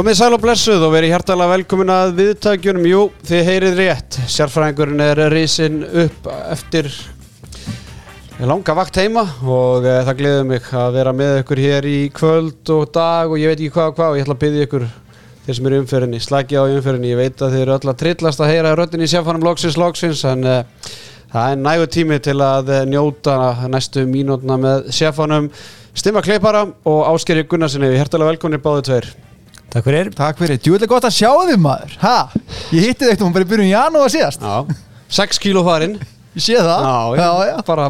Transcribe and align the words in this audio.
Komið 0.00 0.16
sæl 0.16 0.32
og 0.32 0.40
blessuð 0.40 0.84
og 0.86 0.94
verið 0.94 1.10
hjartalega 1.12 1.52
velkomin 1.58 1.90
að 1.92 2.14
viðtækjunum. 2.16 2.86
Jú, 2.88 3.00
þið 3.28 3.42
heyrið 3.44 3.74
rétt. 3.76 4.16
Sérfræðingurinn 4.32 5.02
er 5.04 5.20
risinn 5.28 5.82
upp 5.84 6.24
eftir 6.54 6.88
langa 8.48 8.72
vakt 8.78 8.96
heima 8.96 9.26
og 9.44 9.84
e, 9.84 9.98
það 10.06 10.16
gleður 10.22 10.48
mig 10.48 10.64
að 10.80 10.96
vera 10.96 11.12
með 11.12 11.42
ykkur 11.42 11.60
hér 11.66 11.84
í 11.92 12.08
kvöld 12.16 12.72
og 12.72 12.88
dag 12.96 13.28
og 13.28 13.36
ég 13.42 13.52
veit 13.52 13.60
ekki 13.60 13.76
hvað 13.76 13.92
og 13.92 14.00
hvað 14.00 14.08
og 14.08 14.16
ég 14.16 14.24
ætla 14.24 14.38
að 14.38 14.42
byggja 14.46 14.66
ykkur 14.70 14.88
þeir 15.44 15.58
sem 15.60 15.68
eru 15.68 15.76
í 15.76 15.84
umferðinni, 15.84 16.24
slagi 16.30 16.56
á 16.56 16.64
í 16.64 16.80
umferðinni. 16.80 17.12
Ég 17.12 17.20
veit 17.20 17.36
að 17.44 17.52
þið 17.52 17.68
eru 17.68 17.76
öll 17.76 17.92
að 17.92 18.00
trillast 18.06 18.40
að 18.40 18.52
heyra 18.54 18.74
röttin 18.80 19.04
í 19.04 19.12
sérfannum 19.12 19.44
loksins 19.44 19.76
loksins 19.76 20.24
en 20.32 20.48
e, 20.48 20.58
það 21.36 21.44
er 21.44 21.64
nægu 21.68 21.92
tími 21.92 22.24
til 22.24 22.40
að 22.40 22.72
e, 22.72 22.84
njóta 22.88 23.36
næstu 23.68 24.08
mínútna 24.08 24.56
með 24.64 24.88
sérfannum 24.96 25.52
Stimma 25.92 26.24
Kleipara 26.24 26.64
og 26.88 27.04
Áskeri 27.12 27.44
Takk 29.70 29.86
fyrir. 29.86 30.08
Takk 30.18 30.40
fyrir, 30.40 30.58
djúvilega 30.58 30.90
gott 30.90 31.04
að 31.06 31.14
sjá 31.14 31.30
þig 31.46 31.60
maður. 31.62 31.92
Ha, 32.02 32.14
ég 32.74 32.88
hitti 32.88 33.04
þig 33.04 33.12
eitthvað 33.12 33.34
bara 33.36 33.46
í 33.46 33.50
byrjun 33.52 33.68
janúar 33.70 34.10
síðast. 34.10 34.42
Já, 34.42 34.64
6 35.20 35.38
kíló 35.44 35.62
farinn. 35.66 35.94
Ég 36.34 36.42
sé 36.42 36.56
það. 36.58 36.86
Já, 37.18 37.28
já, 37.46 37.54
bara 37.66 37.84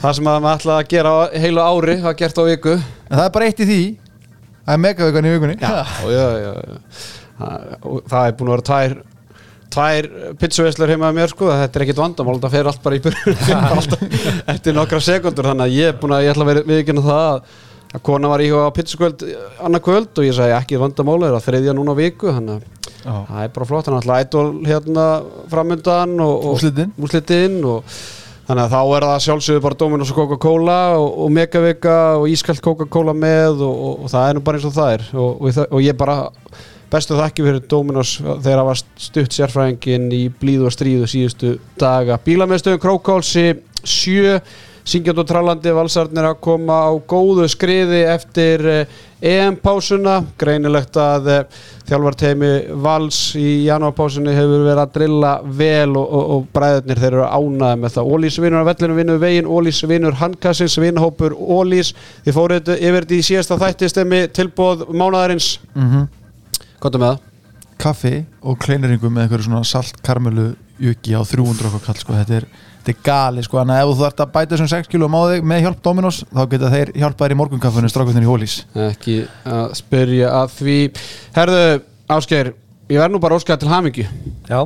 það 0.00 0.18
sem 0.18 0.28
að 0.28 0.44
maður 0.44 0.58
ætla 0.58 0.76
að 0.76 0.90
gera 0.92 1.12
á 1.12 1.18
heilu 1.40 1.62
ári 1.64 1.94
það 2.02 2.18
gert 2.20 2.40
á 2.40 2.44
viku. 2.50 2.74
En 3.08 3.14
það 3.16 3.24
er 3.24 3.32
bara 3.36 3.48
eitt 3.48 3.62
í 3.64 3.68
því. 3.70 3.78
Það 4.60 4.74
er 4.74 4.82
megavíkan 4.84 5.28
í 5.28 5.32
vikunni. 5.34 5.56
Já, 5.60 5.80
já, 6.04 6.26
já, 6.44 6.52
já. 6.52 6.76
Það, 7.40 7.56
og 7.80 8.04
það 8.12 8.28
er 8.28 8.36
búin 8.36 8.50
að 8.50 8.54
vera 8.58 8.68
tvær 8.68 8.92
tvær 9.70 10.08
pizzaveslur 10.36 10.90
heima 10.92 11.08
með 11.08 11.16
mér 11.22 11.32
sko. 11.32 11.48
Þetta 11.62 11.80
er 11.80 11.86
ekkit 11.86 12.02
vandamál, 12.02 12.36
það 12.44 12.56
fer 12.58 12.70
allt 12.74 12.84
bara 12.84 12.98
í 12.98 13.02
byrjun 13.08 13.34
eftir 14.52 14.76
nokkra 14.76 15.00
sekundur 15.04 15.48
þannig 15.48 15.64
að 15.68 15.76
ég 15.78 15.92
er 15.94 16.00
búin 16.00 16.16
að 16.16 16.28
ég 16.28 16.36
að 17.90 17.96
það 17.96 18.04
kona 18.06 18.30
var 18.30 18.44
íhuga 18.44 18.68
á 18.70 18.76
pizzakvöld 18.76 19.26
annað 19.66 19.84
kvöld 19.88 20.12
og 20.22 20.26
ég 20.26 20.36
sagði 20.36 20.56
ekki 20.60 20.80
vandamála 20.80 21.28
er 21.28 21.36
að 21.38 21.46
þriðja 21.48 21.74
núna 21.74 21.98
viku 21.98 22.30
þannig 22.30 22.62
að 23.00 23.20
það 23.28 23.42
er 23.42 23.52
bara 23.56 23.68
flott 23.72 23.86
þannig 23.88 24.00
að 24.06 24.22
ædol 24.24 24.50
hérna 24.68 25.04
framöndan 25.50 26.12
og, 26.22 26.34
og 26.46 27.90
þannig 28.50 28.64
að 28.64 28.72
þá 28.74 28.80
er 28.96 29.06
það 29.06 29.22
sjálfsögðu 29.24 29.62
bara 29.62 29.78
Dominos 29.78 30.10
og 30.10 30.18
Coca-Cola 30.18 30.78
og, 30.98 31.08
og 31.22 31.30
Megavika 31.34 31.98
og 32.18 32.26
Ískalt 32.32 32.62
Coca-Cola 32.64 33.14
með 33.14 33.62
og, 33.66 33.74
og, 33.74 33.92
og 34.04 34.10
það 34.10 34.26
er 34.26 34.36
nú 34.36 34.42
bara 34.46 34.58
eins 34.58 34.66
og 34.66 34.74
það 34.74 34.94
er. 34.96 35.04
Og 35.70 35.84
ég 35.84 35.98
bara 35.98 36.16
bestu 36.90 37.18
þakki 37.18 37.46
fyrir 37.46 37.68
Dominos 37.70 38.16
þegar 38.18 38.62
það 38.62 38.66
var 38.70 38.80
stutt 39.06 39.36
sérfræðingin 39.36 40.08
í 40.16 40.24
blíðu 40.40 40.66
og 40.66 40.74
stríðu 40.74 41.10
síðustu 41.10 41.52
daga. 41.78 42.18
Bílamestöðum 42.26 42.82
Krókálsi 42.82 43.46
7 43.86 44.40
syngjand 44.90 45.22
og 45.22 45.28
trallandi 45.28 45.72
valsarnir 45.74 46.26
að 46.26 46.40
koma 46.42 46.80
á 46.86 46.90
góðu 47.08 47.46
skriði 47.50 48.02
eftir 48.10 48.66
EM-pásuna 49.20 50.16
greinilegt 50.40 50.96
að 50.96 51.28
þjálfarteimi 51.88 52.50
vals 52.82 53.18
í 53.38 53.66
janúarpásunni 53.66 54.32
hefur 54.34 54.64
verið 54.64 54.82
að 54.82 54.94
drilla 54.94 55.32
vel 55.44 55.90
og, 56.00 56.06
og, 56.06 56.30
og 56.34 56.46
bræðurnir 56.56 57.02
þeir 57.02 57.10
eru 57.10 57.26
ánaði 57.28 57.82
með 57.82 57.96
það 57.96 58.12
Ólís 58.14 58.38
vinnur 58.40 58.64
á 58.64 58.68
vellinu 58.70 58.96
vinnur 58.96 59.20
vegin 59.22 59.50
Ólís 59.50 59.82
vinnur 59.90 60.16
handkassins 60.20 60.78
vinnhópur 60.80 61.36
Ólís 61.36 61.92
þið 62.24 62.38
fóruð 62.38 62.72
yfir 62.78 63.08
því 63.10 63.20
síðasta 63.28 63.60
þættistemmi 63.60 64.24
tilbóð 64.36 64.88
mánadarins 64.90 65.58
mm 65.74 65.90
-hmm. 65.90 66.08
Er 66.80 66.98
með 66.98 67.10
það? 67.10 67.18
Kaffi 67.80 68.24
og 68.40 68.58
kleineringum 68.58 69.12
með 69.12 69.22
eitthvað 69.26 69.44
svona 69.44 69.64
salt 69.64 70.00
karmelu 70.02 70.54
jöki 70.80 71.12
á 71.12 71.20
300 71.20 71.68
okkar 71.68 71.82
kall 71.86 72.00
sko. 72.00 72.16
þetta 72.16 72.40
er 72.40 72.46
þetta 72.90 72.98
er 72.98 73.04
gali 73.06 73.44
sko, 73.46 73.60
en 73.60 73.72
ef 73.74 73.90
þú 73.90 73.96
þarfst 74.00 74.22
að 74.24 74.32
bæta 74.34 74.54
þessum 74.54 74.70
6 74.72 74.90
kg 74.90 75.10
á 75.10 75.22
þig 75.30 75.46
með 75.50 75.62
hjálp 75.66 75.82
Dominos 75.84 76.22
þá 76.30 76.42
geta 76.54 76.72
þeir 76.74 76.92
hjálpaðir 76.96 77.34
í 77.34 77.38
morgunkaffunni 77.40 77.92
strákvöldin 77.92 78.26
í 78.26 78.30
hólís 78.30 78.56
Ekki 78.88 79.16
að 79.48 79.76
spyrja 79.78 80.32
að 80.40 80.56
því. 80.58 80.78
Herðu, 81.36 81.62
Ásgeir 82.10 82.52
ég 82.90 82.98
verð 82.98 83.14
nú 83.14 83.22
bara 83.22 83.38
óskæða 83.38 83.62
til 83.62 83.70
hamingju. 83.70 84.08
Já, 84.50 84.60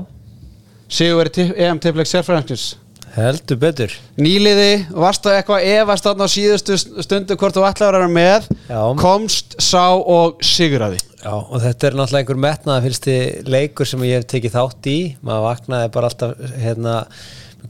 Sigur 0.94 1.22
verið 1.22 1.54
EM 1.58 1.80
tippleik 1.82 2.08
sérfræðingins 2.08 2.74
heldur 3.14 3.58
betur. 3.62 3.92
Nýliði, 4.18 4.88
varstu 4.90 5.30
eitthvað 5.30 5.66
efast 5.70 6.06
á 6.08 6.26
síðustu 6.30 6.76
stundu 6.76 7.36
hvort 7.38 7.54
þú 7.54 7.66
ætlaður 7.68 7.98
að 8.00 8.00
vera 8.00 8.10
með? 8.10 8.48
Já. 8.66 8.80
komst, 8.98 9.54
sá 9.62 9.94
og 9.94 10.42
siguraði 10.42 10.98
Já, 11.24 11.32
og 11.38 11.56
þetta 11.62 11.88
er 11.88 11.96
náttúrulega 11.96 12.20
einhver 12.20 12.40
metnaða 12.42 12.84
fylgsti 12.84 13.14
leikur 13.48 13.88
sem 13.88 14.02
ég 14.04 14.18
hef 14.18 14.26
tekið 14.28 14.56
þátt 14.58 14.88
í. 14.90 14.98
Maður 15.24 15.46
vaknaði 15.46 15.92
bara 15.94 16.10
alltaf 16.10 16.34
hérna 16.60 16.96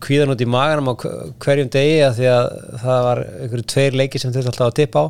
kvíðan 0.03 0.35
út 0.35 0.43
í 0.43 0.49
maganum 0.51 0.91
á 0.91 0.95
hverjum 1.45 1.71
degi 1.73 2.01
að 2.07 2.17
því 2.19 2.31
að 2.33 2.47
það 2.83 3.03
var 3.09 3.23
einhverju 3.25 3.67
tveir 3.75 3.99
leiki 4.01 4.23
sem 4.23 4.35
þurfti 4.35 4.53
alltaf 4.53 4.71
að 4.71 4.79
tippa 4.81 5.05
á. 5.05 5.07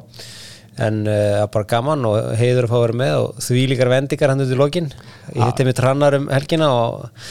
En 0.85 1.05
það 1.07 1.41
uh, 1.45 1.49
bara 1.55 1.71
gaman 1.71 2.07
og 2.09 2.31
heiður 2.41 2.67
að 2.67 2.73
fá 2.73 2.77
að 2.77 2.85
vera 2.85 3.01
með 3.01 3.17
og 3.21 3.43
því 3.47 3.65
líkar 3.71 3.93
vendingar 3.93 4.33
hann 4.33 4.43
út 4.43 4.55
í 4.55 4.59
lokin. 4.59 4.91
Ég 5.31 5.45
hitti 5.45 5.67
mig 5.69 5.77
trannar 5.79 6.19
um 6.19 6.27
helgina 6.35 6.71
og 6.75 7.27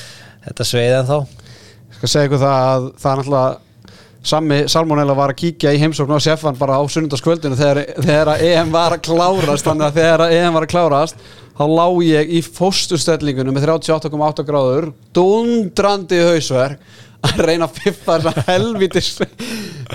þetta 0.48 0.70
sveiði 0.70 1.00
en 1.02 1.10
þá 1.12 1.18
Ég 1.94 2.00
skal 2.00 2.10
segja 2.10 2.28
ykkur 2.28 2.42
það 2.42 2.70
að 2.70 2.86
það 3.00 3.12
er 3.12 3.20
náttúrulega 3.20 3.62
Sammi 4.24 4.58
Salmonella 4.72 5.14
var 5.18 5.34
að 5.34 5.40
kíkja 5.42 5.74
í 5.76 5.80
heimsókn 5.82 6.16
á 6.16 6.20
Seffan 6.24 6.56
bara 6.56 6.78
á 6.80 6.84
sunnundaskvöldinu 6.88 7.58
þegar, 7.60 7.80
þegar 8.00 8.30
að 8.32 8.44
EM 8.48 8.70
var 8.72 8.96
að 8.96 9.02
klárast 9.10 9.68
þannig 9.68 9.90
að 9.90 9.98
þegar 10.00 10.24
að 10.24 10.36
EM 10.38 10.56
var 10.56 10.66
að 10.66 10.72
klárast 10.72 11.26
þá 11.60 11.64
lá 11.68 11.88
ég 12.08 12.32
í 12.32 12.40
fóstustellingunum 12.46 13.58
með 13.58 13.68
38,8 13.68 14.46
gráður 14.48 14.88
dundrandi 15.16 16.22
hausverk 16.24 16.80
að 17.24 17.44
reyna 17.48 17.68
að 17.70 17.78
piffa 17.80 18.18
þessa 18.24 18.44
helvitis 18.50 19.10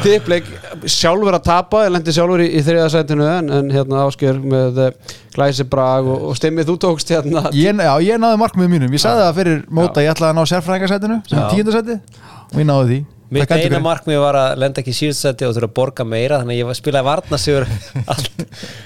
tippleik. 0.03 0.49
Sjálfur 0.89 1.37
að 1.39 1.45
tapa, 1.49 1.83
ég 1.87 1.93
lendi 1.95 2.15
sjálfur 2.17 2.43
í, 2.45 2.49
í 2.59 2.63
þriðasætinu 2.67 3.27
en, 3.29 3.51
en 3.59 3.71
hérna 3.75 4.05
ásker 4.07 4.41
með 4.41 4.81
uh, 4.87 5.13
glæsi 5.37 5.67
brag 5.69 6.09
og, 6.09 6.25
og 6.31 6.39
stimmið 6.39 6.73
þú 6.73 6.79
tókst 6.87 7.13
hérna. 7.15 7.45
Ég, 7.57 7.77
Já, 7.89 7.93
ég 8.05 8.23
náði 8.23 8.41
markmiðum 8.43 8.75
mínum, 8.79 8.97
ég 8.97 9.05
sagði 9.05 9.27
það 9.27 9.39
fyrir 9.43 9.63
móta 9.81 10.05
ég 10.05 10.13
ætlaði 10.15 10.35
að 10.35 10.41
ná 10.41 10.51
sérfræðingarsætinu 10.55 11.21
sem 11.29 11.39
Já. 11.39 11.47
tíundasæti 11.55 12.01
og 12.49 12.59
ég 12.63 12.69
náði 12.69 12.91
því. 12.93 13.01
Mitt 13.29 13.51
eina 13.53 13.77
markmið 13.85 14.23
var 14.23 14.37
að 14.41 14.55
lenda 14.63 14.81
ekki 14.81 14.95
í 14.95 14.97
síðustætti 14.97 15.45
og 15.45 15.51
þurfa 15.53 15.69
að 15.69 15.75
borga 15.77 16.05
meira 16.09 16.39
þannig 16.41 16.63
að 16.63 16.71
ég 16.73 16.79
spilaði 16.79 17.09
varnasigur 17.11 17.67
allt, 18.15 18.31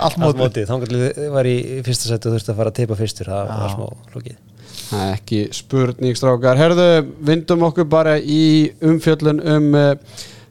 Allt 0.02 0.18
mótið. 0.18 0.40
mótið. 0.42 0.72
Þá 0.72 1.28
var 1.36 1.46
ég 1.46 1.68
í 1.76 1.82
fyrsta 1.86 2.10
sætti 2.10 2.26
og 2.26 2.34
þurfti 2.34 2.50
að 2.50 2.58
fara 2.58 2.72
að 2.72 2.80
teipa 2.80 2.98
fyrstur. 2.98 3.30
Það 3.30 3.52
var 3.52 3.76
smá 3.76 4.16
lókið 4.16 4.40
Það 4.92 5.06
er 5.08 5.14
ekki 5.16 5.40
spurning 5.56 6.16
strákar 6.18 6.58
Herðu, 6.60 6.86
vindum 7.24 7.62
okkur 7.64 7.86
bara 7.88 8.18
í 8.20 8.68
umfjöllun 8.84 9.38
um 9.40 9.70
uh, 9.78 9.94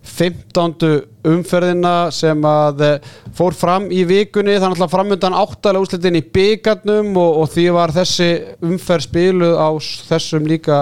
15. 0.02 0.88
umferðina 1.30 1.94
sem 2.10 2.42
að 2.50 2.82
uh, 2.88 3.12
fór 3.38 3.54
fram 3.54 3.86
í 3.94 4.02
vikunni 4.10 4.56
þannig 4.58 4.82
að 4.82 4.96
framöndan 4.96 5.38
áttalega 5.38 5.86
úslitin 5.86 6.18
í 6.18 6.24
byggarnum 6.26 7.14
og, 7.22 7.44
og 7.44 7.54
því 7.54 7.68
var 7.78 7.94
þessi 7.94 8.32
umferð 8.66 9.06
spiluð 9.06 9.62
á 9.62 9.70
þessum 10.10 10.50
líka 10.50 10.82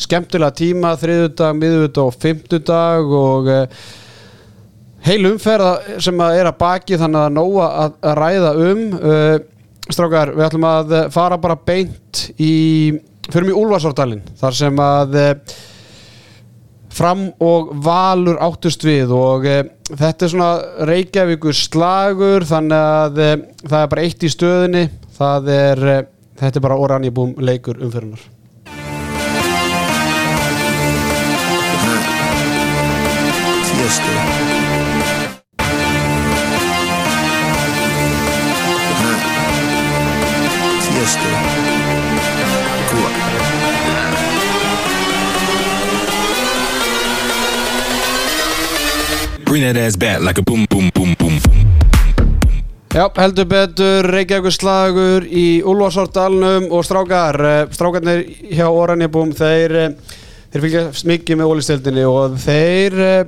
skemmtilega 0.00 0.56
tíma 0.64 0.96
þriðudag, 0.96 1.60
miðudag 1.60 2.08
og 2.08 2.20
fimmtudag 2.24 3.16
og 3.20 3.52
uh, 3.52 3.88
heil 5.04 5.28
umferð 5.28 6.00
sem 6.00 6.24
að 6.24 6.38
er 6.40 6.48
að 6.48 6.62
baki 6.64 7.04
þannig 7.04 7.26
að 7.26 7.36
nóga 7.36 7.72
að, 7.84 7.98
ræða 8.16 8.60
um 8.64 8.86
strákar, 9.90 10.32
við 10.34 10.46
ætlum 10.46 10.66
að 10.68 10.96
uh, 10.96 11.04
fara 11.12 11.38
bara 11.40 11.58
beint 11.60 12.26
í 12.40 12.54
förum 13.30 13.52
í 13.52 13.56
Úlfarsárdalinn 13.56 14.24
þar 14.40 14.58
sem 14.58 14.82
að 14.84 15.16
uh, 15.20 15.54
fram 16.94 17.26
og 17.42 17.72
valur 17.84 18.38
áttust 18.42 18.84
við 18.86 19.12
og 19.16 19.48
uh, 19.48 19.62
þetta 19.90 20.26
er 20.26 20.32
svona 20.32 20.50
Reykjavíkur 20.90 21.58
slagur 21.58 22.46
þannig 22.48 22.78
að 23.00 23.24
uh, 23.24 23.34
það 23.64 23.80
er 23.80 23.90
bara 23.96 24.06
eitt 24.06 24.24
í 24.24 24.32
stöðinni 24.32 24.86
það 25.18 25.50
er, 25.56 25.84
uh, 25.96 26.06
þetta 26.40 26.60
er 26.60 26.66
bara 26.68 26.80
oranjabúm 26.86 27.36
leikur 27.44 27.82
umferðunar 27.82 28.33
Bring 49.54 49.72
that 49.72 49.76
ass 49.76 49.94
back 49.94 50.20
like 50.20 50.36
a 50.36 50.42
boom, 50.42 50.66
boom, 50.68 50.90
boom, 50.92 51.14
boom, 51.14 51.38
boom. 51.38 51.66
Já, 52.90 53.04
heldur 53.14 53.44
betur 53.46 54.02
Reykjavíkur 54.10 54.50
slagur 54.50 55.26
í 55.30 55.62
Úlfarsárdalnum 55.62 56.66
og 56.74 56.82
strákar, 56.82 57.38
eh, 57.38 57.68
strákarnir 57.70 58.24
hjá 58.50 58.66
Oranjabúm, 58.66 59.30
þeir, 59.30 59.76
eh, 59.78 60.18
þeir 60.50 60.64
fylgjast 60.64 61.06
mikið 61.06 61.38
með 61.38 61.52
ólistildinni 61.52 62.02
og 62.02 62.34
þeir 62.34 62.98
eh, 62.98 63.24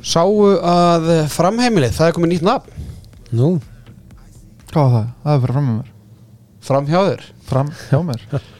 sáu 0.00 0.32
að 0.56 1.28
framheimilið, 1.28 1.92
það 2.00 2.08
er 2.08 2.16
komið 2.16 2.32
nýtt 2.32 2.48
nafn. 2.48 2.88
Nú, 3.36 3.60
Hvað 4.72 4.80
var 4.80 4.96
það? 4.96 5.12
Það 5.26 5.34
er 5.34 5.44
bara 5.44 5.52
fram 5.52 5.68
með 5.68 5.76
mér 8.08 8.40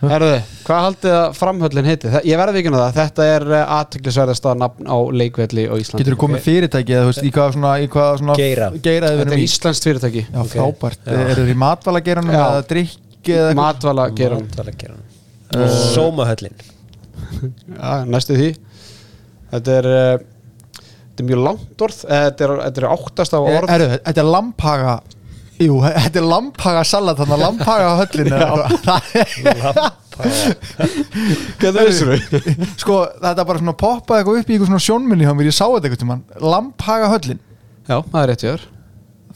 Herðu, 0.00 0.36
hvað 0.64 0.84
haldið 0.86 1.14
að 1.18 1.34
framhöllin 1.36 1.88
heiti? 1.90 2.08
Þa- 2.08 2.22
Ég 2.24 2.38
verði 2.40 2.60
ekki 2.62 2.70
það, 2.72 2.94
þetta 2.96 3.26
er 3.34 3.44
aðtöklisverðasta 3.60 4.54
nafn 4.56 4.88
á 4.88 4.96
leikvelli 5.12 5.66
á 5.68 5.74
Íslandi. 5.76 6.00
Getur 6.00 6.16
þú 6.16 6.20
komið 6.22 6.44
fyrirtæki 6.46 6.94
eða 6.96 7.02
þú 7.04 7.10
veist, 7.10 7.26
í 7.28 7.32
hvað 7.36 7.52
svona, 7.56 7.72
í 7.84 7.88
hvað 7.92 8.10
svona 8.22 8.36
Geira. 8.40 8.70
geira 8.80 9.10
Þetta 9.18 9.34
er 9.36 9.42
í 9.42 9.44
íslenskt 9.44 9.88
fyrirtæki. 9.90 10.24
Já, 10.32 10.40
frábært, 10.54 11.04
eru 11.12 11.44
þið 11.44 11.52
í 11.52 11.58
matvala 11.60 12.00
geiranum 12.06 12.32
Já. 12.32 12.40
eða 12.46 12.64
drikki 12.72 13.36
eða 13.36 13.50
eitthvað? 13.50 13.60
Matvala 13.60 14.08
gerum 14.16 14.42
Matvælageran 14.48 15.06
Sómahöllin. 15.94 16.56
Já, 17.76 18.04
næstu 18.08 18.36
því. 18.40 18.50
Þetta 19.50 19.78
er 19.82 19.90
uh, 19.90 20.26
Þetta 21.10 21.24
er 21.24 21.28
mjög 21.28 21.40
langt 21.44 21.82
orð 21.84 21.96
eh, 22.06 22.20
Þetta 22.30 22.44
er, 22.46 22.52
þetta 22.64 22.80
er 22.80 22.88
áttast 22.94 23.34
á 23.36 23.40
orð. 23.42 23.72
Eru, 23.74 23.88
þetta 24.06 24.22
er 24.22 24.28
lamphaga 24.30 24.92
Jú, 25.60 25.74
þetta 25.84 26.20
er 26.22 26.24
lamphaga 26.24 26.82
salat 26.88 27.18
þannig 27.20 27.36
að 27.36 27.42
lamphaga 27.44 27.88
á 27.92 27.94
höllinu 28.00 28.36
þú? 28.40 29.84
Sko, 32.80 32.96
þetta 33.20 33.44
bara 33.48 33.60
svona 33.62 33.74
poppaði 33.80 34.20
eitthvað 34.22 34.40
upp 34.40 34.50
í 34.50 34.56
eitthvað 34.56 34.70
svona 34.70 34.84
sjónminni 34.84 35.26
hjá 35.28 35.32
mér, 35.36 35.48
ég 35.50 35.56
sá 35.56 35.64
þetta 35.66 35.86
eitthvað 35.88 36.02
tímann. 36.04 36.22
Lamphaga 36.44 37.10
höllin, 37.14 37.40
Já, 37.90 37.96
það 38.12 38.20
er 38.22 38.28
rétt 38.32 38.44
hjá 38.44 38.50
þér. 38.54 38.64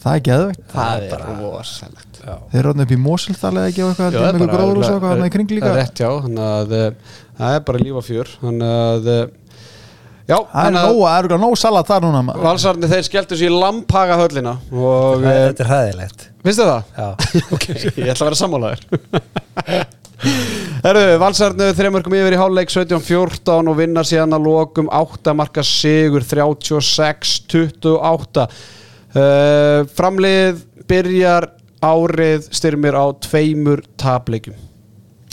Það 0.05 0.15
er 0.19 0.21
geðveikt. 0.27 0.65
Það 0.75 1.05
er 1.05 1.23
rosalegt. 1.39 2.19
Þeir 2.25 2.59
eru 2.59 2.65
ráðin 2.71 2.83
upp 2.85 2.91
í 2.93 2.97
Mosulþal 3.05 3.53
eða 3.55 3.69
ekki 3.71 3.81
og 3.85 3.89
eitthvað, 3.91 4.05
það 4.05 4.25
er 4.25 4.35
eitthvað 4.35 4.51
bara- 4.51 4.65
er 5.71 5.79
rétt 5.79 6.01
já, 6.01 6.09
það 7.39 7.55
er 7.55 7.63
bara 7.69 7.81
líf 7.85 7.95
og 7.99 8.05
fjör 8.05 8.27
Þannig 8.41 8.71
að 8.75 9.09
eh, 9.15 9.25
Já, 10.25 10.39
Það 10.49 10.65
er 10.65 10.73
það 11.29 11.41
nóg 11.43 11.53
salat 11.61 11.85
þar 11.89 12.01
núna. 12.07 12.21
Valsarni 12.41 12.87
þeir 12.89 13.03
skelltu 13.05 13.35
sér 13.37 13.51
í 13.51 13.53
lamphaga 13.61 14.15
höllina 14.23 14.53
og 14.73 15.21
eh, 15.21 15.27
Þetta 15.51 15.61
er 15.65 15.69
hæðilegt 15.69 16.19
Vistu 16.45 16.63
það? 16.65 16.81
Já, 16.97 17.09
Ég 18.01 18.09
ætla 18.09 18.15
að 18.15 18.29
vera 18.31 18.39
sammálaður. 18.39 18.81
Herru, 20.85 21.03
Valsarnu 21.21 21.67
þreymörkum 21.77 22.15
yfir 22.17 22.33
í 22.37 22.39
hálfleik 22.39 22.69
17-14 22.73 23.69
og 23.69 23.75
vinnar 23.77 24.05
síðan 24.07 24.33
að 24.37 24.45
lokum 24.47 24.87
8 24.93 25.33
marka 25.37 25.61
sigur 25.65 26.23
36-28 26.25 28.45
uh, 28.45 28.49
Framlið 29.97 30.55
byrjar 30.89 31.43
árið 31.85 32.41
styrmir 32.55 32.95
á 32.97 33.05
tveimur 33.27 33.79
tapleikum 34.01 34.55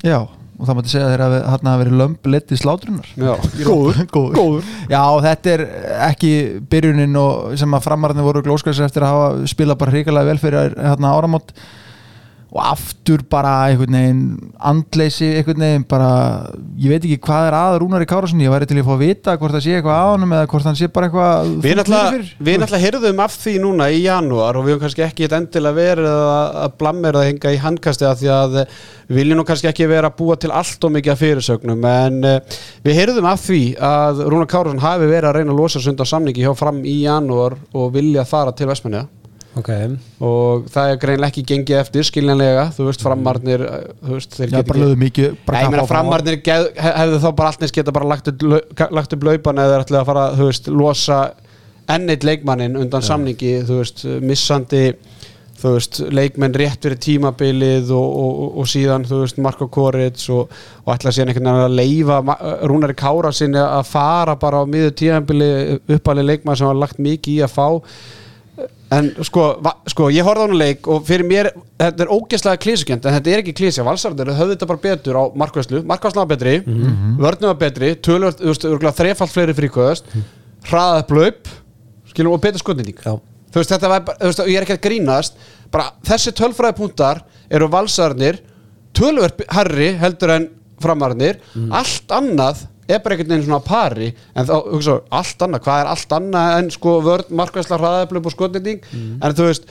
Já, 0.04 0.18
og 0.62 0.68
það 0.68 0.76
mátti 0.78 0.92
segja 0.92 1.08
þeir 1.10 1.22
að 1.24 1.32
hann 1.50 1.68
hafi 1.72 1.82
verið 1.82 1.96
lömb 1.98 2.28
lett 2.30 2.52
í 2.54 2.58
slátrunar 2.60 3.08
Já, 3.18 3.32
góður, 3.66 4.00
góður. 4.14 4.36
góður. 4.38 4.68
Já, 4.92 5.02
þetta 5.26 5.54
er 5.56 5.64
ekki 6.06 6.32
byrjunin 6.70 7.18
sem 7.58 7.74
að 7.74 7.86
framarðin 7.88 8.26
voru 8.28 8.44
glóskvæðis 8.46 8.84
eftir 8.86 9.02
að 9.08 9.14
hafa 9.16 9.50
spilað 9.50 9.80
bara 9.82 9.96
hrikalega 9.96 10.30
vel 10.30 10.42
fyrir 10.44 10.76
hérna 10.78 11.14
áramót 11.18 11.50
og 12.52 12.60
aftur 12.68 13.22
bara 13.32 13.52
einhvern 13.70 13.94
veginn 13.96 14.24
andleysi 14.60 15.30
einhvern 15.38 15.62
veginn 15.64 15.84
bara 15.88 16.08
ég 16.76 16.92
veit 16.92 17.06
ekki 17.06 17.22
hvað 17.24 17.46
er 17.48 17.54
að 17.56 17.76
Rúnari 17.80 18.08
Kárason 18.08 18.42
ég 18.44 18.52
væri 18.52 18.66
til 18.68 18.76
að 18.76 18.90
fá 18.90 18.92
að 18.92 19.04
vita 19.06 19.36
hvort 19.40 19.54
það 19.56 19.64
sé 19.64 19.76
eitthvað 19.78 19.96
að 19.96 20.10
honum 20.10 20.34
eða 20.36 20.50
hvort 20.52 20.68
hann 20.68 20.76
sé 20.76 20.88
bara 20.92 21.08
eitthvað 21.08 21.54
Við 21.62 21.78
náttúrulega, 21.80 22.82
heyrðum 22.82 23.22
af 23.24 23.38
því 23.40 23.54
núna 23.62 23.86
í 23.88 24.02
janúar 24.02 24.58
og 24.60 24.66
við 24.66 24.74
höfum 24.74 24.82
kannski 24.84 25.06
ekki 25.06 25.30
endilega 25.30 25.78
verið 25.78 26.10
að, 26.10 26.76
blammera 26.82 27.22
það 27.22 27.30
hinga 27.30 27.54
í 27.54 27.62
handkasti 27.62 28.08
að 28.10 28.20
því 28.20 28.30
að 28.36 28.60
eh, 28.60 28.76
við 29.08 29.20
viljum 29.22 29.40
nú 29.40 29.46
kannski 29.48 29.72
ekki 29.72 29.88
vera 29.88 30.12
að 30.12 30.20
búa 30.20 30.36
til 30.44 30.52
allt 30.52 30.84
og 30.84 30.94
mikið 30.98 31.14
af 31.14 31.24
fyrirsögnum 31.24 31.88
en 31.88 32.20
uh, 32.28 32.60
við 32.84 33.00
heyrðum 33.00 33.30
af 33.32 33.46
því 33.46 33.62
að 33.80 34.22
Rúnar 34.28 34.52
Kárasson 34.52 34.84
hafi 34.84 35.08
verið 35.08 35.30
að 35.30 35.40
reyna 35.40 35.56
að 35.56 35.64
losa 35.64 35.80
sund 35.80 36.04
á 36.04 36.06
samningi 36.08 36.44
hjá 36.44 36.52
fram 36.58 36.84
í 36.84 37.00
janúar 37.06 37.56
og 37.72 37.92
vilja 37.96 38.28
fara 38.28 38.52
til 38.56 38.68
Vestmanniða 38.68 39.08
ok. 39.60 39.70
Og 40.24 40.66
það 40.72 40.90
er 40.94 41.00
greinlega 41.02 41.28
ekki 41.32 41.44
gengið 41.52 41.78
eftir 41.82 42.06
skiljanlega, 42.08 42.66
þú 42.76 42.86
veist 42.88 43.02
framarnir 43.04 43.64
eh, 43.66 43.86
þú 44.02 44.16
veist, 44.16 44.36
þeir 44.38 44.48
Já, 44.48 44.56
geta 44.62 44.74
ekki 45.60 45.82
á- 45.84 45.90
framarnir 45.92 46.38
geð, 46.46 46.68
hef- 46.76 46.96
hefðu 47.02 47.18
þá 47.24 47.30
bara 47.40 47.52
alltins 47.52 47.74
geta 47.76 47.92
bara 47.98 48.08
lagt 48.14 48.28
upp, 48.32 48.42
lau- 48.42 48.90
lagt 48.98 49.12
upp 49.18 49.26
laupan 49.28 49.60
eða 49.64 49.82
ætlaði 49.84 50.00
að 50.02 50.08
fara, 50.12 50.26
þú 50.38 50.48
veist, 50.50 50.68
losa 50.82 51.20
ennit 51.92 52.24
leikmannin 52.24 52.76
undan 52.80 53.02
samningi 53.04 53.56
þú 53.68 53.80
veist, 53.82 54.04
missandi 54.22 54.84
þú 55.62 55.72
veist, 55.76 55.98
leikmenn 56.10 56.54
rétt 56.58 56.82
fyrir 56.82 56.98
tímabilið 56.98 57.90
og, 57.94 58.08
og, 58.22 58.56
og, 58.62 58.66
síðan, 58.66 59.04
þú 59.06 59.20
veist, 59.20 59.36
Marko 59.44 59.68
Koric 59.70 60.24
og, 60.34 60.48
og 60.86 60.94
ætla 60.96 61.12
síðan 61.14 61.30
einhvern 61.30 61.50
veginn 61.52 61.66
að 61.68 61.76
leifa 61.76 62.16
Ma- 62.26 62.38
Rúnari 62.66 62.96
Kára 62.98 63.30
sinni 63.36 63.60
að 63.62 63.84
fara 63.92 64.34
bara 64.40 64.62
á 64.62 64.66
miður 64.66 64.96
tímabili 64.98 65.50
uppalið 65.98 66.28
leikmann 66.32 66.58
sem 66.58 66.66
var 66.72 66.80
lagt 66.80 66.98
mikið 66.98 67.36
í 67.36 67.44
að 67.46 67.54
fá 67.54 67.68
en 68.92 69.08
sko, 69.24 69.46
va, 69.64 69.74
sko 69.88 70.10
ég 70.12 70.26
horfði 70.26 70.44
á 70.44 70.46
hann 70.46 70.60
leik 70.60 70.88
og 70.90 71.02
fyrir 71.08 71.26
mér, 71.28 71.48
þetta 71.80 72.04
er 72.04 72.12
ógeðslega 72.12 72.60
klísukjönd 72.62 73.08
en 73.08 73.16
þetta 73.16 73.32
er 73.32 73.42
ekki 73.42 73.56
klísja, 73.56 73.86
valsarður 73.86 74.34
höfðu 74.36 74.56
þetta 74.56 74.68
bara 74.70 74.84
betur 74.84 75.18
á 75.18 75.24
markvæslu, 75.42 75.82
markvæslu 75.88 76.22
var 76.22 76.30
betri 76.34 76.54
mm 76.60 76.78
-hmm. 76.78 77.18
vörnum 77.24 77.52
var 77.52 77.58
betri, 77.64 77.94
tölvöld, 77.96 78.38
þú 78.38 78.52
veist, 78.52 78.64
örugglega 78.68 78.98
þrefalt 79.00 79.32
fleiri 79.32 79.58
fríkvöðast 79.58 80.04
hraðað 80.68 81.02
upp 81.02 81.10
laup, 81.18 81.48
skilum 82.12 82.32
og 82.32 82.40
betur 82.40 82.60
Já. 82.60 83.18
þú 83.52 83.58
veist, 83.60 83.70
þetta 83.70 83.88
var, 83.88 84.00
þú 84.20 84.26
veist, 84.30 84.46
ég 84.46 84.56
er 84.56 84.62
ekki 84.62 84.78
að 84.78 84.86
grínast 84.88 85.36
bara 85.70 85.92
þessi 86.04 86.32
tölfræði 86.32 86.76
punktar 86.76 87.24
eru 87.50 87.68
valsarnir 87.68 88.42
tölvöld 88.96 89.44
herri 89.48 89.92
heldur 90.00 90.30
en 90.36 90.48
framarnir. 90.82 91.40
Allt 91.70 92.12
annað 92.12 92.66
er 92.88 93.02
bara 93.02 93.14
einhvern 93.16 93.30
veginn 93.34 93.44
svona 93.46 93.60
á 93.62 93.68
pari 93.68 94.08
en 94.34 94.48
þá, 94.48 94.54
hugsa, 94.72 94.96
allt 95.10 95.44
annað, 95.46 95.64
hvað 95.66 95.82
er 95.84 95.90
allt 95.92 96.16
annað 96.18 96.56
en 96.58 96.70
sko 96.74 96.96
vörn, 97.04 97.30
markvæsla, 97.42 97.78
hraðaðblöp 97.78 98.26
og 98.26 98.34
skotnýting 98.34 98.82
en 99.22 99.36
þú 99.38 99.46
veist 99.50 99.70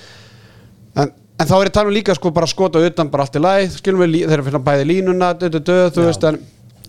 en, 0.96 1.12
en 1.12 1.48
þá 1.50 1.54
er 1.60 1.68
ég 1.70 1.76
talað 1.76 1.98
líka 1.98 2.16
sko 2.16 2.32
bara 2.32 2.48
skota 2.50 2.80
utan 2.80 3.12
bara 3.12 3.28
allt 3.28 3.36
í 3.36 3.44
læð, 3.44 3.78
skilum 3.82 4.06
við, 4.06 4.18
þeir 4.24 4.38
eru 4.38 4.46
að 4.46 4.50
finna 4.52 4.66
bæði 4.72 4.90
línuna 4.94 5.34
döð, 5.36 5.58
döð, 5.60 5.68
döð, 5.72 5.86
þú 5.98 6.08
veist 6.10 6.28
en 6.32 6.42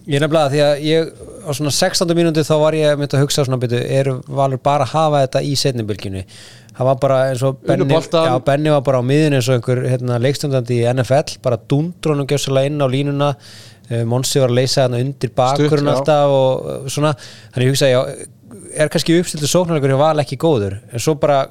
Ég 0.02 0.18
er 0.18 0.24
nefnilega 0.24 0.50
því 0.50 0.60
að 0.66 0.80
ég 0.82 1.10
á 1.46 1.50
svona 1.54 1.70
16. 1.70 2.10
mínúti 2.18 2.42
þá 2.42 2.56
var 2.58 2.74
ég 2.74 2.96
myndi 2.98 3.14
að 3.14 3.22
hugsa 3.22 3.44
svona 3.46 3.58
byrju, 3.62 3.78
er 3.86 4.08
Valur 4.34 4.58
bara 4.58 4.82
að 4.82 4.96
hafa 4.96 5.20
þetta 5.22 5.42
í 5.46 5.52
setnibilginu 5.60 6.24
það 6.72 6.88
var 6.88 6.96
bara 7.02 7.18
eins 7.30 7.44
og 7.46 7.60
boltann. 7.62 8.26
já, 8.26 8.34
Benni 8.46 8.72
var 8.72 8.82
bara 8.82 8.98
á 8.98 9.04
miðun 9.06 9.36
eins 9.38 9.50
og 9.50 9.60
einhver 9.60 9.82
hérna, 9.86 10.18
leikstundandi 10.22 10.80
í 10.80 10.88
NFL 10.90 11.36
bara 11.44 11.60
dundrónum 11.70 12.26
gjössalega 12.26 12.70
inn 12.72 12.82
á 12.82 12.86
línuna 12.90 13.28
Monsi 14.08 14.40
var 14.42 14.50
að 14.52 14.58
leysa 14.60 14.84
þarna 14.86 15.00
undir 15.06 15.32
bakurinn 15.36 15.90
alltaf 15.92 16.36
og 16.36 16.68
uh, 16.74 16.86
svona. 16.92 17.14
Þannig 17.54 17.66
ég 17.68 17.74
hugsa, 17.74 17.90
já, 17.92 18.00
er 18.82 18.92
kannski 18.92 19.18
uppstiltu 19.20 19.50
sóknarleikur 19.50 19.92
hjá 19.94 20.00
Val 20.00 20.22
ekki 20.24 20.38
góður? 20.40 20.78
En 20.92 21.02
svo 21.02 21.14
bara 21.20 21.42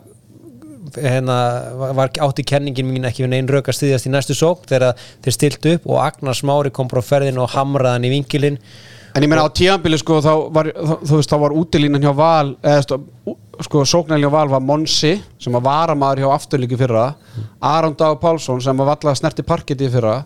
hérna, 0.97 1.35
var- 1.79 1.93
var 1.95 2.09
átti 2.27 2.43
kenningin 2.43 2.89
mín 2.91 3.05
ekki 3.07 3.23
við 3.23 3.29
neinn 3.31 3.47
rauk 3.47 3.69
að 3.71 3.77
styðjast 3.77 4.09
í 4.09 4.11
næstu 4.11 4.35
sókn 4.35 4.67
þegar 4.67 4.97
þeir 5.23 5.35
stilt 5.37 5.67
upp 5.75 5.85
og 5.87 6.01
Agnar 6.03 6.35
Smári 6.35 6.71
kom 6.73 6.89
bara 6.91 6.99
á 7.05 7.07
ferðin 7.07 7.37
og 7.39 7.53
hamraðan 7.53 8.07
í 8.09 8.11
vinkilinn. 8.17 8.57
En 9.15 9.23
ég 9.23 9.29
meina 9.31 9.43
á 9.43 9.51
tíðanbili 9.51 9.97
sko 9.99 10.19
þá 10.23 10.33
var, 10.55 10.69
þú 10.75 11.17
veist, 11.19 11.31
þá 11.31 11.37
var 11.45 11.55
útilínan 11.55 12.03
hjá 12.03 12.11
Val 12.15 12.53
eða 12.63 12.99
sko 13.61 13.81
sóknarlín 13.87 14.23
hjá 14.25 14.31
Val 14.31 14.47
var 14.51 14.63
Monsi 14.63 15.13
sem 15.39 15.53
var 15.53 15.63
varamaður 15.65 16.23
hjá 16.23 16.29
afturlíki 16.35 16.79
fyrra 16.79 17.09
Aron 17.61 17.95
Dag 17.99 18.19
Pálsson 18.23 18.61
sem 18.63 18.77
var 18.79 18.87
valla 18.93 19.15
snerti 19.15 19.43
parketti 19.47 19.87
í 19.87 19.91
fyrra 19.91 20.21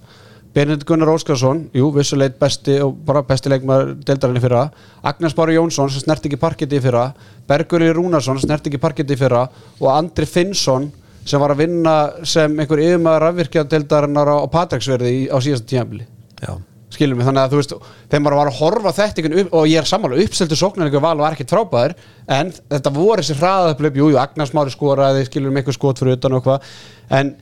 Benedikt 0.56 0.86
Gunnar 0.88 1.10
Óskarsson, 1.12 1.66
jú, 1.76 1.90
vissuleit 1.92 2.38
besti 2.40 2.78
og 2.84 2.94
bara 3.08 3.22
besti 3.28 3.52
leikmaður 3.52 3.90
deildarinni 4.08 4.40
fyrra. 4.44 4.62
Agnes 5.04 5.34
Bári 5.36 5.58
Jónsson 5.58 5.90
sem 5.92 6.00
snerti 6.06 6.30
ekki 6.30 6.40
parketti 6.40 6.78
í 6.80 6.84
fyrra. 6.84 7.10
Berguri 7.50 7.90
Rúnarsson 7.92 8.40
sem 8.40 8.48
snerti 8.48 8.72
ekki 8.72 8.80
parketti 8.80 9.18
í 9.18 9.20
fyrra. 9.20 9.42
Og 9.82 9.90
Andri 9.92 10.24
Finnsson 10.30 10.88
sem 11.28 11.42
var 11.42 11.52
að 11.52 11.66
vinna 11.66 11.96
sem 12.24 12.56
einhver 12.62 12.80
yfirmaður 12.86 13.28
afvirkja 13.32 13.66
deildarinnar 13.68 14.30
á, 14.32 14.38
Patræksverði 14.48 15.12
í- 15.12 15.28
á 15.28 15.38
síðasta 15.44 15.68
tíðanbili 15.74 16.06
já. 16.40 16.54
Skilum 16.96 17.18
við, 17.20 17.26
þannig 17.28 17.42
að 17.42 17.52
þú 17.52 17.58
veist 17.60 17.74
þeim 18.14 18.24
bara 18.30 18.36
var 18.40 18.48
að 18.52 18.60
horfa 18.62 18.92
þetta 18.96 19.24
upp 19.42 19.56
og 19.58 19.66
ég 19.68 19.82
er 19.82 19.90
sammála 19.90 20.20
uppseldu 20.24 20.56
sóknar 20.56 20.86
einhver 20.88 21.02
val 21.04 21.18
var 21.18 21.34
ekkert 21.34 21.50
frábæður 21.52 21.96
en 22.30 22.54
þetta 22.72 22.94
voru 22.94 23.20
þessi 23.26 23.36
hraðaðuplöp 23.42 23.98
jú, 24.00 24.10
jú, 24.14 24.20
Agnars 24.22 24.54
Mári 24.56 24.72
skoraði, 24.72 25.26
skilum 25.28 25.52
við 25.58 25.64
eitthvað 25.66 25.80
skot 25.80 26.00
fyrir 26.00 26.16
utan 26.20 26.38
og 26.38 26.46
hvað, 26.46 26.70
en 27.10 27.34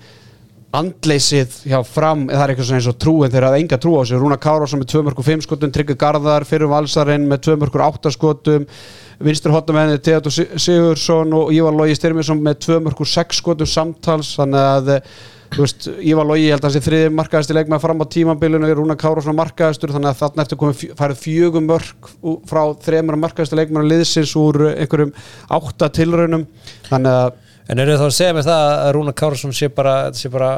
andleysið 0.74 1.60
hjá 1.70 1.80
fram 1.86 2.26
það 2.32 2.44
er 2.44 2.54
eitthvað 2.54 2.68
svona 2.70 2.82
eins 2.82 2.90
og 2.90 3.00
trú 3.02 3.14
en 3.22 3.34
þeir 3.34 3.46
hafði 3.48 3.62
enga 3.62 3.80
trú 3.82 3.94
á 3.94 4.02
sig 4.10 4.22
Rúna 4.22 4.40
Kárásson 4.42 4.82
með 4.82 4.94
2 4.96 5.06
mörgur 5.06 5.28
5 5.28 5.46
skotum 5.46 5.74
Tryggvi 5.74 5.96
Garðar 6.02 6.48
fyrir 6.50 6.72
valsarinn 6.72 7.28
með 7.30 7.44
2 7.52 7.58
mörgur 7.62 7.86
8 7.86 8.14
skotum 8.16 8.66
vinstur 9.24 9.54
hotamenni 9.54 10.00
Theodor 10.02 10.34
Sigursson 10.34 11.34
og 11.38 11.54
Ívar 11.54 11.76
Lógi 11.76 11.96
Styrminsson 11.98 12.42
með 12.44 12.60
2 12.68 12.82
mörgur 12.84 13.10
6 13.10 13.40
skotum 13.40 13.70
samtals. 13.70 14.34
Þannig 14.40 14.64
að 14.64 14.92
veist, 15.54 15.88
Ívar 16.02 16.28
Lógi 16.28 16.50
held 16.50 16.64
að 16.64 16.70
hans 16.70 16.80
er 16.80 16.86
þriði 16.88 17.14
markaðasti 17.14 17.58
leikmaður 17.58 17.86
fram 17.86 18.04
á 18.04 18.06
tímambilinu 18.16 18.74
Rúna 18.74 18.98
Kárásson 19.00 19.38
markaðastur 19.38 19.94
þannig 19.94 20.12
að 20.12 20.20
þarna 20.24 20.46
eftir 20.46 20.62
komið 20.64 20.84
farið 21.00 21.22
fjögum 21.22 21.70
mörg 21.70 22.12
frá 22.50 22.64
þremur 22.88 23.20
markaðasti 23.22 23.60
leikmaður 23.62 23.92
liðsins 23.94 24.36
úr 24.40 24.62
einhverjum 24.74 25.16
átta 25.60 25.92
tilraunum. 25.94 26.48
Þannig 26.90 27.20
að 27.22 27.42
En 27.72 27.80
eru 27.80 27.94
þá 27.96 28.02
að 28.10 28.16
segja 28.18 28.34
mér 28.36 28.44
það 28.44 28.62
að 28.84 28.90
Rúna 28.98 29.12
Kárasson 29.16 29.54
sé 29.56 29.70
bara, 29.72 29.94
sé 30.18 30.28
bara 30.32 30.50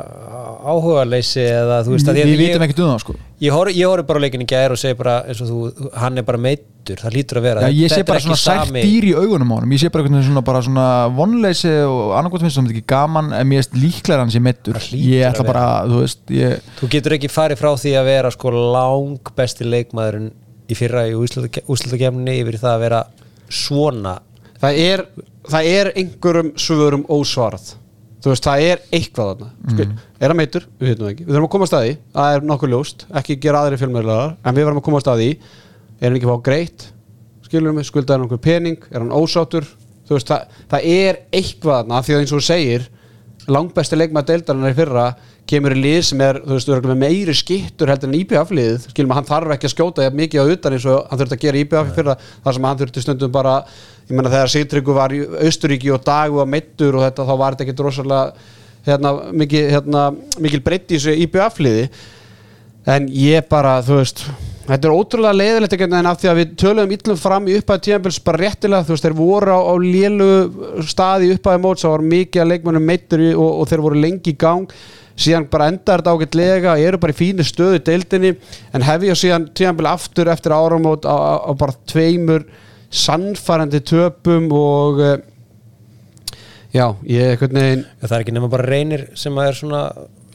áhuga 0.66 1.04
leysi 1.06 1.44
eða 1.46 1.76
þú 1.86 1.92
veist 1.94 2.08
að 2.10 2.18
ég, 2.18 2.30
við 2.32 2.40
vitum 2.42 2.64
ekkert 2.66 2.80
um 2.82 2.88
það 2.90 3.02
sko. 3.04 3.14
Ég 3.46 3.54
horf, 3.54 3.74
ég 3.78 3.92
horf 3.92 4.08
bara 4.10 4.18
á 4.18 4.24
leikin 4.24 4.42
í 4.42 4.48
gær 4.50 4.74
og 4.74 4.80
segi 4.82 4.98
bara 4.98 5.14
eins 5.30 5.42
og 5.46 5.52
þú, 5.52 5.90
hann 6.02 6.18
er 6.18 6.26
bara 6.26 6.40
meittur, 6.42 6.98
það 7.04 7.14
lítur 7.20 7.40
að 7.42 7.46
vera. 7.46 7.68
Já, 7.70 7.76
ég 7.78 7.94
sé 7.94 8.00
bara 8.10 8.24
svona 8.24 8.40
sami- 8.42 8.82
dýr 8.88 9.08
í 9.12 9.14
augunum 9.20 9.54
á 9.54 9.56
honum. 9.60 9.76
Ég 9.78 9.84
sé 9.84 9.92
bara 9.94 10.08
veginn 10.08 10.26
svona, 10.26 10.44
bara 10.50 10.64
svona 10.66 10.88
vonleysi 11.20 11.76
og 11.86 12.16
annarkvæmt 12.18 12.48
finnst 12.48 12.58
það 12.64 12.74
ekki 12.74 12.86
gaman 12.96 13.30
en 13.38 13.52
mér 13.52 13.62
erst 13.62 13.78
líklega 13.78 14.24
hann 14.26 14.34
sé 14.34 14.42
meittur 14.42 14.82
Ég 14.98 15.28
ætla 15.30 15.46
bara, 15.46 15.68
þú 15.86 16.02
veist 16.02 16.34
ég, 16.34 16.58
Þú 16.82 16.90
getur 16.98 17.18
ekki 17.20 17.30
farið 17.30 17.62
frá 17.62 17.70
því 17.86 17.94
að 18.02 18.10
vera 18.10 18.34
sko 18.34 18.56
lang 18.56 19.32
besti 19.38 19.70
leikmaðurinn 19.70 20.32
í 20.66 20.74
fyrra 20.80 21.06
í 21.06 21.14
úslutakefninni 21.14 22.40
yfir 22.42 22.58
það 22.58 22.74
að 22.74 22.84
vera 22.88 23.04
svona 23.54 24.18
það 24.62 24.80
er, 24.82 25.06
það 25.52 25.70
er 25.72 25.92
einhverjum 25.96 26.52
svörum 26.60 27.06
ósvarað. 27.12 27.74
Þú 28.26 28.32
veist, 28.32 28.48
það 28.48 28.64
er 28.66 28.80
eitthvað 28.98 29.32
þarna. 29.32 29.48
Mm. 29.70 29.98
er 30.18 30.32
það 30.32 30.40
meitur, 30.40 30.64
við 30.80 30.92
veitum 30.92 31.10
ekki, 31.12 31.26
við 31.28 31.36
þurfum 31.36 31.46
að 31.46 31.52
koma 31.54 31.66
að 31.68 31.70
staði 31.70 31.92
það 32.16 32.36
er 32.36 32.46
nokkuð 32.50 32.72
ljóst, 32.74 33.06
ekki 33.20 33.38
gera 33.44 33.62
aðri 33.62 33.78
fjölmjöðlar 33.82 34.32
en 34.34 34.56
við 34.56 34.66
verðum 34.66 34.82
að 34.82 34.86
koma 34.88 35.02
að 35.02 35.06
staði 35.06 35.28
er 35.36 36.08
hann 36.08 36.18
ekki 36.18 36.32
fá 36.32 36.38
greitt, 36.48 36.86
skilur 37.46 37.76
við 37.78 37.86
skuldaði 37.92 38.16
hann 38.16 38.26
einhver 38.26 38.42
pening, 38.42 38.88
er 38.90 39.04
hann 39.04 39.14
ósáttur? 39.14 39.68
Þú 40.10 40.18
veist, 40.18 40.32
það, 40.32 40.58
það 40.74 40.90
er 40.96 41.22
eitthvað 41.38 41.78
þarna 41.84 42.02
því 42.02 42.16
að 42.16 42.24
eins 42.24 42.34
og 42.34 42.42
þú 42.42 42.48
segir 42.48 42.90
langbæsti 43.46 44.00
leikmaður 44.00 44.32
deildarinnar 44.32 44.74
í 44.74 44.80
fyrra 44.80 45.06
kemur 45.50 45.76
í 45.76 45.82
lið 45.82 46.00
sem 46.08 46.22
er, 46.26 46.40
þú 46.42 46.56
veist, 46.58 46.72
með 46.90 47.02
meiri 47.04 47.36
skittur 47.38 47.92
heldur 47.92 48.10
en 48.10 48.18
IBF-lið, 48.18 48.88
skilum 48.90 49.14
að 49.14 49.20
hann 49.20 49.28
þarf 49.30 49.54
ekki 49.56 49.70
að 49.70 49.74
skjóta 49.76 50.08
mikið 50.10 50.42
á 50.42 50.46
utan 50.56 50.76
eins 50.78 50.88
og 50.90 51.12
hann 51.12 51.22
þurfti 51.22 51.38
að 51.38 51.44
gera 51.44 51.62
í 51.62 51.92
fyrra, 51.94 52.16
þar 52.46 52.58
sem 52.58 52.68
hann 52.70 52.80
þurfti 52.82 53.04
stundum 53.06 53.36
bara 53.36 53.56
ég 54.10 54.16
menna 54.16 54.34
þegar 54.34 54.52
Sigtryggur 54.54 54.98
var 54.98 55.14
í 55.14 55.22
Austuríki 55.46 55.94
og 55.94 56.04
Dagu 56.06 56.42
og 56.42 56.50
Meittur 56.50 56.98
og 56.98 57.06
þetta 57.06 57.28
þá 57.30 57.36
var 57.42 57.56
þetta 57.56 57.66
ekki 57.68 57.78
drosalega 57.78 58.52
hérna, 58.86 59.14
mikil, 59.34 59.64
hérna, 59.74 60.10
mikil 60.42 60.62
breytt 60.66 60.92
í 60.92 61.00
þessu 61.00 61.16
IBF-liði 61.26 61.88
en 62.96 63.08
ég 63.10 63.48
bara, 63.50 63.80
þú 63.86 64.02
veist 64.02 64.26
þetta 64.66 64.90
er 64.90 64.94
ótrúlega 64.98 65.38
leiðilegt 65.38 65.74
ekki 65.78 65.88
en 65.88 66.10
af 66.10 66.20
því 66.22 66.30
að 66.30 66.40
við 66.40 66.54
töluðum 66.62 66.94
illum 66.96 67.22
fram 67.22 67.48
í 67.50 67.56
upphæði 67.60 67.86
tíðanbils 67.88 68.20
bara 68.26 68.42
réttilega, 68.42 68.86
þú 68.86 68.96
veist, 68.96 69.06
þeir 69.06 69.18
voru 69.18 69.58
á, 69.58 69.60
á 69.62 69.74
lélu 69.82 70.30
staði 70.90 71.30
í 71.30 71.36
upphæði 71.38 71.64
móts 71.66 71.86
það 71.86 71.96
var 71.96 72.06
mikið 72.14 72.44
að 72.44 72.52
leikmennum 72.54 72.88
meittur 72.90 73.26
í 73.26 73.32
og, 73.34 73.50
og 73.62 73.70
þeir 73.70 73.84
voru 73.86 74.02
lengi 74.06 74.34
í 74.34 74.40
gang 74.42 74.78
síðan 75.16 75.48
bara 75.52 75.70
endar 75.72 76.04
þetta 76.04 76.16
ágætlega 76.16 76.76
eru 76.84 77.00
bara 77.02 77.16
í 77.16 77.20
fínu 77.20 77.46
stöðu 77.48 77.80
í 77.80 77.84
deildinni 77.88 78.34
en 78.76 78.84
og 78.84 79.20
síðan 79.20 79.48
tíðanbili 79.56 79.92
aftur 79.92 80.32
eftir 80.34 80.56
áramót 80.56 81.08
á, 81.08 81.16
á, 81.16 81.34
á 81.48 81.52
bara 81.56 81.78
tveimur 81.88 82.44
sannfærandi 82.92 83.82
töpum 83.88 84.52
og 84.56 85.00
uh, 85.00 85.16
já, 86.76 86.88
ég 87.08 87.36
einhvern 87.36 87.62
veginn 87.62 87.88
það 88.04 88.18
er 88.18 88.26
ekki 88.26 88.36
nema 88.36 88.52
bara 88.52 88.68
reynir 88.68 89.08
sem 89.16 89.40
að 89.40 89.52
er 89.52 89.60
svona 89.62 89.84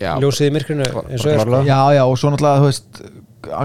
Já. 0.00 0.14
ljósið 0.16 0.48
í 0.48 0.52
myrkrinu 0.54 0.84
eins 0.86 1.24
og 1.26 1.32
er 1.34 1.42
sko. 1.44 1.58
Já, 1.68 1.80
já, 1.92 2.02
og 2.08 2.16
svo 2.16 2.30
náttúrulega, 2.32 2.62
þú 2.62 2.68
veist 2.70 3.02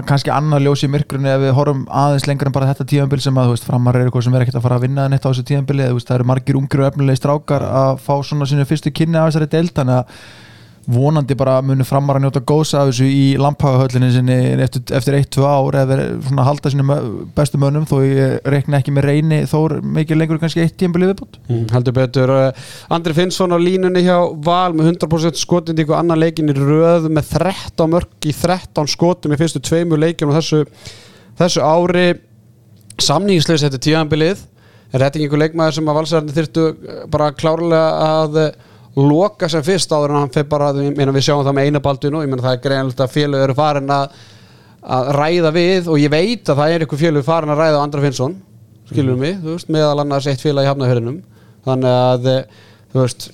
kannski 0.08 0.32
annað 0.32 0.66
ljós 0.66 0.82
í 0.84 0.88
myrkrunni 0.92 1.30
ef 1.32 1.42
við 1.42 1.54
horfum 1.56 1.84
aðeins 1.92 2.26
lengur 2.28 2.48
en 2.50 2.54
bara 2.56 2.68
þetta 2.70 2.86
tíðanbíl 2.92 3.20
sem 3.24 3.40
að, 3.40 3.52
veist, 3.54 3.66
framar 3.68 3.96
er 3.96 4.06
eitthvað 4.06 4.26
sem 4.26 4.36
er 4.36 4.44
ekkert 4.44 4.58
að 4.60 4.66
fara 4.66 4.78
að 4.78 4.84
vinna 4.86 5.06
neitt 5.12 5.24
á 5.24 5.28
þessu 5.28 5.44
tíðanbíli, 5.48 5.88
það 5.96 6.16
eru 6.16 6.28
margir 6.28 6.58
ungir 6.60 6.82
og 6.82 6.88
efnilegi 6.90 7.20
strákar 7.20 7.64
að 7.68 8.00
fá 8.04 8.12
svona 8.24 8.48
sínu 8.48 8.68
fyrstu 8.68 8.92
kynni 8.96 9.20
af 9.20 9.30
þessari 9.30 9.50
deild, 9.52 9.72
þannig 9.76 10.00
að 10.00 10.20
vonandi 10.86 11.34
bara 11.38 11.58
munu 11.66 11.84
framar 11.86 12.18
að 12.18 12.26
njóta 12.26 12.42
góðs 12.46 12.72
af 12.78 12.90
þessu 12.90 13.06
í 13.10 13.24
lampagahöllinni 13.40 14.10
sinni 14.14 14.36
eftir, 14.62 14.84
eftir 14.94 15.16
1-2 15.18 15.46
ár 15.46 15.78
eða 15.82 16.44
halda 16.46 16.70
sínu 16.70 16.98
bestu 17.34 17.58
mönnum 17.58 17.86
þó 17.90 17.96
ég 18.06 18.46
reikna 18.46 18.78
ekki 18.78 18.94
með 18.94 19.08
reyni 19.10 19.40
þó 19.50 19.58
mikið 19.82 20.20
lengur 20.20 20.40
kannski 20.42 20.62
eitt 20.62 20.76
tíðanbíli 20.78 21.10
viðbútt 21.10 21.40
Mm, 21.46 21.66
heldur 21.70 21.94
betur 21.94 22.30
uh, 22.32 22.70
Andri 22.90 23.14
Finnsson 23.14 23.54
á 23.54 23.58
línunni 23.60 24.02
hjá 24.02 24.16
Val 24.42 24.74
með 24.74 24.92
100% 24.96 25.38
skotindíku 25.38 25.94
annan 25.94 26.18
leikin 26.18 26.50
í 26.50 26.56
röð 26.56 27.06
með 27.12 27.28
13 27.36 27.92
mörg 27.92 28.26
í 28.26 28.32
13 28.34 28.90
skotum 28.90 29.34
í 29.34 29.38
fyrstu 29.38 29.62
tveimur 29.62 30.00
leikjum 30.02 30.32
á 30.34 30.38
þessu, 30.40 30.64
þessu 31.38 31.62
ári. 31.62 32.06
Samningsleis 32.98 33.62
þetta 33.62 33.78
tíðanbilið 33.84 34.42
er 34.90 35.04
þetta 35.04 35.22
einhver 35.22 35.42
leikmaður 35.44 35.78
sem 35.78 35.90
að 35.90 35.98
valsarðin 36.00 36.36
þyrftu 36.40 36.66
uh, 36.66 36.98
bara 37.12 37.30
klárlega 37.36 37.86
að 38.08 38.40
uh, 38.42 38.50
loka 38.96 39.48
sem 39.52 39.64
fyrst 39.64 39.92
áður 39.92 40.14
en 40.14 40.22
hann 40.22 40.32
fyrir 40.32 40.48
bara, 40.48 40.72
við 40.72 41.22
sjáum 41.24 41.44
það 41.44 41.56
með 41.58 41.68
eina 41.68 41.82
baldun 41.84 42.16
og 42.16 42.24
ég 42.24 42.30
meina 42.32 42.44
það 42.46 42.56
er 42.56 42.62
greinilegt 42.64 43.02
að 43.04 43.12
félög 43.12 43.44
eru 43.44 43.56
farin 43.58 43.92
að, 43.92 44.14
að 44.96 45.10
ræða 45.18 45.52
við 45.56 45.90
og 45.92 46.00
ég 46.00 46.12
veit 46.14 46.48
að 46.48 46.62
það 46.62 46.72
er 46.74 46.84
einhver 46.84 47.02
félög 47.02 47.26
farin 47.26 47.52
að 47.52 47.60
ræða 47.60 47.82
á 47.82 47.84
Andra 47.84 48.04
Finnsson 48.06 48.38
skilur 48.86 49.18
mig, 49.20 49.36
þú 49.42 49.56
veist, 49.56 49.68
meðal 49.72 50.00
annars 50.00 50.28
eitt 50.30 50.40
félag 50.40 50.64
í 50.64 50.70
hafnafjörðinum 50.70 51.20
þannig 51.66 51.98
að 52.06 52.30
eh, 52.32 52.64
þú 52.92 53.02
veist 53.02 53.28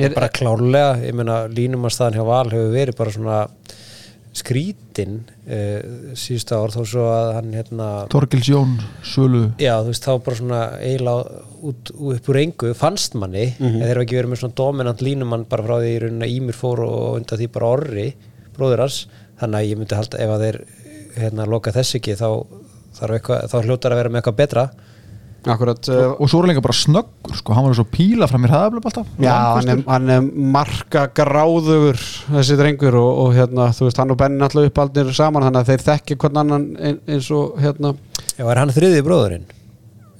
er, 0.00 0.14
bara 0.16 0.30
klárlega, 0.32 0.92
ég 1.04 1.16
meina 1.16 1.42
línumannstæðan 1.52 2.18
hjá 2.18 2.26
Val 2.26 2.46
hefur 2.50 2.72
verið 2.72 2.98
bara 2.98 3.14
svona 3.14 3.40
skrítin 4.32 5.18
uh, 5.44 6.14
síðustu 6.16 6.56
ár 6.56 6.72
þó 6.72 6.82
svo 6.88 7.06
að 7.12 7.30
hann 7.36 7.50
hérna 7.56 7.88
Torgils 8.12 8.48
Jón, 8.48 8.78
Sölu. 9.04 9.42
Já 9.60 9.74
þú 9.82 9.90
veist 9.90 10.06
þá 10.08 10.12
bara 10.24 10.38
svona 10.38 10.60
eiginlega 10.80 11.42
út, 11.68 11.92
út 11.92 12.16
upp 12.16 12.30
úr 12.32 12.40
engu 12.40 12.72
fannst 12.78 13.16
manni 13.18 13.50
en 13.58 13.76
þeir 13.82 13.92
hafa 13.92 14.06
ekki 14.06 14.18
verið 14.18 14.32
með 14.32 14.42
svona 14.42 14.58
dominant 14.62 15.04
línumann 15.04 15.48
bara 15.50 15.66
frá 15.66 15.76
því 15.82 15.90
í 15.92 15.98
rauninni 16.04 16.28
að 16.28 16.36
Ímir 16.38 16.58
fór 16.58 16.84
og 16.86 17.18
undan 17.18 17.42
því 17.42 17.50
bara 17.52 17.72
orri, 17.76 18.06
bróður 18.56 18.84
hans. 18.86 19.02
Þannig 19.42 19.58
að 19.58 19.68
ég 19.68 19.80
myndi 19.82 19.98
halda 19.98 20.22
ef 20.22 20.32
að 20.32 20.46
þeir 20.46 20.58
hérna 21.18 21.48
loka 21.50 21.74
þess 21.74 21.98
ekki 21.98 22.16
þá, 22.16 22.28
þarf 22.96 23.18
eitthvað, 23.18 23.46
þá 23.52 23.56
hljótar 23.66 23.94
að 23.94 24.00
vera 24.02 24.12
með 24.12 24.22
eitthvað 24.22 24.40
betra 24.40 24.66
akkurat 25.50 25.88
uh, 25.90 26.12
og 26.22 26.28
svo 26.30 26.42
er 26.44 26.50
líka 26.52 26.62
bara 26.62 26.76
snöggur 26.76 27.34
sko, 27.38 27.54
hann 27.56 27.64
var 27.66 27.74
svo 27.74 27.84
píla 27.90 28.28
fram 28.30 28.44
mér 28.44 28.52
hraðaflöf 28.54 28.84
alltaf 28.90 29.08
Já, 29.22 29.32
hann 29.56 29.72
er, 29.72 29.80
hann 29.88 30.12
er 30.14 30.28
marka 30.54 31.06
gráðugur 31.18 31.98
þessi 32.28 32.58
drengur 32.60 32.94
og, 33.00 33.10
og 33.24 33.34
hérna, 33.34 33.70
þú 33.74 33.88
veist, 33.88 33.98
hann 34.02 34.14
og 34.14 34.20
Benni 34.20 34.44
alltaf 34.46 34.68
uppaldir 34.70 35.10
saman 35.16 35.46
þannig 35.48 35.64
að 35.64 35.72
þeir 35.72 35.84
þekki 35.88 36.18
hvern 36.22 36.42
annan 36.44 36.68
ein- 36.78 37.00
eins 37.10 37.30
og 37.34 37.58
hérna, 37.62 37.94
Já, 38.38 38.44
er 38.46 38.62
hann 38.62 38.74
þriði 38.76 39.02
bróðurinn? 39.08 39.48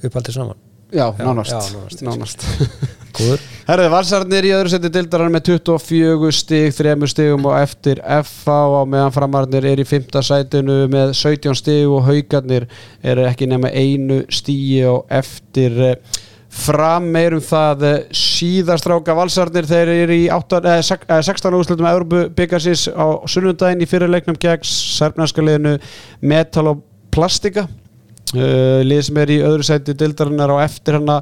Uppaldið 0.02 0.34
saman? 0.40 0.58
Já, 0.92 1.06
Já, 1.14 1.22
nánast. 1.24 1.54
já, 1.54 1.62
nánast. 1.78 2.02
nánast 2.02 2.48
Góður 3.16 3.42
Herði, 3.68 3.88
Valsarnir 3.92 4.46
í 4.48 4.52
öðru 4.56 4.72
seti 4.72 4.90
dildarar 4.92 5.30
með 5.32 5.52
24 5.52 6.32
stig, 6.34 6.72
3 6.74 7.08
stigum 7.12 7.46
og 7.50 7.54
eftir 7.60 8.00
FA 8.26 8.58
og 8.80 8.88
meðan 8.90 9.14
framarnir 9.14 9.68
er 9.70 9.82
í 9.82 9.86
5. 9.86 10.08
sætinu 10.26 10.80
með 10.92 11.12
17 11.14 11.54
stig 11.60 11.86
og 11.86 12.02
haugarnir 12.08 12.66
er 13.04 13.22
ekki 13.28 13.46
nema 13.50 13.70
einu 13.70 14.22
stigi 14.34 14.82
og 14.90 15.06
eftir 15.14 15.78
eh, 15.92 16.20
fram 16.52 17.06
meirum 17.14 17.40
það 17.44 17.84
eh, 17.88 18.00
síðastráka 18.16 19.14
Valsarnir 19.16 19.68
þeir 19.68 19.92
eru 19.94 20.18
í 20.24 20.26
8, 20.34 20.62
eh, 20.72 20.82
sek- 20.84 21.06
eh, 21.08 21.22
16 21.24 21.56
úrslutum 21.60 21.88
Európu 21.88 22.24
byggarsis 22.36 22.88
á 22.92 23.22
sunnundaginn 23.30 23.84
í 23.84 23.88
fyrirleiknum 23.88 24.40
gegn 24.42 24.66
serbnarska 24.68 25.44
liðinu 25.44 25.78
Metal 26.20 26.66
og 26.74 26.82
Plastika 27.12 27.68
uh, 27.68 28.80
lið 28.84 29.02
sem 29.04 29.18
er 29.20 29.32
í 29.34 29.40
öðru 29.44 29.66
sæti 29.66 29.92
dildarinnar 30.00 30.52
á 30.56 30.64
eftir 30.64 30.96
hana 30.96 31.18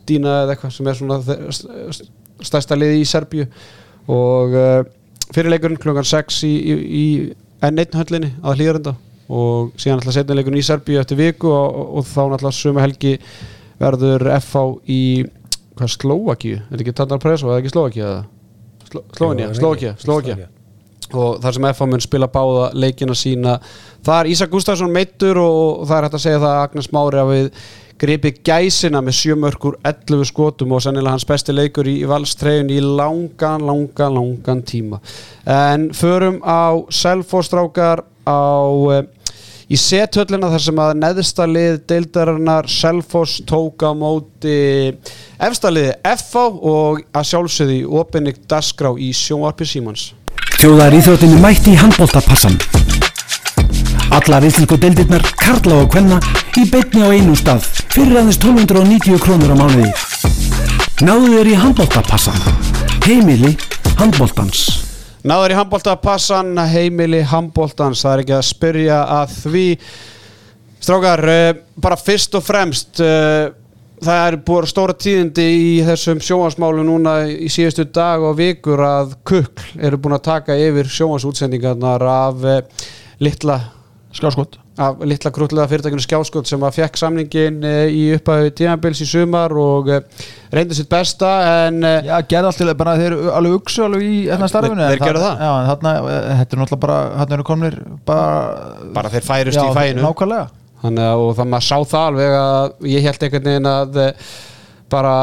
Vojovítina 0.00 0.44
eða 0.44 0.54
eitthvað 0.54 0.72
sem 0.74 0.88
er 0.88 0.98
svona 0.98 1.18
stærsta 2.40 2.76
lið 2.76 3.00
í 3.00 3.04
Serbíu. 3.04 3.46
Og 4.10 4.54
uh, 4.56 4.84
fyrirleikurinn 5.34 5.78
klukkan 5.78 6.04
6 6.04 6.42
í, 6.44 6.54
í, 6.56 6.74
í 6.74 7.06
N1 7.62 7.94
höllinni 7.94 8.32
að 8.42 8.58
hlýðarenda 8.58 8.96
og 9.30 9.72
síðan 9.78 10.00
alltaf 10.00 10.16
setnileikurinn 10.16 10.58
í 10.58 10.66
Serbíu 10.66 11.00
eftir 11.00 11.18
viku 11.20 11.50
og, 11.52 11.74
og, 11.74 11.90
og 12.00 12.06
þá 12.08 12.22
náttúrulega 12.32 12.56
suma 12.56 12.82
helgi 12.82 13.18
verður 13.80 14.24
FH 14.40 14.64
í 14.90 15.02
hvað 15.78 15.92
Slóvakíu, 15.94 16.56
er 16.56 16.72
þetta 16.72 16.84
ekki 16.84 16.96
Tandar 16.96 17.20
Preso 17.22 17.48
eða 17.48 17.60
ekki 17.60 17.70
Slóvakíu 17.72 18.06
eða? 18.08 18.24
Sló, 18.90 19.04
Slóvakíu, 19.14 19.52
Slóvakíu, 19.54 19.92
Slóvakíu 20.02 20.48
og 21.10 21.40
þar 21.42 21.56
sem 21.56 21.68
FH 21.70 21.86
mun 21.90 22.02
spila 22.02 22.28
báða 22.30 22.66
leikina 22.78 23.14
sína 23.18 23.56
það 24.06 24.16
er 24.16 24.28
Ísak 24.34 24.50
Gustafsson 24.52 24.92
meittur 24.94 25.38
og, 25.42 25.82
og 25.82 25.88
það 25.88 25.96
er 25.96 26.06
hægt 26.06 26.18
að 26.18 26.24
segja 26.24 26.42
það 26.42 26.50
að 26.50 26.64
Agnes 26.64 26.90
Mári 26.94 27.22
að 27.22 27.32
við 27.32 27.48
gripi 28.00 28.32
gæsina 28.46 29.02
með 29.04 29.18
sjömörkur 29.18 29.78
11 29.86 30.28
skotum 30.30 30.74
og 30.76 30.84
sennilega 30.84 31.14
hans 31.16 31.26
besti 31.28 31.54
leikur 31.54 31.88
í, 31.90 32.00
valstreyjun 32.08 32.72
í 32.72 32.80
langan, 32.82 33.64
langan, 33.66 34.16
langan 34.16 34.62
tíma 34.66 35.00
en 35.44 35.90
förum 35.96 36.40
á 36.40 36.80
Selfostrákar 36.90 38.04
á 38.24 38.40
eh, 38.96 39.02
í 39.70 39.78
sethöllina 39.78 40.50
þar 40.50 40.64
sem 40.66 40.80
að 40.82 40.94
neðsta 41.02 41.48
lið 41.48 41.82
deildarinnar 41.90 42.70
Selfoss 42.70 43.42
tók 43.46 43.84
á 43.86 43.92
móti 43.94 44.56
efsta 45.38 45.70
liði 45.72 45.98
FH 46.16 46.46
og 46.72 47.04
að 47.12 47.28
sjálfsögði 47.34 47.84
opinnig 48.00 48.40
dasgrá 48.50 48.94
í 48.98 49.12
sjónvarpi 49.14 49.68
Símans 49.68 50.10
Þjóðar 50.60 50.92
íþjóttinni 50.92 51.38
mætti 51.40 51.72
í 51.72 51.78
handbóltapassan. 51.80 52.58
Allar 54.10 54.42
íslensku 54.42 54.74
deildirnar, 54.80 55.22
karla 55.38 55.80
og 55.84 55.90
kvenna, 55.92 56.18
í 56.58 56.64
beinni 56.70 57.04
á 57.06 57.08
einu 57.14 57.36
stað, 57.38 57.66
fyrir 57.94 58.18
aðeins 58.18 58.40
1290 58.42 59.20
krónur 59.22 59.54
á 59.54 59.56
mánuði. 59.60 59.90
Náðu 61.06 61.30
þér 61.36 61.50
í 61.52 61.58
handbóltapassan. 61.62 62.40
Heimili 63.06 63.52
handbóltans. 64.00 64.64
Náður 65.22 65.54
í 65.54 65.58
handbóltapassan, 65.60 66.52
heimili 66.72 67.22
handbóltans, 67.30 68.02
það 68.02 68.16
er 68.16 68.24
ekki 68.24 68.36
að 68.40 68.48
spyrja 68.50 69.00
að 69.20 69.38
því 69.44 69.66
Strákar, 70.80 71.20
uh, 71.28 71.48
bara 71.76 71.96
fyrst 72.00 72.34
og 72.38 72.44
fremst 72.46 73.02
uh, 73.04 73.50
það 74.00 74.20
er 74.26 74.36
búið 74.48 74.68
stóra 74.70 74.94
tíðindi 74.96 75.44
í 75.44 75.72
þessum 75.84 76.20
sjónvarsmálu 76.24 76.84
núna 76.88 77.16
í 77.28 77.50
síðustu 77.52 77.84
dag 77.92 78.22
og 78.24 78.38
vikur 78.38 78.80
að 78.84 79.12
kukl 79.28 79.66
eru 79.76 80.00
búin 80.00 80.16
að 80.16 80.24
taka 80.30 80.56
yfir 80.56 80.88
sjónvarsútsendingarnar 80.88 82.04
af 82.08 82.46
eh, 82.48 82.86
litla 83.20 83.58
Skáskot 84.10 84.56
af 84.80 85.02
litla 85.06 85.30
krútlega 85.34 85.68
fyrirtækinu 85.70 86.02
Skjáskot 86.02 86.48
sem 86.48 86.62
að 86.66 86.78
fekk 86.80 86.98
samningin 86.98 87.60
eh, 87.66 87.92
í 87.92 88.02
upphæðu 88.16 88.52
tímabils 88.58 89.02
í 89.04 89.06
sumar 89.06 89.52
og 89.60 89.90
eh, 89.92 90.24
reyndi 90.54 90.76
sitt 90.78 90.88
besta 90.90 91.30
en 91.66 91.78
eh, 91.86 92.08
Já, 92.08 92.16
gerði 92.30 92.50
allt 92.50 92.60
til 92.62 92.74
bara 92.80 92.96
þeir 92.98 93.08
eru 93.10 93.32
alveg 93.36 93.58
uksu 93.60 93.84
alveg 93.86 94.06
í 94.06 94.14
þarna 94.30 94.50
starfinu 94.50 94.86
þeir 94.86 94.96
en 94.96 95.04
gerðu 95.04 95.24
það. 95.26 95.44
Já, 95.44 95.50
en 95.52 95.68
þarna, 95.70 95.94
þetta 96.40 96.56
er 96.56 96.62
náttúrulega 96.62 96.84
bara 96.86 96.98
þarna 97.20 97.38
eru 97.38 97.48
komnir 97.50 97.78
bara 98.08 98.28
bara 98.96 99.12
þeir 99.14 99.28
færust 99.28 99.60
Já, 99.60 99.64
í 99.66 99.76
fæinu. 99.78 100.06
nákvæmlega. 100.06 100.48
Þannig 100.80 101.10
að 101.10 101.22
og 101.26 101.34
það 101.36 101.50
maður 101.52 101.68
sá 101.68 101.76
það 101.92 102.06
alveg 102.10 102.38
að 102.40 102.90
ég 102.94 103.06
held 103.06 103.26
einhvern 103.26 103.50
veginn 103.50 103.70
að 103.74 104.00
bara 104.90 105.14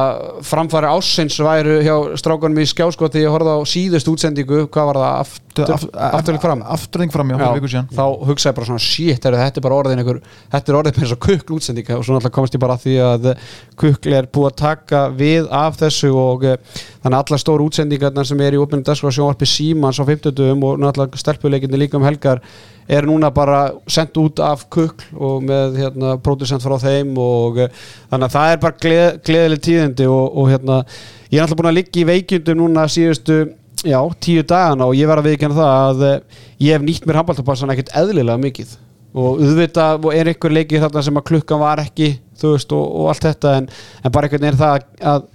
framfæri 0.46 0.90
ásins 0.90 1.38
væru 1.44 1.78
hjá 1.86 1.96
strákunum 2.20 2.62
í 2.62 2.68
skjáskoti 2.70 3.24
ég 3.24 3.34
horfði 3.34 3.56
á 3.56 3.62
síðust 3.68 4.10
útsendingu 4.12 4.66
hvað 4.72 4.90
var 4.90 5.00
það 5.02 5.20
aftur, 5.24 5.74
afturling 5.94 6.44
fram? 6.44 6.64
Afturling 6.78 7.14
fram, 7.14 7.34
já, 7.34 7.38
síðan. 7.68 7.90
þá 7.92 8.06
hugsaði 8.30 8.58
bara 8.60 8.70
svona 8.70 8.84
shit, 8.84 9.28
er, 9.28 9.40
þetta 9.44 9.62
er 9.62 9.68
bara 9.68 9.80
orðin 9.82 10.04
einhver 10.04 10.22
þetta 10.54 10.74
er 10.74 10.80
orðin 10.80 10.98
með 10.98 11.08
eins 11.08 11.16
og 11.18 11.22
kukl 11.28 11.58
útsendinga 11.58 11.98
og 11.98 12.06
svo 12.08 12.18
náttúrulega 12.18 12.38
komast 12.40 12.58
ég 12.58 12.64
bara 12.64 12.78
að 12.78 12.86
því 12.86 12.98
að 13.08 13.30
kukl 13.84 14.18
er 14.18 14.30
búið 14.32 14.52
að 14.52 14.60
taka 14.64 15.04
við 15.18 15.52
af 15.64 15.80
þessu 15.82 16.14
og 16.18 16.48
eh, 16.48 16.82
þannig 17.08 17.22
að 17.22 17.32
alla 17.32 17.40
stóru 17.40 17.66
útsendingarnar 17.70 18.28
sem 18.28 18.42
er 18.44 18.56
í 18.58 18.60
opnum 18.60 18.82
dagskrá 18.84 19.12
sjónvarpi 19.16 19.48
Símans 19.48 20.00
á 20.00 20.04
50 20.04 20.42
og 20.68 20.82
náttúrulega 20.82 21.20
stelpuleikinni 21.22 21.80
líka 21.80 21.96
um 21.96 22.04
helgar 22.04 22.42
er 22.88 23.08
núna 23.08 23.30
bara 23.32 23.72
sendt 23.88 24.18
út 24.20 24.42
af 24.44 24.66
kukl 24.72 25.06
og 25.16 25.46
með 25.48 25.78
hérna, 25.80 26.18
producent 26.24 26.64
frá 26.64 26.76
þeim 26.82 27.16
og 27.20 27.62
eh, 27.64 27.72
þannig 28.12 28.28
að 28.28 28.36
það 28.36 28.52
er 28.52 28.60
bara 28.66 28.80
gleð, 28.84 29.08
gleðileg 29.28 29.64
tíðindi 29.64 30.10
og, 30.12 30.36
og 30.36 30.52
hérna, 30.52 30.82
ég 31.32 31.40
er 31.40 31.46
alltaf 31.46 31.62
búin 31.62 31.72
að 31.72 31.80
liggja 31.80 32.04
í 32.04 32.08
veikjundum 32.12 32.62
núna 32.62 32.88
síðustu 32.92 33.40
já, 33.88 34.00
tíu 34.20 34.44
dagana 34.44 34.88
og 34.88 34.96
ég 35.00 35.08
var 35.08 35.22
að 35.22 35.32
viðkjanna 35.32 35.60
það 35.62 35.74
að 35.88 36.06
eh, 36.10 36.44
ég 36.68 36.76
hef 36.76 36.88
nýtt 36.88 37.08
mér 37.08 37.22
handbóltapassan 37.22 37.76
ekkert 37.76 37.96
eðlilega 37.96 38.44
mikið. 38.44 38.78
Og 39.18 39.40
auðvitað 39.42 40.08
er 40.14 40.30
einhver 40.30 40.54
leikið 40.54 40.84
þarna 40.84 41.04
sem 41.08 41.20
að 41.20 41.28
klukkan 41.32 41.64
var 41.64 41.82
ekki 41.82 42.18
þú 42.38 42.54
veist 42.54 42.74
og, 42.76 42.88
og 43.02 43.12
allt 43.12 43.28
þetta 43.32 43.54
en, 43.62 43.70
en 44.04 44.14
bara 44.14 44.28
einhvern 44.28 44.44
veginn 44.46 44.60
það 44.60 44.90
að 45.14 45.30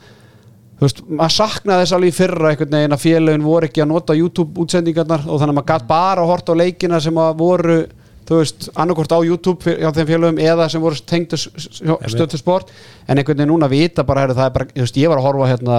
þú 0.83 0.89
veist, 0.89 1.01
maður 1.07 1.35
saknaði 1.37 1.83
þess 1.85 1.95
alveg 1.95 2.15
fyrra 2.17 2.49
einhvern 2.51 2.73
veginn 2.75 2.95
að 2.97 3.03
félagin 3.05 3.45
voru 3.47 3.69
ekki 3.69 3.83
að 3.85 3.91
nota 3.93 4.17
YouTube 4.19 4.65
útsendingarnar 4.65 5.29
og 5.29 5.37
þannig 5.39 5.53
að 5.53 5.59
maður 5.61 5.69
gætt 5.69 5.85
bara 5.93 6.25
að 6.25 6.31
horta 6.33 6.57
á 6.59 6.61
leikina 6.61 6.99
sem 7.05 7.21
að 7.23 7.37
voru 7.39 7.77
þú 8.27 8.39
veist, 8.41 8.67
annarkort 8.75 9.15
á 9.15 9.19
YouTube 9.23 9.77
hjá 9.79 9.93
þeim 9.95 10.09
félagum 10.09 10.41
eða 10.43 10.67
sem 10.73 10.83
voru 10.83 10.99
tengdu 11.07 11.39
stöð 11.39 12.27
til 12.33 12.41
sport. 12.41 12.73
En 13.07 13.15
einhvern 13.15 13.39
veginn 13.39 13.53
núna 13.53 13.69
vita 13.71 14.03
bara, 14.09 14.25
heru, 14.27 14.35
það 14.35 14.49
er 14.49 14.57
bara 14.57 14.69
þú 14.73 14.83
veist, 14.83 14.99
ég 14.99 15.13
var 15.13 15.23
að 15.23 15.29
horfa 15.29 15.51
hérna 15.53 15.79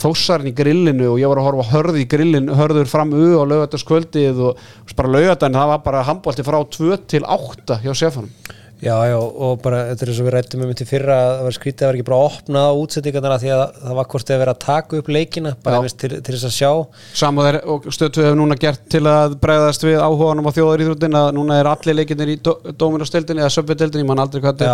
þósarinn 0.00 0.48
í 0.48 0.54
grillinu 0.56 1.10
og 1.12 1.20
ég 1.20 1.28
var 1.28 1.42
að 1.42 1.48
horfa 1.50 1.68
hörð 1.74 1.98
í 2.00 2.06
grillin 2.08 2.48
hörður 2.56 2.88
fram 2.88 3.12
u 3.12 3.26
og 3.42 3.48
lögataskvöldið 3.50 4.40
og 4.48 4.64
bara 4.96 5.12
lögatan, 5.12 5.58
það 5.58 5.72
var 5.74 5.84
bara 5.84 6.06
handbólti 6.08 6.46
frá 6.46 6.56
2 6.78 7.00
til 7.10 7.26
8 7.26 7.82
hjá 7.82 7.92
sefanum 7.98 8.32
Já, 8.78 8.94
já, 9.10 9.16
og 9.18 9.56
bara 9.58 9.80
þetta 9.88 10.04
er 10.04 10.10
eins 10.12 10.18
og 10.22 10.26
við 10.28 10.34
rættum 10.36 10.60
um 10.62 10.68
þetta 10.70 10.84
fyrra 10.86 11.14
að 11.18 11.32
það 11.32 11.46
var 11.48 11.54
skrítið 11.56 11.78
að 11.78 11.80
það 11.80 11.88
var 11.88 11.96
ekki 11.98 12.06
bara 12.06 12.18
að 12.18 12.28
opna 12.28 12.60
á 12.62 12.72
útsendingarnar 12.78 13.42
því 13.42 13.50
að 13.56 13.62
það 13.80 13.96
var 13.98 14.08
hvort 14.12 14.30
að 14.30 14.38
vera 14.44 14.54
að 14.54 14.60
taka 14.62 15.00
upp 15.00 15.10
leikina 15.16 15.52
bara 15.64 15.80
veist, 15.82 15.98
til, 15.98 16.10
til 16.14 16.34
þess 16.36 16.46
að 16.46 16.54
sjá. 16.54 16.70
Samúð 17.18 17.48
er 17.50 17.58
og 17.74 17.88
stötu 17.90 18.22
hefur 18.22 18.38
núna 18.38 18.58
gert 18.62 18.86
til 18.94 19.02
að 19.10 19.34
bregðast 19.42 19.86
við 19.88 19.98
áhuganum 19.98 20.46
á 20.46 20.52
þjóðaríþróttin 20.54 21.18
að 21.18 21.30
núna 21.40 21.58
er 21.58 21.70
allir 21.72 21.98
leikinnir 21.98 22.34
í 22.36 22.38
dóminastildinni 22.44 23.42
eða 23.42 23.54
söpvitildinni, 23.56 24.06
mann 24.06 24.22
aldrei 24.22 24.44
hvað 24.44 24.62
þetta 24.62 24.70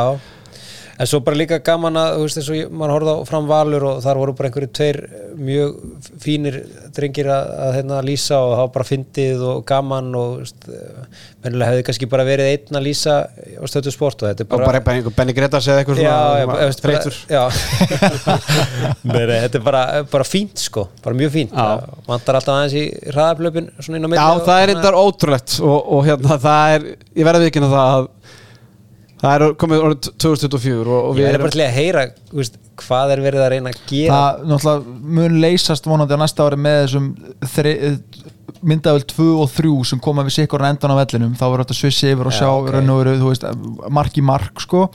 en 0.99 1.09
svo 1.11 1.21
bara 1.27 1.39
líka 1.39 1.59
gaman 1.65 1.99
að, 1.99 2.17
þú 2.17 2.27
veist, 2.27 2.39
eins 2.41 2.51
og 2.53 2.83
horfði 2.95 3.15
á 3.15 3.19
fram 3.27 3.49
valur 3.51 3.87
og 3.89 4.03
þar 4.05 4.21
voru 4.21 4.35
bara 4.39 4.51
einhverju 4.51 4.71
tveir 4.79 4.99
mjög 5.35 5.73
fínir 6.23 6.59
drengir 6.95 7.31
að, 7.35 7.49
að 7.67 7.73
hérna 7.79 8.01
lýsa 8.07 8.39
og 8.39 8.53
það 8.53 8.63
var 8.63 8.73
bara 8.77 8.87
fyndið 8.89 9.43
og 9.51 9.65
gaman 9.69 10.13
og, 10.19 10.53
mennilega 11.45 11.71
hefði 11.73 11.87
kannski 11.89 12.09
bara 12.11 12.27
verið 12.29 12.51
einn 12.53 12.79
að 12.79 12.87
lýsa 12.87 13.17
á 13.27 13.65
stötu 13.71 13.95
sport 13.95 14.23
og 14.23 14.31
þetta 14.31 14.47
er 14.47 14.49
og 14.49 14.55
bara, 14.55 14.83
bara 14.87 14.99
einhver 15.01 15.17
Benny 15.19 15.35
Gretas 15.37 15.69
eða 15.69 15.83
eitthvað 15.83 16.01
svona 16.01 16.47
bara, 16.53 16.69
bara, 19.03 19.27
nei, 19.35 19.41
þetta 19.49 19.61
er 19.61 19.67
bara, 19.67 19.83
bara 20.15 20.29
fínt 20.29 20.63
sko, 20.63 20.87
bara 21.05 21.19
mjög 21.19 21.35
fínt. 21.35 21.53
Já. 21.55 21.83
Það 21.83 22.09
vantar 22.09 22.39
alltaf 22.39 22.55
aðeins 22.61 22.79
í 22.79 22.87
hraðaplöpin 23.11 23.69
svona 23.81 23.99
inn 23.99 24.07
á 24.07 24.11
milli 24.13 24.23
Já, 24.23 24.31
og 24.31 24.47
það 24.47 24.63
er 24.63 24.73
reyndar 24.73 24.99
ótrúlegt 25.01 25.59
og, 25.65 25.77
og 25.99 26.07
hérna 26.07 26.39
það 26.47 26.79
er, 26.79 26.89
ég 27.19 27.29
verði 27.29 27.51
ekki 27.51 27.65
það 27.65 27.79
að 27.83 28.09
það 29.25 29.35
er 29.35 29.57
komið 29.65 29.83
orðið 29.89 30.11
2024 30.25 30.85
og, 30.85 31.01
og 31.09 31.17
Ég 31.17 31.19
við 31.19 31.29
er 31.29 31.39
erum 31.39 31.47
bara 31.47 31.57
til 31.57 31.65
að 31.65 31.75
heyra 31.79 32.05
veist, 32.35 32.61
hvað 32.85 33.15
er 33.15 33.25
verið 33.25 33.45
að 33.47 33.51
reyna 33.55 33.73
að 33.73 33.83
gera. 33.91 34.21
Það 34.21 34.47
náttúrulega 34.53 35.11
mun 35.19 35.41
leysast 35.45 35.91
vonandi 35.91 36.19
á 36.19 36.23
næsta 36.25 36.47
ári 36.49 36.61
með 36.61 36.81
þessum 36.85 37.11
myndavel 38.65 39.05
2 39.11 39.27
og 39.43 39.51
3 39.53 39.75
sem 39.91 40.01
koma 40.05 40.25
við 40.25 40.39
sikkur 40.39 40.65
endan 40.65 40.95
á 40.95 41.01
vellinum. 41.03 41.35
Þá 41.37 41.45
verður 41.45 41.65
þetta 41.67 41.77
svissi 41.77 42.13
yfir 42.15 42.31
og 42.31 42.35
Já, 42.35 42.39
sjá 42.41 42.49
ok. 42.53 42.71
raun 42.73 42.93
og 42.95 43.03
veru, 43.03 43.53
mark 43.93 44.17
í 44.21 44.25
mark 44.25 44.63
sko 44.65 44.87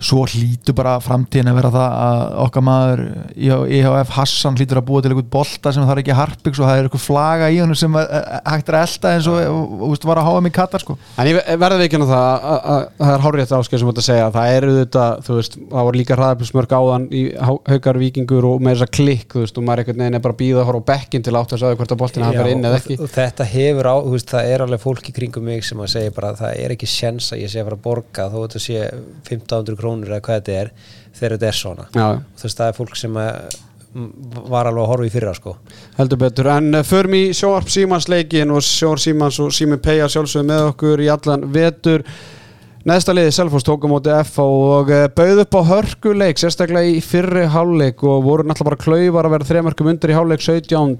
svo 0.00 0.24
hlýtur 0.24 0.76
bara 0.76 0.94
framtíðin 1.04 1.50
að 1.50 1.58
vera 1.58 1.70
það 1.74 1.96
að 2.00 2.22
okkar 2.46 2.64
maður 2.64 3.02
IHF 3.36 4.12
Hassan 4.16 4.56
hlýtur 4.56 4.80
að 4.80 4.86
búa 4.88 5.02
til 5.04 5.10
einhvern 5.12 5.28
bolta 5.34 5.72
sem 5.74 5.84
það 5.84 5.92
er 5.94 6.02
ekki 6.02 6.16
harpiks 6.16 6.60
og 6.60 6.68
það 6.68 6.78
er 6.78 6.88
eitthvað 6.88 7.04
flaga 7.04 7.50
í 7.52 7.58
honum 7.60 7.76
sem 7.76 7.98
hægt 7.98 8.70
er 8.72 8.78
að 8.78 8.86
elda 8.86 9.12
eins 9.14 9.28
og 9.28 9.40
þú 9.44 9.90
veist, 9.90 10.06
var 10.08 10.20
að 10.22 10.28
háa 10.30 10.44
mig 10.46 10.54
kattar 10.56 10.84
sko. 10.84 10.96
En 11.20 11.28
ég 11.28 11.40
verði 11.60 11.86
ekki 11.86 12.00
það 12.00 12.14
að, 12.16 12.38
að, 12.48 12.60
að 12.70 13.04
það 13.04 13.12
er 13.12 13.24
hárið 13.26 13.44
þetta 13.44 13.60
áskil 13.60 13.80
sem 13.82 13.90
þetta 13.90 14.06
segja 14.06 14.30
það 14.36 14.54
eru 14.56 14.72
þetta, 14.78 15.06
þú 15.26 15.36
veist, 15.36 15.58
það 15.60 15.88
voru 15.90 16.00
líka 16.00 16.18
hraðarpilsmörk 16.18 16.74
áðan 16.80 17.06
í 17.12 17.22
haukar 17.68 18.00
vikingur 18.00 18.48
og 18.50 18.64
með 18.64 18.76
þess 18.76 18.86
að 18.86 18.94
klikk, 18.96 19.28
þú 19.34 19.44
veist, 19.44 19.60
og 19.60 19.68
maður 19.68 19.84
einhvern 19.84 20.04
veginn 20.04 20.18
er 20.18 20.24
bara 20.24 20.36
að 20.36 20.40
býða 20.40 20.64
að 20.64 20.70
horfa 20.70 20.80
á 20.80 20.88
bekkin 20.90 21.26
til 21.26 21.36
átt 21.36 21.54
að 21.54 21.62
sagði 21.64 21.80
hvort 21.80 21.94
að 21.94 22.00
boltina 22.00 22.30
hafa 22.30 22.40
verið 22.40 22.56
inn 22.56 22.68
eða 22.68 22.78
og, 22.78 22.80
ekki. 22.80 22.98
og 23.04 23.12
þetta 23.14 23.48
hefur 23.52 23.90
á, 23.90 23.96
þú 24.00 24.14
veist, 24.16 24.32
það 24.32 24.50
er 24.54 24.64
alveg 24.64 24.84
fólk 24.84 25.10
í 25.10 25.16
kringum 25.16 25.46
mig 25.50 25.66
sem 25.66 25.82
að 25.84 25.92
segja 25.94 26.14
bara 26.16 26.32
að 26.32 26.42
það 26.42 26.62
er 26.64 26.74
ekki 26.76 26.90
sjens 26.90 27.30
að 27.34 27.42
ég 27.44 27.52
sé 27.52 27.60
að 27.60 27.68
fara 27.68 27.78
að 27.78 27.84
borga 27.86 28.28
þó 28.30 28.38
þetta 28.40 28.62
sé 28.64 28.80
1500 29.28 29.80
krónur 29.90 30.14
eða 30.14 30.22
hvað 30.24 30.40
þetta 30.40 30.56
er 30.60 30.70
þegar 31.16 31.34
þetta 31.36 31.50
er 31.50 31.58
svona. 31.58 31.86
Þú 32.38 32.46
veist, 32.46 32.60
það 32.60 32.70
er 32.70 32.76
fólk 32.76 32.96
sem 32.98 33.16
m, 33.20 34.10
var 34.50 34.70
alveg 34.70 34.84
að 34.84 34.90
horfa 34.92 35.06
í 35.08 35.12
fyrra 35.12 35.34
sko. 35.34 35.54
Heldur 35.98 36.20
betur, 36.20 36.50
en 36.54 36.74
uh, 36.78 36.84
förum 36.86 37.16
í 37.18 37.22
sjóarp 37.36 37.70
Símans 37.72 38.08
leikin 38.10 38.54
og 38.54 38.62
sjóarp 38.66 39.02
Símans 39.02 39.40
og 39.42 39.54
Sími 39.54 39.80
Peija 39.82 40.08
sjálfsögðu 40.10 40.46
með 40.52 40.68
okkur 40.70 41.02
í 41.02 41.10
allan 41.10 41.48
vetur 41.52 42.06
Neðsta 42.88 43.12
liði 43.12 43.32
Selfoss 43.36 43.66
tók 43.66 43.82
á 43.84 43.92
móti 43.92 44.08
FH 44.08 44.40
og 44.40 44.88
uh, 44.88 45.02
bauð 45.12 45.42
upp 45.42 45.56
á 45.60 45.62
hörkuleik 45.68 46.38
sérstaklega 46.40 46.88
í 46.88 47.02
fyrri 47.04 47.42
hálfleik 47.52 48.00
og 48.08 48.22
voru 48.24 48.46
náttúrulega 48.48 48.70
bara 48.70 48.80
klaufar 48.80 49.26
að 49.28 49.34
vera 49.34 49.48
þremarkum 49.50 49.90
undir 49.92 50.12
í 50.14 50.16
hálfleik 50.16 50.44
17 50.46 50.94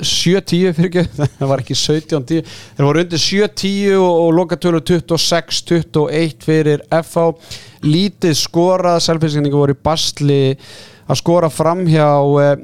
7-10 0.00 0.72
fyrir 0.78 0.88
ekki, 0.88 1.02
það 1.38 1.50
var 1.50 1.62
ekki 1.62 1.76
17-10 1.76 2.48
þeir 2.48 2.86
voru 2.88 3.02
undir 3.04 3.20
7-10 3.20 3.98
og, 4.00 4.30
lokatölu 4.38 4.80
26-21 4.88 6.46
fyrir 6.46 6.84
FH 7.02 7.26
lítið 7.84 8.38
skorað, 8.40 9.02
selfinskinningu 9.04 9.60
voru 9.60 9.76
í 9.76 9.82
basli 9.90 10.40
að 11.04 11.20
skora 11.20 11.50
fram 11.52 11.84
hjá 11.84 12.08
eh, 12.46 12.54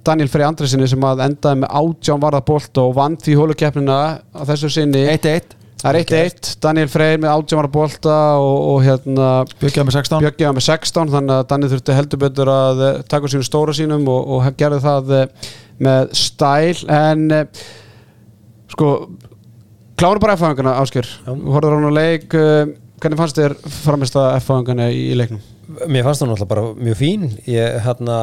Daniel 0.00 0.32
Frey 0.32 0.46
Andresinni 0.48 0.88
sem 0.90 1.04
að 1.06 1.26
endaði 1.26 1.60
með 1.60 1.76
átján 1.82 2.24
varðabolt 2.24 2.80
og 2.82 2.96
vann 2.96 3.20
því 3.20 3.36
hólukeppnina 3.38 3.98
á 4.34 4.42
þessu 4.48 4.72
sinni. 4.72 5.04
1-1 5.12 5.60
Það 5.84 5.98
er 5.98 6.06
1-1, 6.08 6.50
Daniel 6.64 6.88
Freyr 6.88 7.18
með 7.20 7.34
átjámara 7.34 7.68
bolta 7.68 8.14
og, 8.40 8.54
og 8.70 8.78
hérna 8.86 9.26
Bjöggjaði 9.60 9.84
með 9.84 9.96
16 9.98 10.22
Bjöggi 10.24 10.46
var 10.46 10.54
með 10.56 10.64
16 10.64 11.10
þannig 11.12 11.34
að 11.34 11.48
Daniel 11.50 11.72
þurfti 11.74 11.96
heldur 11.98 12.20
betur 12.22 12.50
að 12.54 12.80
eh, 12.86 13.02
taka 13.12 13.28
sínu 13.28 13.44
stóra 13.44 13.74
sínum 13.76 14.08
og, 14.08 14.30
og 14.32 14.48
gerði 14.56 14.78
það 14.80 15.12
eh, 15.18 15.50
með 15.84 16.14
stæl. 16.16 16.80
En 16.88 17.26
eh, 17.36 17.60
sko 18.72 18.94
kláru 20.00 20.24
bara 20.24 20.38
F-fangana 20.38 20.78
Áskjör 20.80 21.10
horfður 21.28 21.76
hún 21.76 21.92
á 21.92 21.98
leik 22.00 22.32
hvernig 22.32 23.20
fannst 23.20 23.42
þér 23.42 23.58
framist 23.84 24.16
að 24.16 24.38
F-fangana 24.40 24.88
í 24.88 25.10
leiknum? 25.20 25.44
Mér 25.64 26.04
fannst 26.04 26.20
það 26.20 26.30
náttúrulega 26.30 26.50
bara 26.50 26.66
mjög 26.76 26.98
fín. 26.98 27.24
Ég, 27.48 27.78
hérna, 27.84 28.18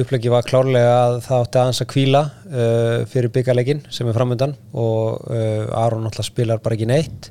upplegi 0.00 0.32
var 0.32 0.46
klárlega 0.46 0.96
að 1.02 1.20
það 1.26 1.44
átti 1.44 1.60
aðeins 1.60 1.82
að 1.84 1.90
kvíla 1.92 2.22
uh, 2.48 2.98
fyrir 3.12 3.32
byggarleikin 3.34 3.84
sem 3.92 4.08
er 4.08 4.16
framöndan 4.16 4.56
og 4.72 5.26
uh, 5.28 5.84
Aron 5.84 6.06
náttúrulega 6.06 6.30
spilar 6.30 6.62
bara 6.64 6.78
ekki 6.78 6.88
neitt. 6.88 7.30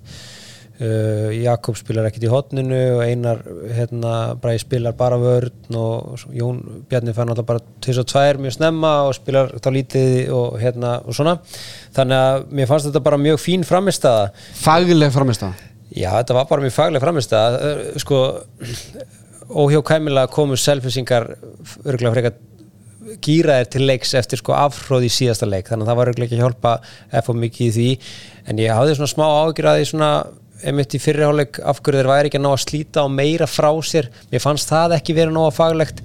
Uh, 0.76 1.32
Jakob 1.40 1.78
spilar 1.80 2.10
ekkit 2.10 2.28
í 2.28 2.32
hotninu 2.34 2.80
og 2.98 3.04
Einar 3.06 3.42
hérna, 3.78 4.16
bara 4.42 4.58
spilar 4.60 4.98
bara 5.00 5.18
vörn 5.22 5.78
og 5.80 6.26
Jón 6.36 6.60
Bjarni 6.90 7.16
fann 7.16 7.32
náttúrulega 7.32 7.54
bara 7.54 7.64
22 7.88 8.44
mjög 8.44 8.58
snemma 8.58 8.96
og 9.08 9.16
spilar 9.18 9.56
þá 9.58 9.72
lítið 9.74 10.18
og, 10.36 10.60
hérna, 10.62 10.98
og 11.02 11.18
svona. 11.18 11.40
Þannig 11.96 12.26
að 12.28 12.52
mér 12.60 12.70
fannst 12.70 12.92
þetta 12.92 13.08
bara 13.08 13.24
mjög 13.26 13.42
fín 13.42 13.66
framistæða 13.66 14.28
Fagleg 14.66 15.16
framist 15.16 15.48
að 15.48 15.72
Já, 15.94 16.10
þetta 16.18 16.38
var 16.40 16.48
bara 16.50 16.66
mjög 16.66 16.76
fagleg 16.76 17.04
framist 17.04 17.34
að 17.38 17.60
sko 18.02 18.22
óhjákæmilega 19.46 20.32
komu 20.34 20.58
selfisingar 20.58 21.28
örgulega 21.86 22.16
frekar 22.16 22.40
gýraðir 23.22 23.70
til 23.70 23.84
leiks 23.86 24.16
eftir 24.18 24.42
sko 24.42 24.56
afhróð 24.58 25.06
í 25.06 25.12
síðasta 25.14 25.48
leik. 25.50 25.70
Þannig 25.70 25.86
að 25.86 25.92
það 25.92 26.00
var 26.00 26.12
örgulega 26.12 26.30
ekki 26.30 26.40
að 26.40 26.44
hjálpa 26.44 27.26
FO 27.28 27.36
mikið 27.38 27.68
í 27.68 27.76
því. 27.76 27.92
En 28.50 28.62
ég 28.64 28.74
hafði 28.74 28.98
svona 28.98 29.12
smá 29.14 29.26
ágjur 29.28 29.70
að 29.70 29.78
því 29.80 29.90
svona 29.92 30.10
einmitt 30.66 30.96
í 30.96 31.02
fyrirháleik 31.04 31.60
af 31.62 31.82
hverju 31.84 32.02
þeir 32.02 32.10
væri 32.10 32.32
ekki 32.32 32.40
að 32.40 32.46
ná 32.46 32.50
að 32.54 32.64
slíta 32.64 33.04
og 33.06 33.14
meira 33.14 33.50
frá 33.50 33.70
sér. 33.86 34.10
Mér 34.32 34.44
fannst 34.44 34.72
það 34.72 34.98
ekki 34.98 35.18
verið 35.18 35.36
nóga 35.36 35.54
faglegt. 35.54 36.02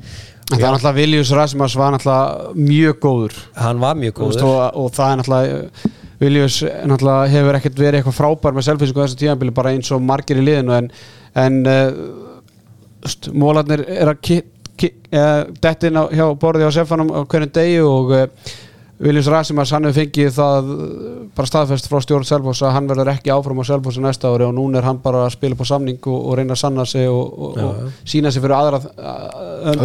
En 0.51 0.59
það 0.59 0.67
er 0.67 0.75
náttúrulega 0.75 0.99
Viljus 0.99 1.33
Rasimas 1.39 1.77
var 1.79 1.95
náttúrulega 1.95 2.53
mjög 2.59 3.01
góður. 3.05 3.41
Hann 3.57 3.81
var 3.81 3.99
mjög 3.99 4.17
góður. 4.19 4.47
og, 4.51 4.61
og 4.83 4.95
það 4.97 5.13
er 5.13 5.21
náttúrulega 5.21 5.97
Viljus 6.21 6.61
náttúrulega 6.63 7.29
hefur 7.33 7.57
ekkert 7.57 7.79
verið 7.81 8.01
eitthvað 8.01 8.19
frábær 8.19 8.57
með 8.57 8.67
selfinsku 8.67 9.01
á 9.01 9.05
þessu 9.07 9.21
tíðanbili 9.23 9.55
bara 9.57 9.73
eins 9.73 9.89
og 9.95 10.03
margir 10.05 10.41
í 10.41 10.45
liðinu 10.45 10.75
en, 10.77 10.91
en 11.41 11.61
uh, 11.65 12.01
mólarnir 13.33 13.87
er 13.89 14.13
að 14.13 14.21
uh, 14.37 15.47
dettin 15.65 15.97
á, 15.97 16.05
hjá 16.13 16.27
borði 16.41 16.69
á 16.69 16.77
sefanum 16.77 17.13
á 17.13 17.21
hverjum 17.25 17.55
degi 17.57 17.79
og 17.85 18.13
uh, 18.17 18.27
Viljus 19.01 19.31
Rasimas 19.33 19.71
hann 19.73 19.87
hefur 19.89 20.03
fengið 20.03 20.35
það 20.37 20.67
uh, 20.75 21.13
bara 21.37 21.49
staðfest 21.49 21.87
frá 21.89 22.03
stjórn 22.05 22.27
Selfoss 22.29 22.61
að 22.67 22.75
hann 22.75 22.89
verður 22.91 23.09
ekki 23.15 23.33
áfram 23.33 23.63
á 23.63 23.65
Selfossi 23.65 24.03
næsta 24.05 24.29
ári 24.29 24.45
og 24.45 24.53
núna 24.57 24.81
er 24.81 24.89
hann 24.91 25.01
bara 25.01 25.23
að 25.25 25.33
spila 25.39 25.57
på 25.57 25.65
samning 25.69 25.97
og, 26.05 26.19
og 26.21 26.37
reyna 26.37 26.53
að 26.53 26.61
sanna 26.61 26.85
sig 26.89 27.09
og, 27.09 27.31
og, 27.33 27.57
Já, 27.57 27.65
og 27.71 28.11
sína 28.13 28.33
sig 28.35 28.45
fyrir 28.45 28.57
aðra 28.59 28.83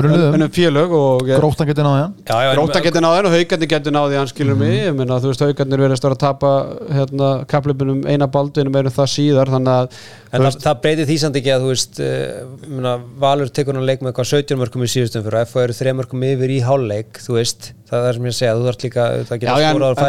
liðum. 0.04 0.36
önnum 0.36 0.52
félög 0.56 0.98
og 1.00 1.24
uh, 1.30 1.38
Gróttan 1.40 1.70
getur 1.70 1.88
náði 1.88 2.02
hann. 2.04 2.18
Já, 2.28 2.36
já, 2.44 2.52
Gróta 2.58 2.84
getur 2.84 3.06
náði 3.06 3.24
og 3.30 3.38
haugarnir 3.38 3.72
getur 3.76 3.96
náði 3.96 4.20
hann 4.20 4.32
skilur 4.34 4.60
mig, 4.60 4.76
ég 4.84 5.00
meina 5.00 5.22
þú 5.24 5.32
veist 5.32 5.46
haugarnir 5.48 5.86
verðast 5.86 6.10
að 6.10 6.18
tapa 6.26 6.54
hérna 6.92 7.32
kaplöpunum 7.52 8.04
eina 8.12 8.28
baldinum 8.32 8.76
erum 8.82 8.96
það 9.00 9.12
síðar 9.16 9.54
þannig 9.56 9.76
að 9.80 10.00
En 10.36 10.44
þú 10.44 10.50
það, 10.50 10.56
það 10.66 10.80
breytir 10.84 11.08
því 11.08 11.16
samt 11.22 11.38
ekki 11.40 11.52
að 11.54 11.64
þú 11.64 11.70
veist 11.72 12.00
uh, 12.04 12.96
Valur 13.24 13.52
tekur 13.56 13.78
hann 13.78 13.88
leik 13.88 14.02
með 14.04 14.12
eitthvað 14.12 14.30
17 14.34 14.60
mörgum 14.60 14.84
í 14.84 14.90
síðustum 14.92 15.24
fyrir 15.24 15.40
og 15.40 15.52
FO 15.52 15.62
eru 15.64 15.76
3 15.78 15.94
mörgum 15.96 16.26
yfir 16.28 16.52
í 16.52 16.58
hálfleik 16.66 17.22
þú 17.24 17.38
veist, 17.38 17.70
það 17.88 18.00
er 18.00 18.06
það 18.06 18.18
sem 18.18 18.28
ég 18.28 18.34
að 18.34 18.40
segja 18.40 18.56
þú 18.58 18.66
þarf 18.68 18.84
líka, 18.86 19.05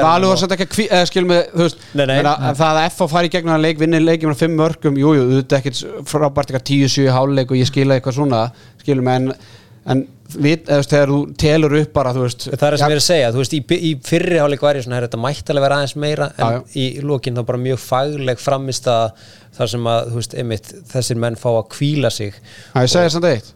Valur 0.06 0.32
var 0.32 0.40
svolítið 0.40 0.64
ekki 0.66 0.88
að 0.98 1.04
skilur 1.11 1.28
mig, 1.30 1.44
þú 1.52 1.62
veist 1.66 1.85
Nei, 1.92 2.04
nei. 2.06 2.14
meina, 2.18 2.35
en 2.50 2.59
það 2.59 2.80
að 2.82 2.88
FH 2.92 3.09
fari 3.12 3.30
í 3.30 3.35
gegnum 3.37 3.54
hann 3.56 3.64
leik, 3.66 3.78
vinnir 3.82 4.04
leikið 4.04 4.32
með 4.32 4.42
fimm 4.42 4.59
mörgum, 4.61 4.98
jú, 5.02 5.14
jú, 5.18 5.28
þetta 5.38 5.56
er 5.56 5.62
ekkert 5.64 6.11
frábært 6.11 6.50
eitthvað 6.52 6.66
10-7 6.72 7.06
háluleik 7.16 7.54
og 7.54 7.61
ég 7.62 7.70
skila 7.70 7.96
eitthvað 7.98 8.18
svona 8.20 8.42
skilur 8.82 9.06
mig, 9.06 9.20
en, 9.22 9.32
en 9.94 10.04
við, 10.37 10.64
eða 10.66 10.82
þú 10.82 10.90
þegar 10.92 11.11
þú 11.14 11.18
telur 11.42 11.74
upp 11.80 11.92
bara, 11.94 12.12
þú 12.16 12.22
veist 12.26 12.46
Það 12.50 12.54
er 12.56 12.76
það 12.76 12.80
sem 12.82 12.90
ég 12.90 12.96
er 12.96 13.02
að 13.02 13.06
segja, 13.06 13.32
þú 13.35 13.42
veist, 13.42 13.52
í, 13.56 13.61
í 13.76 13.92
fyrri 14.09 14.40
hálfleik 14.42 14.64
var 14.66 14.78
ég 14.80 14.87
svona, 14.87 15.02
þetta 15.04 15.20
mætti 15.22 15.52
alveg 15.54 15.66
vera 15.68 15.78
aðeins 15.80 15.96
meira 16.02 16.30
en 16.35 16.42
Já, 16.42 16.56
já. 16.56 16.64
í 16.82 16.87
lokin 17.06 17.38
þá 17.38 17.44
bara 17.52 17.61
mjög 17.62 17.82
fagleg 17.85 18.42
framist 18.42 18.88
að 18.90 19.28
þar 19.56 19.70
sem 19.72 19.87
að, 19.92 20.11
þú 20.11 20.18
veist, 20.20 20.35
einmitt 20.42 20.72
þessir 20.90 21.20
menn 21.22 21.38
fá 21.40 21.46
að 21.54 21.62
kvíla 21.76 22.11
sig. 22.12 22.35
Já, 22.74 22.80
ég 22.82 22.90
segi 22.92 23.12
samt 23.14 23.28
eitt, 23.30 23.52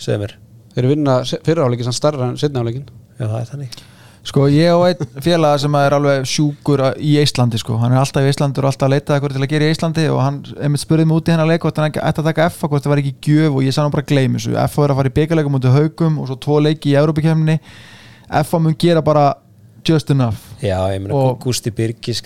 segðu 0.00 0.22
mér, 0.24 0.36
þeir 0.74 0.82
eru 0.86 0.94
vinna 0.96 1.18
fyrirháleikin 1.44 1.86
samt 1.90 2.00
starra 2.00 2.30
en 2.32 2.40
setniháleikin 2.40 2.88
já 3.20 3.28
það 3.28 3.36
er 3.44 3.50
þannig 3.52 3.76
Sko 4.24 4.46
ég 4.48 4.72
og 4.72 4.86
einn 4.88 5.20
félaga 5.20 5.58
sem 5.60 5.74
er 5.76 5.94
alveg 5.98 6.22
sjúkur 6.24 6.80
í 6.96 7.10
Íslandi 7.20 7.58
sko, 7.60 7.76
hann 7.76 7.92
er 7.92 8.00
alltaf 8.00 8.24
í 8.24 8.30
Íslandi 8.32 8.62
og 8.62 8.70
alltaf 8.70 8.86
að 8.88 8.94
leita 8.94 9.16
eitthvað 9.18 9.34
til 9.36 9.42
að 9.44 9.50
gera 9.52 9.66
í 9.68 9.74
Íslandi 9.74 10.04
og 10.08 10.20
hann 10.24 10.38
einmitt 10.64 10.80
spurði 10.80 11.04
mig 11.10 11.18
út 11.20 11.28
í 11.28 11.34
hennar 11.34 11.50
leik 11.50 11.66
hvort 11.66 11.76
hann 11.80 11.90
ætti 11.92 12.22
að 12.22 12.30
taka 12.30 12.46
F 12.48 12.64
hvort 12.64 12.86
það 12.86 12.94
var 12.94 13.02
ekki 13.02 13.12
gjöf 13.28 13.58
og 13.58 13.66
ég 13.66 13.76
sá 13.76 13.82
hann 13.82 13.92
bara 13.92 14.06
gleymi 14.08 14.40
þessu. 14.40 14.54
F 14.64 14.78
er 14.80 14.94
að 14.94 15.00
fara 15.02 15.12
í 15.12 15.16
byggarleikum 15.18 15.58
út 15.60 15.68
í 15.68 15.74
haugum 15.76 16.16
og 16.22 16.30
svo 16.30 16.38
tvo 16.40 16.56
leiki 16.64 16.94
í 16.94 16.96
Európa-kemni 17.02 17.58
F 18.40 18.54
mun 18.56 18.78
gera 18.80 19.04
bara 19.04 19.26
just 19.84 20.08
enough. 20.10 20.40
Já, 20.64 20.78
ég 20.94 21.02
meina, 21.04 21.12
Og- 21.14 21.38
Gústi 21.44 21.68
Birgis 21.70 22.22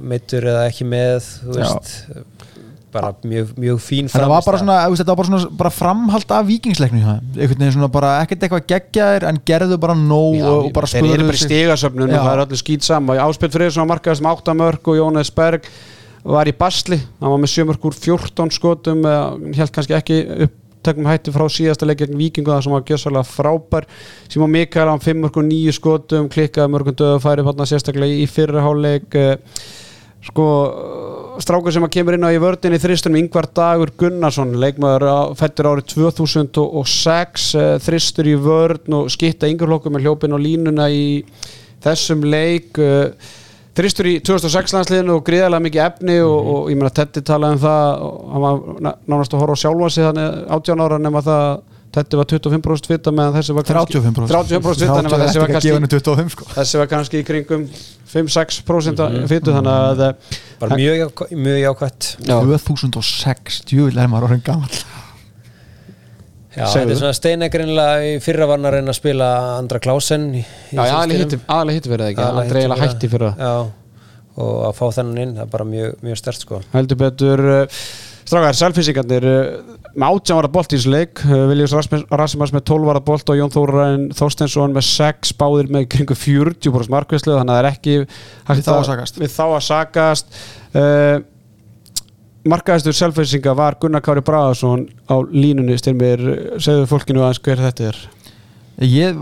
meittur 0.00 0.48
eða 0.48 0.64
ekki 0.70 0.88
með 0.88 1.28
þú 1.44 1.58
Já. 1.60 2.24
Bara 2.94 3.10
mjög, 3.26 3.52
mjög 3.60 3.80
fín 3.82 4.10
Þetta 4.12 4.28
var 4.30 4.44
bara 4.46 4.60
svona, 4.62 4.76
þetta 4.94 5.10
var 5.10 5.18
bara 5.20 5.30
svona 5.30 5.56
bara 5.60 5.72
framhald 5.74 6.34
af 6.36 6.46
vikingsleiknum 6.48 7.02
einhvern 7.02 7.58
veginn 7.58 7.74
svona 7.74 7.90
bara 7.92 8.12
ekkert 8.22 8.46
eitthvað 8.46 8.68
geggjaðir 8.70 9.26
en 9.30 9.40
gerðu 9.46 9.78
bara 9.82 9.96
nóg 9.98 10.38
Já, 10.38 10.46
og, 10.52 10.70
bara 10.76 10.90
þeir 10.90 11.10
eru 11.10 11.26
bara 11.28 11.36
í 11.36 11.42
sig. 11.42 11.50
stigasöfnun 11.50 12.08
og 12.08 12.14
það 12.14 12.32
er 12.32 12.44
allir 12.44 12.62
skýt 12.62 12.86
saman 12.86 13.22
Áspill 13.24 13.52
Friðsson 13.54 13.90
markaðist 13.90 14.24
með 14.24 14.40
8 14.40 14.56
mörg 14.60 14.90
og 14.92 14.98
Jónas 15.00 15.32
Berg 15.34 15.68
var 16.24 16.48
í 16.48 16.54
basli. 16.56 16.96
Hann 17.20 17.32
var 17.34 17.40
með 17.42 17.52
7 17.52 17.66
mörg 17.68 17.82
úr 17.84 17.96
14 17.98 18.54
skotum 18.56 19.02
held 19.04 19.72
kannski 19.74 19.96
ekki 19.96 20.20
upptökum 20.46 21.08
hætti 21.08 21.32
frá 21.34 21.44
síðasta 21.52 21.88
leik 21.88 22.00
gegn 22.00 22.16
Víkingu 22.16 22.52
það 22.52 22.62
sem 22.64 22.74
var 22.74 22.86
gjössalega 22.88 23.28
frábær. 23.28 23.84
Simon 24.32 24.52
Mikael 24.54 24.88
á 24.88 24.96
5 24.96 25.20
mörg 25.20 25.36
og 25.40 25.48
9 25.50 25.76
skotum 25.76 26.30
klikkaði 26.32 26.72
mörgum 26.72 26.96
döðu 26.96 27.20
færi 27.24 27.44
strákur 31.42 31.74
sem 31.74 31.84
að 31.86 31.92
kemur 31.96 32.16
inn 32.16 32.26
á 32.26 32.30
í 32.34 32.40
vördinni 32.42 32.78
þristunum 32.82 33.18
Ingvar 33.18 33.48
Dagur 33.56 33.90
Gunnarsson 33.98 34.52
leikmaður 34.60 35.06
á, 35.10 35.18
fættur 35.38 35.70
árið 35.72 35.88
2006 35.94 37.46
eh, 37.58 37.70
þristur 37.82 38.30
í 38.30 38.34
vörn 38.40 38.98
og 39.00 39.10
skitta 39.12 39.50
yngurlokkum 39.50 39.96
með 39.96 40.06
hljópin 40.06 40.36
og 40.36 40.44
línuna 40.44 40.86
í 40.92 41.24
þessum 41.84 42.24
leik 42.28 42.78
eh, 42.82 43.32
þristur 43.74 44.10
í 44.12 44.16
2006 44.22 44.76
landsliðinu 44.76 45.18
og 45.18 45.24
gríðarlega 45.26 45.66
mikið 45.66 45.84
efni 45.88 46.18
og, 46.22 46.50
og 46.54 46.72
ég 46.72 46.78
meina 46.78 46.94
Tetti 46.94 47.24
talaði 47.26 47.58
um 47.58 47.62
það 47.64 48.04
og 48.06 48.18
hann 48.34 48.44
var 48.44 48.82
ná- 48.86 48.98
nánast 49.10 49.34
að 49.34 49.44
horfa 49.44 49.58
á 49.58 49.62
sjálfa 49.64 49.90
sig 49.94 50.06
þannig 50.08 50.44
18 50.58 50.84
ára 50.86 51.00
nema 51.02 51.24
það 51.24 51.46
að 51.48 51.62
Tetti 51.94 52.18
var 52.18 52.26
25% 52.26 52.88
fita 52.90 53.12
meðan 53.14 53.36
þessi 53.36 53.54
var 53.54 53.66
kannski 53.68 54.00
35% 54.00 54.32
35% 54.34 54.80
fita 54.82 55.02
nema 55.06 55.18
þessi 55.20 55.42
var 55.42 55.52
kannski 55.52 55.68
gefa 55.68 55.78
henni 55.78 55.90
25 55.92 56.32
sko. 56.34 56.46
þessi 56.56 56.80
var 56.80 56.88
kannski 56.90 57.20
í 57.20 57.26
kringum 57.28 57.68
5-6% 58.14 59.04
mm 59.04 59.28
fitu 59.30 59.54
þannig 59.54 59.76
að 60.02 60.02
bara 60.64 60.80
mjög, 60.80 61.24
mjög 61.46 61.62
jákvætt. 61.62 62.10
Já. 62.26 62.36
2006, 62.66 63.62
djúvill 63.70 64.00
er 64.02 64.10
maður 64.12 64.30
orðin 64.30 64.44
gammal 64.46 64.72
Já, 66.54 66.68
Segðu. 66.70 66.84
þetta 66.84 66.94
er 66.94 66.98
svona 67.00 67.16
Steina 67.18 67.46
greinlega 67.50 67.94
í 68.06 68.10
fyrra 68.22 68.46
var 68.46 68.60
hann 68.60 68.68
að 68.68 68.76
reyna 68.76 68.92
að 68.92 68.98
spila 69.00 69.28
Andra 69.56 69.80
Klausen 69.82 70.26
í, 70.38 70.42
í 70.44 70.76
Já, 70.76 70.84
hitti, 71.10 71.38
aðalega 71.50 71.78
hitti 71.80 71.90
verið 71.90 72.10
ekki. 72.12 72.26
Andrei 72.28 72.60
eiginlega 72.60 72.86
hætti 72.86 73.10
fyrir 73.10 73.32
það. 73.32 73.40
Já, 73.42 74.04
og 74.44 74.60
að 74.68 74.76
fá 74.78 74.84
þennan 75.00 75.22
inn, 75.24 75.32
það 75.34 75.42
er 75.46 75.50
bara 75.56 75.66
mjög, 75.72 75.96
mjög 76.06 76.20
stert 76.20 76.44
sko. 76.44 76.60
Heldur 76.76 77.00
betur 77.00 77.42
uh, 77.56 77.82
Strákar, 78.24 78.56
selfísikarnir 78.56 79.26
uh, 79.28 79.74
með 79.94 80.16
18 80.16 80.38
ára 80.38 80.50
bolt 80.54 80.72
í 80.72 80.78
þessu 80.78 80.92
leik 80.94 81.20
uh, 81.26 81.44
Viljus 81.50 81.74
Rassimas 82.08 82.54
með 82.54 82.64
12 82.70 82.92
ára 82.94 83.02
bolt 83.04 83.30
og 83.30 83.38
Jón 83.38 83.52
Þóraræn 83.52 84.08
Þorstensson 84.16 84.74
með 84.74 84.88
6 84.88 85.34
báðir 85.40 85.70
með 85.74 85.86
kringu 85.92 86.16
40% 86.16 86.94
markvæslu 86.94 87.36
þannig 87.36 87.52
að 87.52 87.60
það 87.60 87.62
er 87.62 87.70
ekki 87.70 87.96
Við 88.00 88.64
þá 88.64 88.74
að 88.74 88.88
sakast. 88.88 89.22
Þá 89.36 89.44
að 89.46 89.62
sakast. 89.68 90.42
Uh, 90.72 91.16
Markaðistur 92.44 92.92
selfísinga 92.92 93.54
var 93.56 93.78
Gunnar 93.80 94.02
Kári 94.04 94.20
Bragason 94.20 94.82
á 95.08 95.16
línunni. 95.32 95.78
Styrmir, 95.80 96.20
segðu 96.60 96.84
fólkinu 96.90 97.22
aðeins 97.24 97.40
hver 97.40 97.62
þetta 97.64 97.86
er. 97.88 98.00
Ég 98.84 99.16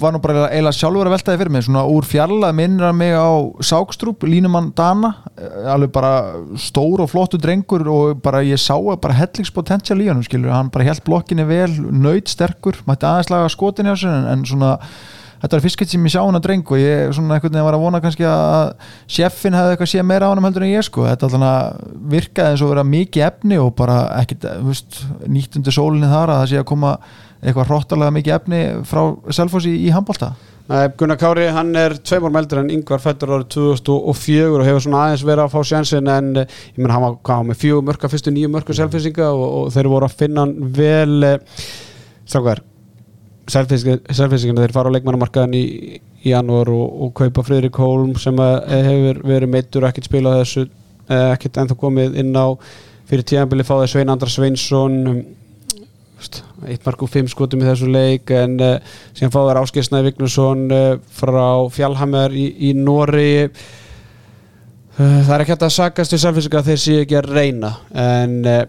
var 0.00 0.14
nú 0.14 0.20
bara 0.22 0.46
eiginlega 0.50 0.76
sjálfur 0.76 1.08
að 1.08 1.14
veltaði 1.16 1.40
fyrir 1.40 1.54
mig 1.54 1.66
svona 1.66 1.84
úr 1.88 2.06
fjarlað 2.08 2.56
minnir 2.58 2.86
hann 2.88 2.98
mig 2.98 3.14
á 3.16 3.30
Sákstrúp, 3.64 4.26
línumann 4.28 4.72
Dana 4.76 5.12
eh, 5.34 5.68
alveg 5.72 5.92
bara 5.94 6.12
stór 6.60 7.04
og 7.04 7.10
flottu 7.12 7.40
drengur 7.40 7.86
og 7.92 8.22
bara 8.24 8.44
ég 8.46 8.60
sá 8.60 8.74
að 8.76 9.00
bara 9.04 9.18
hellingspotential 9.20 9.98
í 10.04 10.10
hann 10.10 10.24
skilur, 10.26 10.54
hann 10.54 10.72
bara 10.74 10.88
held 10.90 11.04
blokkinni 11.06 11.46
vel 11.48 11.70
nöyt 11.90 12.32
sterkur, 12.32 12.82
mætti 12.88 13.08
aðeins 13.08 13.32
laga 13.32 13.52
skotin 13.52 13.88
hjá 13.88 13.96
sér 14.02 14.18
en, 14.18 14.28
en 14.34 14.48
svona 14.48 14.74
þetta 15.40 15.58
var 15.58 15.64
fiskett 15.64 15.92
sem 15.92 16.06
ég 16.06 16.12
sá 16.14 16.20
hann 16.22 16.38
að 16.38 16.46
dreng 16.46 16.72
og 16.72 16.80
ég 16.80 17.12
svona 17.14 17.36
einhvern 17.36 17.52
veginn 17.52 17.66
var 17.66 17.76
að 17.76 17.84
vona 17.84 18.00
kannski 18.04 18.26
að 18.28 18.72
sjeffin 19.16 19.56
hefði 19.56 19.74
eitthvað 19.74 19.90
séð 19.92 20.06
meira 20.08 20.28
á 20.28 20.32
hann 20.32 20.46
heldur 20.46 20.66
en 20.66 20.72
ég 20.72 20.86
sko. 20.86 21.04
Þetta 21.06 21.28
alltaf 21.28 22.00
virkaði 22.14 22.54
eins 22.54 22.64
og 22.64 22.72
vera 22.72 22.86
mikið 22.88 23.26
efni 23.28 23.60
og 23.60 23.72
bara 23.78 23.98
ekkit, 24.22 24.48
veist, 24.66 25.00
nýtt 25.28 25.58
undir 25.60 25.76
sólinni 25.76 26.10
þar 26.10 26.32
að 26.32 26.42
það 26.42 26.52
sé 26.52 26.60
að 26.62 26.68
koma 26.72 26.94
eitthvað 27.46 27.70
hróttalega 27.70 28.14
mikið 28.18 28.36
efni 28.40 28.60
frá 28.88 29.02
Selfossi 29.30 29.72
í, 29.72 29.86
í 29.86 29.94
handbólta 29.94 30.34
Nei, 30.66 30.88
Gunnar 30.98 31.14
Kári, 31.14 31.44
hann 31.54 31.68
er 31.78 31.92
tveimur 32.02 32.32
meldur 32.34 32.58
en 32.58 32.72
yngvar 32.74 32.98
fættur 32.98 33.30
árið 33.36 33.52
2004 33.54 34.46
og 34.50 34.64
hefur 34.66 34.82
svona 34.82 35.02
aðeins 35.04 35.22
verið 35.22 35.42
að 35.44 35.52
fá 35.52 35.68
sjansin 35.68 36.10
en 36.10 36.30
eh, 36.42 36.56
ég 36.74 36.80
menn 36.80 36.90
hann 36.90 37.04
var, 37.04 37.44
með 37.46 37.60
fjögur 37.60 37.84
mörka 37.86 38.10
fyrstu 38.10 38.32
nýju 38.34 38.50
mörku 38.50 38.74
selfisinga 38.74 39.28
og, 39.30 39.44
og 39.60 39.68
þeir 39.76 39.90
voru 39.92 40.08
að 40.08 40.16
finna 40.24 40.42
hann 40.42 40.56
vel 40.74 41.28
eh, 41.28 41.60
strákar 42.26 42.64
selfisingarna 43.46 44.64
þeir 44.64 44.74
fara 44.74 44.90
á 44.90 44.94
leikmannamarkaðan 44.96 45.54
í, 45.54 45.62
í 46.26 46.34
janúar 46.34 46.72
og, 46.74 46.98
og 47.06 47.14
kaupa 47.22 47.46
Friðrik 47.46 47.78
Hólm 47.78 48.16
sem 48.18 48.42
eh, 48.42 48.90
hefur 48.90 49.22
verið 49.22 49.54
meittur 49.54 49.86
ekkert 49.86 50.10
spilað 50.10 50.40
þessu 50.42 50.66
ekkert 51.06 51.62
ennþá 51.62 51.78
komið 51.78 52.18
inn 52.18 52.34
á 52.34 52.58
fyrir 53.06 53.22
tíðanbili 53.30 53.62
fáði 53.62 53.92
Svein 53.92 54.10
Andra 54.10 54.26
Sveinsson 54.26 54.96
eitt 56.64 56.84
mark 56.86 57.02
og 57.04 57.12
fimm 57.12 57.28
skotum 57.30 57.62
í 57.62 57.68
þessu 57.68 57.88
leik 57.92 58.30
en 58.34 58.56
uh, 58.62 58.76
síðan 59.16 59.34
fáður 59.34 59.60
Áskisnaði 59.62 60.10
Vignesson 60.10 60.66
uh, 60.72 60.84
frá 61.18 61.46
Fjallhammer 61.74 62.32
í, 62.32 62.46
í 62.68 62.74
Nóri 62.78 63.46
uh, 63.46 63.50
það 64.98 65.34
er 65.36 65.44
ekki 65.44 65.54
hægt 65.56 65.66
að 65.68 65.76
sakast 65.76 66.16
við 66.16 66.24
selfinsika 66.24 66.64
þeir 66.66 66.80
séu 66.82 67.02
ekki 67.04 67.18
að 67.20 67.32
reyna 67.36 67.76
en 67.92 68.38
uh, 68.44 68.62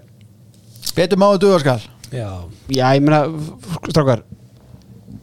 Betur 0.97 1.19
máðu 1.21 1.45
dugarskal 1.45 1.81
Já, 2.07 2.47
já, 2.71 2.85
ég 2.95 3.03
meina 3.03 3.25
strákar 3.91 4.21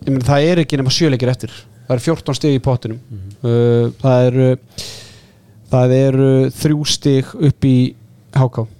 ég 0.04 0.10
meina 0.12 0.26
það 0.26 0.48
er 0.50 0.60
ekki 0.64 0.78
nema 0.80 0.92
sjöleikir 0.92 1.32
eftir. 1.32 1.54
Það 1.84 1.96
eru 1.96 2.04
14 2.06 2.38
stig 2.38 2.56
í 2.58 2.62
pottinum. 2.64 3.00
Uh, 3.44 3.88
það 4.02 4.28
eru 4.28 4.48
það 5.72 5.94
eru 5.96 6.30
þrjú 6.54 6.88
stig 6.92 7.32
upp 7.48 7.68
í 7.68 7.76
HK 8.34 8.64
og 8.64 8.73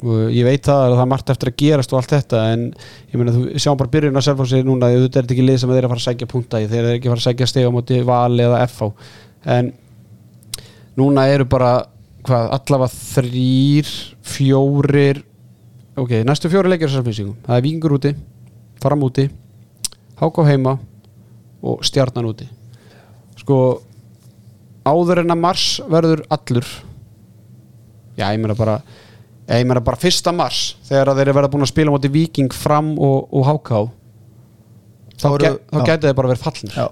ég 0.00 0.46
veit 0.46 0.64
það 0.64 0.82
að 0.84 0.94
það 0.94 1.02
er 1.04 1.10
margt 1.12 1.32
eftir 1.34 1.50
að 1.50 1.58
gerast 1.60 1.92
og 1.92 2.00
allt 2.00 2.14
þetta 2.14 2.42
en 2.54 2.62
ég 3.10 3.16
meina 3.20 3.34
þú 3.34 3.42
sjáum 3.60 3.80
bara 3.80 3.92
byrjun 3.92 4.20
að 4.20 4.26
selfhósi 4.28 4.62
núna 4.64 4.88
þetta 4.94 5.04
er 5.04 5.26
þetta 5.26 5.36
ekki 5.36 5.46
lið 5.46 5.58
sem 5.60 5.72
þeir 5.72 5.86
að 5.86 5.92
fara 5.92 6.00
að 6.00 6.06
sækja 6.06 6.30
punta 6.30 6.60
í 6.60 6.68
þeir 6.70 6.80
eru 6.82 6.94
ekki 6.94 7.10
að 7.10 7.14
fara 7.14 7.22
að 7.22 7.26
sækja 7.28 7.50
steg 7.50 7.68
á 7.68 7.76
móti 7.76 8.00
val 8.08 8.44
eða 8.46 8.62
FH 8.64 8.88
en 9.56 9.72
núna 11.00 11.26
eru 11.32 11.48
bara 11.50 11.74
hvað, 12.24 12.48
allavega 12.56 12.96
þrýr 12.96 13.92
fjórir 14.32 15.22
ok, 16.00 16.16
næstu 16.24 16.52
fjóri 16.52 16.72
leikir 16.72 16.96
það 16.96 17.54
er 17.58 17.64
Víkingur 17.66 17.98
úti, 17.98 18.16
Fram 18.80 19.04
úti 19.04 19.28
Háká 20.20 20.44
heima 20.44 20.74
og 21.64 21.80
Stjarnan 21.80 22.26
úti. 22.28 22.44
Sko 23.40 23.80
áður 24.84 25.22
en 25.22 25.32
að 25.32 25.40
Mars 25.40 25.66
verður 25.88 26.20
allur 26.28 26.66
já, 28.18 28.26
ég 28.28 28.40
meina 28.40 28.56
bara 28.56 28.80
ég 29.58 29.66
meina 29.66 29.82
bara 29.82 29.98
fyrsta 29.98 30.32
Mars 30.36 30.76
þegar 30.86 31.10
að 31.10 31.20
þeir 31.20 31.28
eru 31.28 31.38
verða 31.40 31.52
búin 31.54 31.66
að 31.66 31.72
spila 31.72 31.94
móti 31.94 32.12
Víking, 32.12 32.52
Fram 32.54 32.92
og, 32.98 33.26
og 33.34 33.48
Háká 33.48 33.80
þá, 35.20 35.28
ge 35.42 35.54
þá 35.70 35.80
gæti 35.88 36.06
þeir 36.06 36.18
bara 36.20 36.30
verið. 36.34 36.76
Já. 36.76 36.86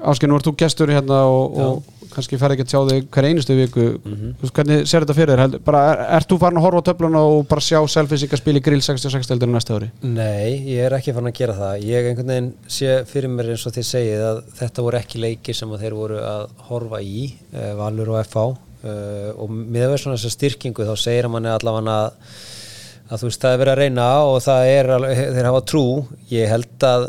Áskil, 0.00 0.30
nú 0.30 0.36
ert 0.38 0.46
þú 0.48 0.54
gestur 0.56 0.92
hérna 0.92 1.24
og, 1.28 1.58
og 1.60 2.00
kannski 2.10 2.38
ferði 2.40 2.56
ekki 2.56 2.64
að 2.64 2.72
sjá 2.72 2.80
þig 2.88 3.08
hver 3.14 3.26
einustu 3.28 3.56
viku. 3.58 3.84
Þú 4.00 4.44
veist, 4.44 4.54
hvernig 4.56 4.86
ser 4.88 5.04
þetta 5.04 5.16
fyrir 5.18 5.42
þér? 5.42 5.58
Er, 5.82 6.02
ert 6.16 6.30
þú 6.30 6.38
farin 6.42 6.60
að 6.60 6.64
horfa 6.66 6.80
á 6.80 6.88
töfluna 6.88 7.22
og 7.28 7.42
bara 7.50 7.64
sjá 7.64 7.78
selfisík 7.94 8.32
að 8.34 8.42
spila 8.42 8.62
í 8.62 8.64
grill 8.64 8.80
66 8.84 9.30
deildinu 9.30 9.54
næsta 9.56 9.76
ári? 9.76 9.90
Nei, 10.02 10.56
ég 10.72 10.88
er 10.88 10.96
ekki 10.96 11.14
fann 11.16 11.28
að 11.30 11.36
gera 11.40 11.58
það 11.58 11.84
ég 11.90 12.08
einhvern 12.10 12.32
veginn 12.32 12.50
sé 12.78 12.96
fyrir 13.10 13.32
mér 13.34 13.52
eins 13.54 13.66
og 13.68 13.76
þið 13.76 13.88
segið 13.90 14.24
að 14.30 14.42
þetta 14.62 14.86
voru 14.88 15.00
ekki 15.00 15.22
leikir 15.26 15.60
sem 15.60 15.76
að 15.76 15.84
þeir 15.84 15.98
voru 16.00 16.24
að 16.24 16.48
horfa 16.70 17.02
í 17.04 17.22
uh, 17.28 17.70
Valur 17.80 18.14
og 18.14 18.20
FH 18.24 18.48
uh, 18.84 19.30
og 19.36 19.52
með 19.52 19.94
þess 19.94 20.10
þessa 20.12 20.34
styrkingu 20.36 20.88
þá 20.88 20.94
segir 20.98 21.28
að 21.28 21.36
manni 21.36 21.52
allavega 21.52 22.00
að 22.00 22.34
að 23.10 23.24
veist 23.26 23.42
það 23.42 23.52
er 23.52 23.60
verið 23.60 23.72
að 23.72 23.80
reyna 23.80 24.06
og 24.22 24.36
það 24.44 24.68
er 24.70 24.88
þeir 25.34 25.48
hafa 25.48 25.62
trú. 25.66 25.84
Ég 26.30 26.50
held 26.50 26.84
að 26.86 27.06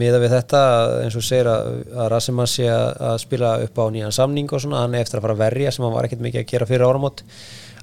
miða 0.00 0.20
við 0.22 0.34
þetta 0.38 0.60
eins 1.02 1.18
og 1.20 1.26
segir 1.26 1.50
að, 1.52 1.68
að 1.92 2.08
Rassimann 2.14 2.48
sé 2.48 2.68
að, 2.72 2.86
að 3.10 3.16
spila 3.26 3.50
upp 3.66 3.80
á 3.80 3.84
nýjan 3.92 4.16
samning 4.16 4.48
og 4.48 4.62
svona, 4.64 4.84
hann 4.86 4.96
er 4.96 5.04
eftir 5.04 5.20
að 5.20 5.26
fara 5.26 5.36
að 5.36 5.42
verja 5.44 5.74
sem 5.74 5.84
hann 5.84 5.96
var 5.98 6.08
ekkert 6.08 6.24
mikið 6.24 6.40
að 6.40 6.48
gera 6.54 6.68
fyrir 6.70 6.86
áramót 6.88 7.24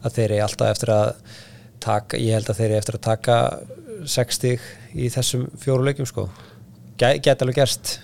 að 0.02 0.18
þeir 0.18 0.26
eru 0.26 0.42
alltaf 0.48 0.72
eftir 0.74 0.94
að 0.96 1.38
taka, 1.86 2.22
ég 2.22 2.40
held 2.40 2.50
að 2.50 2.60
þeir 2.62 2.68
eru 2.72 2.80
eftir 2.80 2.98
að 2.98 3.06
taka 3.12 3.38
60 4.16 4.68
í 4.96 5.14
þessum 5.14 5.46
fjóru 5.62 5.86
leikjum 5.86 6.10
sko. 6.10 6.28
Gæ, 6.98 7.10
geta 7.22 7.46
alveg 7.46 7.62
gerst 7.62 7.98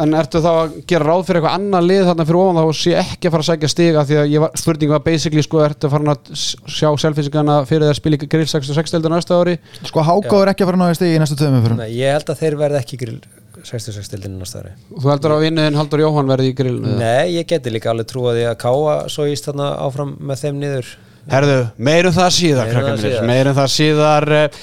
En 0.00 0.14
ertu 0.14 0.40
þá 0.44 0.48
að 0.50 0.74
gera 0.90 1.06
ráð 1.08 1.24
fyrir 1.26 1.40
eitthvað 1.40 1.56
annað 1.58 1.86
lið 1.88 2.02
þarna 2.10 2.26
fyrir 2.28 2.40
ofan 2.40 2.58
þá 2.60 2.62
og 2.70 2.76
sé 2.78 2.92
ekki 3.00 3.28
að 3.28 3.34
fara 3.34 3.44
að 3.44 3.48
sækja 3.50 3.70
stiga 3.72 4.04
því 4.06 4.18
að 4.20 4.30
ég 4.34 4.44
var, 4.44 4.52
spurningu 4.60 4.94
var 4.94 5.02
basically 5.06 5.44
sko 5.46 5.62
ertu 5.64 5.88
að 5.88 5.94
fara 5.96 6.14
að 6.14 6.32
sjá 6.76 6.88
selfisíkana 7.04 7.56
fyrir 7.68 7.86
það 7.86 7.94
að 7.94 8.00
spila 8.00 8.20
í 8.20 8.30
grill 8.36 8.46
66 8.52 8.94
deildinu 8.94 9.16
næsta 9.16 9.40
ári? 9.40 9.56
Sko 9.90 10.06
Háká 10.06 10.40
er 10.44 10.52
ekki 10.54 10.64
að 10.66 10.70
fara 10.70 10.80
að 10.80 10.84
náða 10.84 10.98
stigi 11.00 11.18
í 11.18 11.22
næstu 11.24 11.38
töðum 11.40 11.64
fyrir 11.66 11.80
Nei, 11.80 11.90
ég 11.98 12.16
held 12.16 12.32
að 12.34 12.42
þeir 12.44 12.58
verði 12.60 12.80
ekki 12.84 13.00
grill 13.02 13.20
66 13.66 14.08
stildinu 14.08 14.40
næsta 14.40 14.62
ári. 14.62 14.72
Og 14.94 15.02
þú 15.04 15.10
heldur 15.12 15.34
að 15.34 15.44
vinnuðin 15.44 15.78
Haldur 15.80 16.02
Jóhann 16.04 16.30
verði 16.30 16.50
í 16.52 16.56
grillinu 16.56 16.96
Nei, 17.00 17.36
ég 17.36 17.48
geti 17.50 17.72
líka 17.74 17.92
alveg 17.92 18.08
því 18.14 18.44
að 18.48 18.58
káa 18.62 18.94
svo 19.12 19.26
íst 19.28 19.48
þarna 19.50 19.72
áfram 19.84 20.14
með 20.22 20.44
þeim 20.44 20.60
niður. 20.62 20.92
Herðu, 21.30 21.58
meirum 21.76 22.14
það 22.16 22.30
síðar, 22.38 22.70
Meirum 22.70 22.86
það 22.88 23.02
síðar. 23.04 23.26
meirum 23.28 23.56
það 23.58 23.68
síðar 23.74 24.26
eh, 24.38 24.60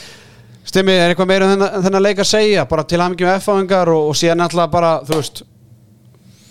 Stimmi, 0.68 0.92
er 1.00 1.14
eitthvað 1.14 1.30
meirum 1.32 1.52
þennan, 1.54 1.84
þennan 1.86 2.04
leik 2.04 2.20
að 2.24 2.28
segja? 2.32 2.62
Bara 2.68 2.84
til 2.88 3.00
hamingjum 3.00 3.30
F-áingar 3.38 3.88
og, 3.94 4.02
og 4.12 4.16
síðan 4.20 4.44
alltaf 4.44 4.68
bara, 4.74 4.92
þú 5.08 5.14
veist 5.22 5.38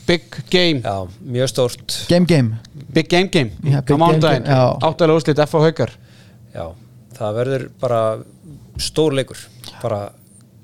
Big 0.06 0.22
game, 0.52 0.78
Já, 0.84 1.02
mjög 1.20 1.48
stórt. 1.50 1.96
Game 2.08 2.26
game. 2.30 2.54
Big 2.94 3.08
game 3.10 3.26
game. 3.28 3.50
Já, 3.66 3.80
big 3.82 3.90
á 3.90 3.98
mánudaginn, 3.98 4.44
game, 4.46 4.54
já. 4.54 4.62
áttalega 4.86 5.16
úrslit 5.18 5.40
F 5.42 5.56
á 5.58 5.60
haukar 5.66 5.90
Já, 6.54 6.64
það 7.18 7.30
verður 7.40 7.62
bara 7.82 8.00
stór 8.80 9.12
leikur. 9.18 9.40
Bara 9.82 10.00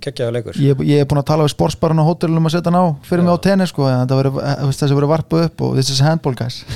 kekkjaðu 0.02 0.32
leikur. 0.36 0.54
Ég, 0.62 0.78
ég 0.86 0.96
er 1.02 1.06
búin 1.10 1.20
að 1.20 1.28
tala 1.32 1.44
við 1.46 1.52
sportsbarinn 1.56 2.00
á 2.00 2.04
hótelum 2.06 2.38
um 2.40 2.46
að 2.48 2.54
setja 2.56 2.70
hann 2.72 2.80
á 2.80 2.84
fyrir 3.06 3.22
mig 3.26 3.34
á 3.34 3.38
tennis 3.44 3.70
sko 3.74 3.82
en 3.90 4.00
þetta 4.04 4.18
verður, 4.20 4.34
eh, 4.46 4.54
þú 4.62 4.66
veist, 4.70 4.80
þessi 4.84 4.96
verður 4.98 5.12
varpað 5.12 5.40
upp 5.48 5.56
og 5.66 5.70
this 5.76 5.90
is 5.92 6.00
handball 6.06 6.36
guys. 6.38 6.56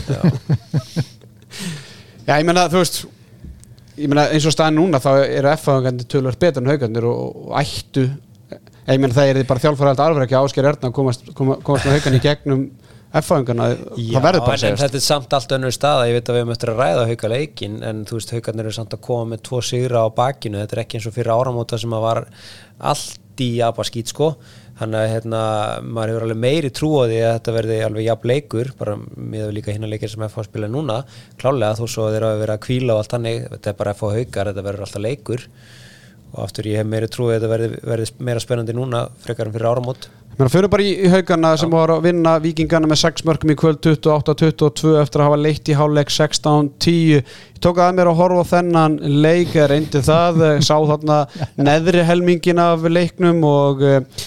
Já, 2.27 2.33
ég 2.41 2.45
meina, 2.47 2.67
þú 2.69 2.79
veist 2.83 2.97
ég 3.97 4.11
meina, 4.11 4.29
eins 4.33 4.47
og 4.49 4.55
staðin 4.55 4.81
núna 4.81 5.01
þá 5.03 5.11
eru 5.25 5.53
F-áingarnir 5.55 6.09
tölvöld 6.13 6.41
betur 6.41 6.65
en 6.65 6.73
haugarnir 6.73 7.07
og, 7.09 7.47
og 7.47 7.55
ættu 7.61 8.07
ég 8.07 9.01
meina, 9.03 9.15
það 9.17 9.31
er 9.33 9.47
bara 9.49 9.63
þjálfara 9.63 9.95
alltaf 9.95 10.11
alveg 10.11 10.35
ásker 10.41 10.69
erna 10.71 10.91
að 10.91 10.97
komast, 10.99 11.31
koma, 11.37 11.59
komast 11.65 11.89
með 11.89 11.99
haugarnir 11.99 12.21
í 12.21 12.27
gegnum 12.27 12.67
F-áingarna, 13.17 13.69
það 13.97 14.25
verður 14.25 14.43
bara 14.45 14.61
segjast. 14.61 14.83
þetta 14.83 14.99
er 14.99 15.05
samt 15.05 15.35
allt 15.37 15.53
önnur 15.57 15.73
staða. 15.73 16.09
Ég 16.11 16.19
veit 16.19 16.29
að 16.29 16.37
við 16.37 16.51
eftir 16.53 16.73
að 16.73 16.81
ræða 16.83 17.05
hauka 17.09 17.31
leikin 17.33 17.77
en 17.87 18.03
þú 18.09 18.19
veist, 18.19 18.33
haukarnir 18.35 18.67
eru 18.67 18.77
samt 18.77 18.97
að 18.97 19.03
koma 19.07 19.31
með 19.31 19.45
tvo 19.47 19.61
sigra 19.65 20.03
á 20.05 20.09
bakinu, 20.13 20.59
þetta 20.61 20.77
er 20.77 20.83
ekki 20.83 20.99
eins 20.99 21.07
og 21.09 21.15
fyrir 21.15 21.33
áramóta 21.33 21.79
sem 21.81 21.95
að 21.97 22.05
var 22.05 22.21
allt 22.93 23.45
í 23.47 23.49
abaskít 23.65 24.13
sko, 24.13 24.33
þannig 24.81 25.01
að 25.01 25.13
hérna, 25.15 25.41
maður 25.83 26.13
hefur 26.13 26.27
alveg 26.27 26.41
meiri 26.43 26.73
trú 26.75 26.91
á 27.01 27.05
því 27.07 27.21
að 27.23 27.33
þetta 27.39 27.57
verði 27.57 27.79
alveg 27.87 28.07
jafn 28.07 28.31
leikur, 28.33 28.73
bara 28.77 28.99
með 29.17 29.55
líka 29.57 29.73
hinna 29.73 29.91
leikir 29.91 30.13
sem 30.13 30.27
FH 30.29 30.47
spila 30.51 30.69
núna, 30.73 31.01
klálega 31.41 31.79
þó 31.79 31.87
svo 31.87 32.11
þeir 32.13 32.29
hafa 32.29 32.43
verið 32.43 32.57
að 32.57 32.63
kvíla 32.67 32.95
og 32.95 33.03
allt 33.03 33.17
þannig 33.17 33.49
þetta 33.55 33.73
er 33.73 33.81
bara 33.81 33.97
FH 33.97 34.13
haukar, 34.21 34.53
þetta 34.53 34.67
verður 34.69 34.87
alltaf 34.87 35.07
leikur. 35.07 35.49
Og 36.37 36.43
aftur 36.45 36.69
ég 36.69 36.83
hef 36.83 36.89
meiri 36.91 37.09
trú 37.09 37.31
að 37.31 37.39
þetta 37.39 37.51
verði, 37.55 37.83
verði 37.87 38.13
meira 38.29 38.43
spennandi 38.43 38.77
núna 38.77 39.07
frekar 39.25 39.49
en 39.49 39.57
fyrir 39.57 39.71
áramót. 39.71 40.09
Mér 40.37 40.51
fyrir 40.53 40.69
bara 40.69 40.85
í, 40.85 40.91
í 41.01 41.09
haugana 41.09 41.55
sem 41.57 41.71
var 41.73 41.89
að 41.95 42.03
vinna 42.11 42.35
vikingana 42.45 42.89
með 42.91 42.99
6 43.07 43.23
mörgum 43.25 43.55
í 43.55 43.57
kvöld 43.57 43.79
28-22 43.81 44.91
eftir 45.01 45.23
að 45.23 45.31
hafa 45.31 45.39
leitt 45.41 45.71
í 45.73 45.77
hálfleik 45.79 46.13
16-10 46.13 46.99
Ég 47.15 47.63
tók 47.65 47.81
að 47.81 47.95
mér 47.97 48.11
að 48.11 48.19
horfa 48.19 48.43
þennan 48.51 48.99
leik 49.25 49.55
reyndi 49.73 50.03
það, 50.05 50.43
sá 50.61 50.75
þarna 50.77 51.23
neðri 51.71 52.05
helmingin 52.05 52.61
af 52.61 52.85
leiknum 52.85 53.41
og 53.49 53.81
eh, 53.81 54.27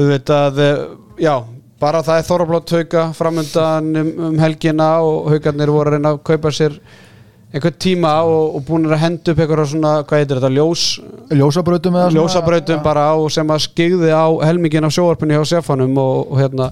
auðvitað, 0.00 0.58
eh, 0.64 0.80
já, 1.26 1.34
bara 1.80 2.00
það 2.04 2.18
er 2.22 2.26
Þorrablót 2.30 2.72
hauga 2.76 3.04
framöndan 3.16 3.92
um, 4.00 4.10
um 4.30 4.40
helgina 4.42 4.88
og 5.04 5.30
haugarnir 5.32 5.72
voru 5.72 5.90
að 5.92 5.96
reyna 5.98 6.12
að 6.16 6.22
kaupa 6.28 6.52
sér 6.56 6.74
einhvern 7.50 7.78
tíma 7.82 8.10
og, 8.30 8.56
og 8.58 8.62
búin 8.68 8.84
að 8.86 9.00
henda 9.02 9.32
upp 9.32 9.40
eitthvað 9.42 9.64
svona, 9.72 9.92
hvað 10.06 10.20
heitir 10.22 10.38
þetta, 10.38 10.50
ljós 10.54 10.84
Ljósabrautum 11.34 11.96
eða 11.98 12.10
svona- 12.10 12.20
ljósabrautum 12.20 12.82
bara 12.84 13.06
á 13.10 13.16
sem 13.34 13.48
að 13.50 13.64
skigði 13.64 14.12
á 14.14 14.26
helmingin 14.46 14.86
af 14.86 14.94
sjóarpunni 14.94 15.34
hjá 15.38 15.48
Sefanum 15.56 15.96
og, 15.98 16.30
og 16.30 16.38
hérna 16.44 16.68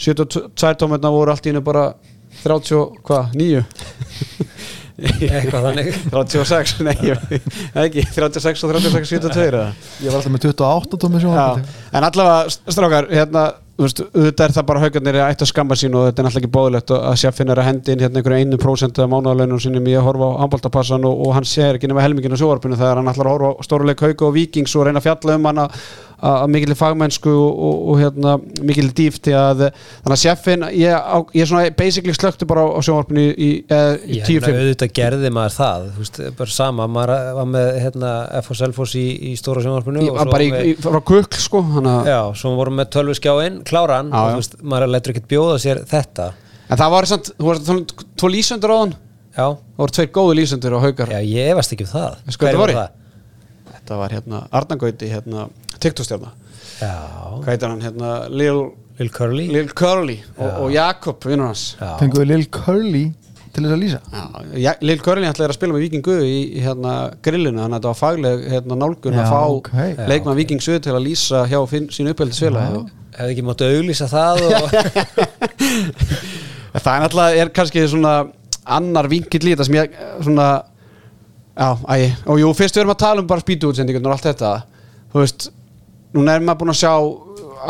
72 0.00 0.72
tómetna 0.80 1.10
voru 1.12 1.34
allt 1.34 1.44
í 1.46 1.52
hennu 1.52 1.60
bara 1.66 1.90
30, 2.42 2.78
og- 2.80 2.96
hvað, 3.04 3.34
9 3.36 3.60
eitthvað 5.10 5.66
þannig. 5.68 5.90
36, 6.14 6.76
nei, 6.86 6.94
ég- 7.10 7.26
ekki. 7.86 8.06
36 8.14 8.62
og 8.68 8.76
36, 8.76 9.10
72 9.16 9.48
eða 9.48 9.66
Ég 10.02 10.08
var 10.12 10.20
alltaf 10.20 10.32
með 10.36 10.46
28 10.52 11.02
tómi 11.02 11.18
Já, 11.20 11.24
sjónvarpi. 11.26 11.66
en 11.98 12.08
allavega 12.08 12.72
strákar, 12.76 13.08
hérna 13.12 13.44
veist, 13.82 13.98
auðvitað 14.12 14.44
er 14.46 14.52
það 14.54 14.66
bara 14.68 14.80
haugarnir 14.84 15.16
að 15.18 15.30
ætta 15.32 15.42
að 15.46 15.50
skamma 15.50 15.76
sín 15.80 15.94
og 15.98 16.04
þetta 16.06 16.20
er 16.22 16.26
náttúrulega 16.28 16.42
ekki 16.44 16.52
bóðilegt 16.54 16.92
að 16.94 17.16
sjefinn 17.22 17.50
er 17.50 17.60
að 17.62 17.66
hendi 17.70 17.94
inn 17.96 18.02
hérna 18.04 18.20
einhverju 18.20 18.44
einu 18.44 18.58
prósent 18.62 19.00
af 19.02 19.08
mánuðalönum 19.10 19.88
í 19.90 19.94
að 19.98 20.04
horfa 20.06 20.28
á 20.28 20.40
handbóltapassan 20.44 21.06
og, 21.08 21.22
og 21.26 21.32
hann 21.38 21.48
sér 21.48 21.78
ekki 21.80 21.90
nema 21.90 22.04
helmingin 22.04 22.36
á 22.36 22.38
sjóarpinu 22.38 22.78
þegar 22.78 23.00
hann 23.00 23.10
að 23.10 23.22
horfa 23.24 23.50
á 23.58 23.64
stóruleik 23.66 24.04
hauga 24.04 24.28
og 24.28 24.36
vikings 24.36 24.76
og 24.78 24.86
reyna 24.86 25.02
fjalla 25.02 25.38
um 25.40 25.48
hann 25.50 25.62
að 25.64 25.80
að 26.22 26.44
mikil 26.54 26.74
fagmennsku 26.78 27.30
og, 27.32 27.62
og, 27.66 27.78
og 27.90 27.98
hérna, 27.98 28.34
mikil 28.62 28.86
dýft 28.94 29.26
að 29.34 29.64
þannig 29.66 30.14
að 30.14 30.20
sjefinn, 30.22 30.66
ég, 30.78 30.94
á, 30.94 31.18
ég 31.34 31.48
svona 31.50 31.72
basically 31.78 32.14
slöktu 32.14 32.46
bara 32.50 32.62
á, 32.62 32.68
á 32.78 32.80
sjóarpinu 32.86 33.24
í, 33.24 33.32
í, 33.32 33.50
í 33.58 34.20
Ég 34.20 34.28
10-5 34.28 34.46
meina, 34.46 34.62
auðvitað 34.62 34.94
gerði 34.98 35.32
maður 35.34 35.56
það 35.56 35.88
þú 35.88 36.04
veist, 36.04 36.20
bara 36.38 36.54
sama, 36.54 36.86
maður 36.96 37.14
var 37.40 37.50
með 37.56 37.70
hérna, 37.82 38.12
FH 38.42 38.58
Selfoss 38.60 38.96
í, 38.98 39.06
í 39.32 39.34
stóra 39.40 39.64
sjónvarpinu 39.64 40.06
Ég 40.06 40.14
og 40.14 40.20
var 40.20 40.30
svo 40.30 40.36
bara 40.36 40.46
í, 40.46 40.52
með, 40.54 40.68
í, 40.70 40.76
frá 40.86 41.00
kukl 41.10 41.42
sko 41.42 41.64
hana, 41.72 41.96
já, 42.06 42.20
svo 42.38 42.54
vorum 42.60 42.78
við 42.78 42.84
með 42.84 42.92
tölvuskjáin 42.96 43.60
kláran, 43.66 44.12
Já, 44.12 44.20
og 44.22 44.30
þú 44.36 44.42
veist, 44.44 44.56
maður 44.62 44.94
lætur 44.94 45.16
ekkert 45.16 45.30
bjóða 45.32 45.58
sér 45.62 45.82
þetta. 45.90 46.30
En 46.68 46.78
það 46.80 46.94
var 46.94 47.10
samt, 47.10 47.32
þú 47.34 47.50
varst 47.50 47.66
tvo, 47.66 48.06
tvo 48.22 48.30
lýsendur 48.32 48.72
á 48.72 48.76
hann? 48.78 48.94
Já, 49.32 49.46
það 49.48 49.82
voru 49.82 49.96
tveir 49.96 50.10
góðu 50.12 50.38
lýsendur 50.38 50.76
á 50.76 50.80
haugar 50.84 51.12
já, 51.12 51.20
ég 51.24 51.52
efast 51.52 51.74
ekki 51.74 51.86
um 51.88 51.92
það. 51.92 52.18
Voru? 52.60 52.76
það? 52.78 52.98
Þetta 53.72 53.98
var 53.98 54.14
hérna 54.14 54.40
Arnangauti, 54.54 55.08
hérna 55.10 55.46
TikTok-stjarna. 55.82 56.32
Já, 56.82 56.92
Hvað 57.42 57.50
heitir 57.52 57.70
hann, 57.70 57.82
hérna 57.84 58.12
Lil, 58.32 58.60
Lil 58.98 59.10
Curly? 59.14 59.48
Lil 59.54 59.72
Curly 59.78 60.16
og, 60.36 60.48
og 60.64 60.72
Jakob, 60.74 61.26
vinnur 61.28 61.52
hans. 61.52 61.66
Við 62.02 62.24
Lil 62.30 62.46
Curly 62.54 63.04
til 63.52 63.66
þess 63.66 63.74
að 63.74 63.82
lýsa? 63.82 64.00
Já, 64.56 64.72
Lil 64.80 64.98
Curly 65.04 65.28
ætlaði 65.28 65.52
að 65.52 65.58
spila 65.58 65.76
með 65.76 65.84
Viking 65.84 66.04
Guði 66.06 66.28
í, 66.30 66.40
í 66.56 66.64
hérna 66.64 66.94
grillinu, 67.24 67.60
þannig 67.60 67.76
að 67.76 67.78
þetta 67.78 67.90
var 67.90 67.98
fagleg 68.00 68.44
hérna, 68.54 68.78
nálgun 68.80 69.18
Já, 69.18 69.22
að 69.22 69.32
fá 69.34 69.40
ok. 69.58 69.70
leikmann 70.08 70.38
Viking 70.38 70.62
Guði 70.64 70.82
til 70.86 70.94
að 70.96 71.04
lýsa 71.04 71.42
hjá 71.50 71.58
sínu 71.68 72.14
uppeldisfélag 72.14 72.78
hefði 73.12 73.34
ekki 73.34 73.44
mátt 73.44 73.64
auglýsa 73.66 74.08
það 74.08 74.40
og 74.48 74.52
Það 76.72 76.94
er 76.94 77.02
náttúrulega, 77.04 77.40
er 77.42 77.50
kannski 77.52 77.82
svona 77.92 78.12
annar 78.64 79.08
vinkill 79.12 79.44
í 79.44 79.52
þetta 79.52 79.66
sem 79.68 79.76
ég 79.76 79.96
svona 80.24 80.46
Já, 81.52 81.66
æ, 81.84 81.96
og 82.32 82.38
jú, 82.40 82.48
fyrst 82.56 82.78
við 82.78 82.86
erum 82.86 82.94
að 82.94 83.02
tala 83.02 83.20
um 83.20 83.26
bara 83.28 83.42
spýtuútsendingun 83.44 84.06
og 84.08 84.14
allt 84.14 84.24
þetta. 84.30 84.52
Þú 85.12 85.18
veist, 85.20 85.50
núna 86.16 86.36
er 86.36 86.44
maður 86.44 86.62
búin 86.62 86.74
að 86.74 86.80
sjá 86.82 86.92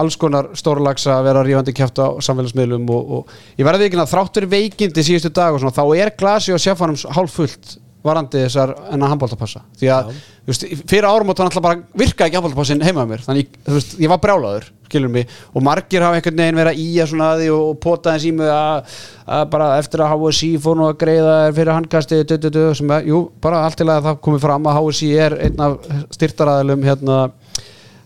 alls 0.02 0.16
konar 0.20 0.50
stórlagsa 0.56 1.18
að 1.18 1.26
vera 1.28 1.44
rífandi 1.46 1.74
kjátt 1.76 2.00
á 2.00 2.08
samfélagsmiðlum 2.24 2.88
og, 2.94 3.16
og 3.18 3.60
ég 3.60 3.68
verði 3.68 3.88
ekki 3.88 4.00
að 4.00 4.12
þráttur 4.14 4.48
veikindi 4.50 5.04
síðustu 5.04 5.32
dag 5.36 5.52
og 5.52 5.62
svona, 5.62 5.76
þá 5.76 5.84
er 6.00 6.14
glasi 6.18 6.54
og 6.54 6.62
sjafanum 6.62 7.00
hálf 7.12 7.36
fullt 7.36 7.74
varandi 8.02 8.40
þessar 8.46 8.72
enna 8.90 9.10
handbóltapassa 9.12 9.62
því 9.78 9.90
að 9.94 10.12
veist, 10.48 10.64
fyrir 10.90 11.06
árum 11.06 11.30
átt 11.30 11.42
var 11.42 11.50
náttúrulega 11.50 11.66
bara 11.68 12.02
virka 12.02 12.26
ekki 12.26 12.38
handbóltapassin 12.38 12.82
heima 12.82 13.04
með 13.04 13.12
mér. 13.12 13.26
Þannig 13.28 13.52
veist, 13.68 13.94
ég 14.02 14.10
var 14.10 14.22
brjálaður 14.22 14.70
skilur 14.92 15.12
mig. 15.12 15.30
Og 15.54 15.64
margir 15.64 16.04
hafa 16.04 16.18
einhvern 16.18 16.42
veginn 16.42 16.58
verið 16.58 16.74
að 16.74 16.82
íja 16.82 17.06
svona 17.08 17.30
að 17.32 17.42
því 17.42 17.50
og, 17.54 17.62
og 17.70 17.78
pota 17.82 18.14
þess 18.16 18.28
í 18.28 18.32
mig 18.36 18.52
að, 18.52 18.98
að 19.38 19.44
bara 19.54 19.68
eftir 19.80 20.04
að 20.04 20.14
HSI 20.16 20.50
fór 20.64 20.78
nú 20.78 20.88
að 20.88 20.98
greiða 21.00 21.36
fyrir 21.56 21.72
handkasti 21.76 22.20
du, 22.24 22.36
du, 22.36 22.50
du, 22.52 22.62
sem 22.78 22.92
að, 22.92 23.08
jú, 23.12 23.22
bara 23.44 23.62
allt 23.66 23.78
til 23.80 23.88
að 23.88 24.08
það 24.08 24.20
komið 24.26 24.44
fram 24.46 24.68
að 24.68 24.80
HSI 24.80 25.12
er 25.26 25.38
einn 25.46 25.64
af 25.68 25.78
styrtaræðilum 26.18 26.86
hérna 26.90 27.20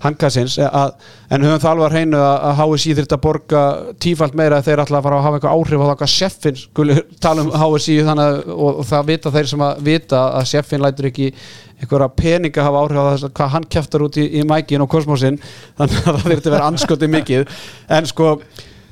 handkassins 0.03 0.57
að, 0.61 0.95
en 1.33 1.47
höfum 1.47 1.63
það 1.63 1.71
alveg 1.71 1.87
að 1.87 1.95
hreinu 1.97 2.21
að, 2.21 2.37
að 2.49 2.59
HSI 2.61 2.95
þurft 2.99 3.15
að 3.17 3.23
borga 3.25 3.63
tífalt 4.03 4.37
meira 4.39 4.63
þeir 4.65 4.83
ætla 4.85 5.01
að 5.01 5.09
fara 5.09 5.19
að 5.19 5.27
hafa 5.27 5.39
eitthvað 5.41 5.57
áhrif 5.57 5.85
á 5.85 5.87
hvað 5.93 6.13
seffin 6.13 6.61
skuli 6.61 6.99
tala 7.23 7.47
um 7.47 7.53
HSI 7.57 7.99
að, 8.13 8.39
og, 8.53 8.83
það 8.91 9.11
vita 9.13 9.35
þeir 9.37 9.51
sem 9.53 9.67
að 9.67 9.83
vita 9.89 10.23
að 10.37 10.49
seffin 10.53 10.85
lætur 10.85 11.11
ekki 11.11 11.33
einhverja 11.81 12.13
peninga 12.17 12.69
hafa 12.69 12.85
áhrif 12.85 13.01
á 13.01 13.05
það 13.09 13.27
hvað 13.41 13.53
hann 13.57 13.69
kæftar 13.77 14.07
út 14.07 14.21
í, 14.21 14.29
í 14.41 14.47
mækin 14.49 14.85
og 14.85 14.93
kosmosin 14.93 15.41
þannig 15.77 15.99
að 15.99 16.07
það 16.07 16.25
þurft 16.31 16.49
að 16.49 16.57
vera 16.57 16.71
anskoti 16.71 17.13
mikið. 17.13 17.61
En 17.97 18.09
sko 18.09 18.37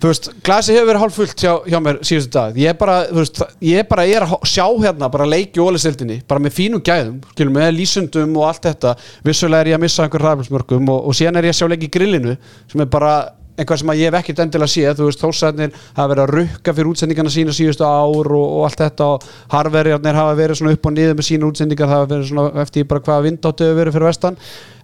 þú 0.05 0.11
veist, 0.11 0.27
glasi 0.45 0.75
hefur 0.77 0.91
verið 0.91 1.01
hálf 1.01 1.15
fullt 1.17 1.41
hjá, 1.41 1.53
hjá 1.65 1.79
mér 1.81 1.99
síðustu 2.05 2.33
dag 2.35 2.59
ég 2.61 2.77
bara, 2.77 2.97
þú 3.09 3.23
veist, 3.23 3.39
ég 3.65 3.87
bara 3.89 4.03
er 4.05 4.27
að 4.27 4.35
sjá 4.51 4.65
hérna, 4.69 5.09
bara 5.13 5.29
leiki 5.29 5.63
ólisildinni 5.65 6.19
bara 6.29 6.43
með 6.45 6.59
fínum 6.59 6.83
gæðum, 6.85 7.23
skilum 7.31 7.57
með 7.57 7.71
lýsundum 7.79 8.35
og 8.37 8.51
allt 8.51 8.69
þetta, 8.69 8.93
vissulega 9.25 9.65
er 9.65 9.71
ég 9.73 9.79
að 9.79 9.87
missa 9.87 10.05
einhver 10.05 10.27
ræfilsmörkum 10.27 10.93
og, 10.93 11.09
og 11.09 11.17
síðan 11.17 11.41
er 11.41 11.49
ég 11.49 11.57
að 11.57 11.63
sjá 11.63 11.71
leiki 11.73 11.89
grillinu 11.95 12.37
sem 12.69 12.85
er 12.85 12.91
bara 12.93 13.15
eitthvað 13.55 13.81
sem 13.81 13.95
ég 13.95 14.11
hef 14.11 14.19
ekkert 14.19 14.45
endilega 14.45 14.73
séð, 14.75 14.93
þú 14.99 15.09
veist, 15.09 15.25
þósæðnir 15.25 15.75
hafa 15.95 16.09
verið 16.11 16.23
að 16.25 16.33
rukka 16.35 16.75
fyrir 16.75 16.91
útsendingarna 16.91 17.33
sína 17.33 17.55
síðustu 17.55 17.87
ár 17.87 18.31
og, 18.35 18.45
og 18.45 18.65
allt 18.67 18.81
þetta 18.83 19.11
og 19.15 19.27
harverjarnir 19.55 20.19
hafa 20.19 20.37
verið 20.41 20.59
svona 20.59 20.75
upp 20.75 20.89
og 20.91 20.97
niður 20.97 21.17
með 21.21 21.29
sína 21.31 21.49
útsendingar, 21.49 21.93
hafa 21.93 22.09
verið 22.11 22.33
svona 22.33 22.65
eftir 22.65 22.89
bara 22.91 23.05
hvaða 23.07 23.27
vindáttu 23.29 23.69
hefur 23.69 23.79
verið 23.79 23.95
fyrir 23.95 24.11
vestan. 24.11 24.41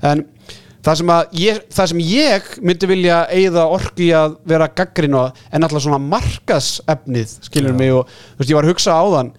En 0.06 0.22
það 0.84 1.00
sem, 1.00 1.12
ég, 1.40 1.62
það 1.76 1.88
sem 1.92 2.02
ég 2.06 2.50
myndi 2.64 2.88
vilja 2.88 3.20
eigða 3.28 3.66
orki 3.68 4.10
að 4.16 4.36
vera 4.48 4.68
gaggrin 4.72 5.16
á 5.16 5.24
en 5.28 5.64
alltaf 5.64 5.84
svona 5.84 6.00
markasefnið 6.02 7.38
skilur 7.46 7.76
mig 7.76 7.92
og 7.94 8.08
þú 8.08 8.40
veist 8.40 8.52
ég 8.52 8.58
var 8.58 8.68
að 8.68 8.72
hugsa 8.74 8.96
áðan 8.96 9.32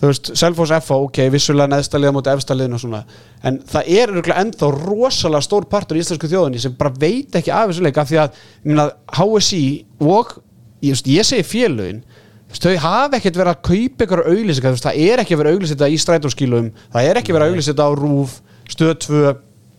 þú 0.00 0.08
veist, 0.08 0.30
Selfoss 0.40 0.72
FA, 0.82 0.96
ok, 0.96 1.20
vissulega 1.30 1.70
neðstaliða 1.70 2.14
mútið 2.16 2.38
efstaliðin 2.38 2.76
og 2.78 2.82
svona 2.82 3.02
en 3.46 3.60
það 3.70 3.90
er 3.96 4.14
örugglega 4.14 4.44
ennþá 4.44 4.70
rosalega 4.78 5.46
stór 5.46 5.68
partur 5.70 5.98
í 5.98 6.02
íslensku 6.02 6.30
þjóðinni 6.30 6.62
sem 6.62 6.74
bara 6.78 6.94
veit 7.02 7.36
ekki 7.38 7.52
af 7.54 7.68
þessu 7.70 7.84
leik 7.86 8.00
af 8.00 8.08
því 8.10 8.22
að, 8.24 8.40
ég 8.64 8.72
meina, 8.72 8.88
HSI 9.18 9.62
og, 10.00 10.34
ég, 10.80 10.94
veist, 10.94 11.12
ég 11.12 11.28
segi 11.28 11.46
félögin 11.46 12.02
þau 12.50 12.72
hafa 12.82 13.20
ekkert 13.20 13.36
verið 13.38 13.52
að 13.52 13.60
kaupa 13.68 14.06
ykkur 14.08 14.24
veist, 14.26 14.88
það 14.88 15.04
er 15.04 15.22
ekki 15.22 15.38
verið 15.38 15.52
að 15.52 15.60
auglýsa 15.60 15.76
þetta 15.76 15.90
í 15.92 16.00
strætóskílum, 16.02 16.72
það 16.90 17.10
er 17.10 17.20
ekki 17.20 17.36
verið 17.36 17.46
að 17.46 17.52
auglýsa 17.52 17.70
þetta 17.70 17.86
á 17.86 17.92
RÚF, 18.00 18.32
stöð 18.72 18.96
2 19.04 19.20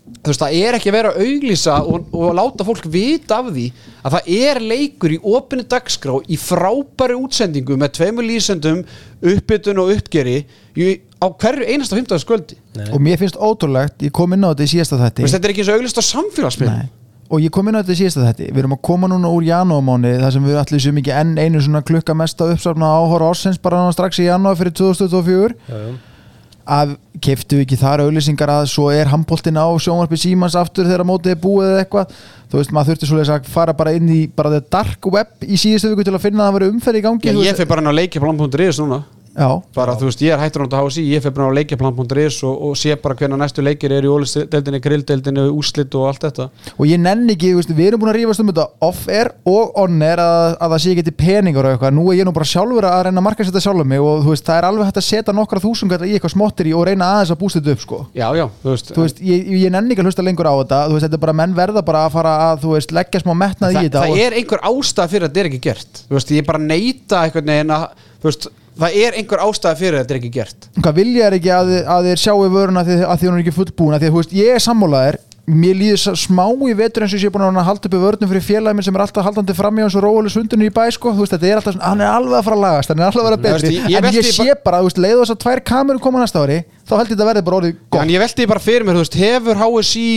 þú 0.01 0.31
veist, 0.31 0.41
það 0.41 0.55
er 0.57 0.75
ekki 0.77 0.91
verið 0.93 1.11
að 1.11 1.27
auglýsa 1.27 1.75
og, 1.85 2.07
og 2.17 2.33
láta 2.37 2.65
fólk 2.65 2.87
vita 2.91 3.37
af 3.37 3.51
því 3.53 3.65
að 4.01 4.15
það 4.15 4.29
er 4.37 4.59
leikur 4.71 5.13
í 5.13 5.19
opinni 5.31 5.65
dagskrá 5.69 6.15
í 6.25 6.39
frábæri 6.41 7.17
útsendingu 7.19 7.77
með 7.79 7.93
tveimur 7.99 8.27
lýsendum 8.27 8.81
uppbytun 9.21 9.81
og 9.83 9.93
uppgeri 9.95 10.39
í, 10.41 10.89
á 11.21 11.25
hverju 11.29 11.67
einasta 11.69 11.99
15. 11.99 12.23
sköldi 12.23 12.57
og 12.89 12.97
mér 13.03 13.21
finnst 13.21 13.37
ótrúlegt, 13.37 14.01
ég 14.01 14.13
kom 14.15 14.33
inn 14.33 14.45
á 14.45 14.51
þetta 14.51 14.67
í 14.67 14.73
síðasta 14.73 14.99
þætti 15.03 15.29
þetta 15.29 15.47
er 15.47 15.53
ekki 15.55 15.63
eins 15.63 15.71
og 15.71 15.79
auglýst 15.79 16.01
á 16.01 16.03
samfélagsmynd 16.09 16.73
Nei. 16.73 16.91
og 17.29 17.45
ég 17.45 17.53
kom 17.53 17.69
inn 17.69 17.77
á 17.77 17.81
þetta 17.85 17.95
í 17.95 18.01
síðasta 18.01 18.27
þætti 18.27 18.51
við 18.51 18.63
erum 18.65 18.77
að 18.77 18.85
koma 18.89 19.11
núna 19.11 19.31
úr 19.31 19.47
janúamáni 19.47 20.15
þar 20.17 20.37
sem 20.37 20.47
við 20.49 20.61
allir 20.65 20.85
séum 20.87 21.01
ekki 21.03 21.17
enn 21.21 21.35
einu 21.37 21.61
svona 21.61 21.85
klukka 21.85 22.17
mesta 22.17 22.49
uppsafna 22.51 22.89
áhóra 22.89 23.29
ársins 23.29 23.61
bara 23.61 23.85
strax 23.93 24.17
í 24.17 24.31
janúar 24.31 24.57
fyrir 24.57 24.73
2024 24.81 25.53
Já, 25.69 25.77
já. 25.77 25.91
Að 26.65 26.97
keftu 27.21 27.61
ekki 27.61 27.77
þar 27.79 28.05
auðlýsingar 28.05 28.51
að 28.53 28.67
svo 28.73 28.89
er 28.93 29.09
handbóltin 29.11 29.59
á 29.61 29.67
sjónvarpi 29.81 30.19
símans 30.19 30.57
aftur 30.57 30.89
þegar 30.89 31.05
mótið 31.07 31.35
er 31.35 31.41
búið 31.41 31.71
eða 31.71 31.83
eitthvað. 31.85 32.19
Þú 32.51 32.59
veist 32.59 32.75
maður 32.75 32.91
þurfti 32.91 33.09
svoleiðis 33.09 33.33
að 33.35 33.49
fara 33.53 33.75
bara 33.77 33.95
inn 33.95 34.09
í 34.11 34.21
bara 34.35 34.51
the 34.51 34.61
dark 34.73 35.07
web 35.13 35.45
í 35.45 35.59
síðustu 35.59 35.93
viku 35.93 36.07
til 36.07 36.17
að 36.17 36.25
finna 36.25 36.43
að 36.43 36.49
það 36.49 36.57
veri 36.59 36.71
umferð 36.73 36.99
í 36.99 37.03
gangi 37.05 37.31
Já, 37.31 37.41
ég 37.47 37.59
fyrir 37.59 37.71
bara 37.71 37.83
inn 37.85 37.91
á 37.91 37.99
leikjaplan.is 38.01 38.81
núna 38.81 39.03
já, 39.35 39.49
bara 39.75 39.95
þú 39.99 40.09
veist, 40.09 40.21
ég 40.25 40.33
er 40.35 40.41
hættur 40.41 40.65
á 40.67 40.81
HSI 40.81 41.03
ég 41.07 41.23
fyrir 41.23 41.35
bara 41.37 41.49
á 41.51 41.57
leikjaplan.is 41.57 42.37
og, 42.47 42.61
og 42.67 42.77
sé 42.79 42.95
bara 43.01 43.17
hvernig 43.17 43.39
næstu 43.41 43.63
leikir 43.65 43.93
er 43.95 44.07
í 44.07 44.11
ólisteldinni, 44.11 44.81
grilldeldinni 44.83 45.45
úslit 45.51 45.95
og 45.99 46.07
allt 46.09 46.25
þetta. 46.27 46.47
Og 46.77 46.85
ég 46.89 47.01
nenni 47.01 47.35
ekki, 47.35 47.53
veist, 47.57 47.73
við 47.75 47.91
erum 47.91 48.03
búin 48.03 48.13
að 48.13 48.19
rífast 48.19 48.43
um 48.43 48.51
þetta 48.51 48.67
off-air 48.87 49.31
og 49.49 49.77
on-air 49.83 50.21
að, 50.23 50.57
að 50.57 50.75
það 50.75 50.83
sé 50.85 50.95
ekki 50.95 51.05
til 51.09 51.15
peningar 51.21 51.67
og 51.67 51.75
eitthvað, 51.75 51.95
nú 51.97 52.07
er 52.11 52.21
ég 52.21 52.27
nú 52.27 52.35
bara 52.35 52.49
sjálfur 52.51 52.89
að 52.89 53.03
reyna 53.07 53.19
að 53.21 53.27
marka 53.29 53.47
setja 53.47 53.63
sjálfur 53.65 53.91
mig 53.91 54.05
og 54.05 54.27
veist, 54.29 54.45
það 54.47 54.61
er 54.61 54.69
alveg 54.69 54.89
hægt 54.91 55.01
að 55.01 55.07
setja 55.09 55.37
nokkra 55.37 55.63
þúsungar 55.63 56.07
í 56.07 56.13
eitthvað 56.15 56.35
smottir 56.35 56.71
í 56.71 56.75
og 56.77 56.85
reyna 56.87 57.11
aðeins 57.17 57.33
að 57.35 57.41
bústa 57.41 57.61
þetta 57.61 57.75
upp 57.77 57.85
sko. 57.85 58.01
Já, 58.17 58.27
já, 58.37 58.45
þú 58.63 58.73
veist, 58.75 58.93
þú 58.95 59.05
veist, 59.05 59.21
ég, 59.25 59.51
ég 59.63 59.73
nenni 59.73 59.95
ekki 59.95 60.03
að 60.03 60.11
hlusta 60.11 60.25
lengur 60.25 60.49
á 60.51 60.55
þetta. 60.61 60.81
Veist, 60.91 61.05
þetta 61.07 61.19
er 61.19 61.25
bara 61.25 61.37
menn 61.41 61.57
verða 61.57 61.85
bara 61.85 62.05
að 62.07 62.15
fara 62.17 62.33
að 62.51 62.65
leggja 62.91 63.21
smá 63.23 63.33
metnað 63.37 63.75
í 63.77 63.85
þetta 63.85 64.05
það 64.05 64.23
er 64.25 64.37
einhver 64.39 64.63
ástæða 64.71 65.11
fyrir 65.11 65.27
að 65.27 65.31
þetta 65.31 65.41
er 65.43 65.49
ekki 65.51 65.61
gert 65.67 66.01
að 68.77 68.85
það 68.85 68.99
er 69.05 69.17
einhver 69.19 69.43
ástæða 69.47 69.75
fyrir 69.81 69.97
að 69.97 70.03
þetta 70.05 70.13
er 70.15 70.19
ekki 70.21 70.31
gert. 70.37 70.69
Hvað 70.81 70.95
vilja 71.01 71.25
er 71.27 71.35
ekki 71.39 71.51
að, 71.57 71.73
að 71.97 72.07
þeir 72.11 72.21
sjáu 72.23 72.37
vöruna 72.53 72.81
að 72.85 72.87
því, 72.91 72.95
að 73.11 73.19
því 73.21 73.27
hún 73.29 73.35
er 73.37 73.43
ekki 73.45 73.57
fullbúin? 73.57 73.93
Að 73.97 74.01
því 74.01 74.07
að 74.09 74.15
þú 74.15 74.21
veist, 74.23 74.33
ég 74.41 74.55
er 74.55 74.63
sammálaðir 74.67 75.19
mér 75.51 75.73
líður 75.75 76.15
smá 76.21 76.43
í 76.69 76.73
vetur 76.77 77.03
eins 77.03 77.11
og 77.11 77.17
ég 77.17 77.23
sé 77.25 77.29
búin 77.33 77.43
að 77.57 77.65
halda 77.65 77.89
uppi 77.89 77.99
vörnum 77.99 78.29
fyrir 78.29 78.43
félagin 78.45 78.77
minn 78.77 78.85
sem 78.85 78.95
er 78.95 79.01
alltaf 79.03 79.25
haldandi 79.25 79.55
fram 79.57 79.79
í 79.79 79.83
hans 79.83 79.95
og 79.97 80.03
róli 80.05 80.29
sundinu 80.31 80.67
í 80.69 80.71
bæ 80.71 80.83
sko, 80.93 81.11
þú 81.17 81.25
veist, 81.25 81.33
þetta 81.33 81.49
er 81.49 81.57
alltaf 81.59 81.73
svona, 81.75 81.89
hann 81.89 82.03
er 82.05 82.11
alveg 82.13 82.37
að 82.37 82.45
fara 82.45 82.55
að 82.59 82.61
lagast 82.61 82.93
hann 82.93 83.01
er 83.01 83.07
alltaf 83.09 83.25
að 83.25 83.27
vera 83.31 83.39
betri, 83.47 83.71
ég- 83.73 83.89
ég 83.89 83.97
en 84.05 84.15
ég 84.15 84.29
sé 84.29 84.53
bara, 84.63 84.79
veist, 84.85 85.01
leiðu 85.01 85.25
þess 85.25 85.33
að 85.33 85.41
tvær 85.43 85.63
kameru 85.71 85.99
koma 86.05 86.21
næsta 86.21 86.45
ári, 86.45 86.59
þá 86.87 86.93
held 87.01 87.09
ég 87.09 87.15
þetta 87.17 87.27
verði 87.31 87.43
bara 87.49 87.57
orðið 87.59 87.75
gott. 87.89 87.99
en 88.05 88.13
ég 88.13 88.21
velti 88.23 88.43
því 88.45 88.47
bara 88.53 88.63
fyrir 88.69 88.85
mér, 88.87 88.99
þú 89.01 89.03
veist, 89.03 89.19
hefur 89.25 89.61
HSI 89.65 90.07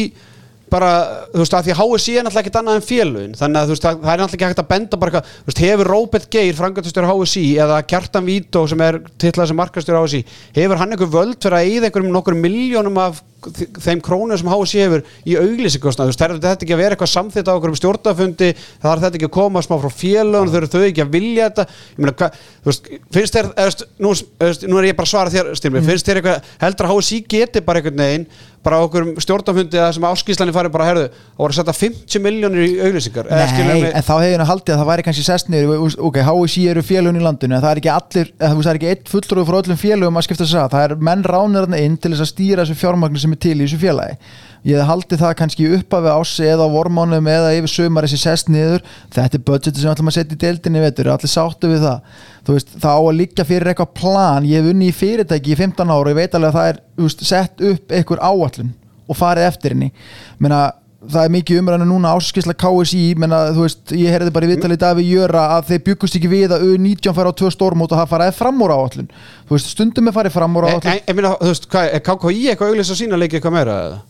bara, 0.74 0.92
þú 1.32 1.42
veist, 1.42 1.56
að 1.56 1.68
því 1.68 1.76
HSI 1.80 2.16
er 2.18 2.26
náttúrulega 2.26 2.44
ekkert 2.44 2.58
annað 2.60 2.78
en 2.80 2.87
félugin, 2.88 3.37
þannig 3.38 3.60
að 3.60 3.68
þú 3.68 3.74
veist, 3.74 3.87
það 3.87 3.92
er 3.94 4.22
náttúrulega 4.22 4.38
ekki 4.38 4.48
hægt 4.48 4.62
að 4.64 4.70
benda 4.72 5.00
bara 5.00 5.12
eitthvað, 5.12 5.34
þú 5.34 5.50
veist, 5.50 5.62
hefur 5.64 5.92
Róbert 5.94 6.30
Geir, 6.34 6.56
frangatastur 6.58 7.10
HSI, 7.10 7.44
eða 7.64 7.82
Kjartan 7.92 8.26
Vító 8.28 8.64
sem 8.70 8.82
er 8.84 8.98
titlað 9.22 9.50
sem 9.50 9.60
markastur 9.60 10.00
HSI, 10.00 10.24
hefur 10.58 10.82
hann 10.82 10.96
einhver 10.96 11.12
völd 11.14 11.38
fyrir 11.38 11.60
að 11.60 11.70
eyða 11.70 11.90
einhverjum 11.90 12.18
nokkur 12.18 12.38
miljónum 12.38 13.00
af 13.04 13.22
þeim 13.52 14.00
krónum 14.04 14.38
sem 14.38 14.48
HSI 14.48 14.82
hefur 14.84 15.02
í 15.28 15.37
auglýsingkostnað, 15.37 16.08
þú 16.08 16.12
veist, 16.12 16.22
þarf 16.22 16.38
þetta 16.40 16.64
ekki 16.64 16.74
að 16.76 16.80
vera 16.80 16.96
eitthvað 16.96 17.10
samþitt 17.12 17.50
á 17.50 17.52
einhverjum 17.54 17.78
stjórnafundi, 17.80 18.48
það 18.54 18.88
þarf 18.88 19.04
þetta 19.04 19.18
ekki 19.18 19.28
að 19.28 19.34
koma 19.37 19.62
smá 19.64 19.76
frá 19.82 19.90
félugun, 19.92 20.52
þau 20.52 20.58
eru 20.60 20.70
þau 20.72 20.84
ekki 20.87 21.04
að 21.04 21.12
vilja 21.12 21.48
þetta, 21.50 21.66
ég 21.90 22.00
meina, 22.00 22.30
þú 22.64 22.70
veist, 22.70 22.90
finnst 23.18 23.37
þér, 23.37 23.50
eða, 23.52 23.68
veist, 23.68 23.84
nú, 23.98 24.14
eða, 24.14 24.48
veist, 24.48 24.66
nú 24.70 24.80
er 24.80 24.88
ég 24.88 24.98
bara 24.98 25.08
að 25.10 25.12
svara 25.12 25.34
þér, 25.34 25.52
Styrmi, 25.60 25.84
finnst 25.84 26.08
þér 26.08 26.22
eitthvað, 26.22 26.50
heldur 26.64 26.88
að 26.88 26.96
HSI 26.96 27.20
geti 27.37 27.64
bara 27.64 27.82
einhvern 27.82 28.04
veginn, 28.04 28.28
bara 28.64 28.81
okkur 28.85 29.07
stjórnafundi 29.22 29.79
eða 29.79 29.90
sem 29.96 30.07
áskýslanir 30.09 30.57
fari 30.57 30.70
bara, 30.72 30.87
herðu, 30.88 31.05
og 31.37 31.42
voru 31.44 31.55
að 31.55 31.59
setja 31.61 31.74
50 31.79 32.24
miljónir 32.24 32.64
í 32.64 32.70
auglýsingar, 32.87 33.29
Nei, 33.31 33.90
en 33.90 34.07
þá 34.07 34.14
hefur 34.14 34.38
hann 34.38 34.50
haldið 34.50 34.74
að 34.74 34.81
það 34.83 34.90
væri 34.90 35.07
kannski 35.09 35.27
sest 35.27 35.53
niður 35.53 35.74
þú 35.74 35.85
veist, 35.85 36.00
ok, 36.09 36.20
HSI 36.29 36.64
eru 36.72 36.85
félögin 36.87 37.20
í 37.20 37.24
landinu 37.24 37.61
það 37.61 37.70
er 37.70 37.83
ekki 37.83 37.92
allir, 37.94 38.33
það 38.40 38.70
er 38.72 38.81
ekki 38.81 38.90
eitt 38.94 39.12
fulltrúi 39.12 39.46
frá 39.48 39.61
öllum 39.61 39.81
félögum 39.85 40.20
að 40.20 40.27
skipta 40.29 40.48
sér 40.48 40.64
að 40.64 40.74
það 40.77 40.88
er 40.88 40.96
menn 41.11 41.27
ránir 41.29 41.68
inn 41.81 42.00
til 42.00 42.14
þess 42.14 42.24
að 42.24 42.33
stýra 42.33 42.64
þessu 42.64 42.81
fjármagnu 42.81 43.22
sem 43.22 43.37
er 43.37 43.42
til 43.44 43.57
í 43.59 43.62
þessu 43.66 43.81
félagi 43.85 44.18
ég 44.64 44.79
hef 44.81 44.88
haldið 44.88 45.22
það 45.22 45.35
kannski 45.40 45.70
uppafi 45.79 46.12
ási 46.12 46.46
eða 46.48 46.68
á 46.68 46.74
vormánum 46.74 47.31
eða 47.31 47.55
yfir 47.59 47.72
sömar 47.72 48.09
þessi 48.09 48.20
sest 48.22 48.53
niður, 48.53 48.85
þetta 49.14 49.38
er 49.38 49.44
budgeti 49.48 49.81
sem 49.81 49.88
við 49.88 49.94
ætlum 49.94 50.12
að 50.12 50.16
setja 50.18 50.37
í 50.38 50.42
deildinni 50.44 50.81
í 50.81 50.85
vetur, 50.85 51.11
allir 51.14 51.33
sáttu 51.33 51.72
við 51.72 51.85
það. 51.85 52.22
Þú 52.44 52.57
veist, 52.57 52.72
það 52.77 52.96
á 52.96 53.03
að 53.03 53.18
liggja 53.18 53.48
fyrir 53.48 53.72
eitthvað 53.72 53.92
plan. 54.00 54.48
Ég 54.48 54.62
hef 54.62 54.72
unni 54.72 54.88
í 54.88 54.94
fyrirtæki 54.94 55.53
í 55.53 55.59
15 55.61 55.92
ára 55.92 56.00
og 56.00 56.14
ég 56.14 56.20
veit 56.22 56.38
alveg 56.38 56.55
að 56.55 56.57
það 56.59 56.70
er 56.72 56.81
þú 56.85 57.11
veist, 57.11 57.27
sett 57.29 57.68
upp 57.72 57.94
einhver 57.98 58.24
áallun 58.24 58.72
og 59.05 59.20
farið 59.20 59.50
eftir 59.50 59.77
henni. 59.77 59.92
Menna, 60.40 60.62
það 61.11 61.27
er 61.27 61.33
mikið 61.35 61.61
umræðinu 61.61 61.88
núna 61.88 62.12
áskisla 62.16 62.55
KSI 62.59 63.03
menna, 63.20 63.40
þú 63.55 63.66
veist, 63.66 63.92
ég 63.96 64.14
heyrði 64.14 64.33
bara 64.35 64.48
í 64.48 64.50
viðtalið 64.53 64.79
í 64.79 64.83
dag 64.85 64.96
við 64.98 65.11
Jöra 65.12 65.44
að 65.57 65.68
þeir 65.70 65.83
byggust 65.88 66.18
ekki 66.18 66.31
við 66.33 66.55
að 66.57 66.64
U19 66.70 67.16
fara 67.18 67.33
á 67.33 67.38
tvö 67.40 67.50
stórmót 67.53 67.92
og 67.92 68.00
það 68.00 68.11
faraði 68.14 68.37
fram 68.38 68.64
úr 68.64 68.74
áallun 68.74 69.11
þú 69.12 69.57
veist, 69.57 69.70
stundum 69.74 70.11
er 70.11 70.16
farið 70.16 70.37
fram 70.38 70.59
úr 70.59 70.68
en, 70.68 70.79
áallun 70.79 70.92
en, 70.94 71.05
ég 71.05 71.18
meina, 71.18 71.35
þú 71.40 71.53
veist, 71.53 71.68
hvað, 71.74 71.90
er 71.90 72.05
KKI 72.09 72.42
eitthvað 72.53 72.72
auglýsa 72.72 72.98
sína 72.98 73.20
leiki 73.20 73.38
eitthvað 73.38 73.57
meira, 73.59 73.79
eða? 73.88 74.03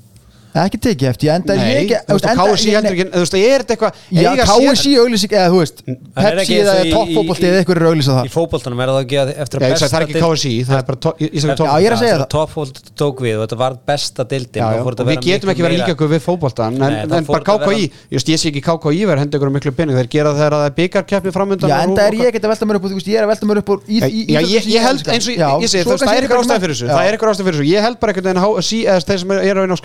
Ekki 0.54 0.78
tekið 0.84 1.08
eftir, 1.10 1.26
ég 1.28 1.34
enda 1.34 1.54
Nei, 1.58 1.64
ég 1.66 1.78
ekki 1.82 1.96
þú 2.06 2.14
veist, 2.14 2.26
KSI 2.38 2.74
heldur 2.74 2.94
ekki, 2.94 3.04
þú 3.10 3.22
veist, 3.24 3.34
er 3.34 3.62
þetta 3.64 3.74
eitthvað, 3.74 3.92
Já, 4.14 4.30
KSI 4.46 4.92
auglýsing 5.02 5.32
eða 5.34 5.48
þú 5.50 5.58
veist 5.58 5.78
En 5.84 5.96
er 5.98 6.36
Pepsi 6.38 6.54
eða 6.60 6.74
í- 6.78 6.92
í- 6.94 6.94
eða 7.48 7.58
eitthvað 7.58 7.74
er 7.74 7.86
auglýsa 7.90 8.14
Í 8.14 8.14
það 8.14 8.34
fótboltanum 8.34 8.78
er 8.84 8.88
það 8.94 9.00
ekki 9.04 9.16
að 9.24 9.28
eftir 9.44 9.58
að 9.58 9.64
ég 9.64 9.74
sagði, 9.82 9.90
það 9.94 9.98
er 9.98 10.04
ekki 10.06 10.20
KSI, 10.24 10.52
það 10.68 10.76
er 10.78 10.84
bara, 10.90 10.98
to- 11.04 11.16
ég 11.18 11.28
sagði 11.34 11.50
Já, 11.50 11.58
top- 11.58 11.66
Já, 11.66 11.74
ég 11.74 11.86
er 11.88 11.94
að 11.94 12.02
segja 12.04 12.14
það. 12.14 12.28
Toppfólt 12.34 12.76
tók 13.02 13.16
við 13.24 13.34
og 13.34 13.42
þetta 13.48 13.58
var 13.64 13.72
besta 13.90 14.22
dildin 14.30 14.62
og 14.62 15.02
við 15.10 15.18
getum 15.26 15.48
ekki 15.54 15.64
verið 15.66 15.78
líka 15.82 15.92
ykkur 15.96 16.08
við 16.14 16.22
fótboltan 16.24 16.78
en, 16.78 16.94
en 17.10 17.24
bara 17.26 17.44
KKI, 17.50 17.84
ég 18.14 18.38
sé 18.38 18.48
ekki 18.52 18.62
KKI 18.62 19.02
verið 19.10 19.20
hendi 19.24 19.34
ykkur 19.40 19.50
miklu 19.54 19.72
pening, 19.74 19.96
þeir 19.98 20.10
gera 20.14 20.30
það 20.30 20.38
þegar 20.44 20.54
það 20.54 20.66
er 20.70 20.74
byggarkeppni 20.78 21.30
framöndan 21.34 21.68
Já, 21.68 21.78
er 22.06 22.14
ég 22.14 22.30
ég 23.10 23.18
er 23.18 23.26
í, 23.88 23.98
í, 23.98 24.22
í, 24.22 24.34
ég, 24.34 24.42
ég 24.54 24.62
ég 24.74 24.82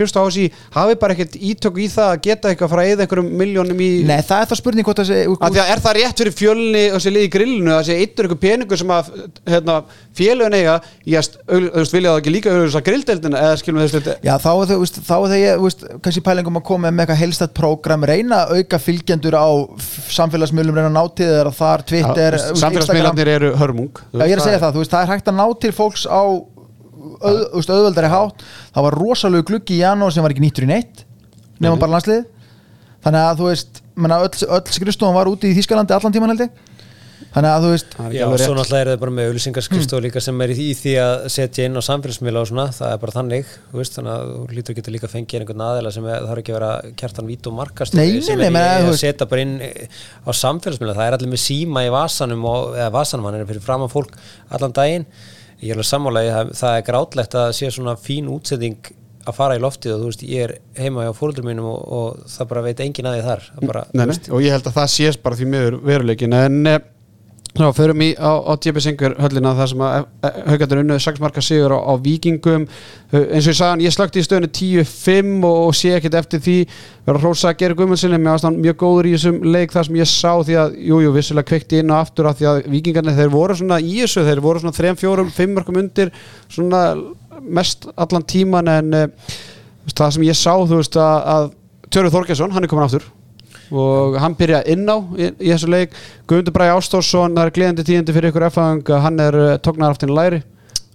veist, 0.05 0.15
það 0.20 0.59
það 0.70 0.84
hafi 0.84 0.97
bara 1.01 1.16
ekkert 1.16 1.38
ítök 1.49 1.80
í 1.80 1.88
það 1.91 2.12
að 2.14 2.22
geta 2.28 2.51
eitthvað 2.51 2.72
frá 2.74 2.82
eða 2.84 3.05
einhverjum 3.05 3.30
miljónum 3.39 3.82
í 3.84 3.89
Nei, 4.10 4.20
það 4.26 4.43
er 4.43 4.49
það 4.51 4.60
spurning 4.62 4.88
hvort 4.88 5.01
það 5.01 5.10
sé 5.10 5.20
að 5.30 5.55
því 5.55 5.62
að 5.64 5.72
er 5.74 5.84
það 5.86 5.97
rétt 5.99 6.22
fyrir 6.24 6.36
fjölni 6.39 6.84
og 6.89 6.97
þessi 6.97 7.14
lið 7.16 7.26
í 7.26 7.32
grillinu 7.34 7.74
að 7.76 7.86
sé 7.88 7.97
eittur 8.03 8.28
einhver 8.28 8.41
peningur 8.43 8.82
sem 8.82 8.93
að 8.93 9.12
hérna, 9.49 9.78
fjölun 10.20 10.57
eiga 10.57 10.76
í 11.05 11.16
að 11.20 11.30
vilja 11.49 12.14
það 12.14 12.20
ekki 12.20 12.34
líka 12.36 12.53
auðvitað 12.53 12.86
grilldeldina 12.89 13.43
eða 13.47 13.60
skilum 13.62 13.82
við 13.82 13.95
þessu 13.95 14.16
Já, 14.26 14.34
þá 14.43 14.49
er 14.51 14.70
það, 14.70 14.86
þá 14.99 15.16
er 15.16 15.26
það 15.34 15.41
ég, 15.41 15.64
veist, 15.66 15.86
kannski 16.05 16.26
pælingum 16.28 16.60
að 16.60 16.66
koma 16.70 16.91
með 16.91 17.05
eitthvað 17.05 17.22
heilstætt 17.24 17.55
prógram, 17.57 18.05
reyna 18.10 18.43
að 18.43 18.60
auka 18.60 18.82
fylgjendur 18.84 19.39
á 19.39 19.47
samfélagsmiðlum, 20.20 20.80
reyna 20.80 20.91
að 20.91 20.97
ná 20.97 21.16
til 21.18 21.30
þeirra 21.32 21.55
þar, 21.55 21.86
Twitter, 21.89 22.38
veist, 22.38 22.62
samfélagsmiðlarnir 22.64 23.34
eru 23.38 23.51
hörmung 23.60 24.03
Já, 24.14 24.24
ég 24.26 24.36
er 24.36 24.41
að 24.41 24.47
segja 24.49 24.64
það, 24.64 24.82
það 24.93 25.03
er 25.03 25.14
hægt 25.14 25.32
að 25.32 25.39
ná 25.39 25.45
til 25.64 25.76
fólks 25.76 26.05
á 26.10 26.24
veist, 27.23 27.69
auðveldari 27.71 28.11
hátt. 28.11 28.43
Það 28.75 28.87
var 28.87 28.99
rosalegu 29.03 29.47
gluggi 29.51 29.77
í 29.77 29.83
janúar 29.83 30.15
sem 30.15 30.25
var 30.25 30.35
ekki 30.35 30.45
nýttur 30.45 30.67
í 30.67 30.71
neitt 30.71 31.05
nema 31.59 31.75
Nei. 31.75 31.81
bara 31.81 31.95
landslið 31.97 32.25
þannig 33.03 33.21
að 33.25 33.37
þú 33.39 33.51
veist, 33.51 33.83
menna, 33.99 34.23
öll, 34.25 34.47
öll 34.57 34.73
skrifstofan 34.75 35.15
var 35.15 35.29
úti 35.31 35.51
í 35.51 35.55
Þýskalandi 35.57 35.95
allan 35.95 36.15
tíman 36.15 36.33
held 36.33 36.47
ég. 36.47 36.65
Þannig 37.29 37.51
að 37.51 37.63
þú 37.65 37.69
veist, 37.73 37.89
Það 37.93 38.05
er 38.05 38.13
ekki 38.13 38.19
Já, 38.19 38.41
svo 38.41 38.53
náttúrulega 38.57 38.81
er 38.81 38.89
það 38.89 39.01
bara 39.01 39.13
með 39.13 39.27
auðlýsingarskrifstof 39.29 40.01
líka 40.01 40.21
sem 40.23 40.39
er 40.41 40.51
í 40.53 40.67
því 40.79 40.93
að 41.03 41.25
setja 41.33 41.65
inn 41.67 41.77
á 41.77 41.81
samfélagsmiðla 41.85 42.41
og 42.41 42.47
svona, 42.49 42.65
það 42.73 42.93
er 42.95 43.01
bara 43.03 43.15
þannig 43.15 43.51
veist, 43.75 43.97
þannig 43.97 44.13
að 44.13 44.31
þú 44.31 44.55
lítur 44.55 44.77
geta 44.79 44.93
líka 44.95 45.09
fengið 45.11 45.43
einhvern 45.43 45.63
aðeila 45.67 45.91
sem 45.93 46.07
er, 46.09 46.23
þarf 46.29 46.41
ekki 46.41 46.53
að 46.55 46.57
vera 46.57 46.71
kjartan 47.01 47.29
vít 47.29 47.49
og 47.51 47.55
markast 47.59 47.97
Nei, 47.99 48.05
nei, 48.15 48.23
sem 48.25 48.39
nei, 48.39 48.45
er 48.47 48.49
í 48.49 48.55
menn, 48.55 48.87
þú 48.87 48.93
að 48.95 49.01
setja 49.03 49.29
bara 49.29 49.45
inn 49.45 49.53
á 49.59 50.31
samfélagsmiðla, 50.41 50.95
það 50.97 51.09
er 51.11 51.17
allir 51.19 51.33
með 51.35 51.43
síma 51.43 51.85
í 51.85 51.91
vasanum 51.93 52.47
og, 52.49 52.71
eða 52.79 52.89
vasanum, 52.95 53.29
hann 53.29 53.37
er 53.43 53.51
fyrir 53.51 53.67
framan 53.67 53.93
fólk 53.93 54.17
allan 54.49 54.77
daginn, 54.79 55.05
ég 55.60 55.72
er 55.74 55.78
alveg 55.78 55.89
sammálaði 55.89 56.32
það, 56.36 56.53
það 56.62 56.78
er 56.78 56.88
grátlegt 56.89 57.38
að 57.39 57.51
sé 57.60 57.72
svona 57.76 57.95
fín 57.99 58.30
útsetting 58.32 58.91
að 59.30 59.36
fara 59.36 59.57
í 59.57 59.62
loftið 59.62 59.93
og 59.95 59.99
þú 60.03 60.12
veist, 60.12 60.24
ég 60.26 60.45
er 60.47 60.53
heima 60.80 61.05
hjá 61.05 61.12
fóröldur 61.18 61.45
mínum 61.45 61.68
og, 61.70 61.82
og 61.99 62.30
það 62.32 62.49
bara 62.53 62.64
veit 62.66 62.80
engin 62.86 63.10
að 63.10 63.18
því 63.18 63.26
þar. 63.28 63.43
Bara, 63.68 63.84
Nei, 63.93 64.05
nei, 64.10 64.16
og 64.32 64.45
ég 64.45 64.55
held 64.55 64.70
að 64.72 64.80
það 64.80 64.93
sést 64.95 65.22
bara 65.26 65.38
því 65.39 65.49
miður 65.53 65.78
veruleikin 65.86 66.38
en 66.39 66.62
eh, 67.55 67.59
þá 67.59 67.75
förum 67.75 68.05
í 68.05 68.11
á, 68.15 68.31
á 68.39 68.53
JB 68.55 68.83
Singer 68.85 69.17
höllina 69.19 69.55
þar 69.57 69.71
sem 69.73 69.83
að 69.85 69.97
haugandur 70.51 70.83
unnuð 70.83 71.03
6 71.07 71.23
marka 71.23 71.43
sigur 71.43 71.75
á, 71.75 71.79
á 71.79 71.93
vikingum 72.03 72.67
Eh, 73.09 73.23
eins 73.33 73.47
og 73.47 73.55
ég 73.55 73.57
sagði 73.57 73.73
hann, 73.73 73.81
ég 73.81 73.93
slökti 73.95 74.21
í 74.21 74.25
stöðinu 74.25 74.47
10-5 74.53 75.45
og, 75.47 75.55
og 75.65 75.71
sé 75.77 75.95
ekkert 75.95 76.17
eftir 76.19 76.41
því. 76.45 76.57
Vera 77.07 77.17
að 77.17 77.23
hrósa 77.23 77.49
að 77.49 77.55
gera 77.63 77.77
mér 77.79 78.27
varst 78.27 78.45
hann 78.45 78.59
mjög 78.61 78.75
góður 78.83 79.09
í 79.09 79.13
þessum 79.15 79.39
leik 79.49 79.73
þar 79.73 79.87
sem 79.87 79.97
ég 79.97 80.11
sá 80.11 80.33
því 80.45 80.57
að, 80.61 80.75
jújú, 80.77 80.99
jú, 81.07 81.13
vissulega 81.15 81.49
kveikti 81.49 81.81
inn 81.81 81.89
og 81.89 82.03
aftur 82.03 82.29
af 82.29 82.37
því 82.37 82.49
að 82.51 82.59
vikingarnir 82.69 83.17
þeir 83.17 83.33
voru 83.33 83.57
svona 83.57 83.79
í 83.81 83.95
þessu 84.03 84.27
þeir 84.29 84.43
voru 84.45 84.61
svona 84.61 84.77
3-4-5 84.77 85.55
markum 85.55 85.81
undir 85.81 86.13
svona 86.53 86.83
mest 87.41 87.89
allan 87.97 88.29
tíman 88.29 88.69
en 88.75 88.93
eh, 88.93 89.37
það 89.89 90.13
sem 90.19 90.29
ég 90.29 90.37
sá, 90.37 90.53
þú 90.53 90.83
veist 90.83 91.01
að, 91.01 91.17
að 91.33 91.55
Tjörður 91.89 92.19
Þorgesson, 92.19 92.53
hann 92.53 92.67
er 92.67 92.69
komin 92.69 92.85
aftur 92.85 93.09
og 93.72 94.15
hann 94.22 94.36
byrjaði 94.39 94.74
inn 94.76 94.86
á 94.89 94.97
í, 94.97 95.28
í 95.39 95.49
þessu 95.53 95.70
leik. 95.70 95.97
Guðmundur 96.30 96.55
Bræði 96.55 96.76
Ástórsson 96.78 97.36
það 97.38 97.49
er 97.49 97.55
gleðandi 97.57 97.86
tíðindi 97.89 98.15
fyrir 98.15 98.32
ykkur 98.34 98.47
F-fæðing 98.49 98.93
hann 99.05 99.20
er 99.26 99.38
uh, 99.39 99.49
tóknar 99.65 99.93
aftin 99.93 100.13
læri. 100.15 100.41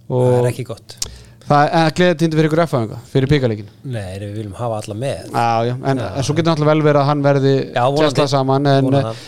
Það 0.09 0.33
er 0.39 0.49
ekki 0.51 0.65
gott. 0.67 0.97
Það 1.45 1.75
er 1.79 1.95
gleðandi 1.99 2.19
tíðindi 2.23 2.39
fyrir 2.41 2.49
ykkur 2.51 2.63
F-fæðing 2.65 3.07
fyrir 3.13 3.31
píkaleikin 3.31 3.71
Nei, 3.85 4.13
við 4.21 4.35
viljum 4.41 4.55
hafa 4.57 4.79
alla 4.81 4.97
með. 5.05 5.31
Já, 5.31 5.47
já, 5.69 5.73
en, 5.77 6.03
en 6.09 6.25
svo 6.25 6.35
getur 6.37 6.51
náttúrulega 6.51 6.73
vel 6.73 6.85
verið 6.89 7.01
að 7.03 7.09
hann 7.11 7.25
verði 7.25 7.55
Já, 7.75 7.83
tjastla 7.99 8.27
saman 8.31 8.69
en, 8.71 8.89
en 8.89 9.09
það. 9.11 9.19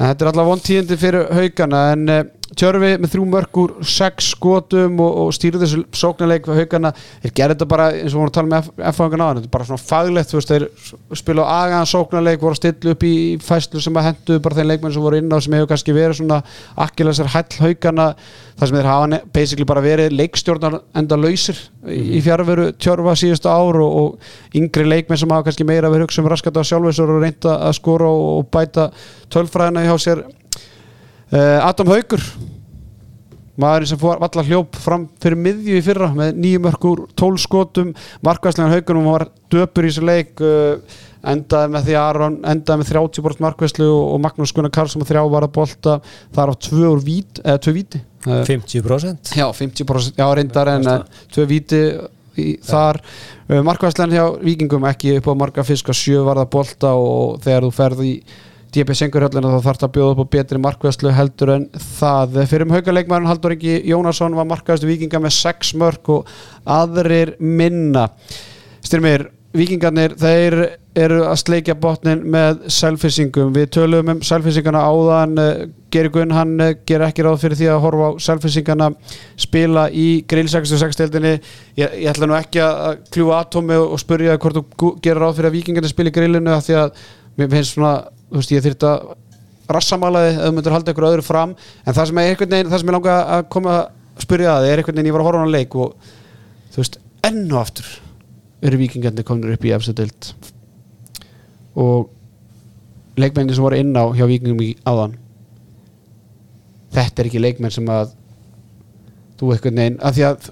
þetta 0.00 0.24
er 0.26 0.30
alltaf 0.32 0.48
vond 0.50 0.64
tíðindi 0.66 0.98
fyrir 1.02 1.28
haugana 1.36 1.82
en 1.92 2.06
Tjörfi 2.56 2.94
með 2.96 3.10
þrjú 3.12 3.24
mörg 3.28 3.58
úr 3.60 3.72
sex 3.84 4.30
skotum 4.32 5.00
og, 5.04 5.16
og 5.26 5.32
stýrði 5.36 5.60
þessu 5.60 5.82
sóknarleik 5.92 6.46
fyrir 6.48 6.64
haugana, 6.64 6.92
þeir 7.20 7.32
gerði 7.36 7.52
þetta 7.52 7.66
bara 7.68 7.88
eins 7.92 8.14
og 8.14 8.22
voru 8.22 8.30
að 8.30 8.36
tala 8.38 8.48
með 8.54 8.70
F-fæðingan 8.92 9.20
á 9.20 9.26
hann, 9.26 9.36
þetta 9.42 9.50
er 9.50 9.54
bara 9.56 9.66
svona 9.68 9.84
faglegt 9.84 10.30
þú 10.30 10.38
veist, 10.38 10.52
þeir 10.54 10.64
spila 11.20 11.44
á 11.44 11.52
agaðan 11.66 11.90
sóknarleik 11.90 12.40
voru 12.40 12.56
að 12.56 12.60
stilla 12.62 12.94
upp 12.94 13.04
í 13.04 13.12
fæslu 13.44 13.82
sem 13.84 13.98
að 14.00 14.06
hendu 14.08 14.38
bara 14.46 14.56
þeim 14.56 14.70
leikmenn 14.70 14.94
sem 14.96 15.04
voru 15.04 15.20
inn 15.20 15.36
á 15.36 15.38
sem 15.44 15.56
hefur 15.58 15.70
kannski 15.74 15.96
verið 15.98 16.16
svona 16.22 16.38
akkilesar 16.86 17.28
hæll 17.34 17.60
haugana 17.60 18.06
þar 18.56 18.66
sem 18.70 18.78
þeir 18.78 18.90
hafa 18.92 19.20
basically 19.36 19.68
bara 19.68 19.84
verið 19.84 20.16
leikstjórnar 20.16 20.80
enda 20.96 21.20
lausir 21.20 21.60
í, 21.84 22.16
í 22.16 22.24
fjárveru 22.24 22.70
tjörfa 22.80 23.12
síðustu 23.20 23.52
ár 23.52 23.76
og, 23.84 24.00
og 24.00 24.56
yngri 24.56 24.88
leikmenn 24.88 25.20
sem 25.20 25.28
hafa 25.36 25.50
kannski 25.50 25.68
meira 25.68 25.92
verið 25.92 26.08
hugsa 26.08 26.24
um 30.24 30.32
Adam 31.32 31.90
Haugur 31.90 32.22
maðurinn 33.60 33.90
sem 33.90 34.00
fór 34.00 34.20
valla 34.20 34.44
hljóp 34.46 34.76
fram 34.80 35.06
fyrir 35.22 35.38
miðju 35.40 35.78
í 35.78 35.84
fyrra 35.84 36.10
með 36.14 36.40
nýju 36.42 36.62
mörgur 36.66 37.04
tól 37.18 37.34
skotum, 37.40 37.92
markvæslegan 38.24 38.74
haugunum 38.74 39.08
var 39.08 39.26
döpur 39.52 39.86
í 39.86 39.92
þessu 39.92 40.04
leik 40.04 40.42
uh, 40.44 40.98
endaði 41.26 41.72
með 41.74 41.88
því 41.88 41.96
Aron 42.00 42.36
endaði 42.46 42.82
með 42.82 42.90
30 42.92 43.24
bort 43.24 43.40
markvæslu 43.44 43.86
og, 43.88 44.02
og 44.14 44.20
Magnús 44.26 44.52
Gunnar 44.56 44.74
Karlsson 44.76 45.02
með 45.02 45.14
þrjá 45.14 45.22
var 45.32 45.46
að 45.48 45.54
bolta 45.56 45.96
þar 46.36 46.52
á 46.52 46.54
tvö 46.68 46.92
vít, 47.06 47.40
eða 47.42 47.62
tvö 47.64 47.74
víti. 47.78 48.02
Uh, 48.26 48.42
50% 48.46 49.32
já, 49.38 49.46
50% 49.56 50.20
já, 50.20 50.26
reyndar 50.36 50.72
en 50.76 50.90
tvö 51.34 51.48
víti 51.48 51.82
þar. 52.66 53.00
Markvæslegan 53.48 54.12
hjá 54.12 54.26
vikingum 54.44 54.84
ekki 54.90 55.16
upp 55.16 55.30
á 55.32 55.40
marga 55.40 55.64
fisk 55.64 55.88
að 55.88 56.02
sjö 56.02 56.26
var 56.26 56.42
að 56.42 56.50
bolta 56.52 56.92
og 57.00 57.38
þegar 57.46 57.64
þú 57.64 57.72
ferð 57.78 58.04
í 58.04 58.12
DB 58.76 58.96
Sengurhöllina 58.96 59.54
þá 59.54 59.64
þarf 59.64 59.80
það 59.80 59.88
að 59.88 59.94
bjóða 59.94 60.14
upp 60.14 60.20
á 60.20 60.32
betri 60.34 60.60
markvæslu 60.60 61.12
heldur 61.16 61.52
en 61.54 61.68
það. 61.98 62.40
Fyrir 62.50 62.66
um 62.66 62.74
haugaleikmærin 62.76 63.28
Haldur 63.30 63.54
Ingi 63.56 63.78
Jónasson 63.88 64.36
var 64.36 64.48
markvæstu 64.50 64.90
vikinga 64.90 65.20
með 65.24 65.36
6 65.38 65.72
mörg 65.80 66.10
og 66.12 66.34
aðrir 66.76 67.36
minna. 67.40 68.10
Styrmir, 68.84 69.30
vikingarnir 69.56 70.16
þeir 70.20 70.58
eru 70.96 71.22
að 71.28 71.40
sleikja 71.42 71.76
botnin 71.80 72.22
með 72.32 72.66
selfisingum, 72.72 73.52
við 73.56 73.68
töluðum 73.76 74.14
um 74.14 74.22
selfisingana 74.24 74.84
áðan, 74.88 75.34
Geri 75.92 76.10
Gunn 76.12 76.32
hann 76.32 76.56
ger 76.88 77.04
ekki 77.04 77.24
ráð 77.24 77.42
fyrir 77.42 77.60
því 77.60 77.68
að 77.72 77.82
horfa 77.84 78.08
á 78.08 78.12
selfisingana 78.26 78.88
spila 79.40 79.86
í 79.92 80.06
grill 80.28 80.48
66 80.52 81.00
deildinni, 81.02 81.34
ég, 81.76 81.98
ég 82.00 82.10
ætla 82.12 82.28
nú 82.28 82.36
ekki 82.38 82.64
að 82.64 83.02
kljúa 83.12 83.42
atómi 83.44 83.76
og 83.80 84.00
spurja 84.00 84.38
hvort 84.40 84.60
þú 84.60 84.92
gerir 85.04 85.22
ráð 85.24 85.38
fyrir 85.38 85.50
að 85.52 85.58
vikingarnir 85.58 85.92
spila 85.92 86.12
í 86.12 86.16
grillinu 86.16 86.60
því 86.64 86.78
að 86.80 87.06
mér 87.36 87.52
finnst 87.52 87.76
svona 87.76 87.94
þú 88.30 88.40
veist, 88.40 88.54
ég 88.54 88.64
þyrft 88.64 88.86
að 88.88 89.06
rassamalaði 89.76 90.32
ef 90.32 90.40
þú 90.42 90.54
myndir 90.54 90.76
halda 90.76 90.94
ykkur 90.94 91.08
öðru 91.10 91.26
fram. 91.26 91.54
En 91.84 91.96
það 91.96 92.10
sem 92.10 92.20
það 92.22 92.80
ég 92.80 92.94
langa 92.96 93.16
að 93.36 93.46
koma 93.52 93.76
að 93.76 94.24
spyrja 94.26 94.56
að 94.56 94.68
er 94.70 94.82
einhvern 94.82 94.98
veginn, 94.98 95.10
ég 95.10 95.16
var 95.16 95.24
að 95.24 95.28
horfa 95.30 95.40
á 95.40 95.44
hann 95.44 95.54
leik 95.54 95.76
og 95.76 95.94
þú 96.72 96.82
veist, 96.82 96.98
enn 97.26 97.44
og 97.50 97.60
aftur 97.60 97.92
eru 98.66 98.80
vikingarnir 98.80 99.26
komin 99.26 99.52
upp 99.52 99.66
í 99.66 99.74
efstu 99.76 99.94
deild. 99.96 100.32
Og 101.76 102.10
leikmenni 103.20 103.54
sem 103.56 103.64
voru 103.64 103.78
inn 103.80 103.96
á 103.96 104.04
hjá 104.16 104.26
vikingum 104.28 104.62
í 104.64 104.74
áðan 104.86 105.16
þetta 106.96 107.22
er 107.22 107.30
ekki 107.30 107.42
leikmenn 107.42 107.74
sem 107.74 107.88
að 107.92 108.14
þú 109.36 109.52
einhvern 109.52 109.80
veginn, 109.80 109.98
af 110.00 110.16
því 110.16 110.26
að 110.30 110.50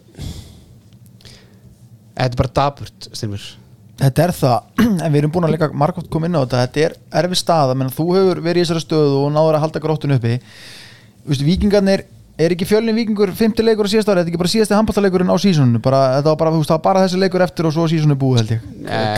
þetta 2.14 2.26
er 2.26 2.40
bara 2.40 2.54
daburt 2.58 3.08
styrmur 3.10 3.46
Þetta 4.00 4.24
er 4.24 4.32
það, 4.34 4.70
en 5.04 5.12
við 5.12 5.20
erum 5.20 5.34
búin 5.34 5.46
að 5.46 5.54
leika 5.54 5.68
margótt 5.70 6.10
koma 6.10 6.26
inn 6.26 6.34
á 6.34 6.42
þetta, 6.42 6.64
þetta 6.64 6.82
er 6.86 6.96
erfið 7.22 7.40
staða 7.40 7.76
menn 7.78 7.92
þú 7.94 8.06
hefur 8.16 8.40
verið 8.42 8.60
í 8.60 8.64
þessari 8.64 8.82
stöðu 8.82 9.20
og 9.20 9.30
náður 9.34 9.58
að 9.58 9.64
halda 9.66 9.82
gróttun 9.84 10.16
uppi. 10.16 10.38
Vistu, 11.24 11.46
Víkingarnir, 11.46 12.02
er 12.38 12.54
ekki 12.54 12.66
fjölinn 12.66 12.96
vikingur 12.98 13.30
50 13.34 13.66
leikur 13.66 13.86
á 13.86 13.90
síðast 13.92 14.08
ári, 14.10 14.22
þetta 14.22 14.26
er 14.26 14.32
ekki 14.32 14.40
bara 14.42 14.50
síðasti 14.50 14.74
handbóltaleikurinn 14.74 15.30
á 15.30 15.38
bara, 15.84 16.00
þetta 16.16 16.32
var 16.32 16.38
bara, 16.40 16.52
þú 16.54 16.62
veist, 16.62 16.72
það 16.72 16.82
bara 16.88 17.04
þessi 17.04 17.20
leikur 17.22 17.44
eftir 17.46 17.68
og 17.68 17.74
svo 17.76 17.86
sísonu 17.90 18.16
búið 18.18 18.40
held 18.40 18.54
ég. 18.56 18.64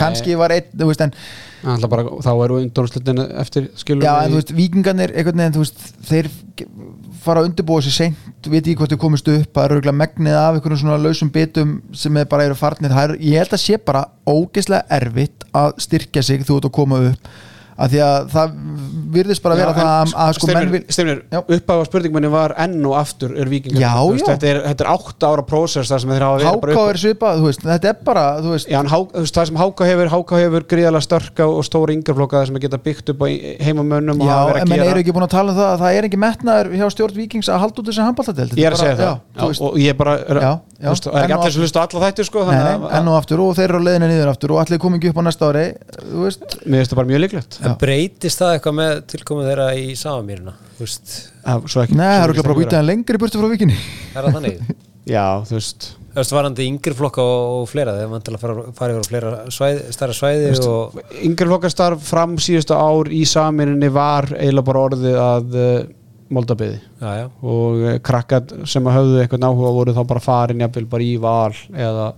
Kannski 0.00 0.36
var 0.36 0.52
einn, 0.52 0.68
þú 0.76 0.90
veist, 0.90 1.04
en 1.06 1.86
bara, 1.88 2.04
þá 2.26 2.30
eru 2.44 2.60
undónslutinu 2.60 3.26
eftir 3.40 3.70
skilur 3.80 4.04
já, 4.04 4.12
en 4.20 4.34
þú 4.34 4.40
veist, 4.42 4.52
Víkingarnir, 4.58 5.16
einhvern 5.16 5.42
veginn, 5.42 5.56
þú 5.56 5.64
veist 5.64 5.86
þeir 6.10 6.30
fara 7.24 7.42
að 7.42 7.50
undirbúa 7.50 7.82
sér 7.82 7.96
seint 7.96 8.46
veit 8.46 8.60
ekki 8.60 8.76
hvort 8.78 8.92
þau 8.92 9.00
komist 9.02 9.32
upp, 9.32 9.48
það 9.56 9.64
eru 9.64 9.78
örugglega 9.78 10.00
megnið 10.02 10.38
af 10.38 10.58
einhvern 10.58 10.78
svona 10.78 11.00
lausum 11.00 11.32
bitum 11.34 11.74
sem 11.96 12.20
er 12.20 12.28
bara 12.30 12.46
eru 12.46 12.58
farnir, 12.58 12.94
það 12.94 13.08
er, 13.08 13.18
ég 13.32 13.42
held 13.42 13.56
að 13.56 13.64
sé 13.64 13.80
bara 13.82 14.04
ógeðslega 14.28 14.86
erfitt 15.00 15.46
að 15.56 15.74
styrkja 15.82 16.22
sig 16.26 16.46
þú 16.46 16.60
ert 16.60 16.68
að 16.70 16.76
koma 16.76 17.00
upp 17.10 17.30
af 17.77 17.91
því 17.93 18.01
að 18.07 18.29
það 18.33 18.55
virðist 19.16 19.43
bara 19.45 19.57
að 19.57 19.61
vera 19.62 19.72
það 19.77 19.91
að, 19.93 20.12
að 20.24 20.31
sko 20.37 20.49
menn 20.51 20.70
vil 20.72 20.81
Stefnir, 20.93 21.18
Já. 21.33 21.39
uppáða 21.57 21.87
spurningmenni 21.89 22.31
var 22.33 22.55
enn 22.62 22.77
og 22.89 22.95
aftur 22.99 23.35
er 23.39 23.51
vikingar 23.51 23.81
Já, 23.83 23.91
Þú 23.97 24.14
veist, 24.14 24.24
já. 24.27 24.31
Þetta 24.33 24.49
er, 24.51 24.61
þetta 24.70 24.85
er 24.87 24.91
átta 24.93 25.31
ára 25.33 25.45
prósess 25.47 25.93
þar 25.93 26.03
sem 26.03 26.12
þeir 26.14 26.24
hafa 26.27 26.39
verið 26.41 26.61
bara 26.62 26.77
háká 26.77 26.83
upp 26.87 26.93
er 26.93 27.01
svipað, 27.03 27.43
veist, 27.47 27.64
þetta 27.66 27.91
er 27.93 27.99
bara 28.07 28.24
veist, 28.47 28.70
Já, 28.72 28.79
há, 28.83 28.99
það 29.20 29.51
sem 29.51 29.61
Háka 29.61 29.89
hefur, 29.91 30.11
Háka 30.12 30.41
hefur 30.43 30.66
gríðalega 30.72 31.07
störka 31.07 31.49
og 31.53 31.66
stóra 31.68 31.95
yngarflokka 31.97 32.45
sem 32.49 32.61
geta 32.64 32.81
byggt 32.83 33.12
upp 33.14 33.24
á 33.24 33.27
heimamönnum 33.66 34.24
já, 34.24 34.37
en 34.37 34.62
að 34.64 34.72
menn 34.72 34.81
gera 34.81 34.91
eru 34.95 35.05
ekki 35.05 35.16
búin 35.16 35.27
að 35.29 35.35
tala 35.37 35.55
um 35.55 35.61
það 35.61 35.70
að 35.72 35.85
það 35.85 36.01
er 36.01 36.09
ekki 36.11 36.22
metnaður 36.27 36.72
hjá 36.77 36.87
stjórn 36.97 37.18
vikings 37.20 37.51
að 37.53 37.62
halda 37.64 37.83
út 37.83 37.91
þessi 37.93 38.07
handbóltadelt 38.07 38.57
Ég 38.57 38.68
er 38.70 38.77
að 38.77 38.83
segja 38.83 38.99
það 39.01 39.07
já, 39.07 39.62
og 39.68 39.79
ég 39.81 39.93
er 39.95 39.99
bara, 40.01 40.16
Já, 40.27 40.53
já. 40.81 40.91
ekki 40.93 41.37
allir 41.39 41.57
sem 41.57 41.64
hlusta 41.66 41.87
alla 41.87 42.12
sko, 42.27 42.45
að- 42.51 42.87
enn 42.97 43.11
og 43.12 43.16
aftur 43.20 43.43
og 43.45 43.55
þeir 43.57 43.68
eru 43.70 43.81
á 43.81 43.87
leiðinu 43.87 44.11
niður 44.11 44.33
aftur 44.33 44.55
og 44.57 44.62
allir 44.64 44.81
komingi 44.83 45.11
upp 45.12 45.20
á 45.20 45.24
næsta 45.27 45.51
ári 45.51 45.66
mér 45.77 46.81
finnst 46.81 46.93
það 46.93 46.99
bara 47.01 47.11
mjög 47.11 47.24
líklegt 47.27 47.59
Já. 47.70 47.76
breytist 47.82 48.42
það 48.42 48.56
eitthvað 48.56 48.76
með 48.80 48.94
tilkomið 49.12 49.50
þeirra 49.50 49.68
í 49.76 49.86
veist, 50.80 51.14
Já, 51.42 51.54
svo 51.66 51.84
ekki- 51.84 51.96
Nei, 52.00 52.06
það 52.08 52.24
eru 52.24 52.34
ekki 52.36 52.46
bara 52.46 52.54
vera. 52.56 52.64
býtaðan 52.66 52.90
lengri 52.90 53.22
burtu 53.22 53.40
frá 53.42 53.52
vikinni. 53.52 53.78
Er 54.14 54.26
það 54.26 54.36
þannig? 54.40 54.74
Já, 55.16 55.26
þú 55.46 55.56
veist. 55.60 55.88
Þú 55.92 56.22
Östvarandi 56.22 56.64
yngri 56.64 56.94
flokka 56.96 57.20
og, 57.20 57.66
fleira 57.68 57.92
þegar 57.92 58.08
mann 58.08 58.22
til 58.24 58.32
að 58.32 58.40
fara, 58.40 58.62
fara 58.78 58.94
yfir 58.94 59.04
á 59.04 59.10
fleira 59.10 59.32
svæði, 59.52 59.82
stærra 59.92 60.14
svæði 60.16 60.46
og 60.64 60.94
Yngri 61.28 61.48
flokkastarf 61.50 62.06
fram 62.08 62.38
síðustu 62.40 62.72
ár 62.72 63.10
í 63.12 63.20
samininni 63.28 63.90
var 63.92 64.30
eiginlega 64.32 64.64
bara 64.70 64.84
orðið 64.86 65.18
að 65.20 65.58
uh, 65.60 65.74
moldabiði 66.32 66.78
já, 66.80 67.10
já, 67.20 67.26
og 67.44 67.84
uh, 67.84 67.92
krakkar 68.08 68.48
sem 68.64 68.88
að 68.88 68.96
höfðu 68.96 69.20
einhvern 69.26 69.46
áhuga 69.50 69.74
voru 69.76 69.96
þá 69.98 70.02
bara 70.14 70.24
farin 70.24 70.64
jafnvel 70.64 70.86
bara 70.96 71.04
í 71.06 71.12
val 71.20 71.52
eða, 71.76 72.08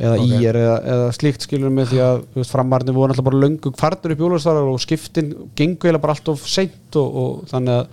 eða 0.00 0.16
Ok. 0.16 0.30
ír 0.40 0.56
eða, 0.56 0.76
eða 0.94 1.10
slíkt 1.16 1.44
skilur 1.44 1.74
með 1.76 1.92
því 1.92 2.00
að 2.06 2.22
veist, 2.38 2.54
framarnir 2.54 2.96
voru 2.96 3.12
alltaf 3.12 3.26
bara 3.26 3.42
löngu 3.44 3.74
farnir 3.78 4.14
upp 4.16 4.24
jólastarar 4.24 4.70
og 4.70 4.80
skiptin 4.80 5.34
gengu 5.58 5.76
eiginlega 5.76 6.02
bara 6.02 6.16
allt 6.16 6.32
of 6.32 6.46
seint 6.48 6.96
og, 6.96 7.20
og 7.22 7.44
þannig 7.52 7.76
að 7.76 7.86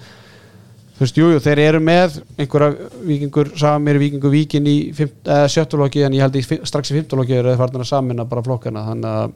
þú 0.97 1.03
veist, 1.05 1.19
jújú, 1.21 1.31
jú, 1.35 1.41
þeir 1.45 1.59
eru 1.67 1.79
með 1.83 2.19
einhverja 2.41 2.91
vikingur, 3.05 3.51
samir 3.59 3.99
vikingur 4.01 4.33
víkin 4.33 4.69
í 4.71 4.77
eða 4.97 5.47
sjöttulokki 5.53 6.05
en 6.07 6.15
ég 6.17 6.25
held 6.25 6.39
í 6.39 6.45
strax 6.65 6.89
í 6.93 6.97
fymtulokki 6.97 7.37
eru 7.37 7.53
þeir 7.53 7.61
farnir 7.61 7.85
að 7.85 7.91
samina 7.91 8.25
bara 8.25 8.45
flokkana 8.47 8.87
þannig 8.87 9.17
að. 9.21 9.33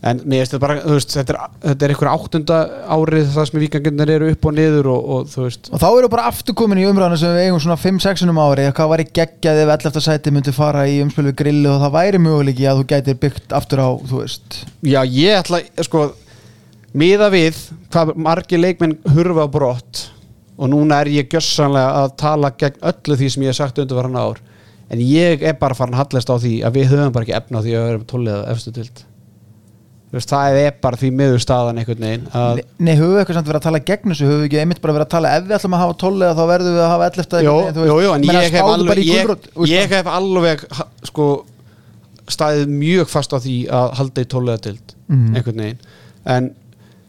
En 0.00 0.16
mér 0.24 0.40
finnst 0.40 0.54
þetta 0.54 0.62
bara, 0.62 0.74
þú 0.80 0.94
veist, 0.96 1.10
þetta 1.12 1.32
er, 1.34 1.56
þetta 1.60 1.84
er 1.84 1.92
einhver 1.92 2.08
áttunda 2.08 2.58
árið 2.88 3.26
það 3.34 3.48
sem 3.50 3.58
vikingarnir 3.60 4.12
eru 4.14 4.28
upp 4.32 4.46
og 4.48 4.54
niður 4.56 4.86
og, 4.88 5.08
og 5.12 5.26
þú 5.28 5.42
veist, 5.44 5.68
og 5.68 5.82
þá 5.82 5.88
eru 5.90 6.08
bara 6.14 6.30
aftur 6.30 6.56
komin 6.56 6.80
í 6.80 6.86
umræðinu 6.88 7.18
sem 7.20 7.34
við 7.36 7.48
eigum 7.48 7.60
svona 7.60 7.76
5-6 7.82 8.24
um 8.32 8.40
ári 8.40 8.64
hvað 8.78 8.92
væri 8.94 9.06
geggjað 9.18 9.60
ef 9.66 9.72
11. 9.74 10.00
sæti 10.06 10.32
myndi 10.32 10.54
fara 10.56 10.86
í 10.88 10.94
umspil 11.04 11.26
við 11.28 11.36
grilli 11.42 11.68
og 11.68 11.84
það 11.84 11.92
væri 11.98 12.22
möguleiki 12.24 12.68
að 12.70 12.80
þú 12.80 12.86
gætir 12.94 13.18
byggt 13.26 13.56
aftur 13.60 13.82
á, 13.84 13.88
þú 14.08 14.22
veist. 14.22 14.56
Já 14.88 15.00
ég 15.04 15.42
ætla, 15.42 15.60
sko, 15.84 16.06
miða 16.96 17.28
við 17.36 17.60
hvað 17.92 18.14
margir 18.16 18.64
leikmenn 18.64 18.96
hurfa 19.18 19.46
brott 19.52 20.06
og 20.56 20.72
núna 20.72 21.02
er 21.04 21.12
ég 21.12 21.28
gjössanlega 21.28 22.06
að 22.06 22.16
tala 22.24 22.54
gegn 22.56 22.80
öllu 22.88 23.20
því 23.20 23.30
sem 23.36 23.44
ég 23.44 23.52
hef 23.52 23.60
sagt 23.60 23.84
undir 23.84 24.00
varan 24.00 24.16
ár. 24.16 24.40
En 24.88 25.04
ég 25.04 25.44
er 25.44 25.60
bara 25.60 25.76
farin 25.76 25.92
að 25.92 26.06
hallast 26.06 26.32
á 26.32 26.36
því 26.40 26.56
að 26.64 26.80
við 26.80 26.90
höfum 26.94 27.14
bara 27.14 27.28
ekki 27.28 27.36
efna 27.36 27.60
á 27.60 27.64
því 27.68 27.76
að 27.76 27.84
við 27.84 27.92
erum 27.92 28.10
tólið 28.10 28.42
efstu 28.56 28.76
tild 28.80 29.04
þú 29.04 29.10
veist, 30.18 30.30
það 30.32 30.56
er 30.64 30.72
bara 30.82 30.96
því 31.00 31.10
miður 31.20 31.42
staðan 31.44 31.78
einhvern 31.78 32.00
veginn 32.06 32.24
að 32.34 32.54
Nei, 32.58 32.64
Nei, 32.86 32.94
höfum 32.98 33.12
við 33.14 33.20
eitthvað 33.22 33.36
samt 33.38 33.50
verið 33.50 33.60
að 33.60 33.66
tala 33.68 33.80
gegn 33.90 34.10
þessu 34.14 34.26
höfum 34.26 34.40
við 34.40 34.48
ekki 34.50 34.60
einmitt 34.64 34.80
bara 34.82 34.94
verið 34.96 35.06
að 35.06 35.12
tala 35.14 35.34
ef 35.36 35.44
við 35.46 35.56
ætlum 35.58 35.76
að 35.76 35.82
hafa 35.84 35.96
12 36.02 36.24
eða 36.26 36.34
þá 36.40 36.44
verðum 36.50 36.74
við 36.74 36.82
að 36.84 36.90
hafa 36.94 37.08
11 37.10 37.44
Jó, 37.46 37.54
einhvern 37.54 37.60
veginn, 37.60 37.76
þú 37.76 37.86
jú, 37.86 37.94
veist. 37.94 38.04
jú, 38.04 38.14
en 38.14 38.24
ég 38.30 38.56
hef 38.56 38.70
alveg 38.74 39.02
ég, 39.06 39.34
ég 39.70 39.94
hef 39.94 40.10
alveg 40.16 40.64
sko 41.10 41.28
staðið 42.30 42.72
mjög 42.80 43.08
fast 43.10 43.32
á 43.34 43.38
því 43.42 43.56
að 43.74 43.94
halda 44.00 44.22
í 44.24 44.28
tólega 44.34 44.64
tild 44.68 44.96
Mhm. 45.10 45.34
einhvern 45.36 45.62
veginn 45.64 45.78
en 46.26 46.50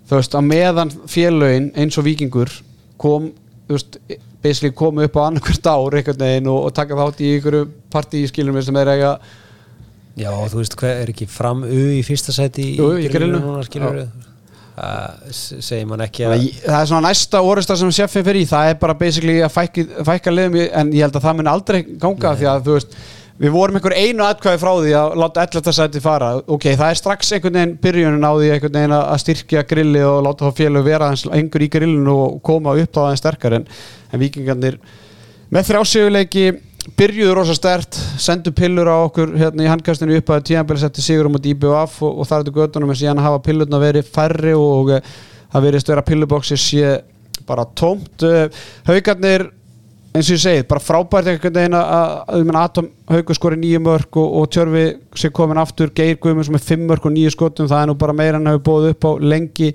þú 0.09 0.15
veist, 0.17 0.33
á 0.33 0.41
meðan 0.41 0.89
félögin 1.07 1.71
eins 1.77 1.97
og 1.97 2.05
vikingur 2.07 2.49
kom, 2.97 3.31
þú 3.69 3.75
veist 3.77 3.97
basically 4.41 4.71
komu 4.73 5.03
upp 5.05 5.13
á 5.21 5.29
annarkvært 5.29 5.67
ár 5.69 5.93
einhvern 5.99 6.17
veginn 6.17 6.47
og, 6.49 6.65
og 6.65 6.73
taka 6.73 6.95
þátt 6.97 7.21
í 7.21 7.35
einhverju 7.37 7.67
partískilum 7.93 8.57
sem 8.65 8.75
er 8.81 8.89
eiga 8.95 9.11
Já, 10.19 10.31
þú 10.51 10.59
veist 10.59 10.75
hvað 10.79 10.97
er 11.05 11.13
ekki 11.13 11.27
fram 11.31 11.63
U 11.63 11.79
í 11.95 12.01
fyrsta 12.03 12.33
sæti 12.35 12.73
í 12.75 13.07
grillinu. 13.13 13.55
það 14.81 15.31
segir 15.37 15.87
mann 15.87 16.01
ekki 16.05 16.25
að 16.25 16.35
það 16.65 16.77
er 16.81 16.89
svona 16.89 17.07
næsta 17.09 17.41
orðista 17.43 17.75
sem 17.79 17.91
sjeffin 17.93 18.23
fyrir 18.25 18.41
í 18.45 18.49
það 18.49 18.69
er 18.71 18.77
bara 18.81 18.95
basically 18.97 19.39
að 19.43 19.51
fækka, 19.55 19.83
fækka 20.07 20.31
liðum 20.33 20.55
en 20.63 20.93
ég 20.95 21.03
held 21.05 21.17
að 21.19 21.25
það 21.27 21.35
mun 21.39 21.49
aldrei 21.51 21.79
ganga 22.01 22.31
því 22.39 22.47
að 22.51 22.63
þú 22.67 22.77
veist 22.77 22.95
við 23.41 23.53
vorum 23.55 23.77
einhver 23.79 23.95
einu 23.97 24.25
atkvæði 24.25 24.61
frá 24.61 24.71
því 24.77 24.91
að 24.99 25.15
láta 25.17 25.43
11. 25.47 25.73
sæti 25.73 26.01
fara. 26.03 26.31
Ok, 26.45 26.67
það 26.77 26.91
er 26.91 26.99
strax 26.99 27.31
einhvern 27.33 27.57
veginn 27.57 27.77
byrjunin 27.81 28.27
á 28.27 28.31
því 28.37 28.49
einhvern 28.53 28.75
veginn 28.77 28.97
að 28.97 29.21
styrkja 29.23 29.63
grilli 29.69 30.03
og 30.05 30.19
láta 30.27 30.49
þá 30.49 30.59
félög 30.59 30.85
vera 30.85 31.07
einhver 31.11 31.65
í 31.65 31.69
grillinu 31.73 32.17
og 32.25 32.35
koma 32.45 32.75
upp 32.77 32.91
þá 32.93 33.01
aðeins 33.07 33.23
sterkar 33.23 33.57
en, 33.57 33.65
en 34.11 34.21
vikingarnir 34.21 34.77
með 35.51 35.71
þrjásiguleiki 35.71 36.45
byrjuðu 36.97 37.33
rosa 37.37 37.53
stert, 37.55 37.97
sendu 38.21 38.53
pillur 38.57 38.89
á 38.89 38.97
okkur 39.05 39.35
hérna 39.37 39.65
í 39.65 39.69
handkastinu 39.69 40.17
upp 40.17 40.31
að 40.33 40.47
tíðanbeli 40.49 40.81
setti 40.81 41.03
sigur 41.05 41.29
um 41.29 41.37
að 41.37 41.51
IBF 41.53 41.99
og, 42.01 42.21
og 42.21 42.29
þar 42.29 42.39
er 42.39 42.45
þetta 42.45 42.57
göttunum 42.57 42.93
en 42.93 42.99
síðan 43.01 43.21
hafa 43.21 43.41
pillurna 43.45 43.81
verið 43.81 44.09
færri 44.09 44.53
og 44.57 44.93
uh, 44.97 45.15
það 45.53 45.67
verið 45.67 45.83
störa 45.83 46.05
pillubóksi 46.07 46.57
sé 46.57 46.95
bara 47.47 47.67
tómt. 47.77 48.25
Uh, 48.25 48.47
haugarnir 48.89 49.51
eins 50.11 50.27
og 50.27 50.35
ég 50.35 50.41
segið, 50.43 50.65
bara 50.67 50.83
frábært 50.83 51.29
einhvern 51.31 51.55
veginn 51.55 51.77
að, 51.77 52.49
Atom 52.59 52.89
haugur 53.13 53.37
skori 53.37 53.59
nýju 53.61 53.79
mörg 53.85 54.17
og, 54.19 54.33
og 54.41 54.49
Tjörfi 54.51 54.85
sé 55.15 55.31
komin 55.31 55.61
aftur. 55.61 55.93
Geir 55.95 56.17
Guðmunds 56.19 56.51
með 56.51 56.65
fimm 56.65 56.87
mörg 56.89 57.05
og 57.07 57.13
nýju 57.15 57.35
skotum 57.37 57.69
það 57.71 57.85
er 57.85 57.91
nú 57.91 57.95
bara 58.01 58.17
meira 58.17 58.41
en 58.41 58.49
hefur 58.51 58.65
búið 58.67 58.95
upp 58.95 59.07
á 59.07 59.11
lengi 59.21 59.71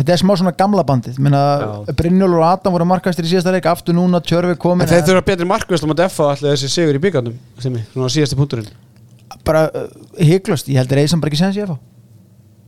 Þetta 0.00 0.14
er 0.14 0.20
smá 0.22 0.32
svona 0.40 0.52
gamla 0.56 0.84
bandið. 0.88 1.18
Minna, 1.20 1.40
Já. 1.60 1.94
Brynjólfur 1.98 2.40
og 2.40 2.46
Adam 2.48 2.72
voru 2.72 2.86
markastir 2.88 3.26
í 3.26 3.32
síðasta 3.34 3.52
leik 3.52 3.68
aftur 3.68 3.96
núna, 3.96 4.22
Tjörfi 4.24 4.56
komin 4.60 4.86
en 4.86 4.92
þeir 4.94 5.04
þurfa 5.10 5.24
betri 5.26 5.48
markvæslu 5.50 5.90
mot 5.90 6.00
F 6.06 6.22
allir 6.24 6.54
þessi 6.54 6.70
sigur 6.72 6.96
í 6.96 7.02
byggandum 7.04 7.36
svona 7.60 8.08
síðasti 8.14 8.38
punkturinn, 8.38 8.70
bara 9.44 9.66
uh, 9.68 9.90
hygglust, 10.16 10.70
ég 10.72 10.80
held 10.80 10.94
að 10.94 11.02
Reysam 11.02 11.20
bara 11.20 11.34
ekki 11.34 11.50
að 11.50 11.74
fá 11.74 11.76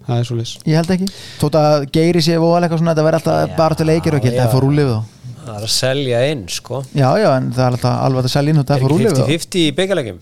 það 0.03 0.18
er 0.18 0.28
svo 0.28 0.37
lis 0.37 0.53
ég 0.66 0.76
held 0.76 0.93
ekki, 0.97 1.09
þótt 1.41 1.59
að 1.61 1.87
Geiri 1.95 2.22
sé 2.24 2.37
og 2.39 2.57
eitthvað 2.59 2.83
svona, 2.83 2.95
þetta 2.95 3.07
verður 3.07 3.20
alltaf 3.20 3.57
bara 3.59 3.78
til 3.78 3.89
leikir 3.89 4.16
og 4.16 4.20
ekki, 4.20 4.35
já. 4.35 4.41
það 4.43 4.57
fór 4.57 4.68
úlið 4.68 4.91
þá 4.91 4.99
það 5.43 5.55
er 5.57 5.64
að 5.66 5.72
selja 5.74 6.18
inn 6.30 6.43
sko. 6.51 6.83
Já, 6.95 7.09
já, 7.18 7.28
en 7.35 7.49
það 7.55 7.64
er 7.64 7.76
alltaf 7.76 8.03
alveg 8.07 8.28
að 8.28 8.35
selja 8.35 8.53
inn 8.53 8.61
og 8.61 8.64
er 8.64 8.70
það 8.72 8.85
fór 8.85 8.95
þá 9.03 9.22
50-50 9.22 9.62
í 9.62 9.72
byggalegjum 9.78 10.20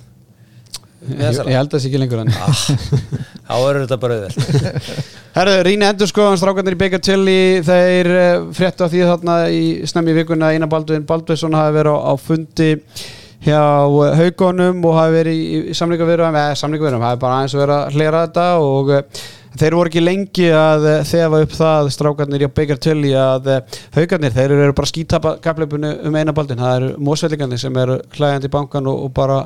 ég, 1.09 1.23
ég 1.23 1.57
held 1.57 1.71
að 1.71 1.75
það 1.75 1.83
sé 1.83 1.89
ekki 1.91 2.01
lengur 2.03 2.23
en 2.23 2.33
þá 2.35 3.55
er 3.57 3.79
þetta 3.85 3.99
bara 4.03 4.19
auðvelt. 4.19 4.91
Herðu, 5.37 5.57
Ríni 5.67 5.87
Endurskoðan, 5.87 6.39
strákarnir 6.41 6.77
í 6.77 6.81
Baker 6.81 7.03
Tilly 7.07 7.41
þeir 7.67 8.11
fréttu 8.57 8.87
af 8.87 8.93
því 8.93 9.07
þarna 9.09 9.39
í 9.55 9.65
snemmi 9.89 10.15
vikuna 10.17 10.53
Einar 10.55 10.71
Baldvin 10.73 11.07
Baldvinsson 11.09 11.57
hafi 11.57 11.77
verið 11.79 11.97
á, 11.97 11.99
á 12.11 12.13
fundi 12.21 12.71
hjá 13.41 13.63
uh, 13.89 14.13
haugunum 14.19 14.83
og 14.85 14.97
hafi 14.99 15.17
verið 15.17 15.37
í, 15.41 15.61
í 15.73 15.77
samlingaverum 15.77 16.37
eða 16.37 16.57
samlingaverum, 16.61 17.05
hafi 17.07 17.21
bara 17.23 17.41
aðeins 17.41 17.57
verið 17.57 17.77
að 17.77 17.97
hlera 17.97 18.25
þetta 18.27 18.47
og 18.61 18.93
þeir 19.61 19.77
voru 19.79 19.91
ekki 19.91 20.03
lengi 20.05 20.49
að 20.55 20.87
þefa 21.09 21.41
upp 21.47 21.55
það 21.57 21.91
strákarnir 21.97 22.45
í 22.45 22.51
Baker 22.61 22.81
Tilly 22.85 23.15
að 23.17 23.51
haugarnir, 23.97 24.35
þeir 24.37 24.57
eru 24.59 24.77
bara 24.77 24.91
skítapa 24.91 25.35
kapleipinu 25.43 25.95
um 26.07 26.19
Einar 26.21 26.37
Baldvin, 26.37 26.61
það 26.61 26.77
eru 26.77 26.91
mósvellingarnir 27.09 27.63
sem 27.63 27.81
eru 27.83 27.99
hlægandi 28.19 28.51
í 28.51 28.55
bankan 28.59 28.91
og, 28.93 29.07
og 29.07 29.15
bara 29.17 29.41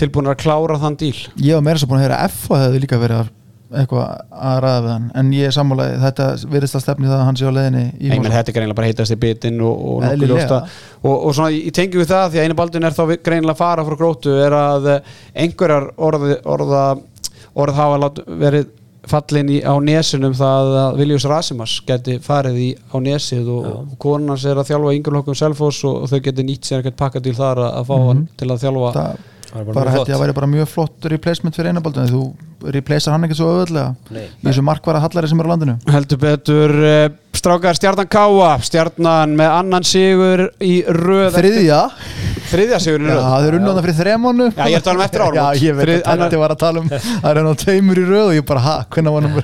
tilbúin 0.00 0.30
að 0.32 0.42
klára 0.42 0.80
þann 0.82 0.98
díl? 1.00 1.16
Ég 1.38 1.56
var 1.56 1.64
meira 1.66 1.80
svo 1.80 1.90
búin 1.90 2.02
að 2.02 2.08
heyra 2.08 2.20
að 2.20 2.34
F 2.34 2.50
og 2.50 2.62
hefði 2.62 2.84
líka 2.84 3.00
verið 3.00 3.22
að 3.22 3.32
eitthvað 3.74 4.20
að 4.30 4.58
ræða 4.62 4.82
við 4.84 4.92
hann. 4.92 5.06
En 5.18 5.30
ég 5.34 5.48
er 5.48 5.54
sammálaði, 5.54 5.96
þetta 6.02 6.26
virðist 6.52 6.78
að 6.78 6.84
stefni 6.84 7.08
það 7.08 7.16
að 7.16 7.24
hann 7.28 7.38
sé 7.40 7.48
á 7.48 7.56
leiðinni 7.56 7.82
í 7.88 8.10
Nei, 8.10 8.20
menn 8.20 8.34
þetta 8.34 8.52
er 8.52 8.56
greinilega 8.58 8.78
bara 8.78 8.90
heitast 8.90 9.14
í 9.14 9.18
bitin 9.24 9.58
og, 9.64 9.80
og 9.88 10.04
nokkuð 10.04 10.30
ljósta 10.30 10.60
og, 11.00 11.16
og 11.16 11.34
svona 11.34 11.50
í 11.56 11.72
tengjum 11.74 12.04
við 12.04 12.12
það 12.12 12.28
því 12.28 12.40
að 12.40 12.46
einu 12.46 12.58
baldin 12.60 12.88
er 12.88 12.96
þá 12.96 13.02
greinilega 13.16 13.56
að 13.56 13.60
fara 13.64 13.88
frá 13.88 13.98
grótu 13.98 14.36
er 14.44 14.56
að 14.58 14.88
eh, 14.92 15.12
einhverjar 15.44 15.90
orði, 15.96 16.38
orða 16.54 16.86
orð 17.64 17.78
hafa 17.78 18.00
lát, 18.02 18.24
verið 18.44 18.72
fallin 19.10 19.50
í, 19.52 19.58
á 19.60 19.74
nesunum 19.84 20.32
það 20.36 20.72
að 20.80 21.02
Viljus 21.02 21.26
Rasimas 21.28 21.74
geti 21.84 22.16
farið 22.24 22.62
í 22.62 22.70
á 22.88 22.96
nesið 23.04 23.50
og, 23.52 23.68
og 23.82 23.98
konans 24.00 24.46
er 24.48 24.60
að 24.60 24.70
þjálfa 24.70 24.96
yngur 24.96 25.36
Selfoss 25.36 25.84
og, 25.84 26.04
og 26.04 26.12
þau 26.12 26.24
geti 26.24 26.46
nýtt 26.46 26.70
sér 26.70 26.80
eitthvað 26.80 26.98
pakkadíl 27.02 27.36
þar 27.36 27.66
að, 27.66 27.70
að 27.82 27.90
fá 27.90 27.94
hann 28.08 28.26
til 28.38 28.48
að 28.50 28.64
þjálfa 28.64 28.92
það 28.96 29.12
er 29.12 29.30
bara 29.54 29.90
held 29.94 30.08
ég 30.10 30.16
að 30.16 30.22
væri 30.24 30.34
bara 30.36 30.48
mjög 30.50 30.68
flott 30.72 31.06
replacement 31.12 31.54
fyrir 31.54 31.70
einabaldun 31.70 32.08
þú 32.10 32.22
replacear 32.74 33.12
hann 33.14 33.26
ekki 33.28 33.36
svo 33.38 33.50
öðvöldlega 33.52 34.18
í 34.18 34.46
þessu 34.48 34.64
markvara 34.66 35.02
hallari 35.04 35.28
sem 35.30 35.40
er 35.42 35.46
á 35.46 35.50
landinu. 35.52 35.74
Heldur 35.94 36.20
betur 36.22 36.72
uh, 36.80 37.04
strákar 37.36 37.76
stjarnan 37.76 38.08
Káa. 38.08 38.54
Stjarnan 38.64 39.34
með 39.36 39.52
annan 39.58 39.84
sigur 39.86 40.46
í 40.64 40.72
röð 40.88 41.36
þriðja, 41.36 41.80
þriðja 42.50 42.80
sigur 42.86 43.04
í 43.04 43.10
já 43.10 43.12
röð? 43.12 43.26
það 43.28 43.48
er 43.50 43.58
unnað 43.60 43.82
fyrir 43.84 43.98
þremánu 44.00 44.48
Já, 44.54 44.64
ég 44.64 44.74
er 44.74 44.80
að 44.80 44.88
tala 44.88 44.96
um 44.98 45.04
eftir 45.06 45.26
áramót. 45.26 45.38
já 45.60 45.68
ég 45.68 45.76
veit 45.78 45.84
Þrið- 45.86 46.02
að 46.14 46.24
þetta 46.24 46.42
var 46.44 46.56
að 46.56 46.62
tala 46.64 46.82
um 46.84 46.90
það 46.94 47.30
er 47.30 47.40
hann 47.42 47.52
á 47.52 47.54
tveimur 47.64 48.00
í 48.00 48.06
röð 48.08 48.26
og 48.32 48.34
ég 48.38 48.48
bara 48.48 48.64
ha, 48.64 48.76
hvernig 48.96 49.16
var 49.18 49.28
hann 49.28 49.38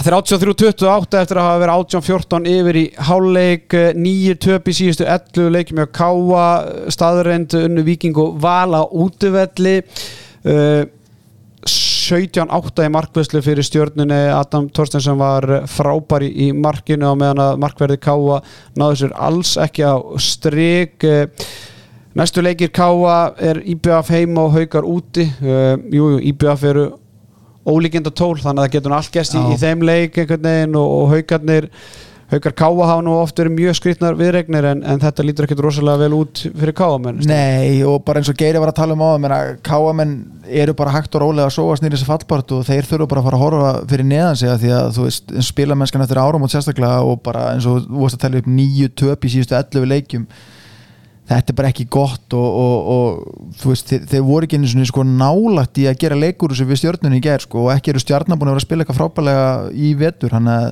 33-28 0.00 1.18
eftir 1.20 1.38
að 1.38 1.46
hafa 1.46 1.60
verið 1.60 1.82
18-14 1.82 2.46
yfir 2.48 2.78
í 2.80 2.84
háleik 3.08 3.74
eh, 3.76 3.90
nýju 3.98 4.38
töp 4.40 4.70
í 4.70 4.74
síðustu 4.76 5.04
11 5.04 5.50
leikjum 5.52 5.82
hjá 5.82 5.90
Káa 5.98 6.46
staðreind 6.94 7.52
unnu 7.58 7.84
Víking 7.84 8.16
og 8.18 8.38
Vala 8.42 8.86
útivelli. 8.88 9.80
Uh, 10.42 10.88
17-8 11.62 12.88
í 12.88 12.90
markvæslu 12.90 13.42
fyrir 13.44 13.66
stjörnunni. 13.66 14.22
Adam 14.34 14.66
Torstensson 14.74 15.20
var 15.20 15.46
frábær 15.70 16.24
í, 16.26 16.48
markinu 16.56 17.12
á 17.12 17.14
meðan 17.14 17.44
að 17.44 17.60
markverði 17.62 18.00
Káa 18.02 18.40
náðu 18.80 18.98
sér 19.04 19.14
alls 19.14 19.54
ekki 19.60 19.86
á 19.86 19.94
strik. 20.18 21.06
Næstu 22.18 22.42
leikir 22.42 22.72
Káa 22.74 23.36
er 23.38 23.62
IBF 23.62 24.10
heima 24.10 24.48
og 24.48 24.56
haukar 24.56 24.88
úti. 24.88 25.28
Uh, 25.44 25.76
jú, 25.92 26.16
jú, 26.16 26.24
IBF 26.32 26.66
eru 26.72 26.88
ólíkinda 27.66 28.10
tól 28.14 28.36
þannig 28.40 28.62
að 28.62 28.64
það 28.64 28.72
getur 28.76 28.96
allt 28.96 29.12
gæst 29.14 29.36
í, 29.36 29.42
í 29.52 29.60
þeim 29.60 29.84
leik 29.86 30.16
einhvern 30.18 30.48
veginn 30.48 30.80
og, 30.80 30.96
og 30.96 31.12
haukarnir 31.16 31.68
haukar 32.32 32.54
Káa 32.56 32.86
hafa 32.88 33.02
nú 33.04 33.14
oft 33.20 33.36
verið 33.38 33.54
mjög 33.58 33.76
skrýtnar 33.76 34.16
viðregnir 34.16 34.66
en, 34.70 34.80
en 34.88 35.00
þetta 35.02 35.24
lítur 35.26 35.46
ekkert 35.46 35.62
rosalega 35.66 36.00
vel 36.00 36.16
út 36.16 36.42
fyrir 36.48 36.74
Káa 36.76 37.00
menn 37.02 37.20
Nei, 37.28 37.82
og 37.86 38.00
bara 38.06 38.22
eins 38.22 38.30
og 38.32 38.38
Geiri 38.40 38.62
var 38.62 38.72
að 38.72 38.78
tala 38.80 38.96
um 38.96 39.04
á 39.04 39.08
það 39.12 39.50
Káamenn 39.68 40.14
eru 40.62 40.74
bara 40.78 40.94
hægt 40.96 41.12
og 41.18 41.24
rólega 41.26 41.50
að 41.50 41.56
sóa 41.58 41.76
snýri 41.78 41.98
þessi 41.98 42.08
fallbart 42.08 42.54
og 42.56 42.64
þeir 42.68 42.88
þurfa 42.88 43.10
bara 43.10 43.22
að 43.22 43.28
fara 43.28 43.40
að 43.40 43.44
horfa 43.44 43.74
fyrir 43.92 44.08
neðan 44.08 44.40
sig 44.40 44.56
því 44.64 44.72
að 44.78 44.88
þú 44.96 45.06
veist, 45.06 45.36
spilamennskan 45.50 46.06
eftir 46.06 46.22
árum 46.22 46.46
og 46.46 46.52
sérstaklega 46.52 47.04
og 47.04 47.20
bara 47.26 47.50
eins 47.52 47.68
og 47.68 47.84
þú 47.84 48.06
veist 48.06 48.18
að 48.18 48.24
tella 48.24 48.42
upp 48.42 48.50
nýju 48.56 48.92
töp 49.02 49.28
í 49.28 49.34
síðustu 49.36 49.58
11 49.60 49.92
leikjum 49.92 50.26
þetta 51.32 51.52
er 51.52 51.58
bara 51.60 51.70
ekki 51.72 51.86
gott 51.92 52.36
og, 52.36 52.58
og, 52.64 52.90
og 52.94 53.54
þú 53.60 53.72
veist, 53.72 53.88
þeir, 53.92 54.02
þeir 54.10 54.26
voru 54.26 54.48
ekki 54.48 54.60
einu 54.60 54.72
svona 54.72 54.90
sko 54.90 55.06
nálægt 55.06 55.80
í 55.82 55.86
að 55.90 56.02
gera 56.02 56.18
leikur 56.18 56.56
sem 56.56 56.68
við 56.68 56.82
stjórnunni 56.82 57.20
í 57.20 57.24
ger 57.24 57.44
sko 57.44 57.66
og 57.66 57.72
ekki 57.76 57.94
eru 57.94 58.02
stjarnar 58.02 58.40
búin 58.40 58.52
að 58.52 58.56
vera 58.56 58.62
að 58.62 58.68
spila 58.68 58.84
eitthvað 58.84 59.00
frábælega 59.00 59.48
í 59.72 59.94
vetur 59.98 60.36
hann 60.36 60.52
að 60.52 60.68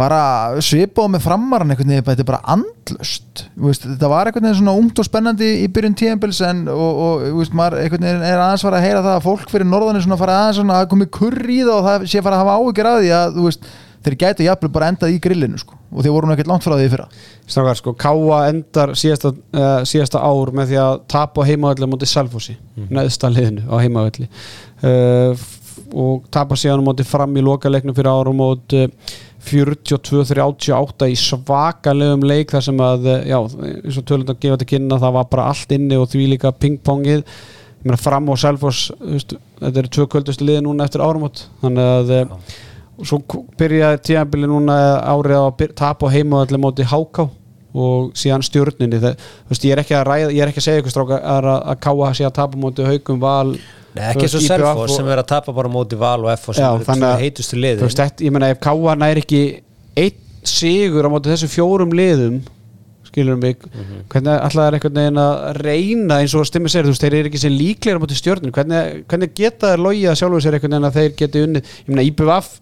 bara 0.00 0.20
svipað 0.64 1.10
með 1.12 1.24
framaran 1.26 1.72
einhvern 1.72 1.90
veginn, 1.92 2.04
þetta 2.06 2.22
er 2.24 2.28
bara 2.30 2.54
andlust 2.54 3.42
veist, 3.60 3.84
þetta 3.84 4.08
var 4.08 4.30
einhvern 4.30 4.46
veginn 4.46 4.60
svona 4.62 4.76
ungt 4.80 5.02
og 5.02 5.06
spennandi 5.06 5.50
í 5.60 5.66
byrjun 5.72 5.96
tíðanbils 6.00 6.40
en 6.46 6.62
og, 6.72 7.02
og 7.04 7.26
veist, 7.40 7.56
maður 7.56 7.82
einhvern 7.82 8.06
veginn 8.08 8.24
er 8.30 8.40
aðeins 8.40 8.64
fara 8.64 8.80
að 8.80 8.86
heyra 8.86 9.04
það 9.04 9.18
að 9.18 9.26
fólk 9.26 9.52
fyrir 9.52 9.68
norðan 9.68 10.00
er 10.00 10.06
svona 10.06 10.16
að 10.16 10.24
fara 10.24 10.38
aðeins 10.38 10.60
svona 10.62 10.78
að 10.80 10.88
komi 10.94 11.10
kurr 11.18 11.52
í 11.52 11.58
það 11.60 11.74
og 11.76 11.88
það 11.88 12.08
sé 12.14 12.24
fara 12.24 12.38
að 12.38 12.46
hafa 12.46 12.56
áhyggjur 12.56 12.90
að 12.90 13.02
því 13.02 13.12
að 13.18 13.36
þú 13.36 13.46
veist, 13.50 13.70
þeir 14.06 14.18
gæti 14.24 14.48
jafnvel 14.48 14.72
bara 14.78 14.90
endað 14.94 15.14
í 15.16 15.20
grillinu 15.26 15.60
sko 15.60 15.79
og 15.90 16.04
þeir 16.04 16.14
voru 16.14 16.28
nú 16.28 16.34
ekkert 16.36 16.50
langt 16.50 16.64
frá 16.64 16.74
því 16.76 16.86
í 16.86 16.90
fyrra. 16.92 17.06
Strákar, 17.50 17.78
sko, 17.80 17.94
Káa 17.98 18.40
endar 18.50 18.92
síðasta, 18.98 19.32
uh, 19.34 19.80
síðasta 19.88 20.22
ár 20.22 20.52
með 20.54 20.70
því 20.70 20.78
að 20.84 21.00
tapa 21.10 21.42
á 21.42 21.48
heimavalli 21.48 21.88
á 21.88 21.92
móti 21.92 22.08
Salfossi, 22.10 22.54
mm. 22.76 22.90
neðsta 22.94 23.30
liðinu 23.32 23.66
á 23.66 23.76
heimavalli 23.82 24.28
uh, 24.30 25.34
f- 25.34 25.80
og 25.90 26.28
tapa 26.30 26.58
síðan 26.58 26.84
á 26.84 26.88
móti 26.90 27.06
fram 27.06 27.34
í 27.34 27.42
lokaleiknum 27.42 27.96
fyrir 27.96 28.12
árum 28.12 28.38
móti 28.38 28.84
42-38 29.50 31.08
í 31.10 31.16
svakalegum 31.18 32.26
leik 32.28 32.52
þar 32.54 32.66
sem 32.68 32.82
að, 32.86 33.08
uh, 33.10 33.22
já, 33.26 33.38
eins 33.72 33.98
og 33.98 34.06
tölund 34.06 34.30
að 34.30 34.42
gefa 34.44 34.58
þetta 34.58 34.70
kynna, 34.74 35.00
það 35.02 35.16
var 35.18 35.30
bara 35.32 35.50
allt 35.50 35.74
inni 35.74 35.98
og 35.98 36.10
því 36.12 36.28
líka 36.36 36.54
pingpongið. 36.54 37.24
Ég 37.80 37.88
meina 37.88 37.96
fram 37.96 38.26
og 38.28 38.36
Salfoss, 38.36 38.90
þetta 39.00 39.80
eru 39.80 39.88
tvö 39.88 40.04
kvöldustu 40.12 40.44
liði 40.44 40.66
núna 40.66 40.84
eftir 40.84 41.00
árumót 41.00 41.46
þannig 41.62 41.86
að 41.94 42.10
uh, 42.18 42.58
og 43.00 43.08
svo 43.08 43.20
byrjaði 43.60 44.00
tíðanbili 44.06 44.48
núna 44.50 44.76
árið 45.08 45.36
á 45.40 45.44
að 45.48 45.74
tapa 45.78 46.08
á 46.10 46.14
heimavalli 46.14 46.60
móti 46.60 46.86
Háká 46.86 47.26
og 47.70 48.10
síðan 48.18 48.42
stjórninni 48.42 48.98
ég 48.98 49.74
er 49.76 49.82
ekki 49.84 49.94
að 49.94 50.06
ræða, 50.08 50.30
ég 50.34 50.42
er 50.42 50.50
ekki 50.50 50.58
að 50.62 50.66
segja 50.66 50.82
ykkur 50.82 50.94
stráka 50.94 51.20
að, 51.22 51.48
að 51.70 51.76
káa 51.86 52.08
sé 52.18 52.26
að 52.26 52.34
tapa 52.40 52.58
móti 52.58 52.86
haugum 52.86 53.20
val 53.22 53.52
Nei, 53.94 54.04
ekki 54.10 54.26
eins 54.26 54.34
og 54.38 54.42
Selfoss 54.46 54.96
sem 54.98 55.10
er 55.10 55.22
að 55.22 55.28
tapa 55.32 55.54
bara 55.54 55.70
móti 55.70 55.98
Val 55.98 56.18
og 56.24 56.30
F 56.34 56.48
sem 56.50 56.62
Já, 56.62 56.70
tvö 56.78 56.96
að- 57.08 57.22
heitustu 57.24 57.58
liðin. 57.58 57.82
veist, 57.86 58.24
ég 58.26 58.34
meina 58.34 58.50
ef 58.50 58.60
káa 58.62 58.94
næri 58.98 59.22
ekki 59.24 59.42
einn 59.98 60.18
sigur 60.46 61.06
á 61.06 61.10
móti 61.10 61.30
þessu 61.30 61.50
fjórum 61.50 61.94
liðum 61.94 62.40
skilur 63.10 63.38
mig, 63.38 63.58
hvernig 64.10 64.36
alltaf 64.38 64.66
er 64.68 64.76
einhvern 64.78 64.98
veginn 65.00 65.18
að 65.18 65.62
reyna 65.64 66.18
eins 66.22 66.34
og 66.38 66.46
stimmi 66.46 66.70
segir, 66.70 66.86
þú 66.86 66.92
veist, 66.94 67.02
þeir 67.02 67.16
eru 67.18 67.30
ekki 67.30 67.40
sem 67.42 67.54
líklegir 67.54 67.98
á 67.98 68.02
móti 68.02 68.18
stjórnin, 68.18 68.52
hvernig, 68.54 69.00
hvernig 69.10 69.32
geta 69.34 69.72
þeir 69.72 69.82
að 70.12 70.20
sjálfur 70.20 70.44
sér 70.44 70.56
einhvern 70.58 70.76
veginn 70.76 70.86
að 70.90 70.98
þeir 71.00 71.16
geti 71.18 71.42
unnið, 71.46 71.72
ég 71.80 71.90
meina 71.90 72.04
IBVF 72.06 72.52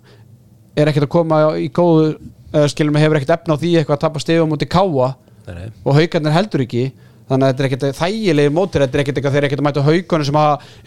er 0.79 0.91
ekkert 0.91 1.09
að 1.09 1.15
koma 1.15 1.43
í 1.59 1.69
góðu 1.75 2.15
eða 2.53 2.71
skilur 2.73 2.95
mig 2.95 3.05
hefur 3.05 3.21
ekkert 3.21 3.35
efna 3.37 3.59
á 3.59 3.61
því 3.61 3.75
eitthvað 3.81 3.99
að 3.99 4.07
tapa 4.07 4.23
stegum 4.23 4.55
mútið 4.55 4.73
káa 4.73 5.13
Nei, 5.49 5.69
og 5.85 5.97
haugarnir 5.97 6.35
heldur 6.35 6.65
ekki 6.65 6.91
þannig 7.29 7.45
að 7.45 7.51
þetta 7.51 7.63
er 7.63 7.69
ekkert 7.69 7.99
þægilegi 7.99 8.53
mótir 8.57 8.83
þetta 8.85 8.97
er 8.97 9.03
ekkert 9.03 9.19
eitthvað 9.19 9.35
þeir 9.35 9.41
eru 9.41 9.49
ekkert 9.49 9.63
að 9.63 9.67
mæta 9.67 9.85
haugarnir 9.85 10.29
sem 10.29 10.39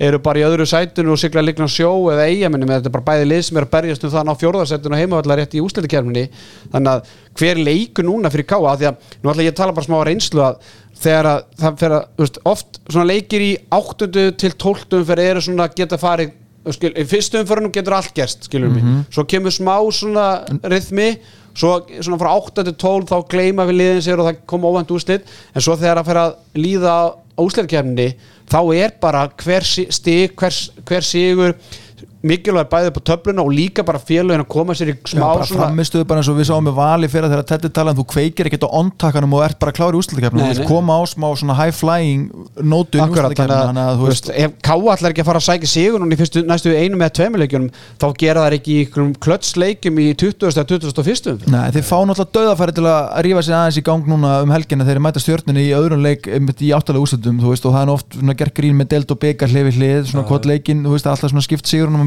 eru 0.07 0.19
bara 0.25 0.41
í 0.41 0.45
öðru 0.45 0.67
sætunu 0.69 1.13
og 1.13 1.21
sigla 1.21 1.43
líkna 1.45 1.67
á 1.69 1.75
sjó 1.75 1.91
eða 2.13 2.27
eigamenni 2.29 2.69
með 2.69 2.79
þetta 2.79 2.89
er 2.89 2.95
bara 2.95 3.07
bæði 3.09 3.27
lið 3.29 3.43
sem 3.47 3.59
er 3.59 3.67
að 3.67 3.73
berjast 3.75 4.05
um 4.05 4.13
það 4.13 4.21
að 4.21 4.29
ná 4.29 4.41
fjórðarsætunu 4.41 4.97
og 4.97 5.01
heimavallar 5.01 5.41
rétt 5.41 5.57
í 5.57 5.61
úslitakernunni 5.61 6.25
þannig 6.73 6.91
að 6.93 7.13
hver 7.41 7.61
leikur 7.69 8.09
núna 8.09 8.33
fyrir 8.33 8.49
káa 8.49 8.75
því 8.77 8.89
að 8.89 9.09
nú 9.21 9.33
ætla 9.33 9.45
ég 9.45 9.53
að 9.53 9.59
tala 9.61 9.77
bara 9.77 9.89
smá 9.89 9.97
á 10.01 10.07
reynslu 10.09 10.45
að 10.45 10.71
þegar 11.01 11.29
að 11.31 11.39
það 11.61 11.79
fer 11.81 11.95
að 11.97 12.21
veist, 12.21 12.39
oft 12.51 12.81
svona 12.87 13.09
leikir 13.09 13.45
í 13.45 13.51
8. 13.73 14.09
til 14.41 14.53
12. 14.53 15.01
fyrir 15.09 15.31
eru 15.31 15.45
svona 15.45 15.69
geta 15.73 16.01
farið 16.01 16.37
skil, 16.70 16.91
í 16.93 17.05
fyrstu 17.09 17.41
umförunum 17.41 17.72
getur 17.74 17.97
allt 17.97 18.14
gerst 18.16 18.45
skilur 18.49 18.70
mig, 18.74 18.84
svo 19.14 19.26
kemur 19.26 19.53
smá 19.53 19.76
svona 19.91 20.28
rithmi, 20.70 21.16
svo 21.57 21.80
svona 21.99 22.20
frá 22.22 22.32
8 22.38 22.64
til 22.68 22.76
12 22.76 23.09
þá 23.09 23.18
gleyma 23.32 23.66
við 23.70 23.80
liðin 23.80 24.05
sér 24.05 24.22
og 24.22 24.30
það 24.30 24.43
koma 24.45 24.70
óvænt 24.72 24.93
úrslit, 24.93 25.26
en 25.55 25.62
svo 25.66 25.76
þegar 25.80 26.01
að 26.03 26.12
fer 26.12 26.22
að 26.22 26.36
líða 26.62 26.93
á 27.01 27.41
úslitkefni 27.41 28.07
þá 28.51 28.59
er 28.76 28.93
bara 29.01 29.26
hver 29.41 29.66
stig 29.66 30.36
hver, 30.38 30.57
hver 30.86 31.05
sigur 31.07 31.55
mikilvæg 32.22 32.67
bæðið 32.69 32.91
på 32.95 33.01
töfluna 33.09 33.43
og 33.43 33.53
líka 33.55 33.86
bara 33.86 33.99
félögin 34.01 34.43
að 34.43 34.49
koma 34.53 34.76
sér 34.78 34.91
í 34.91 34.95
Já, 34.95 35.13
smá 35.15 35.24
bara 35.26 35.47
framistuðu 35.49 36.05
bara 36.09 36.22
eins 36.22 36.30
og 36.30 36.38
við 36.38 36.49
sáum 36.51 36.67
með 36.67 36.76
vali 36.78 37.09
fyrir 37.11 37.32
þegar 37.32 37.47
Teddy 37.49 37.72
talan, 37.74 37.97
þú 37.97 38.05
kveikir 38.11 38.49
ekkert 38.49 38.65
á 38.67 38.76
ondtakanum 38.78 39.34
og 39.38 39.45
ert 39.45 39.57
bara 39.61 39.74
klár 39.76 39.95
í 39.95 39.99
úrslutakefnum, 40.01 40.43
Nei, 40.43 40.53
þú 40.59 40.65
nei. 40.65 40.69
koma 40.69 40.97
á 40.97 41.01
smá 41.09 41.28
svona 41.39 41.55
high 41.57 41.74
flying 41.74 42.30
nótu 42.61 42.99
í 42.99 43.01
að, 43.01 43.34
að 43.41 44.01
þú 44.01 44.05
veist, 44.09 44.30
ef 44.30 44.53
Káa 44.61 44.93
ætlar 44.93 45.11
ekki 45.15 45.24
að 45.24 45.30
fara 45.32 45.41
að 45.41 45.47
sækja 45.47 45.72
sigur 45.72 45.99
núna 46.03 46.13
í 46.13 46.19
fyrstu, 46.19 46.43
næstu 46.45 46.76
einu 46.78 46.99
með 47.01 47.09
tveimuleikjunum 47.17 47.72
þá 48.01 48.07
gera 48.22 48.45
þær 48.45 48.57
ekki 48.59 48.72
í 48.72 48.80
einhverjum 48.86 49.13
klötsleikjum 49.26 49.95
í 50.01 50.07
20. 50.13 50.51
eða 50.51 50.65
21. 50.69 50.93
umferð. 51.01 51.49
Nei, 51.51 51.67
þeir 51.74 51.86
fá 51.88 51.97
náttúrulega 52.05 52.36
döðafæri 52.38 52.74
til 52.78 52.86
að 52.91 53.01
rífa 53.26 53.41
sig 53.47 53.55
aðeins 53.57 53.80
í 53.82 53.86
gang 53.88 54.05
núna 54.11 54.30
um 54.45 54.53
helgina 54.53 54.86
þegar 54.86 54.99
þeir 54.99 55.05
mæta 55.07 55.24
stjórnunni 55.24 55.63
í 55.65 55.74
öðrum 55.78 56.05
leik 56.05 56.30
einmitt 56.30 56.61
í 56.61 56.72
áttalega 56.76 57.05
úrslutum, 57.05 57.41
þú 57.41 57.47
veist, 57.53 57.65
og 57.65 57.76
það 57.76 57.84
er 57.88 57.93
oft 57.95 58.17
svona 58.19 58.38
gert 58.38 58.55
grín 58.57 58.78
með 58.78 58.91
delt 58.93 59.13
og 59.15 59.22
byggar 59.22 59.51
hlið 59.51 59.67
við 59.69 59.80
hlið, 59.82 60.01
svona 60.11 60.26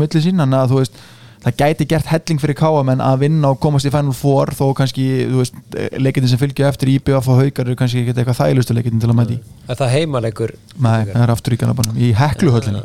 milli 0.05 0.25
sín, 0.25 0.41
þannig 0.41 0.61
að 0.61 0.73
þú 0.73 0.81
veist, 0.81 1.05
það 1.45 1.59
gæti 1.61 1.87
gert 1.89 2.09
helling 2.09 2.41
fyrir 2.41 2.57
káamenn 2.59 3.03
að 3.05 3.21
vinna 3.27 3.53
og 3.53 3.61
komast 3.61 3.89
í 3.89 3.93
Final 3.93 4.17
Four 4.17 4.55
þó 4.57 4.65
kannski, 4.79 5.05
þú 5.29 5.43
veist, 5.43 5.61
leikinni 6.01 6.31
sem 6.31 6.41
fylgja 6.41 6.71
eftir 6.71 6.95
IBF 6.95 7.29
og 7.29 7.43
haukar 7.43 7.69
eru 7.69 7.77
kannski 7.79 8.03
ekki 8.03 8.15
eitthvað 8.15 8.41
þægilustu 8.41 8.77
leikinni 8.77 9.03
til 9.03 9.13
að 9.13 9.19
mæti. 9.21 9.39
Er 9.69 9.81
það 9.81 9.95
heimalegur 9.99 10.55
Nei, 10.79 11.01
það 11.11 11.23
er 11.27 11.33
aftur 11.35 11.57
í 11.57 11.61
Garðabænum, 11.61 11.99
í 12.01 12.13
hekluhöllinni. 12.17 12.85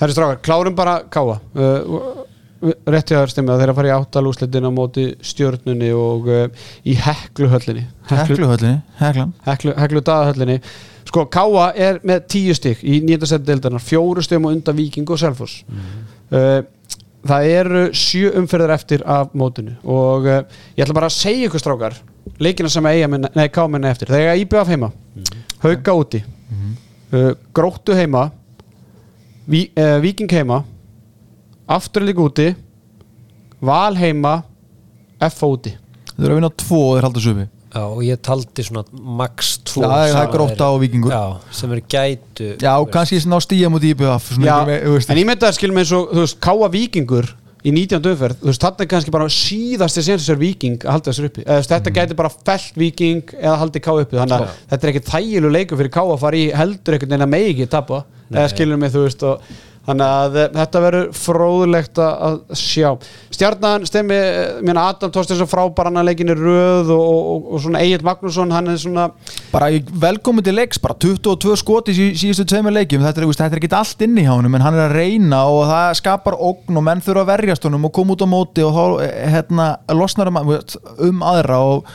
Herri 0.00 0.16
strákar, 0.16 0.40
klárum 0.42 0.76
bara 0.78 1.00
Káa 1.12 1.36
uh, 1.36 1.98
rétti 2.90 3.16
að 3.18 3.28
stemma 3.34 3.58
þeir 3.60 3.72
að 3.72 3.78
fara 3.80 3.90
í 3.90 3.94
áttalúslitin 3.96 4.66
á 4.66 4.72
móti 4.72 5.04
stjörnunni 5.26 5.92
og 5.96 6.30
uh, 6.30 6.46
í 6.88 6.96
hekluhöllinni. 6.98 7.84
Hekluhöllinni, 8.08 8.80
heklan. 9.02 9.36
heklu, 9.46 9.76
heklu 9.78 10.02
daðahöllinni 10.06 10.58
sko 11.12 11.26
Káa 11.28 11.68
er 11.76 12.00
með 12.06 12.24
tíu 12.32 12.56
stygg 12.56 12.80
í 12.80 13.02
nýjöndasetti 13.04 13.50
deildarnar, 13.50 13.84
fjóru 13.84 14.24
stegum 14.24 14.48
og 14.48 14.56
undan 14.56 14.78
Víking 14.78 15.10
og 15.12 15.20
Selfoss. 15.20 15.60
Uh, 15.68 15.92
það 16.32 17.50
eru 17.52 17.82
sjö 17.94 18.32
umferðar 18.40 18.72
eftir 18.74 19.02
af 19.04 19.34
mótinu 19.36 19.76
og 19.84 20.24
uh, 20.26 20.40
ég 20.74 20.86
ætla 20.86 20.96
bara 20.96 21.10
að 21.10 21.18
segja 21.18 21.50
ykkur 21.50 21.62
strákar 21.62 21.98
leikina 22.42 22.70
sem 22.72 22.86
eiga 22.90 23.08
minna, 23.10 23.30
nei 23.36 23.48
Káa 23.52 23.70
minna 23.70 23.90
eftir. 23.92 24.10
Þegar 24.10 24.36
ég 24.36 24.44
IBF 24.46 24.70
heima, 24.72 24.90
Hauka 25.62 25.94
úti. 25.98 26.22
Uh, 27.12 27.32
Gróttu 27.54 27.94
heima. 27.94 28.30
Ví, 29.46 29.66
uh, 29.76 29.98
Víking 30.02 30.30
heima. 30.32 30.62
Afturlík 31.70 32.18
úti. 32.18 32.48
Val 33.60 33.98
heima. 34.00 34.40
F 35.22 35.42
úti. 35.46 35.74
Þeir 36.12 36.24
eru 36.24 36.32
að 36.32 36.40
vinna 36.40 36.52
tvo 36.62 36.80
og 36.88 36.96
þeir 36.96 37.06
halda 37.08 37.24
sömu. 37.26 37.46
Já, 37.72 37.82
og 37.88 38.00
ég 38.04 38.18
taldi 38.20 38.64
svona 38.66 38.82
max 38.92 39.54
2 39.70 39.80
Já, 39.80 39.88
það 40.12 40.22
er 40.22 40.32
Grótta 40.34 40.66
og 40.74 40.82
Víkingur. 40.82 41.12
Já, 41.14 41.54
sem 41.56 41.70
eru 41.72 41.84
gætu 41.88 42.48
Já, 42.60 42.72
kannski 42.92 43.20
ná 43.24 43.38
stíja 43.40 43.70
mútið 43.72 43.94
IBF. 43.94 44.26
Já, 44.44 44.56
en 44.68 45.20
ég 45.22 45.28
myndi 45.28 45.48
að 45.48 45.56
skilja 45.56 45.76
með 45.76 45.86
eins 45.86 45.94
og 45.96 46.10
þú 46.12 46.26
veist, 46.26 46.38
Káa 46.44 46.68
Víkingur 46.74 47.30
í 47.62 47.72
19. 47.72 48.02
umferð 48.12 48.40
þú 48.42 48.50
veist, 48.50 48.62
þarna 48.66 48.84
er 48.84 48.90
kannski 48.90 49.14
bara 49.14 49.30
síðasti 49.32 50.04
sénsir 50.04 50.38
Víking 50.40 50.82
að 50.82 50.96
halda 50.96 51.12
þessu 51.12 51.28
uppi, 51.30 51.44
eða 51.46 51.66
þetta 51.70 51.94
gæti 51.96 52.16
bara 52.18 52.32
fellt 52.34 52.78
Víking 52.82 53.34
eða 53.38 53.58
haldið 53.62 53.84
Káa 53.86 54.02
uppi 54.02 54.18
þannig 54.18 54.38
að 54.38 54.56
þetta 54.72 54.88
er 54.88 54.92
ekki 54.92 55.04
þægilu 55.08 55.52
leikur 55.56 55.80
fyrir 55.80 55.92
Káa 55.94 56.08
að 56.12 56.24
fara 56.24 56.40
í 56.40 56.48
heldur 56.58 56.96
einhvern 56.96 57.14
veginn 57.14 57.26
að 57.28 57.32
megi 57.36 57.52
ekki 57.54 57.68
tapa 57.72 58.02
eða 58.32 58.48
skilur 58.50 58.80
mig, 58.82 58.92
þú 58.92 59.04
veist 59.06 59.22
og 59.28 59.52
þannig 59.86 60.04
að 60.06 60.36
eh, 60.38 60.48
þetta 60.56 60.82
verður 60.84 61.08
fróðlegt 61.18 62.00
að 62.02 62.12
að 62.28 62.36
sjá. 62.60 62.88
Stjarnan 63.32 63.86
stemmi, 63.88 64.18
mér 64.66 64.80
Adam 64.82 65.12
Tórstisson 65.14 65.48
frábæra 65.50 65.90
hann 65.90 66.06
leikinni 66.06 66.36
röð 66.38 66.92
og, 66.94 67.02
og, 67.08 67.48
og, 67.54 67.62
svona 67.64 67.82
Egil 67.82 68.04
Magnússon, 68.06 68.52
hann 68.54 68.70
er 68.70 68.78
svona 68.82 69.08
bara 69.50 69.70
í- 69.74 69.82
velkomin 70.04 70.46
til 70.46 70.54
leiks 70.58 70.80
bara 70.82 70.94
22 71.02 71.56
skoti 71.62 71.94
í 71.94 71.98
sí- 71.98 72.12
síðustu 72.22 72.46
tveimur 72.52 72.76
leikjum. 72.76 73.02
Þetta 73.06 73.24
er, 73.24 73.48
er 73.48 73.58
ekki 73.62 73.72
allt 73.80 74.06
inni 74.06 74.26
hjá 74.26 74.36
honum 74.36 74.54
en 74.58 74.66
hann 74.66 74.78
er 74.78 74.86
að 74.86 74.96
reyna 75.00 75.42
og 75.50 75.66
það 75.72 75.98
skapar 76.02 76.38
ógn 76.38 76.78
og 76.78 76.86
menn 76.86 77.02
þurfa 77.02 77.26
að 77.26 77.32
verjast 77.34 77.68
honum 77.68 77.88
og 77.90 77.94
koma 77.96 78.14
út 78.16 78.24
á 78.24 78.28
móti 78.30 78.66
og 78.66 78.76
þá 78.78 78.84
eh, 79.08 79.28
hérna, 79.34 79.68
losnar 79.98 80.30
um, 80.30 80.42
um 81.08 81.28
aðra 81.32 81.60
og 81.72 81.92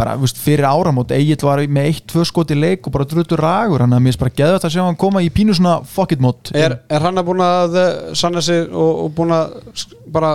bara 0.00 0.16
veist, 0.20 0.40
fyrir 0.40 0.68
áramót 0.68 1.12
Egil 1.14 1.38
var 1.44 1.62
með 1.68 1.90
1-2 1.92 2.26
skoti 2.30 2.56
í 2.56 2.60
leik 2.60 2.88
og 2.88 2.96
bara 2.96 3.08
drutur 3.08 3.42
ragur 3.44 3.84
hann 3.84 3.96
að 3.96 4.04
mér 4.06 4.16
er 4.16 4.22
bara 4.24 4.36
þetta 4.38 4.70
að 4.70 4.76
sjá 4.76 4.84
hann 4.86 5.00
koma 5.00 5.24
í 5.24 5.30
pínu 5.34 5.56
svona 5.56 5.80
fuck 5.84 6.16
it 6.16 6.24
mót 6.24 6.52
er, 6.56 6.80
er 6.88 7.04
hann 7.04 7.20
að 7.20 7.28
búin 7.28 7.44
að 7.44 7.78
sanna 8.18 8.42
sig 8.44 8.66
og, 8.70 9.04
og 9.04 9.12
búin 9.16 9.36
að 9.36 9.60
bara 10.10 10.34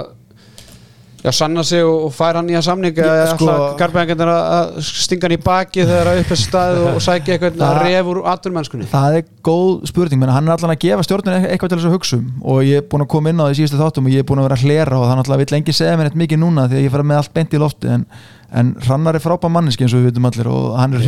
já, 1.26 1.32
sanna 1.34 1.63
sig 1.65 1.82
og, 1.86 2.11
færa 2.13 2.39
hann 2.41 2.49
í 2.51 2.55
að 2.59 2.65
samning 2.67 2.93
Já, 2.95 3.05
eða 3.09 3.26
sko- 3.34 3.47
sko, 3.49 3.67
garbengendur 3.80 4.30
að 4.32 4.76
stinga 4.86 5.26
hann 5.28 5.36
í 5.36 5.39
baki 5.41 5.82
þegar 5.89 6.07
að 6.11 6.19
upp 6.21 6.32
er 6.36 6.39
stað 6.41 6.78
og, 6.82 6.88
og 6.95 7.01
sækja 7.05 7.34
eitthvað 7.36 7.57
Það- 7.59 7.80
ref 7.88 8.05
úr 8.13 8.19
aturmennskunni 8.36 8.88
Það 8.91 9.17
er 9.19 9.23
góð 9.49 9.71
spurning, 9.89 10.21
menn 10.21 10.34
hann 10.36 10.47
er 10.47 10.53
allan 10.55 10.76
að 10.76 10.82
gefa 10.86 11.03
stjórnun 11.07 11.38
eitthvað 11.49 11.69
til 11.73 11.80
þess 11.82 11.89
að 11.89 11.95
hugsa 11.97 12.15
um 12.21 12.28
og 12.45 12.61
ég 12.69 12.78
er 12.84 12.88
búin 12.91 13.05
að 13.05 13.11
koma 13.15 13.34
inn 13.34 13.41
á 13.41 13.45
því 13.49 13.59
síðustu 13.59 13.82
þáttum 13.82 14.05
og 14.05 14.15
ég 14.15 14.23
er 14.23 14.30
búin 14.30 14.39
að 14.43 14.47
vera 14.49 14.59
að 14.59 14.65
hlera 14.69 14.95
og 15.01 15.05
það 15.09 15.17
náttúrulega 15.21 15.43
vill 15.43 15.57
engi 15.59 15.73
segja 15.76 15.97
mér 15.99 16.05
eitthvað 16.11 16.23
mikið 16.23 16.41
núna 16.45 16.69
því 16.69 16.76
að 16.80 16.86
ég 16.86 16.95
fara 16.95 17.09
með 17.11 17.21
allt 17.23 17.34
beint 17.36 17.51
í 17.55 17.61
lofti 17.65 17.88
en, 17.95 18.05
en 18.53 18.67
Hrannar 18.86 19.15
er 19.17 19.23
frábæð 19.26 19.51
manneski 19.57 19.86
eins 19.86 19.95
og 19.97 20.01
við 20.03 20.11
vitum 20.13 20.30
allir 20.30 20.47
og 20.53 20.78
hann 20.78 20.93
er 20.93 21.01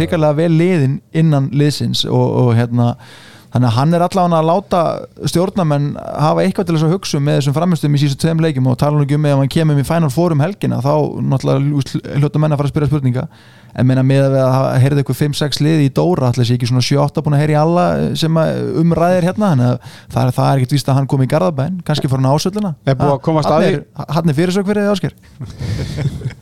þannig 3.53 3.67
að 3.69 3.75
hann 3.77 3.95
er 3.95 4.03
allavega 4.05 4.39
að 4.41 4.47
láta 4.47 4.81
stjórnamenn 5.31 5.85
hafa 5.97 6.43
eitthvað 6.43 6.67
til 6.67 6.75
þess 6.75 6.87
að 6.87 6.95
hugsa 6.95 7.19
um 7.19 7.27
með 7.27 7.37
þessum 7.39 7.55
framistum 7.55 7.95
í 7.95 8.01
síðustu 8.01 8.23
tveim 8.23 8.43
leikjum 8.43 8.67
og 8.71 8.79
tala 8.81 8.97
nú 8.97 9.05
ekki 9.05 9.17
um 9.17 9.23
með 9.23 9.35
að 9.35 9.41
hann 9.43 9.53
kemur 9.55 9.79
í 9.79 9.85
Final 9.87 10.11
Four 10.13 10.35
um 10.35 10.43
helgina 10.43 10.81
þá 10.83 10.93
náttúrulega 11.31 12.19
hljóta 12.19 12.41
menn 12.43 12.55
að 12.55 12.61
fara 12.61 12.69
að 12.69 12.73
spyrja 12.73 12.89
spurninga. 12.91 13.25
En 13.77 13.85
meina 13.85 14.03
með 14.07 14.25
að 14.25 14.33
við 14.33 14.43
að 14.43 14.67
heyrða 14.81 15.01
eitthvað 15.03 15.19
5-6 15.21 15.59
liði 15.61 15.87
í 15.87 15.93
Dóra 15.93 16.31
allir 16.31 16.47
sé 16.47 16.55
ekki 16.57 16.69
svona 16.69 16.85
7-8 16.87 17.23
búin 17.25 17.35
að 17.37 17.43
heyra 17.43 17.53
í 17.53 17.59
alla 17.61 17.85
sem 18.17 18.39
umræðir 18.81 19.27
hérna 19.27 19.51
þannig 19.53 19.67
að 19.67 19.91
það 20.15 20.23
er, 20.23 20.33
það 20.39 20.49
er 20.49 20.61
ekkert 20.61 20.75
víst 20.77 20.89
að 20.89 20.97
hann 20.97 21.09
kom 21.11 21.23
í 21.23 21.29
Garðabæn 21.29 21.77
kannski 21.85 22.09
fór 22.09 22.23
hann 22.23 22.31
ásölduna 22.31 22.73
Er 22.87 22.97
hann 24.17 24.33
er 24.33 24.39
fyrirsök 24.39 24.71
fyrir 24.71 24.87
þið 24.87 24.95
ásker 24.95 26.33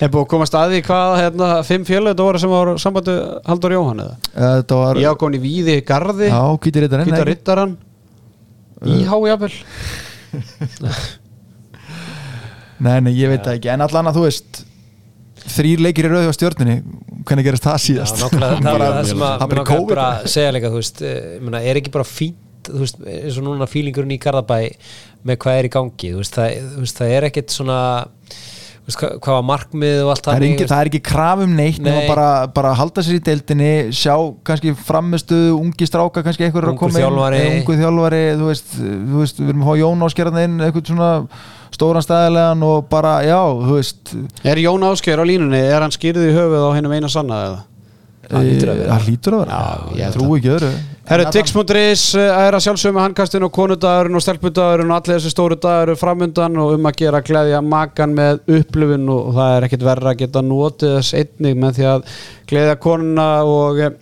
Er 0.00 0.10
búið 0.12 0.24
að 0.24 0.30
komast 0.34 0.56
að 0.58 0.74
því 0.74 0.80
hvað 0.88 1.14
hérna, 1.20 1.50
fimm 1.68 1.84
fjölu 1.88 2.12
þetta 2.12 2.26
voru 2.26 2.42
sem 2.42 2.52
var 2.54 2.72
sambandi 2.82 3.14
Haldur 3.48 3.74
Jóhann 3.76 4.02
eða? 4.04 4.16
þetta 4.34 4.80
var 4.82 5.00
Ég 5.02 5.14
ákvæmni 5.14 5.40
Víði 5.44 5.76
Garði, 5.88 6.28
já, 6.32 6.42
kvítir 6.64 6.86
þetta 6.88 7.04
Hvíta 7.06 7.24
Rittaran 7.30 7.76
Íhá 8.80 9.16
jafnvel. 9.28 9.52
Nei, 12.80 12.96
nei, 13.04 13.12
ég 13.12 13.28
veit 13.28 13.42
það 13.44 13.58
ekki. 13.58 13.68
En 13.74 13.82
allan 13.84 14.08
að 14.08 14.16
þú 14.16 14.22
veist 14.24 14.60
þrýr 15.50 15.82
leikir 15.84 16.06
í 16.08 16.12
rauði 16.12 16.30
á 16.32 16.34
stjórninni 16.36 16.76
hvernig 17.28 17.44
gerist 17.46 17.66
það 17.66 17.76
Já, 17.76 17.82
síðast? 17.86 18.22
nákvæmlega, 18.22 18.60
það 18.64 18.76
er 18.76 18.84
það 18.94 19.08
sem 19.10 19.24
að 19.26 19.44
mér 19.52 19.60
COVID. 19.68 19.90
bara 19.92 20.06
segja 20.32 20.54
líka, 20.56 20.70
þú 20.72 20.80
veist, 20.80 21.02
eh, 21.04 21.18
ég 21.36 21.42
meina, 21.44 21.60
er 21.60 21.80
ekki 21.80 21.92
bara 21.92 22.06
fínt, 22.08 22.70
þú 22.70 22.80
veist, 22.84 23.02
eins 23.12 23.36
og 23.40 23.46
núna 23.48 23.68
fílingurinn 23.68 24.14
í 24.16 24.20
Garðabæ 24.22 24.58
með 25.28 25.40
hvað 25.44 25.58
er 25.60 25.68
í 25.68 25.72
gangi, 25.76 26.12
þú 26.14 26.22
veist, 26.22 26.38
það, 26.38 26.56
þú 26.72 26.84
veist, 26.86 27.00
það 27.02 27.14
er 27.18 27.28
ekkit 27.28 27.56
svona, 27.56 27.78
hvað, 28.90 29.12
hvað 29.22 29.36
var 29.36 29.44
markmið 29.50 30.00
og 30.04 30.10
allt 30.14 30.24
það 30.26 30.36
er, 30.40 30.44
ekki, 30.48 30.66
það 30.70 30.80
er 30.84 30.90
ekki 30.90 31.00
krafum 31.10 31.52
neitt 31.58 31.78
Nei. 31.78 31.86
nema 31.90 32.02
bara, 32.08 32.28
bara 32.56 32.72
halda 32.78 33.04
sér 33.06 33.18
í 33.18 33.22
deildinni 33.28 33.70
sjá 33.94 34.14
kannski 34.48 34.72
framistu 34.74 35.38
ungi 35.56 35.86
stráka 35.88 36.24
kannski 36.26 36.48
einhver 36.48 36.64
er 36.66 36.72
að 36.72 36.80
koma 36.80 36.92
inn, 36.96 37.04
þjálfari. 37.04 37.40
eh, 37.40 37.54
ungur 37.60 37.80
þjálfari 37.80 38.22
þú 38.40 38.50
veist, 38.50 38.76
þú 38.80 39.22
veist, 39.22 39.40
við 39.40 39.52
erum 39.54 39.64
að 39.64 39.70
fá 39.70 39.80
Jón 39.84 40.04
áskerðan 40.08 40.42
inn 40.44 40.60
eitthvað 40.66 40.92
svona 40.94 41.10
stóran 41.70 42.02
stæðilegan 42.04 42.62
og 42.66 42.88
bara, 42.90 43.14
já, 43.24 43.38
þú 43.62 43.76
veist 43.78 44.14
Er 44.44 44.62
Jón 44.64 44.86
Ásgeir 44.90 45.22
á 45.22 45.24
línunni, 45.24 45.60
er 45.60 45.84
hann 45.84 45.94
skýrði 45.94 46.32
í 46.32 46.36
höfuð 46.36 46.64
á 46.66 46.70
hennum 46.74 46.96
eina 46.96 47.08
sanna 47.12 47.42
eða? 47.46 47.60
Það 48.30 48.44
hlýtur 48.46 48.70
að 48.70 48.76
vera. 48.78 48.86
Eh, 48.86 48.90
það 48.90 49.06
hlýtur 49.08 49.34
að 49.34 49.40
vera, 49.44 49.60
Já, 49.90 50.00
ég 50.00 50.12
trú 50.14 50.26
ekki 50.36 50.50
öðru 50.54 50.68
Herru, 51.10 51.24
Tix.is 51.34 52.02
er 52.22 52.54
að 52.54 52.62
sjálfsögum 52.62 52.94
með 52.94 53.04
handkastin 53.08 53.42
og 53.42 53.50
konudagurinn 53.56 54.14
og 54.14 54.22
stelpudagurinn 54.22 54.92
og 54.92 55.00
allir 55.00 55.16
þessi 55.18 55.32
stóru 55.32 55.56
dagur 55.58 55.90
eru 55.90 55.96
framundan 55.98 56.58
og 56.62 56.76
um 56.76 56.86
að 56.86 57.00
gera 57.00 57.20
gleðja 57.26 57.58
makan 57.66 58.14
með 58.14 58.44
upplifun 58.60 59.08
og 59.10 59.32
það 59.34 59.54
er 59.56 59.66
ekkit 59.66 59.86
verra 59.88 60.12
að 60.12 60.20
geta 60.20 60.42
notið 60.46 60.94
þess 61.00 61.16
einnig 61.18 61.58
með 61.64 61.80
því 61.80 61.88
að 61.94 62.06
gleðja 62.52 62.76
konuna 62.86 63.26
og 63.42 63.82
eh, 63.88 63.96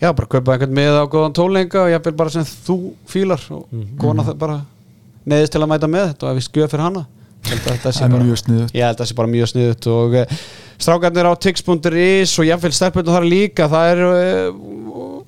já, 0.00 0.08
bara 0.08 0.30
kaupa 0.38 0.56
einhvern 0.56 0.74
með 0.80 0.96
á 0.96 1.04
góðan 1.12 1.36
tónleika 1.36 1.84
og 1.84 1.92
jafnvel 1.92 2.16
bara 2.22 2.34
sem 2.38 2.48
þú 2.64 2.78
fílar 3.12 3.44
og 3.52 3.68
kona 4.00 4.24
það 4.30 4.40
bara 4.46 4.58
neðist 5.28 5.52
til 5.52 5.60
að 5.66 5.72
mæta 5.74 5.92
með 5.92 6.10
þetta 6.14 6.24
og 6.24 6.32
að 6.32 6.40
við 6.40 6.48
skjöf 6.48 6.72
fyrir 6.72 6.86
hana 6.88 7.04
Ég 7.48 7.60
að 7.62 7.68
þetta 7.68 7.92
sé 7.92 8.00
Það 8.00 8.04
er 8.08 8.12
bara- 8.12 8.24
mjög 8.26 8.38
sniðugt. 8.40 8.72
Ég 8.74 8.82
held 8.84 8.96
að 8.96 9.00
það 9.00 9.08
sé 9.08 9.14
bara 9.16 9.30
mjög 9.32 9.48
sniðut 9.52 9.86
og 9.92 10.16
uh, 10.18 10.32
strákarnir 10.78 11.28
á 11.28 11.32
tix.is 11.38 12.32
og 12.42 12.48
jafnvel 12.48 12.72
stelpunum 12.74 13.14
þar 13.14 13.26
líka 13.30 13.68
það 13.70 13.92
er 13.92 14.00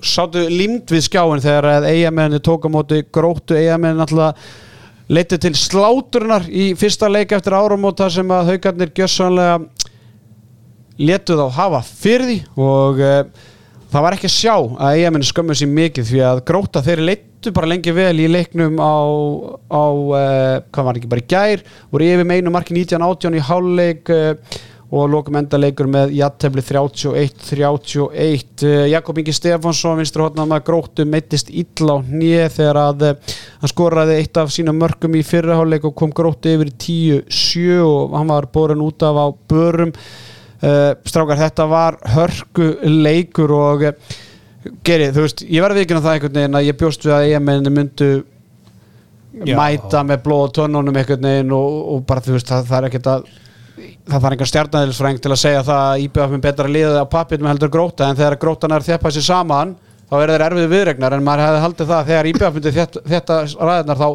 sátu 0.07 0.43
límt 0.49 0.91
við 0.91 1.05
skjáin 1.07 1.43
þegar 1.43 1.87
eigamenni 1.89 2.41
tók 2.43 2.67
á 2.67 2.69
móti 2.73 3.01
gróttu 3.13 3.57
eigamenni 3.57 4.03
alltaf 4.05 4.51
leiti 5.11 5.39
til 5.41 5.53
sláturnar 5.57 6.45
í 6.47 6.71
fyrsta 6.79 7.09
leik 7.11 7.33
eftir 7.35 7.55
áramót 7.57 7.99
þar 7.99 8.13
sem 8.15 8.31
að 8.31 8.51
haugarnir 8.53 8.93
gjössanlega 8.95 9.57
letu 11.01 11.35
þá 11.39 11.47
hafa 11.57 11.81
því 11.87 12.37
og 12.61 13.01
uh, 13.01 13.23
það 13.91 14.05
var 14.05 14.15
ekki 14.15 14.29
að 14.29 14.37
sjá 14.37 14.55
að 14.55 14.95
eigamenni 14.95 15.27
skömmu 15.27 15.57
sér 15.57 15.71
mikið 15.75 16.09
því 16.11 16.23
að 16.29 16.41
gróta 16.47 16.83
þeir 16.85 17.03
leittu 17.09 17.53
bara 17.55 17.71
lengi 17.71 17.93
vel 17.95 18.15
í 18.21 18.29
leiknum 18.31 18.79
á, 18.79 18.95
á 19.67 19.83
uh, 19.91 20.57
hvað 20.71 20.87
var 20.87 20.99
ekki 20.99 21.11
bara 21.11 21.25
í 21.25 21.29
gær 21.33 21.65
voru 21.91 22.11
yfir 22.13 22.29
meinu 22.29 22.53
marki 22.53 22.77
19-18 22.77 23.39
í 23.39 23.45
hálfleik 23.49 24.13
uh, 24.15 24.59
og 24.91 25.07
lokum 25.07 25.37
enda 25.39 25.59
leikur 25.59 25.87
með 25.91 26.11
jattefli 26.17 26.63
31-31 26.67 28.65
uh, 28.67 28.87
Jakob 28.91 29.21
Ingi 29.21 29.35
Stefánsson 29.35 29.99
vinstur 30.01 30.25
hotnað 30.25 30.49
með 30.51 30.65
gróttu 30.67 31.05
meittist 31.07 31.51
illa 31.51 31.95
á 31.95 32.03
hnið 32.03 32.47
þegar 32.57 32.81
að 32.81 33.05
uh, 33.07 33.37
hann 33.61 33.71
skoraði 33.71 34.17
eitt 34.19 34.41
af 34.41 34.51
sína 34.51 34.75
mörgum 34.75 35.15
í 35.15 35.23
fyrrahálfleik 35.27 35.87
og 35.87 35.95
kom 36.01 36.11
gróttu 36.15 36.51
yfir 36.51 36.73
í 36.73 36.75
10-7 37.31 37.79
og 37.85 38.17
hann 38.19 38.33
var 38.33 38.49
borin 38.51 38.83
út 38.83 39.07
af 39.07 39.23
á 39.23 39.27
börum 39.51 39.95
Uh, 40.61 40.91
strákar, 41.09 41.39
þetta 41.39 41.65
var 41.65 41.95
hörku 42.13 42.67
leikur 42.85 43.49
og 43.49 43.81
uh, 43.89 43.95
Geri, 44.85 45.07
þú 45.09 45.23
veist, 45.23 45.41
ég 45.49 45.63
var 45.63 45.73
að 45.73 45.79
vikina 45.81 46.01
það 46.03 46.17
einhvern 46.17 46.35
veginn 46.37 46.57
að 46.59 46.67
ég 46.67 46.77
bjóst 46.77 47.05
við 47.07 47.13
að 47.15 47.29
EM-menni 47.31 47.71
myndu 47.73 48.09
Já. 49.41 49.55
mæta 49.57 50.03
með 50.05 50.21
blóð 50.27 50.43
og 50.43 50.53
tönnunum 50.59 50.99
einhvern 51.01 51.25
veginn 51.25 51.55
og, 51.57 51.79
og 51.95 52.03
bara 52.05 52.21
þú 52.21 52.35
veist, 52.35 52.51
það, 52.51 52.67
það 52.69 52.77
er 52.77 52.87
ekkert 52.91 53.09
að 53.09 53.25
það 53.77 54.17
þarf 54.17 54.31
engar 54.35 54.49
stjarnæðilsfræng 54.51 55.21
til 55.23 55.31
að 55.35 55.39
segja 55.41 55.63
það 55.67 55.81
að 55.91 56.03
IBF 56.05 56.33
með 56.35 56.43
betra 56.47 56.71
liðið 56.75 56.99
á 57.01 57.05
pappið 57.15 57.43
með 57.45 57.53
heldur 57.53 57.71
gróta 57.73 58.09
en 58.11 58.19
þegar 58.19 58.37
grótan 58.41 58.75
er 58.75 58.85
þjapað 58.87 59.15
sér 59.17 59.25
saman 59.27 59.75
þá 60.11 60.15
er 60.21 60.33
þeir 60.33 60.45
erfið 60.49 60.71
viðregnar 60.75 61.15
en 61.17 61.23
maður 61.25 61.45
hefði 61.47 61.61
haldið 61.65 61.91
það 61.91 61.99
að 62.01 62.09
þegar 62.11 62.29
IBF 62.31 62.57
myndi 62.57 62.73
þetta, 63.13 63.37
ræðinar 63.69 64.01
þá 64.01 64.09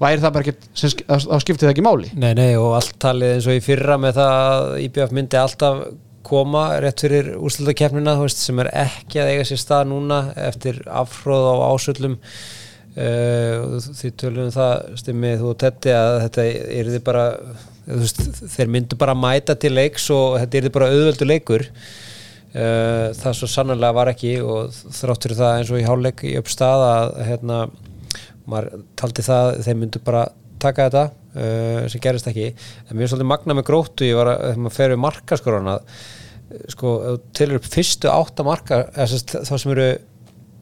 væri 0.00 0.22
það 0.22 0.36
bara 0.36 0.52
sk- 0.80 1.02
þá 1.10 1.34
skiptið 1.42 1.66
það 1.66 1.72
ekki 1.74 1.82
máli. 1.84 2.12
Nei, 2.16 2.30
nei, 2.38 2.52
og 2.56 2.76
allt 2.78 2.94
talið 3.02 3.34
eins 3.34 3.48
og 3.50 3.58
í 3.58 3.64
fyrra 3.66 3.98
með 4.00 4.14
það 4.16 4.36
að 4.46 4.70
IBF 4.86 5.10
myndi 5.18 5.40
alltaf 5.40 5.82
koma 6.30 6.62
rétt 6.80 7.02
fyrir 7.04 7.32
úrslutakefnina 7.36 8.14
sem 8.32 8.62
er 8.62 8.70
ekki 8.86 9.20
að 9.20 9.32
eiga 9.34 9.44
sér 9.50 9.60
stað 9.60 9.90
núna 9.90 10.20
eftir 10.38 10.78
afhróð 10.86 11.50
á 11.50 11.54
ásöllum. 11.74 12.16
Uh, 12.90 13.76
því 14.00 14.08
tölum 14.18 14.48
við 14.48 14.56
það 14.56 14.72
stimmið 14.98 15.36
þú 15.42 15.50
og 15.52 15.58
Tetti 15.62 15.92
að 15.94 16.14
þetta 16.24 16.46
er 16.80 16.88
þið 16.90 17.04
bara 17.06 17.26
veist, 17.86 18.22
þeir 18.54 18.72
myndu 18.72 18.98
bara 19.00 19.16
mæta 19.18 19.56
til 19.58 19.72
leiks 19.76 20.08
og 20.14 20.38
þetta 20.42 20.60
er 20.60 20.72
bara 20.74 20.90
auðvöldu 20.92 21.28
leikur. 21.28 21.66
Uh, 22.50 23.12
það 23.14 23.36
svo 23.38 23.46
sannlega 23.46 23.94
var 23.94 24.10
ekki 24.10 24.34
og 24.42 24.72
þrátt 24.74 25.26
fyrir 25.26 25.38
það 25.38 25.56
eins 25.58 25.68
og 25.70 25.78
í 25.78 25.86
háleik 25.86 26.24
í 26.26 26.32
uppstað 26.40 26.82
að 26.88 27.12
hérna 27.28 27.58
maður 28.50 28.80
taldi 28.98 29.22
það 29.22 29.50
að 29.52 29.60
þeir 29.68 29.78
myndu 29.78 30.00
bara 30.02 30.24
taka 30.60 30.88
þetta 30.88 31.04
uh, 31.10 31.84
sem 31.92 32.02
gerist 32.02 32.30
ekki. 32.30 32.48
En 32.88 32.96
mér 32.96 33.06
er 33.06 33.12
svolítið 33.12 33.30
magna 33.30 33.56
með 33.56 33.68
gróttu 33.70 34.10
að, 34.10 34.32
þegar 34.32 34.64
maður 34.64 34.76
fer 34.80 34.94
við 34.94 35.02
markaskoran 35.04 35.70
að 35.76 35.84
uh, 35.86 36.64
sko, 36.74 36.94
telur 37.38 37.60
upp 37.60 37.70
fyrstu 37.70 38.10
átta 38.10 38.46
marka 38.46 38.82
eða 38.88 39.10
sem 39.12 39.22
sagt, 39.22 39.36
þá 39.46 39.54
sem 39.54 39.74
eru 39.76 39.90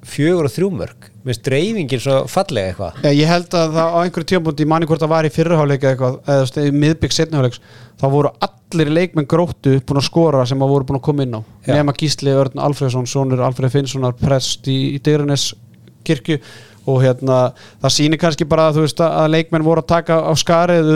fjögur 0.07 0.49
og 0.49 0.55
þrjúmörk 0.55 1.09
með 1.27 1.41
dreifingin 1.49 2.03
svo 2.03 2.21
fallega 2.31 2.73
eitthvað. 2.73 3.01
Já, 3.05 3.11
ég 3.19 3.29
held 3.29 3.57
að 3.59 3.75
það 3.77 3.91
á 3.93 3.99
einhverju 4.01 4.29
tímpúndi 4.33 4.65
ég 4.65 4.71
manni 4.71 4.89
hvort 4.89 5.03
það 5.03 5.13
var 5.13 5.29
í 5.29 5.33
fyrraháleika 5.35 5.93
eitthvað 5.93 6.73
miðbygg 6.79 7.17
setniháleiks 7.17 7.61
þá 7.99 8.07
voru 8.13 8.33
allir 8.47 8.93
leikmenn 8.95 9.29
gróttu 9.29 9.77
búin 9.83 10.01
að 10.01 10.09
skora 10.09 10.47
sem 10.49 10.63
að 10.63 10.73
voru 10.73 10.89
búin 10.89 11.01
að 11.01 11.07
koma 11.09 11.27
inn 11.27 11.37
á. 11.37 11.41
Já. 11.67 11.75
nema 11.75 11.97
Gísli 11.99 12.33
Örn 12.33 12.65
Alfreðsson, 12.69 13.11
sonur 13.11 13.45
Alfreð 13.45 13.75
Finnssonar 13.77 14.17
prest 14.19 14.71
í, 14.71 14.79
í 14.97 15.03
Dyrunes 15.05 15.51
kirkju 16.07 16.41
og 16.89 17.03
hérna 17.05 17.39
það 17.83 17.95
sýnir 17.95 18.21
kannski 18.21 18.47
bara 18.49 18.69
að 18.71 18.83
veist 18.87 19.01
að 19.05 19.33
leikmenn 19.35 19.65
voru 19.67 19.83
að 19.83 19.91
taka 19.93 20.19
á 20.25 20.33
skarið 20.39 20.91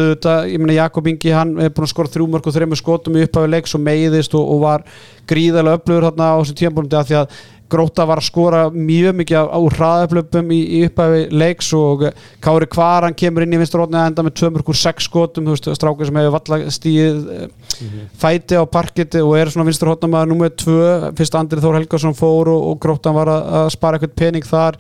ég 0.48 0.68
Jakob 0.78 1.08
Ingi 1.10 1.34
hann 1.34 1.52
er 1.60 1.72
búin 1.74 1.86
að 1.86 1.92
skora 1.92 2.12
þrjú 2.12 2.28
mörg 2.32 2.48
og 2.48 2.56
þreymur 2.56 2.80
skotum 2.80 3.18
í 3.18 3.26
upphafi 3.26 3.50
leiks 3.52 3.76
og 3.76 3.84
meiðist 3.84 4.36
og, 4.38 4.46
og 4.54 4.62
var 4.62 4.86
gríðarlega 5.28 5.80
upplöfur 5.80 6.08
hérna 6.08 6.30
á 6.32 6.36
þessum 6.40 6.60
tímpúndi 6.62 6.98
að 6.98 7.10
því 7.10 7.18
að 7.20 7.36
Gróta 7.72 8.06
var 8.08 8.20
að 8.20 8.28
skora 8.28 8.62
mjög 8.72 9.16
mikið 9.20 9.38
á, 9.48 9.58
hraðaflöpum 9.76 10.52
í, 10.54 10.58
í 10.78 10.82
upphæfi 10.88 11.22
leiks 11.42 11.70
og 11.78 12.04
eh, 12.08 12.26
Kári 12.44 12.68
Kvaran 12.72 13.16
kemur 13.18 13.46
inn 13.46 13.56
í 13.56 13.60
vinstur 13.62 13.84
að 13.84 13.96
enda 14.02 14.26
með 14.26 14.36
2 14.42 14.52
mörgur 14.56 14.78
6 14.78 15.08
skotum 15.08 15.48
þú 15.48 15.56
veist, 15.56 15.70
strákur 15.78 16.08
sem 16.08 16.20
hefur 16.20 16.36
valla 16.38 16.74
stíð 16.74 17.22
mm 17.22 18.10
fæti 18.22 18.54
á 18.54 18.64
parkiti 18.68 19.22
og 19.24 19.32
er 19.38 19.50
svona 19.50 19.66
vinstur 19.66 19.90
hóttum 19.90 20.14
að 20.14 20.28
nummer 20.30 20.52
2 20.52 21.14
fyrst 21.18 21.34
Andrið 21.38 21.64
Þór 21.64 21.78
Helgason 21.80 22.14
fór 22.14 22.52
og, 22.52 22.68
og 22.70 22.78
Grótan 22.82 23.16
var 23.16 23.30
að, 23.32 23.48
að 23.62 23.72
spara 23.74 23.98
eitthvað 23.98 24.14
pening 24.20 24.46
þar. 24.46 24.78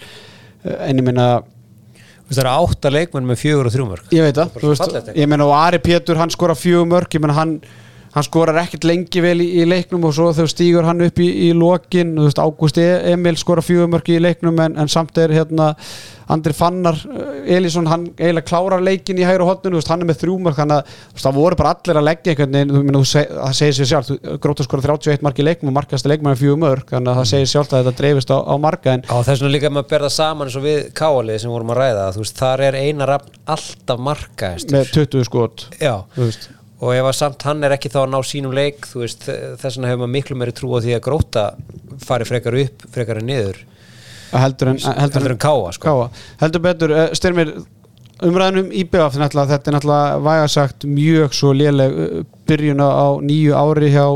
Eh, 0.62 0.76
en 0.90 1.00
ég 1.00 1.08
veist, 1.08 2.38
það 2.38 2.42
eru 2.44 2.52
átta 2.66 2.92
leikmenn 2.92 3.28
með 3.28 3.40
fjögur 3.42 3.68
og 3.68 3.74
þrjúmörk 3.74 4.12
ég 4.14 4.26
veit 4.26 4.38
það, 4.38 5.14
ég 5.18 5.30
meina 5.30 5.46
og 5.48 5.54
Ari 5.56 5.80
Pétur 5.82 6.20
hann 6.20 6.32
skora 6.32 6.56
fjögur 6.56 6.88
mörg, 6.88 7.12
ég 7.12 7.22
meina 7.22 7.36
hann 7.36 7.56
hann 8.12 8.26
skorar 8.26 8.58
ekkert 8.62 8.84
lengi 8.88 9.22
vel 9.24 9.38
í, 9.40 9.48
í 9.62 9.68
leiknum 9.68 10.04
og 10.08 10.16
svo 10.16 10.30
þegar 10.36 10.50
stígur 10.52 10.88
hann 10.88 11.04
upp 11.06 11.20
í, 11.22 11.28
í 11.48 11.52
lokin 11.56 12.14
þú 12.18 12.26
veist, 12.28 12.40
Ágúst 12.42 12.80
E- 12.82 13.12
Emil 13.12 13.38
skora 13.40 13.64
fjögur 13.64 13.88
mörg 13.92 14.10
í 14.12 14.18
leiknum 14.20 14.58
en, 14.60 14.76
en 14.80 14.90
samt 14.92 15.16
er 15.22 15.32
hérna 15.32 15.72
Andri 16.32 16.54
Fannar 16.56 16.96
eh, 16.96 17.56
Elísson, 17.56 17.88
hann 17.90 18.06
eiginlega 18.16 18.46
klárar 18.48 18.84
leikin 18.84 19.18
í 19.20 19.26
hotninu, 19.26 19.74
þú 19.74 19.80
veist, 19.80 19.90
hann 19.92 20.04
er 20.04 20.08
með 20.10 20.20
þrjú 20.22 20.36
mörg 20.44 20.60
þannig 20.60 20.78
að 20.78 21.24
það 21.24 21.38
voru 21.40 21.58
bara 21.60 21.72
allir 21.74 22.00
að 22.00 22.06
leggja 22.08 22.34
einhvern 22.34 22.56
veginn, 22.58 23.02
það 23.02 23.56
segir 23.58 23.76
sér 23.78 23.90
sjálf 23.90 24.38
Gróta 24.44 24.66
skora 24.66 24.86
31 24.86 25.26
mark 25.26 25.40
í 25.42 25.46
leiknum 25.48 25.72
og 25.72 25.78
markast 25.80 26.08
leikmann 26.08 26.38
fjögur 26.40 26.62
mörg, 26.62 26.86
þannig 26.92 27.12
að 27.12 27.20
það 27.20 27.30
segir 27.32 27.52
sjálf 27.52 27.72
að 27.72 27.82
þetta 27.82 28.00
dreifist 28.02 28.32
á, 28.32 28.38
á 28.44 28.54
marka 28.60 28.96
en 28.96 29.04
á 29.08 29.16
þess 29.24 29.42
vegna 29.42 29.52
líka 29.56 29.70
að 29.72 29.76
maður 29.78 29.90
berða 29.96 30.12
saman 30.14 30.48
eins 30.48 30.58
og 30.60 30.66
við 30.68 30.80
káalið 30.96 31.42
sem 31.42 31.52
vorum 31.52 31.74
að 31.74 31.82
ræða 31.82 32.08
þú 32.16 32.24
veist, 32.24 32.40
þar 32.42 32.64
er 32.68 32.80
eina 32.80 33.08
rafn 33.12 33.38
alltaf 33.56 34.02
marka 34.10 34.54
með 34.72 34.92
20 34.96 35.28
skot 35.28 35.68
Já, 35.80 35.94
þú 36.16 36.28
veist 36.28 36.50
og 36.82 36.94
ef 36.96 37.08
að 37.08 37.18
samt 37.18 37.44
hann 37.46 37.62
er 37.62 37.76
ekki 37.76 37.90
þá 37.92 38.00
að 38.02 38.12
ná 38.12 38.18
sínum 38.26 38.54
leik 38.56 38.88
veist, 38.90 39.28
þess 39.28 39.76
vegna 39.76 39.92
hefur 39.92 40.02
maður 40.02 40.14
miklu 40.16 40.38
meiri 40.38 40.54
trú 40.56 40.72
á 40.74 40.78
því 40.82 40.96
að 40.96 41.04
gróta 41.06 41.44
fari 42.02 42.26
frekar 42.26 42.58
upp, 42.58 42.86
frekar 42.94 43.20
en 43.22 43.28
niður 43.30 43.60
heldur 44.32 44.72
en, 44.72 44.80
heldur 44.80 45.20
heldur 45.20 45.34
en 45.36 45.42
káa 45.44 45.72
sko. 45.76 45.84
Káa. 45.86 46.08
heldur 46.42 46.64
betur, 46.64 46.94
uh, 46.96 47.08
styrmir 47.16 47.52
umræðinum 48.22 48.70
í 48.74 48.84
BF 48.88 49.18
náttúrulega, 49.18 49.56
þetta 49.56 49.70
er 49.70 49.76
náttúrulega 49.76 50.22
væga 50.26 50.48
sagt 50.50 50.86
mjög 50.88 51.36
svo 51.36 51.52
léleg 51.56 51.98
uh, 52.04 52.22
byrjun 52.48 52.82
á 52.82 52.88
á 52.88 53.08
nýju 53.22 53.58
ári 53.58 53.92
hjá 53.92 54.06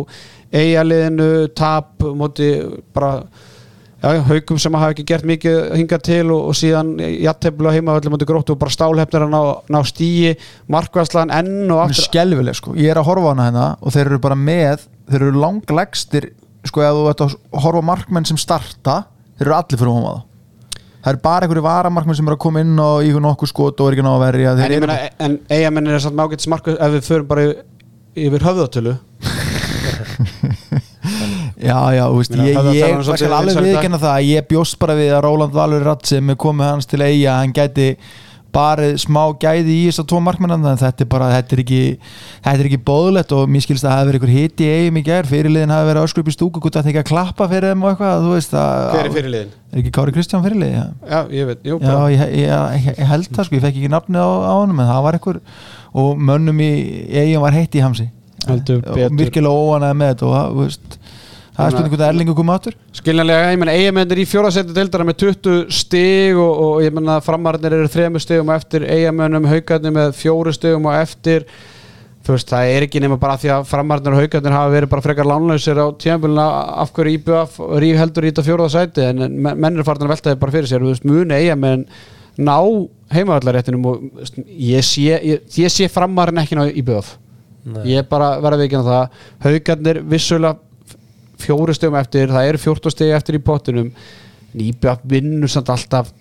eigaliðinu, 0.56 1.30
tap 1.58 2.02
móti 2.16 2.50
bara 2.94 3.26
já, 4.02 4.22
haukum 4.28 4.60
sem 4.60 4.76
hafa 4.76 4.94
ekki 4.94 5.06
gert 5.08 5.26
mikið 5.28 5.58
hingað 5.80 6.04
til 6.08 6.24
og, 6.34 6.50
og 6.50 6.58
síðan 6.58 6.94
jatteflu 7.00 7.70
á 7.70 7.76
heimavöldu 7.76 8.12
móti 8.12 8.28
gróttu 8.28 8.54
og 8.54 8.60
bara 8.60 8.74
stálhefnir 8.74 9.26
að 9.26 9.32
ná, 9.32 9.40
ná 9.72 9.80
stíi 9.88 10.36
markværslan 10.72 11.32
enn 11.34 11.70
og 11.70 11.86
aftur 11.86 12.08
skelvileg 12.10 12.58
sko, 12.58 12.76
ég 12.78 12.92
er 12.92 13.00
að 13.00 13.10
horfa 13.10 13.34
hana 13.34 13.48
hérna 13.48 13.66
og 13.80 13.96
þeir 13.96 14.12
eru 14.12 14.22
bara 14.28 14.38
með, 14.38 14.86
þeir 15.10 15.26
eru 15.28 15.42
langlegstir 15.42 16.30
sko, 16.66 16.84
ef 16.84 16.96
þú 16.98 17.10
ert 17.12 17.26
að 17.26 17.36
horfa 17.64 17.84
markmenn 17.94 18.28
sem 18.28 18.40
starta, 18.40 19.04
þeir 19.38 19.48
eru 19.48 19.58
allir 19.60 19.80
fyrir 19.80 19.92
að 19.92 20.08
það 20.08 20.24
það 21.06 21.12
eru 21.12 21.22
bara 21.22 21.46
einhverju 21.46 21.62
varamarkmenn 21.62 22.16
sem 22.18 22.26
eru 22.26 22.34
að 22.34 22.42
koma 22.42 22.62
inn 22.64 22.78
og 22.82 23.06
í 23.06 23.12
nokkuð 23.22 23.50
skot 23.52 23.80
og 23.80 23.88
er 23.88 23.94
ekki 23.94 24.02
ná 24.02 24.10
að 24.10 24.24
verja 24.24 24.54
en 24.56 24.62
ég 24.64 24.72
eru 24.80 24.88
meina, 24.88 25.10
en 25.22 25.36
eigamenn 25.54 25.90
er 25.92 26.02
samt 26.02 26.18
mágætt 26.18 26.42
smarku 26.42 26.74
ef 26.74 26.96
við 26.96 27.06
förum 27.06 27.28
bara 27.30 27.44
yfir 28.18 28.46
höfðatölu 28.48 28.96
Já, 31.56 31.78
já, 31.96 32.04
þú 32.04 32.20
veist, 32.20 32.36
Meina, 32.36 32.46
ég, 32.46 32.70
ég, 32.76 32.84
ég 32.84 33.02
svolítið 33.06 33.22
skal 33.24 33.38
alveg 33.38 33.64
viðkynna 33.64 34.00
það 34.02 34.12
að 34.12 34.28
ég 34.28 34.46
bjóst 34.50 34.78
bara 34.82 34.96
við 34.98 35.14
að 35.16 35.24
Róland 35.24 35.56
Valur 35.56 35.84
Ratt 35.88 36.08
sem 36.10 36.32
er 36.34 36.40
komið 36.42 36.72
hans 36.72 36.88
til 36.90 37.00
eiga 37.00 37.38
hann 37.40 37.54
gæti 37.56 37.94
barið 38.56 38.94
smá 39.02 39.20
gæði 39.40 39.74
í 39.74 39.80
þess 39.88 40.00
að 40.00 40.08
tvo 40.12 40.20
markmennan 40.24 40.64
en 40.70 40.78
þetta 40.80 41.04
er 41.04 41.08
bara, 41.12 41.28
þetta 41.34 41.56
er 41.56 41.62
ekki 41.62 41.80
þetta 41.98 42.54
er 42.54 42.68
ekki 42.70 42.78
bóðlegt 42.88 43.34
og 43.36 43.50
mér 43.52 43.64
skilst 43.64 43.84
að 43.84 43.90
það 43.90 43.98
hafi 43.98 44.08
verið 44.10 44.20
ykkur 44.20 44.32
hiti 44.32 44.66
í 44.66 44.76
eigum 44.76 45.00
í 45.00 45.02
gær, 45.06 45.28
fyrirliðin 45.28 45.74
hafi 45.74 45.88
verið 45.90 46.06
öskrup 46.08 46.30
í 46.30 46.34
stúku 46.36 46.62
gútt 46.64 46.78
að 46.78 46.86
það 46.86 46.92
ekki 46.92 47.02
að 47.02 47.10
klappa 47.10 47.48
fyrir 47.50 47.74
þeim 47.74 47.84
og 47.84 47.90
eitthvað 47.92 48.24
þú 48.24 48.32
veist 48.32 48.56
að, 48.56 48.84
hver 48.94 49.10
er 49.10 49.14
fyrirliðin? 49.16 49.52
er 49.72 49.82
ekki 49.82 49.92
Kári 49.98 50.14
Kristján 50.16 50.44
fyrirlið 50.46 50.72
já, 50.72 50.84
Já, 51.10 51.18
ég 51.36 51.50
veit, 51.50 51.64
jú, 51.68 51.80
já 51.80 51.90
bara. 51.90 52.10
ég, 52.14 52.24
ég, 52.40 52.86
ég, 52.86 53.02
held 53.12 53.32
það 53.32 53.48
sko, 53.50 53.58
ég 53.58 53.66
fekk 53.66 53.80
ekki 53.82 53.92
nafnið 53.92 54.24
á, 54.24 54.30
á 54.48 54.54
honum 54.56 54.80
en 54.80 54.90
það 54.92 55.04
var 55.08 55.18
ykkur 55.20 55.40
og 55.96 56.22
mönnum 56.30 56.62
í 56.64 56.70
eigum 57.12 57.44
var 57.44 57.56
heitt 57.56 57.76
í 57.76 57.84
hamsi. 57.84 58.08
Heldur 58.46 58.82
og 58.86 59.18
virkilega 59.18 59.52
óanæði 59.52 59.98
með 60.00 60.10
þetta 60.14 60.26
og 60.30 60.98
það, 61.56 61.66
er 61.66 61.74
spurning 61.74 61.92
hvort 61.94 62.04
Erlingu 62.06 62.34
komið 62.36 62.56
áttur 62.56 62.74
Skiljanlega, 62.98 63.52
ég 63.52 63.60
menn 63.60 63.72
eigamennir 63.72 64.20
í 64.22 64.26
fjórasetu 64.28 64.74
deildara 64.76 65.06
með 65.08 65.18
20 65.22 65.72
stig 65.74 66.36
og, 66.40 66.52
og 66.66 66.82
ég 66.84 66.94
menna 66.96 67.16
framarnir 67.24 67.76
eru 67.78 67.88
þremur 67.92 68.22
stigum 68.22 68.52
og 68.52 68.58
eftir 68.58 68.86
eigamennum 68.86 69.48
haugarnir 69.50 69.94
með 69.96 70.12
fjóru 70.18 70.54
stigum 70.54 70.88
og 70.90 70.98
eftir. 70.98 71.46
Þú 72.26 72.34
veist, 72.34 72.50
það 72.50 72.72
er 72.74 72.86
ekki 72.88 73.00
nema 73.04 73.18
bara 73.22 73.36
því 73.38 73.52
að 73.54 73.66
framarnir 73.70 74.16
og 74.16 74.22
haugarnir 74.24 74.56
hafa 74.56 74.72
verið 74.72 74.92
bara 74.94 75.04
frekar 75.04 75.28
lánlausir 75.30 75.78
á 75.78 75.86
tíðanböluna 76.02 76.46
af 76.82 76.90
hverju 76.96 77.20
IBF 77.20 77.60
ríf 77.84 78.00
heldur 78.00 78.26
í 78.26 78.32
þetta 78.32 78.46
fjóraða 78.48 78.72
sæti? 78.74 79.04
En 79.06 79.26
en 79.28 79.36
menn 79.36 79.60
menn 79.62 79.76
eru 79.78 79.86
farin 79.86 80.08
að 80.08 80.14
velta 80.16 80.32
þið 80.32 80.40
bara 80.42 80.56
fyrir 80.56 80.72
sér. 80.72 80.82
Þú 80.82 80.94
veist, 80.94 81.06
muni 81.06 81.38
eigamenn 81.38 81.84
ná 82.36 82.56
heimavallaréttinum 83.14 83.86
og 83.92 84.02
veist, 84.18 84.42
ég 84.42 84.84
sé, 84.84 85.06
ég, 85.14 85.46
ég 85.56 85.72
sé 85.72 85.86
framarinn 85.92 86.42
ekki 86.42 86.58
ná 86.58 86.66
IBF 86.72 87.14
ég 87.86 88.02
er 88.02 88.06
bara 88.08 88.36
verða 88.42 88.62
vikinn 88.62 88.84
á 88.84 88.86
það. 88.86 89.22
Haugarnir 89.46 90.00
vissulega 90.06 90.65
fjóru 91.42 91.74
stegum 91.76 91.98
eftir, 92.00 92.30
það 92.32 92.52
eru 92.52 92.62
14 92.66 92.94
stegi 92.96 93.16
eftir 93.16 93.38
í 93.40 93.42
pottinum 93.44 93.90
Nýbjörn 94.56 95.02
vinnur 95.10 95.50
samt 95.52 95.68
alltaf 95.74 96.12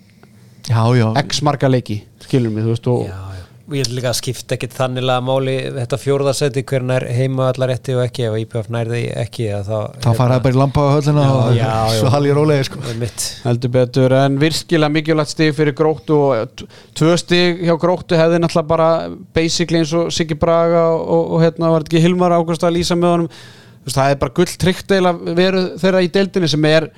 já, 0.68 0.82
já, 0.98 1.08
x 1.24 1.42
marga 1.46 1.70
leiki, 1.72 2.02
skilur 2.26 2.52
mig, 2.52 2.66
þú 2.66 2.74
veist 2.74 2.88
og 2.92 3.06
já, 3.06 3.14
já. 3.38 3.44
og 3.66 3.74
ég 3.74 3.86
held 3.86 3.94
líka 3.96 4.10
að 4.12 4.18
skipta 4.20 4.54
ekkit 4.56 4.74
þannilega 4.76 5.22
máli 5.26 5.54
þetta 5.78 5.98
fjórðarsæti 6.02 6.62
hvernig 6.68 6.98
er 7.00 7.06
heima 7.16 7.48
allar 7.50 7.72
rétti 7.72 7.96
og 7.96 8.02
ekki 8.04 8.26
ef 8.28 8.36
IPF 8.42 8.68
nærði 8.74 9.00
ekki 9.24 9.48
að 9.56 9.70
þá 9.70 9.78
þá 10.04 10.08
fara 10.20 10.36
það 10.36 10.44
bara 10.44 10.54
í 10.54 10.60
lampa 10.60 10.84
á 10.84 10.90
höllina 10.94 11.24
Já, 11.26 11.32
og 11.32 11.56
já, 11.56 11.66
já. 11.90 11.96
svo 11.98 12.12
halið 12.14 12.36
rólegi 12.38 12.68
sko. 12.68 12.82
er 12.92 13.18
heldur 13.48 13.74
betur, 13.78 14.16
en 14.20 14.38
virkilega 14.42 14.94
mikilvægt 14.98 15.34
stig 15.34 15.54
fyrir 15.58 15.78
gróttu 15.80 16.18
og 16.28 16.54
t- 16.60 16.68
tvö 17.00 17.16
stig 17.24 17.62
hjá 17.66 17.74
gróttu 17.80 18.18
hefði 18.20 18.42
náttúrulega 18.44 18.70
bara 18.74 18.90
basically 19.34 19.80
eins 19.82 19.96
og 19.96 20.12
Siggi 20.14 20.36
Braga 20.38 20.90
og, 20.92 21.30
og 21.38 21.46
hérna 21.46 21.72
var 21.72 21.86
þetta 21.86 21.96
ekki 21.96 22.04
Hilmar 22.06 22.36
Ágúst 22.36 22.66
að 22.68 22.76
lýsa 22.78 22.98
með 23.00 23.16
honum 23.16 23.30
veist, 23.86 23.96
það 23.98 24.10
er 24.10 24.18
bara 24.24 24.36
gull 24.36 24.58
tryggt 24.64 24.96
eila 24.96 25.14
veru 25.14 25.62
þeirra 25.80 26.02
í 26.04 26.10
deildinni 26.12 26.50
sem 26.50 26.68
er 26.70 26.90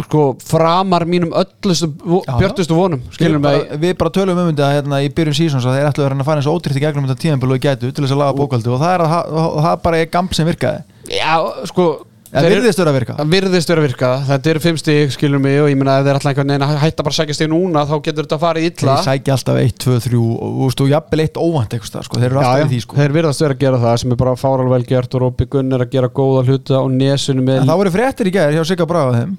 sko, 0.00 0.22
framar 0.48 1.04
mínum 1.08 1.34
öllustu 1.36 1.90
björtustu 2.38 2.76
vonum 2.76 3.02
bara, 3.44 3.64
við 3.80 3.96
bara 4.00 4.14
tölum 4.14 4.40
um 4.40 4.48
þetta 4.52 4.70
hérna, 4.76 5.02
í 5.04 5.10
byrjun 5.12 5.36
sísons 5.36 5.66
að 5.68 5.78
þeir 5.78 5.90
ætlu 5.90 6.04
að 6.04 6.08
vera 6.08 6.18
að 6.22 6.30
fara 6.30 6.42
eins 6.42 6.48
og 6.48 6.60
ótrýtt 6.60 6.80
í 6.80 6.84
gegnum 6.84 7.08
þetta 7.10 7.24
tíðanbílu 7.26 7.58
og 7.58 7.66
gætu 7.66 7.90
til 7.90 8.06
þess 8.06 8.16
að 8.16 8.22
laga 8.22 8.38
bókaldi 8.38 8.72
og 8.72 8.80
það, 8.80 8.94
er 8.94 9.04
að, 9.06 9.36
og 9.42 9.60
það 9.66 9.76
bara 9.84 10.00
er 10.00 10.10
gamp 10.16 10.36
sem 10.36 10.48
virkaði. 10.48 10.82
Já, 11.12 11.34
sko 11.68 11.86
það 12.32 12.46
virðist 12.48 12.80
vera 12.80 12.90
að 12.92 12.96
virka? 12.96 13.14
Það 13.18 13.32
virðist 13.32 13.68
vera 13.68 13.82
að 13.82 13.86
virka, 13.86 14.10
þetta 14.28 14.50
eru 14.52 14.60
fimm 14.64 14.78
stík 14.80 15.10
skilur 15.12 15.40
mig 15.42 15.58
og 15.60 15.66
ég 15.68 15.76
meina 15.76 15.98
ef 16.00 16.06
þeir 16.06 16.16
ætla 16.18 16.30
einhvern 16.30 16.52
veginn 16.52 16.64
að 16.64 16.78
hætta 16.80 17.04
bara 17.04 17.12
að 17.12 17.18
sækja 17.18 17.34
stík 17.36 17.50
núna 17.52 17.82
þá 17.90 17.92
getur 18.06 18.24
þetta 18.24 18.38
farið 18.40 18.68
illa. 18.70 18.94
Þeir 18.96 19.04
sækja 19.08 19.34
alltaf 19.36 19.56
1, 19.60 19.74
2, 19.84 19.96
3 20.06 20.20
og, 20.22 20.62
og 20.64 20.88
jafnvel 20.94 21.20
eitt 21.26 21.36
óvænt 21.36 21.76
eitthvað 21.76 22.06
sko. 22.08 22.20
þeir 22.22 22.30
eru 22.30 22.40
alltaf 22.40 22.62
já, 22.62 22.64
í 22.64 22.70
því 22.70 22.80
sko. 22.86 22.96
þeir 23.02 23.12
virðast 23.18 23.44
vera 23.44 23.52
að 23.52 23.62
gera 23.66 23.82
það 23.82 23.96
sem 24.00 24.14
er 24.14 24.20
bara 24.22 24.32
fáralvel 24.40 24.84
gert 24.88 25.12
og 25.12 25.20
Rópi 25.26 25.44
Gunn 25.52 25.76
er 25.76 25.84
að 25.84 25.92
gera 25.92 26.08
góða 26.08 26.40
hluta 26.48 26.76
og 26.80 26.88
nesunum 26.96 27.44
en 27.44 27.48
með 27.50 27.68
það 27.68 27.80
voru 27.82 27.92
fréttir 27.98 28.30
í 28.30 28.34
gær 28.38 28.56
hjá 28.56 28.64
Sigga 28.70 28.88
Braga 28.88 29.12
þeim. 29.18 29.36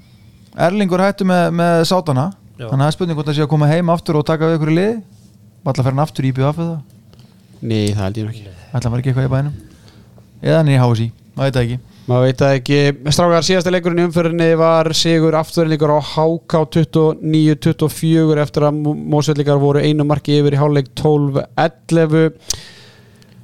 Erlingur 0.68 1.02
hættu 1.02 1.26
með, 1.26 1.50
með 1.58 1.82
sátana. 1.90 2.28
Já. 2.54 2.68
þannig 2.70 2.78
að 2.78 2.86
það 11.50 11.74
er 11.74 11.93
það 12.04 12.12
að 12.12 12.12
það 12.12 12.12
maður 12.12 12.28
veit 12.28 12.42
það 12.42 12.58
ekki. 12.58 12.78
Það 13.04 13.16
strákar 13.16 13.46
síðasta 13.48 13.72
leikurinn 13.72 14.02
í 14.02 14.06
umfyrinni 14.08 14.48
var 14.60 14.92
Sigur 14.94 15.36
afturleikur 15.40 15.94
á 15.96 16.00
HK 16.04 16.54
29-24 16.76 18.44
eftir 18.44 18.68
að 18.68 18.80
Mósveldingar 19.14 19.62
voru 19.62 19.80
einu 19.80 20.04
marki 20.08 20.40
yfir 20.42 20.58
í 20.58 20.60
háleik 20.60 20.90
12-11 21.00 22.16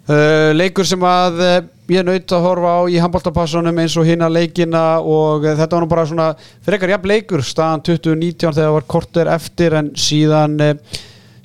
uh, 0.09 0.51
leikur 0.55 0.87
sem 0.87 1.05
að 1.07 1.39
uh, 1.39 1.59
ég 1.89 2.03
naut 2.05 2.35
að 2.35 2.45
horfa 2.45 2.73
á 2.75 2.81
í 2.91 2.99
handbóltapassunum 2.99 3.79
eins 3.79 3.95
og 3.97 4.09
hinna 4.09 4.29
leikina 4.29 4.99
og 4.99 5.47
uh, 5.47 5.55
þetta 5.55 5.77
var 5.77 5.85
nú 5.85 5.91
bara 5.93 6.07
svona 6.09 6.33
frekar 6.65 6.95
jafn 6.97 7.13
leikur. 7.13 7.45
Staðan 7.45 7.85
2019 7.87 8.43
þegar 8.43 8.59
það 8.59 8.75
var 8.75 8.89
korter 8.91 9.31
eftir 9.37 9.77
en 9.79 9.93
síðan 9.95 10.59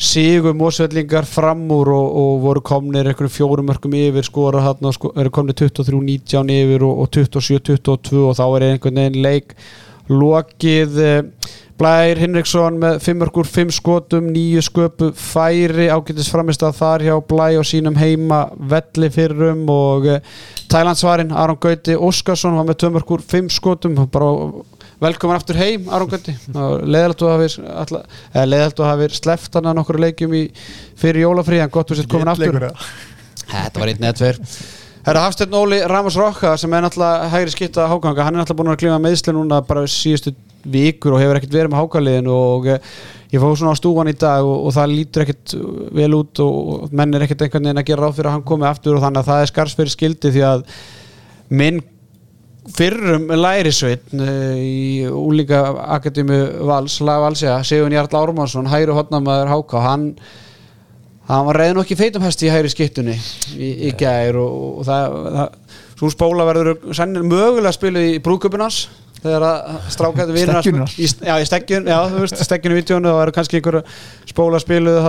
uh, 0.05 0.11
sigur 0.11 0.55
mósvellingar 0.57 1.27
fram 1.29 1.65
úr 1.73 1.91
og, 1.95 2.21
og 2.21 2.45
voru 2.45 2.63
komnir 2.65 3.09
einhverjum 3.09 3.33
fjórum 3.33 3.71
mörgum 3.71 3.97
yfir 3.97 4.27
skora 4.27 4.63
þarna 4.69 4.93
sko, 4.93 5.15
eru 5.17 5.33
komnir 5.35 5.57
23-19 5.59 6.55
yfir 6.55 6.85
og, 6.87 7.03
og 7.05 7.11
27-22 7.17 8.23
og 8.29 8.39
þá 8.39 8.45
er 8.47 8.69
einhvern 8.69 9.03
veginn 9.03 9.23
leik 9.25 9.57
lokið. 10.13 10.99
Eh, 11.01 11.53
Blær 11.75 12.21
Hinriksson 12.21 12.77
með 12.79 13.01
5 13.03 13.17
mörgur 13.19 13.49
5 13.51 13.73
skotum, 13.75 14.29
9 14.31 14.63
sköpu 14.63 15.09
færi 15.19 15.89
ágætis 15.91 16.29
framist 16.31 16.63
að 16.63 16.77
þar 16.79 17.03
hjá 17.03 17.15
Blæ 17.27 17.49
og 17.59 17.67
sínum 17.67 17.99
heima 17.99 18.45
velli 18.55 19.09
fyrrum 19.11 19.65
og 19.73 20.07
uh, 20.07 20.21
Tælandsvarin 20.71 21.35
Aron 21.35 21.59
Gauti 21.59 21.97
Óskarsson 21.99 22.55
var 22.55 22.69
með 22.69 22.79
2 22.85 22.93
mörgur 22.95 23.25
5 23.27 23.51
skotum 23.57 23.99
bara 24.07 24.31
velkomin 25.03 25.37
aftur 25.37 25.59
heim 25.59 25.89
Aron 25.91 26.09
Gauti 26.13 26.35
leðalegt 26.55 27.23
að 27.25 27.33
hafi 27.35 27.67
alla- 27.83 28.05
eða 28.35 28.47
leðalegt 28.53 28.81
að 28.85 28.91
hafi 28.93 29.09
sleppt 29.19 29.55
hann 29.59 29.69
að 29.73 29.77
nokkru 29.81 30.01
leikjum 30.05 30.35
í, 30.39 30.45
fyrir 31.01 31.25
jólafrí 31.27 31.61
en 31.65 31.71
gott 31.75 31.91
þú 31.91 31.99
sétt 31.99 32.09
komin 32.13 32.29
aftur. 32.33 32.59
Þetta 33.45 33.81
var 33.83 33.89
einn 33.93 34.05
eða 34.09 34.17
tveir. 34.21 34.39
Herra 35.05 35.21
Hafsteinn 35.27 35.53
Óli 35.53 35.83
Ramos 35.85 36.15
Rokka 36.17 36.55
sem 36.57 36.73
er 36.73 36.81
náttúrulega 36.87 37.29
hægri 37.29 37.53
skipta 37.53 37.85
háganga, 37.91 38.25
hann 38.25 38.35
er 38.39 38.41
náttúrulega 38.41 38.61
búin 38.63 38.73
að 38.73 38.79
klíma 38.81 39.01
meðsli 39.05 39.35
núna 39.37 39.59
bara 39.69 39.83
síðustu 39.85 40.33
vikur 40.65 41.13
og 41.13 41.21
hefur 41.21 41.37
ekkert 41.37 41.53
verið 41.59 41.75
með 41.75 41.83
hákaliðin 41.83 42.31
og 42.33 42.69
eh, 42.73 42.79
ég 43.35 43.43
fóð 43.43 43.59
svona 43.61 43.75
á 43.77 43.81
stúan 43.83 44.09
í 44.09 44.15
dag 44.17 44.41
og, 44.49 44.63
og 44.65 44.73
það 44.73 44.95
lítur 44.95 45.27
ekkert 45.27 45.55
vel 45.93 46.09
út 46.17 46.41
og, 46.41 46.55
og 46.87 46.95
menn 46.97 47.13
er 47.19 47.27
ekkert 47.27 47.45
einhvern 47.45 47.69
veginn 47.69 47.83
að 47.83 47.89
gera 47.91 48.07
ráð 48.07 48.17
fyrir 48.17 48.31
að 48.31 48.37
hann 48.39 48.47
komi 48.49 48.65
aftur 48.71 48.97
og 48.97 49.05
þannig 49.05 49.21
að 49.21 49.29
það 49.29 49.43
er 49.45 49.53
skarsfyrir 49.53 49.93
skildi 49.93 50.33
því 50.39 50.47
að 50.55 50.65
minn 51.61 51.83
fyrrum 52.75 53.29
lærisveit 53.39 54.15
í 54.15 55.05
úlíka 55.11 55.63
akademi 55.97 56.41
Vals, 56.67 56.99
Valsja, 57.01 57.61
Sigun 57.67 57.95
Jarl 57.95 58.19
Ármannsson 58.19 58.71
hægri 58.71 58.97
hotnamaður 58.97 59.53
Háká, 59.53 59.85
hann 59.85 60.09
hann 61.29 61.47
var 61.47 61.61
reyðin 61.61 61.81
ekki 61.81 61.97
feitum 61.97 62.25
hesti 62.27 62.49
í 62.49 62.53
hægri 62.53 62.73
skiptunni 62.73 63.15
í, 63.57 63.71
í 63.89 63.95
gær 63.99 64.37
og, 64.43 64.59
og 64.81 64.89
það, 64.89 65.17
það 65.39 65.81
svo 65.95 66.11
spóla 66.13 66.47
verður 66.49 66.95
sennir 66.97 67.25
mögulega 67.25 67.71
að 67.71 67.79
spila 67.79 68.03
í 68.05 68.19
brúköpunans 68.25 68.83
þegar 69.25 69.47
að 69.49 69.77
strákættu 69.95 70.35
í, 70.37 71.07
já, 71.09 71.35
í 71.41 71.47
stekkjun, 71.49 71.87
já, 71.89 71.97
þú 72.11 72.25
veist, 72.27 72.43
stekkjunni 72.45 72.77
í 72.77 72.81
vítjónu 72.83 73.09
og 73.09 73.21
verður 73.23 73.37
kannski 73.39 73.61
einhver 73.61 73.79
spóla 74.29 74.61
spiluð 74.61 75.09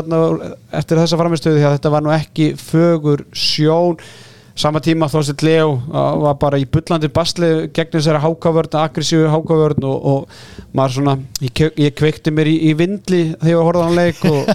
eftir 0.72 1.01
þessa 1.01 1.20
framistöðu 1.20 1.59
því 1.59 1.68
að 1.68 1.76
þetta 1.76 1.91
var 1.97 2.05
nú 2.05 2.13
ekki 2.16 2.47
fögur 2.61 3.26
sjón 3.36 3.99
sama 4.56 4.80
tíma 4.84 5.10
Þorsteinn 5.12 5.43
Leo 5.43 5.72
uh, 5.76 6.16
var 6.24 6.38
bara 6.39 6.60
í 6.60 6.68
bullandi 6.72 7.10
basli 7.14 7.49
gegn 7.76 7.97
þessari 7.97 8.22
hákavörn, 8.24 8.78
aggressífu 8.80 9.28
hákavörn 9.32 9.88
og, 9.88 10.06
og 10.12 10.76
maður 10.76 10.95
svona 10.99 11.16
ég, 11.43 11.64
ég 11.82 11.95
kveikti 11.97 12.32
mér 12.36 12.49
í, 12.51 12.56
í 12.70 12.76
vindli 12.80 13.24
þegar 13.34 13.51
ég 13.51 13.68
horfa 13.68 13.84
á 13.84 13.88
hann 13.88 13.99
leik 13.99 14.24
og 14.30 14.53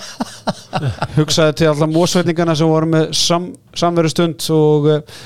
hugsaði 1.18 1.58
til 1.60 1.68
allar 1.72 1.92
mósveitningana 1.92 2.56
sem 2.56 2.70
voru 2.72 2.88
með 2.94 3.10
sam, 3.20 3.50
samveru 3.76 4.12
stund 4.12 4.48
og 4.56 4.88
uh, 4.88 5.20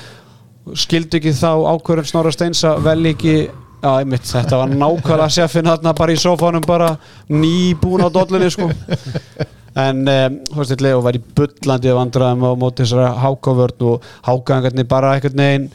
skildi 0.75 1.21
ekki 1.21 1.35
þá 1.37 1.51
ákvörðun 1.75 2.11
Snorra 2.11 2.33
Steins 2.35 2.63
að 2.67 2.83
vel 2.89 3.13
ekki 3.13 3.37
Já, 3.85 3.99
einmitt, 4.01 4.23
þetta 4.25 4.57
var 4.57 4.71
nákvæmlega 4.73 5.25
seffin 5.29 5.67
þarna 5.69 5.91
bara 5.93 6.13
í 6.15 6.17
sófánum 6.17 6.63
bara 6.65 6.87
nýbúin 7.29 8.01
á 8.01 8.09
dollunni 8.09 8.47
sko. 8.49 8.71
En 9.77 9.99
um, 10.09 10.37
hóðst 10.55 10.81
Leo 10.81 11.03
var 11.05 11.17
í 11.17 11.21
bullandi 11.37 11.93
vandræðum 11.93 12.47
á 12.49 12.51
móti 12.57 12.81
þessara 12.81 13.11
hákávörn 13.21 13.85
og 13.91 14.07
hákangarnir 14.25 14.87
bara 14.89 15.11
einhvern 15.13 15.37
veginn 15.43 15.67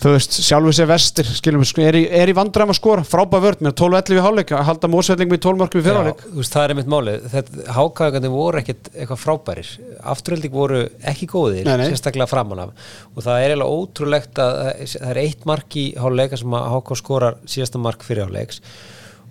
þú 0.00 0.12
veist, 0.14 0.36
sjálfur 0.46 0.74
sér 0.76 0.88
vestir 0.88 1.28
skilum, 1.28 1.64
sko, 1.68 1.82
er, 1.84 1.98
í, 1.98 2.02
er 2.22 2.30
í 2.32 2.34
vandræðum 2.36 2.72
að 2.72 2.78
skora. 2.78 3.04
Frábæð 3.06 3.44
vörn 3.44 3.66
með 3.66 3.74
12-11 3.80 4.16
í 4.16 4.22
hálfleik 4.24 4.52
að 4.56 4.62
halda 4.70 4.90
mósvelding 4.92 5.32
með 5.32 5.42
12 5.46 5.60
markum 5.60 5.80
í 5.82 5.84
fyrirháleik 5.84 6.22
Já, 6.22 6.28
þú 6.30 6.40
veist, 6.40 6.54
það 6.54 6.64
er 6.64 6.74
einmitt 6.74 6.92
málið. 6.94 7.26
Þetta 7.34 7.76
hákagandi 7.76 8.30
voru 8.32 8.62
ekkit 8.62 8.90
eitthvað 8.94 9.22
frábærir. 9.24 9.72
Afturölding 10.14 10.54
voru 10.54 10.80
ekki 11.12 11.28
góðir 11.30 11.68
Nei, 11.68 11.74
nei. 11.82 11.86
sérstaklega 11.92 12.30
framan 12.30 12.64
af. 12.64 12.88
Og 13.14 13.26
það 13.26 13.42
er 13.42 13.52
eiginlega 13.54 13.76
ótrúlegt 13.80 14.40
að 14.40 14.62
það 14.94 15.10
er 15.12 15.22
eitt 15.26 15.44
mark 15.50 15.76
í 15.76 15.86
háluleika 16.00 16.40
sem 16.40 16.56
að 16.56 16.70
háká 16.76 17.00
skorar 17.02 17.38
síðasta 17.44 17.82
mark 17.82 18.06
fyrir 18.06 18.24
háluleiks 18.26 18.64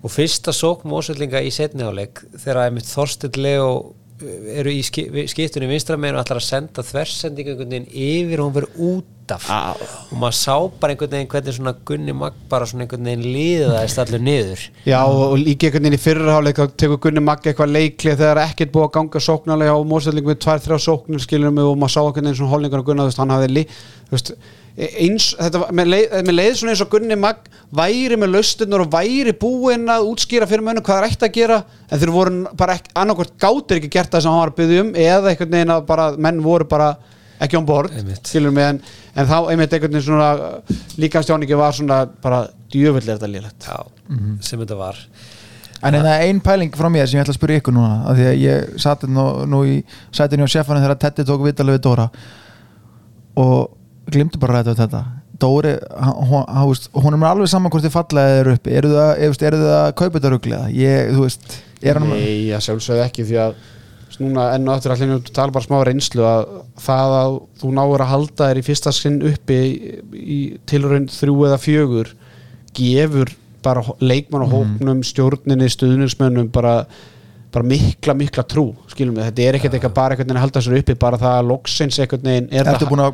og 0.00 0.12
fyrsta 0.14 0.52
sók 0.56 0.86
mósveldinga 0.88 1.42
í 1.44 1.50
setni 1.52 1.84
háluleik 1.84 2.22
þegar 2.38 2.62
einmitt 2.68 2.88
Þorstill 2.88 3.34
Leo 3.36 3.66
eru 4.60 4.72
í 4.72 4.82
ski, 4.84 5.06
skiptunni 5.30 5.68
vinstra 5.70 5.96
meginn 6.00 6.18
og 6.18 6.24
ætlar 6.24 6.40
að 6.40 6.46
senda 6.46 6.84
þversendingu 6.84 7.54
einhvern 7.54 7.72
veginn 7.74 7.88
yfir 7.90 8.42
og 8.42 8.48
hún 8.48 8.56
verður 8.58 8.84
út 8.90 9.34
af. 9.34 9.46
Og 10.10 10.18
maður 10.18 10.36
sá 10.38 10.54
bara 10.82 10.94
einhvern 10.94 11.12
veginn 11.14 11.30
hvernig 11.32 11.56
svona 11.56 11.74
Gunni 11.88 12.14
Magg 12.16 12.38
bara 12.50 12.68
svona 12.68 12.86
einhvern 12.86 13.08
veginn 13.10 13.26
liðaðist 13.26 14.02
allir 14.04 14.24
niður. 14.26 14.64
Já, 14.84 14.98
og, 15.02 15.24
og 15.30 15.36
líka 15.40 15.68
einhvern 15.68 15.88
veginn 15.88 15.98
í 15.98 16.02
fyrirháleik 16.04 16.62
þá 16.62 16.76
tekur 16.84 17.02
Gunni 17.06 17.24
Maggi 17.24 17.52
eitthvað 17.52 17.74
leiklið 17.76 18.22
þegar 18.22 18.42
ekkert 18.44 18.74
búið 18.74 18.88
að 18.88 18.94
ganga 18.98 19.24
sóknarlega 19.26 19.76
á 19.76 19.80
mósvelding 19.94 20.30
með 20.30 20.40
2-3 20.46 20.80
sóknir 20.86 21.26
skilum 21.26 21.62
og 21.64 21.76
maður 21.80 21.96
sá 21.96 22.00
einhvern 22.02 22.30
veginn 22.30 22.40
svona 22.42 22.54
holningar 22.56 22.82
og 22.84 22.90
Gunnar, 22.90 23.08
þú 23.08 23.14
veist, 23.14 23.22
hann 23.24 23.36
þú 24.10 24.16
veist, 24.16 24.34
eins, 24.76 25.30
þetta 25.38 25.60
var, 25.64 25.72
með 25.76 25.90
leið, 25.92 26.16
með 26.28 26.36
leið 26.36 26.52
svona 26.60 26.74
eins 26.74 26.82
og 26.84 26.90
Gunni 26.92 27.16
Magg 27.20 27.48
væri 27.76 28.18
með 28.20 28.32
laustinur 28.36 28.84
og 28.84 28.92
væri 28.92 29.34
búinn 29.40 29.88
að 29.90 30.08
útskýra 30.10 30.48
fyrir 30.50 30.64
mönnum 30.66 30.84
hvað 30.86 31.00
það 31.00 31.06
er 31.06 31.14
ætti 31.14 31.28
að 31.28 31.34
gera 31.38 31.58
en 31.90 32.02
þeir 32.02 32.12
voru 32.14 32.42
bara 32.58 32.76
ekki, 32.78 32.92
annarkvort 33.02 33.34
gátir 33.42 33.80
ekki 33.80 33.90
gert 33.96 34.14
það 34.14 34.24
sem 34.24 34.34
hann 34.34 34.42
var 34.44 34.52
að 34.52 34.60
byggja 34.60 34.84
um 34.84 34.92
eða 35.06 35.32
einhvern 35.32 35.56
veginn 35.56 35.74
að 35.74 35.82
bara, 35.90 36.06
menn 36.28 36.40
voru 36.44 36.68
bara 36.70 36.92
ekki 37.40 37.56
on 37.56 37.66
board, 37.66 37.92
Einmitt. 37.96 38.22
skilur 38.28 38.52
mig 38.52 38.66
en, 38.68 38.80
en 39.16 39.28
þá 39.28 39.36
einmitt 39.50 39.72
einhvern 39.72 39.94
veginn 39.96 40.06
svona 40.06 40.30
líkastjáningi 41.00 41.56
var 41.58 41.76
svona 41.76 42.00
bara 42.22 42.42
djöfull 42.70 43.02
er 43.06 43.16
þetta 43.16 43.30
lélegt. 43.32 43.64
Já, 43.66 43.78
sem 44.44 44.60
þetta 44.60 44.76
var. 44.76 45.00
En 45.80 45.96
það 45.96 46.10
er 46.12 46.26
ein 46.26 46.40
pæling 46.44 46.74
frá 46.76 46.90
mér 46.92 47.08
sem 47.08 47.16
ég 47.16 47.24
ætla 47.24 47.32
að 47.32 47.38
spyrja 47.38 47.62
ykkur 47.62 47.72
núna 47.72 48.02
af 48.10 48.18
því 48.18 48.26
að 48.28 48.42
ég 48.42 48.74
satt 48.84 49.06
nú, 49.08 49.24
nú 49.48 49.62
í 49.64 49.78
sætinu 50.12 50.44
á 50.44 50.52
sjefanum 50.52 50.84
þegar 50.84 50.98
Teddy 51.00 51.24
tók 51.24 51.46
vitalið 51.46 51.78
við 51.78 51.84
Dóra. 51.86 52.04
Og 53.40 53.79
glimti 54.14 54.40
bara 54.42 54.60
að 54.60 54.70
ræta 54.70 54.76
þetta. 54.84 55.02
Dóri, 55.40 55.74
hún, 56.28 57.14
er 57.14 57.20
mér 57.20 57.30
alveg 57.30 57.48
saman 57.48 57.72
hvort 57.72 57.86
þið 57.86 57.94
fallaði 57.94 58.38
þeir 58.38 58.52
uppi. 58.54 58.72
Eru 58.76 58.92
eru 59.26 59.36
eru 59.48 59.60
það 59.62 59.76
að 59.80 59.92
kaupa 60.00 60.18
þetta 60.18 60.32
hann 61.96 62.10
Nei, 62.12 62.50
ég 62.50 62.64
sjálfsögðu 62.66 63.04
ekki 63.06 63.24
því 63.28 63.38
að 63.46 63.54
núna 64.20 64.50
enn 64.54 64.68
og 64.68 64.76
eftir 64.76 64.94
allir 64.94 65.14
að 65.16 65.30
tala 65.36 65.54
bara 65.54 65.64
smá 65.64 65.78
reynslu 65.86 66.24
að 66.28 66.50
það 66.84 67.14
að 67.18 67.36
þú 67.62 67.70
náður 67.76 68.04
að 68.04 68.10
halda 68.12 68.48
þér 68.50 68.60
í 68.60 68.64
fyrsta 68.66 68.92
sinn 68.94 69.20
uppi 69.30 69.56
í, 69.56 69.70
í 70.20 70.40
tilraun 70.68 71.08
þrjú 71.10 71.36
eða 71.48 71.60
fjögur 71.62 72.10
gefur 72.76 73.32
bara 73.64 73.84
leikmann 74.00 74.44
og 74.46 74.52
hóknum 74.54 75.02
stjórninni, 75.04 75.68
stuðnismönnum 75.72 76.50
bara, 76.52 76.84
bara 77.54 77.66
mikla, 77.66 78.14
mikla 78.14 78.44
trú 78.46 78.66
skilum 78.90 79.16
við, 79.16 79.30
þetta 79.30 79.46
er 79.46 79.56
ekkert 79.58 79.76
eitthvað 79.76 79.94
bara 79.96 80.14
einhvern 80.14 80.28
veginn 80.28 80.40
að 80.40 80.44
halda 80.46 80.60
sér 80.64 80.76
uppi 80.80 80.94
bara 81.00 81.18
það 81.20 81.34
að 81.38 81.48
loksins 81.50 81.98
einhvern 82.00 82.28
veginn 82.28 82.48
er 82.52 82.70
ertu 82.70 82.86
búin 82.90 83.02
að 83.04 83.10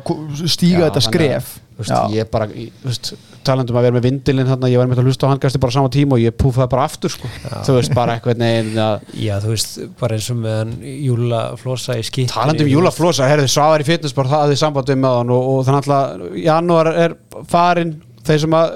stíga 0.47 0.77
Já, 0.77 0.85
þetta 0.85 1.01
þannig 1.01 1.07
skref? 1.07 1.47
að, 1.57 1.63
þú 1.77 1.81
veist, 1.83 1.97
ég 2.17 2.29
bara, 2.33 2.45
veist, 2.83 3.11
talandum 3.47 3.77
að 3.77 3.85
vera 3.87 3.95
með 3.97 4.05
vindilinn 4.07 4.49
þarna, 4.49 4.71
ég 4.71 4.81
var 4.81 4.89
með 4.91 5.01
að 5.01 5.07
hlusta 5.09 5.29
á 5.29 5.31
handgæsti 5.31 5.61
bara 5.63 5.73
á 5.73 5.77
sama 5.77 5.91
tíma 5.93 6.17
og 6.17 6.21
ég 6.23 6.37
púfaði 6.37 6.69
bara 6.73 6.85
aftur 6.89 7.13
sko. 7.13 7.27
þú 7.65 7.77
veist, 7.77 7.93
bara 7.97 8.17
eitthvað 8.17 8.41
neginn 8.41 8.81
að 8.81 8.95
Já, 9.17 9.33
þú 9.43 9.49
veist, 9.53 9.71
bara 10.01 10.17
eins 10.17 10.29
og 10.33 10.37
með 10.41 10.57
hann 10.57 10.73
Júla 10.85 11.41
Flosa 11.61 11.97
í 11.97 12.03
skýtt 12.05 12.33
talandum 12.33 12.69
Júla 12.71 12.91
Flosa, 12.93 13.29
herði 13.29 13.49
Svavar 13.53 13.81
í 13.81 13.87
fitnessbar 13.87 14.29
það 14.29 14.43
hafði 14.45 14.57
sambandum 14.61 15.01
með 15.05 15.13
hann 15.21 15.33
og, 15.37 15.41
og 15.53 15.59
þannig 15.67 15.93
að 15.97 16.05
janúar 16.43 16.91
er 16.93 17.17
farin 17.49 17.93
þeir 18.27 18.39
sem 18.43 18.57
að 18.57 18.67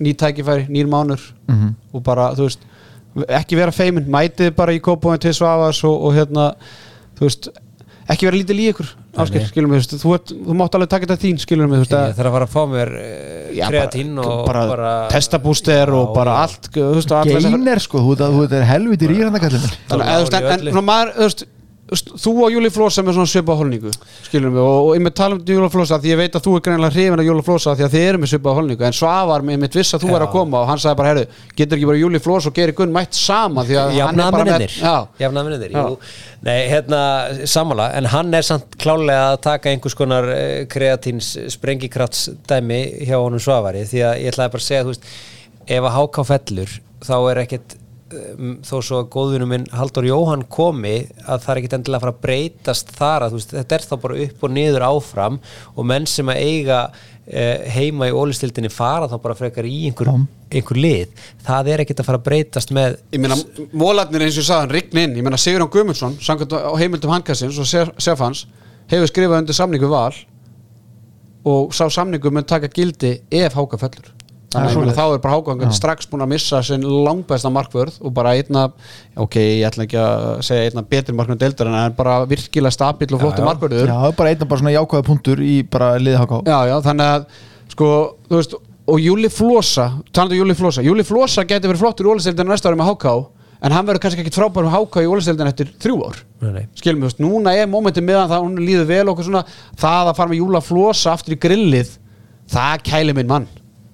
í 0.00 0.10
í 0.10 0.14
það 0.14 0.14
ný 0.14 0.14
tækifæri, 0.18 0.68
nýr 0.68 0.86
mánur 0.90 1.20
Mhm. 1.48 1.74
og 1.94 2.02
bara, 2.02 2.32
þú 2.34 2.48
veist 2.48 2.58
ekki 3.28 3.56
vera 3.56 3.70
feimin, 3.70 4.06
mætið 4.10 4.54
bara 4.56 4.72
í 4.72 4.80
kópóin 4.80 5.18
til 5.20 5.32
Svavars 5.32 5.84
og, 5.84 6.02
og 6.08 6.14
hérna 6.14 6.54
þú 7.18 7.20
veist, 7.28 7.48
ekki 8.10 8.26
vera 8.26 8.36
lítið 8.36 8.58
í 8.60 8.68
ykkur 8.72 8.88
áskil, 9.16 9.38
nei. 9.38 9.46
skilum 9.46 9.70
við, 9.70 9.84
þú, 9.86 10.10
veist, 10.10 10.32
þú, 10.34 10.44
þú 10.48 10.54
mátt 10.58 10.74
alveg 10.74 10.88
taka 10.90 11.06
þetta 11.06 11.22
þín, 11.22 11.38
skilum 11.38 11.70
við, 11.70 11.76
þú 11.76 11.84
veist 11.84 11.92
Ég 11.94 12.00
að 12.00 12.16
þarf 12.18 12.26
að 12.26 12.34
fara 12.34 12.44
að 12.44 12.54
fá 12.56 12.62
mér 12.72 12.90
uh, 12.98 13.54
Já, 13.54 13.66
kreatín 13.70 14.14
bara, 14.16 14.26
og 14.34 14.46
bara, 14.48 14.64
bara 14.68 14.92
testabúster 15.14 15.92
og 15.94 16.14
bara 16.14 16.34
allt 16.42 16.68
þú 16.74 16.94
veist, 16.98 17.14
geiner 17.38 17.78
sko, 17.80 17.98
þú 18.02 18.16
þú- 18.18 18.48
þú 18.48 18.58
er 18.58 18.64
helviti 18.66 19.06
rýrandakallin 19.08 19.62
Þannig, 19.88 20.06
að, 20.10 20.18
þú 20.18 20.24
veist, 20.24 20.34
en, 20.34 20.68
en, 20.68 20.76
en 20.76 20.84
maður, 20.90 21.12
þú 21.14 21.28
veist, 21.28 21.44
þú 21.94 22.32
og 22.46 22.54
Júli 22.54 22.70
Flosa 22.74 23.02
með 23.04 23.16
svona 23.18 23.30
svipa 23.30 23.56
holningu 23.58 23.92
skilum 24.26 24.54
við 24.56 24.62
og, 24.64 24.90
ég 24.96 25.04
með 25.04 25.14
tala 25.20 25.38
um 25.38 25.42
Júli 25.54 25.70
Flosa 25.72 25.98
því 26.02 26.12
ég 26.12 26.20
veit 26.20 26.38
að 26.38 26.44
þú 26.46 26.54
er 26.58 26.64
greinilega 26.66 26.94
hrifin 26.94 27.22
af 27.22 27.28
Júli 27.28 27.44
Flosa 27.46 27.74
því 27.78 27.86
að 27.86 27.94
þið 27.94 28.06
eru 28.08 28.22
með 28.22 28.32
svipa 28.32 28.54
holningu 28.58 28.86
en 28.88 28.96
Svavar 28.98 29.46
með 29.46 29.60
mitt 29.64 29.78
viss 29.78 29.96
að 29.96 30.04
þú 30.06 30.10
Já. 30.10 30.14
er 30.18 30.26
að 30.26 30.32
koma 30.34 30.62
og 30.62 30.70
hann 30.70 30.82
sagði 30.84 31.00
bara 31.00 31.12
herru, 31.12 31.24
getur 31.58 31.78
ekki 31.78 31.90
bara 31.90 32.00
Júli 32.02 32.22
Flosa 32.24 32.50
og 32.50 32.58
Geri 32.58 32.76
Gunn 32.78 32.94
mætt 32.94 33.18
sama 33.18 33.64
því 33.68 33.78
að 33.80 33.98
hann 34.00 34.24
er 34.24 34.36
bara 34.38 34.48
með 34.48 34.66
Já. 34.80 34.96
jú 35.74 35.98
Nei, 36.44 36.58
hérna, 36.68 36.98
sammála, 37.48 37.86
en 37.96 38.10
hann 38.12 38.34
er 38.36 38.44
samt 38.44 38.74
klálega 38.76 39.30
að 39.30 39.38
taka 39.46 39.70
einhvers 39.70 39.94
konar 39.96 40.26
uh, 40.28 40.66
kreatíns 40.68 41.30
sprengikrafts 41.54 42.26
dæmi 42.50 42.82
hjá 43.08 43.16
honum 43.16 43.40
Svavari, 43.40 43.86
því 43.88 44.02
að 44.04 44.18
ég 44.20 44.34
ætlaði 44.34 44.52
bara 44.52 44.60
að 44.60 44.66
segja, 44.66 44.82
þú 44.84 44.92
veist, 44.92 45.08
ef 45.64 45.88
að 45.88 45.96
háká 45.96 46.26
fellur 46.28 46.74
þá 47.04 47.14
er 47.30 47.40
ekkert 47.46 47.76
þó 48.66 48.74
svo 48.84 48.98
að 49.02 49.08
góðvinum 49.14 49.50
minn 49.54 49.64
Haldur 49.74 50.06
Jóhann 50.08 50.44
komi 50.52 50.94
að 51.24 51.42
það 51.44 51.50
er 51.54 51.60
ekkert 51.60 51.76
endilega 51.78 51.98
að 52.00 52.04
fara 52.06 52.14
að 52.14 52.22
breytast 52.26 52.92
þar 52.98 53.24
að 53.26 53.32
þú 53.34 53.40
veist, 53.40 53.54
þetta 53.58 53.76
er 53.78 53.84
þá 53.88 53.94
bara 54.04 54.18
upp 54.26 54.46
og 54.48 54.54
niður 54.56 54.86
áfram 54.88 55.38
og 55.74 55.88
menn 55.90 56.06
sem 56.10 56.30
að 56.32 56.40
eiga 56.46 56.78
uh, 56.90 57.64
heima 57.76 58.08
í 58.10 58.14
ólistildinni 58.16 58.70
fara 58.72 59.08
þá 59.12 59.16
bara 59.24 59.36
frekar 59.38 59.68
í 59.68 59.78
einhver, 59.90 60.12
einhver 60.54 60.80
lið. 60.80 61.14
Það 61.46 61.70
er 61.74 61.84
ekkert 61.84 62.02
að 62.04 62.08
fara 62.10 62.20
að 62.22 62.26
breytast 62.30 62.74
með 62.76 62.98
ég 63.16 63.24
meina, 63.24 63.38
mólarnir 63.72 64.24
eins 64.28 64.38
og 64.38 64.44
ég 64.44 64.48
sagði 64.52 64.76
rign 64.78 65.02
inn, 65.04 65.18
ég 65.20 65.26
meina 65.26 65.40
Sigurðan 65.40 65.72
Guðmundsson 65.74 66.18
samkvæmt 66.22 66.54
á 66.56 66.72
heimildum 66.80 67.12
handkastins 67.16 67.58
og 67.60 67.66
Sef- 67.68 67.94
Sefans 68.00 68.46
hefur 68.92 69.10
skrifað 69.10 69.42
undir 69.42 69.56
samningu 69.58 69.90
val 69.92 70.12
og 71.44 71.74
sá 71.76 71.84
samningu 71.92 72.30
mun 72.32 72.46
taka 72.48 72.70
gildi 72.72 73.18
ef 73.34 73.56
háka 73.58 73.76
fellur 73.80 74.13
þannig 74.54 74.90
að 74.92 74.98
þá 74.98 75.04
er 75.04 75.22
bara 75.24 75.36
hákangan 75.38 75.74
strax 75.74 76.08
búin 76.10 76.24
að 76.24 76.30
missa 76.34 76.60
sinn 76.66 76.84
langbæsta 76.84 77.50
markvörð 77.52 77.98
og 78.00 78.14
bara 78.16 78.34
einna, 78.38 78.66
ok, 79.20 79.38
ég 79.40 79.66
ætla 79.68 79.86
ekki 79.86 79.98
að 80.00 80.26
segja 80.46 80.68
einna 80.70 80.84
betri 80.94 81.16
markvörð 81.16 81.42
deildar 81.42 81.70
en 81.70 81.78
hann 81.78 81.90
er 81.90 81.96
bara 81.98 82.20
virkilega 82.30 82.74
stabill 82.74 83.14
og 83.16 83.24
flottur 83.24 83.48
markvörður. 83.48 83.90
Já, 83.90 83.96
það 83.96 84.10
er 84.10 84.18
bara 84.20 84.32
einn 84.32 84.48
bara 84.50 84.62
svona 84.62 84.76
jákvæða 84.76 85.08
punktur 85.10 85.42
í 85.44 85.56
bara 85.70 85.94
liði 86.00 86.20
háká 86.22 86.40
já, 86.46 86.58
já, 86.70 86.76
þannig 86.88 87.06
að 87.14 87.28
sko, 87.74 87.90
þú 88.30 88.40
veist, 88.40 88.58
og 88.84 89.00
Júli 89.00 89.30
Flosa 89.32 89.86
talandi 90.12 90.36
um 90.38 90.44
Júli 90.44 90.58
Flosa, 90.58 90.84
Júli 90.84 91.04
Flosa 91.06 91.44
geti 91.48 91.70
verið 91.70 91.82
flottur 91.84 92.06
í 92.08 92.12
ólisteildinu 92.14 92.52
næsta 92.52 92.68
ári 92.70 92.80
með 92.80 92.90
HK 92.92 93.06
en 93.64 93.72
hann 93.72 93.86
verður 93.88 94.02
kannski 94.04 94.20
ekki 94.24 94.34
frábær 94.34 94.66
með 94.66 94.74
HK 94.76 95.04
í 95.04 95.08
ólisteildinu 95.08 95.50
eftir 95.52 95.70
þrjú 95.80 95.96
ár. 96.04 96.16
Nei, 96.44 96.50
nei. 96.52 96.64
skilum 96.76 97.00
við, 97.00 97.04
þú 97.04 97.08
veist, 97.08 97.22
núna 97.24 97.50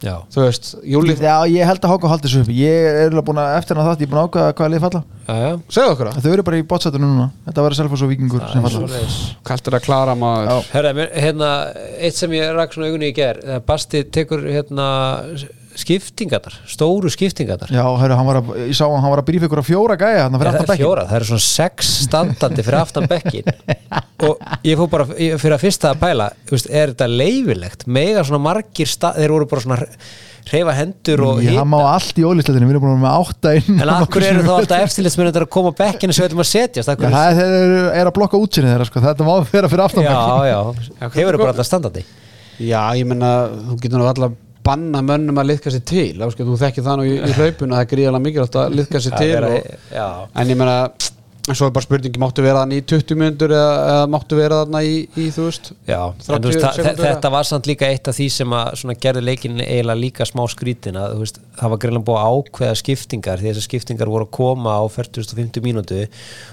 það 0.01 0.09
það 0.09 0.09
það 0.09 0.09
Já, 0.11 0.15
þú 0.33 0.41
veist 0.47 0.69
Júli, 0.89 1.15
já, 1.21 1.35
ég 1.53 1.67
held 1.69 1.83
að 1.85 1.91
háká 1.93 2.09
haldi 2.09 2.25
þessu 2.29 2.41
upp 2.41 2.53
ég 2.57 2.87
er 3.05 3.17
búin 3.21 3.41
að 3.43 3.57
eftir 3.59 3.77
hann 3.77 3.89
þátt, 3.91 4.01
ég 4.01 4.09
er 4.09 4.13
búin 4.15 4.21
að 4.23 4.29
ákvæða 4.31 4.55
hvaða 4.57 4.71
lið 4.73 4.81
falla. 4.87 5.03
Já, 5.29 5.35
já. 5.45 5.51
Segðu 5.77 5.91
okkur 5.95 6.09
það. 6.11 6.21
Þau 6.25 6.33
eru 6.33 6.45
bara 6.49 6.61
í 6.61 6.65
bótsættunum 6.71 7.11
núna, 7.13 7.27
þetta 7.47 7.65
verður 7.67 7.79
Selfoss 7.81 8.05
og 8.07 8.11
Víkingur 8.15 8.47
sem 8.49 8.65
falla. 8.65 9.03
kallt 9.51 9.69
er 9.69 9.77
að 9.77 9.85
klára 9.85 10.15
maður? 10.17 10.65
Herra, 10.73 10.93
mér- 10.97 11.13
hérna, 11.21 11.51
eitt 12.01 12.17
sem 12.17 12.33
ég 12.33 12.55
rak 12.57 12.73
svona 12.73 12.89
augunni 12.89 13.13
í 13.13 13.17
ger 13.21 13.43
þegar 13.45 13.67
Basti 13.69 14.03
tekur 14.09 14.47
hérna 14.49 14.89
skiptingarnar, 15.79 16.55
stóru 16.71 17.11
skiptingarnar. 17.13 17.71
Já, 17.75 17.85
hörru, 18.01 18.17
hann 18.19 18.27
var 18.29 18.39
að, 18.41 18.49
ég 18.67 18.77
sá 18.79 18.85
hann, 18.87 19.03
hann 19.05 19.13
var 19.15 19.23
að 19.23 19.29
brífa 19.31 19.47
ykkur 19.49 19.63
á 19.63 19.67
fjóra 19.67 19.97
gæja 20.01 20.25
hann 20.27 20.35
Er 20.35 20.43
fyrir 20.43 20.51
það 20.51 20.59
aftan 20.61 20.71
bekkin 20.73 20.85
fjóra, 20.85 21.05
það 21.11 21.19
eru 21.21 21.29
svona 21.31 21.45
sex 21.47 21.93
standandi 22.07 22.65
fyrir 22.67 22.81
aftan 22.81 23.07
bekkin 23.11 23.53
og 24.31 24.43
ég 24.67 24.81
fór 24.81 24.91
bara 24.93 25.07
ég- 25.17 25.39
fyrir 25.41 25.57
að 25.57 25.63
fyrsta 25.67 25.93
að 25.95 26.03
pæla 26.03 26.27
þú 26.49 26.57
veist, 26.57 26.71
er 26.73 26.93
þetta 26.95 27.09
leifilegt, 27.15 27.87
mega 27.87 28.27
svona 28.27 28.43
margir 28.51 28.91
stað, 28.91 29.21
þeir 29.23 29.35
voru 29.37 29.49
bara 29.55 29.65
svona 29.67 29.81
reyfa 30.51 30.73
hendur 30.75 31.21
og 31.29 31.41
Ég, 31.45 31.55
hann 31.61 31.69
má 31.71 31.79
allt 31.93 32.17
í 32.19 32.25
ólistættinu, 32.27 32.67
við 32.67 32.75
erum 32.75 32.85
búin 32.87 32.95
að 32.95 32.99
vera 32.99 33.05
með 33.05 33.19
átta 33.21 33.53
inn 33.61 33.83
en 33.85 34.07
hverju 34.11 34.31
eru 34.33 34.45
þá 34.47 34.53
alltaf 34.57 34.85
eftirlitsmyndir 34.89 35.45
að 35.45 35.51
koma 35.53 35.71
á 35.71 35.79
bekkinu 35.83 36.17
sem 36.17 36.25
við 36.25 36.31
ætlum 36.31 36.43
að 36.43 36.49
setjast? 36.51 36.91
Já, 36.91 37.11
það 37.13 37.27
er, 37.29 37.37
þeir 37.39 37.57
eru, 37.61 37.83
er 38.01 38.11
að 38.11 38.15
blokka 38.17 38.41
útsinni 38.41 38.71
þeirra 38.73 38.87
sko. 38.89 39.03
þetta 39.05 39.27
má 39.29 39.33
vera 39.53 39.71
fyrir 39.71 39.85
aftan 39.85 40.07
já, 40.07 40.15
bekkin 40.17 40.49
já, 40.49 41.11
hefur 41.21 41.39
bara 41.45 41.53
alltaf 41.53 41.69
standandi. 41.69 42.03
Já, 42.61 42.81
ég 42.99 43.07
menna, 43.13 43.31
þú 43.69 43.77
getur 43.85 44.01
nú 44.03 44.09
alltaf 44.11 44.35
banna 44.67 45.01
mönnum 45.03 45.39
að 45.41 45.53
liðka 45.55 45.73
sér 45.75 45.85
til. 45.89 46.11
Áskil, 46.27 46.45
þú 46.49 46.59
þekkir 46.61 46.85
það 46.89 47.01
nú 47.01 47.07
í, 47.09 47.15
í 47.17 47.33
hlaupinu 47.39 47.73
að 47.73 47.79
það 47.79 47.87
er 47.87 47.93
gríðalega 47.95 48.25
mikilvægt 48.27 48.61
að 48.61 48.77
liðka 48.81 49.01
sér 49.07 49.17
til 49.21 49.31
og, 49.49 49.73
en 50.43 50.53
ég 50.53 50.61
menna 50.61 50.77
svo 51.51 51.67
er 51.67 51.73
bara 51.75 51.83
spurningi, 51.83 52.21
máttu 52.21 52.43
vera 52.45 52.61
þannig 52.63 52.83
í 52.83 52.85
20 52.93 53.17
mínútur 53.19 53.51
eða, 53.57 53.71
eða 53.91 54.03
máttu 54.13 54.37
vera 54.39 54.59
þarna 54.61 54.83
í, 54.87 54.93
í 55.19 55.25
þú 55.35 55.47
veist 55.49 55.71
Já, 55.89 56.01
en 56.13 56.21
30 56.27 56.45
þú 56.45 56.51
veist, 56.53 56.61
það- 56.77 57.01
þetta 57.01 57.31
var 57.35 57.49
samt 57.49 57.67
líka 57.71 57.89
eitt 57.89 58.11
af 58.13 58.15
því 58.19 58.27
sem 58.37 58.53
að 58.55 58.93
gerði 59.07 59.23
leikin 59.25 59.57
eiginlega 59.65 59.99
líka 59.99 60.27
smá 60.29 60.45
skrítin 60.53 61.01
að 61.01 61.17
veist, 61.25 61.41
það 61.59 61.73
var 61.73 61.81
greinlega 61.83 62.07
búið 62.11 62.21
að 62.21 62.37
ákveða 62.37 62.77
skiptingar 62.83 63.41
því 63.43 63.49
þessar 63.51 63.67
skiptingar 63.67 64.13
voru 64.13 64.29
að 64.29 64.35
koma 64.37 64.77
á 64.79 64.83
40-50 64.95 65.65
mínútu 65.65 66.05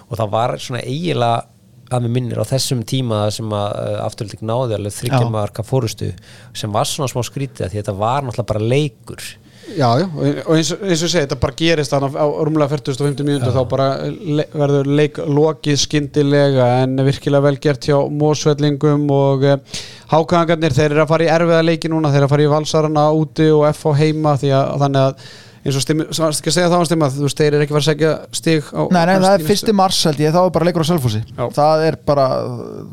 og 0.07 0.17
það 0.17 0.33
var 0.33 0.55
svona 0.57 0.81
eiginlega 0.87 1.43
að 1.87 2.05
mér 2.05 2.13
minnir 2.17 2.41
á 2.43 2.45
þessum 2.47 2.83
tíma 2.87 3.25
sem 3.33 3.51
að 3.55 3.67
uh, 3.79 3.97
afturlík 4.05 4.43
náði 4.45 4.77
alveg 4.77 4.95
þryggja 4.97 5.25
marka 5.31 5.65
fórustu 5.65 6.13
sem 6.55 6.71
var 6.73 6.87
svona 6.89 7.11
smá 7.11 7.23
skrítið 7.25 7.71
því 7.71 7.81
þetta 7.81 7.97
var 7.99 8.25
náttúrulega 8.25 8.53
bara 8.53 8.71
leikur. 8.75 9.27
Já, 9.67 9.87
já, 9.99 10.05
og 10.47 10.53
eins, 10.55 10.69
eins 10.71 11.01
og 11.03 11.09
segi, 11.11 11.25
þetta 11.25 11.37
bara 11.43 11.55
gerist 11.59 11.91
þannig 11.91 12.13
á 12.15 12.25
rúmlega 12.47 12.71
40-50 12.71 13.25
mínútur 13.27 13.51
þá 13.51 13.63
bara 13.67 13.87
le, 14.07 14.45
verður 14.53 14.87
leik 14.95 15.19
lokið 15.19 15.81
skyndilega 15.81 16.67
en 16.85 16.95
virkilega 17.03 17.43
vel 17.43 17.57
gert 17.65 17.89
hjá 17.89 17.97
mósvellingum 18.07 19.03
og 19.11 19.43
uh, 19.43 19.81
hákangarnir, 20.13 20.75
þeir 20.75 20.93
eru 20.93 21.03
að 21.03 21.11
fara 21.11 21.27
í 21.27 21.33
erfiða 21.33 21.65
leiki 21.67 21.91
núna, 21.91 22.13
þeir 22.13 22.21
eru 22.21 22.29
að 22.29 22.33
fara 22.35 22.47
í 22.47 22.53
valsarana 22.53 23.09
úti 23.17 23.49
og 23.51 23.67
F 23.73 23.83
á 23.91 23.99
heima 23.99 24.37
því 24.39 24.53
að 24.55 24.71
þannig 24.85 25.03
að 25.03 25.27
eins 25.67 25.77
og 25.77 26.29
ekki 26.31 26.51
að 26.51 26.55
segja 26.55 26.71
það 26.71 26.79
á 26.79 26.87
stimma 26.87 27.09
þú 27.11 27.25
veist, 27.27 27.39
þeir 27.41 27.53
eru 27.57 27.65
ekki 27.65 27.73
að 27.73 27.77
fara 27.77 27.83
að 27.83 27.89
segja 27.91 28.11
stig 28.39 28.69
á, 28.71 28.81
Nei, 28.95 29.01
nei, 29.09 29.15
það 29.19 29.33
er 29.33 29.45
fyrsti 29.51 29.75
mars 29.75 30.01
held 30.07 30.21
ég, 30.23 30.35
þá 30.35 30.41
er 30.43 30.51
bara 30.55 30.67
leikur 30.69 30.87
á 30.87 30.91
Selfossi. 30.91 31.21
Já. 31.27 31.45
Það 31.57 31.85
er 31.89 31.97
bara, 32.07 32.27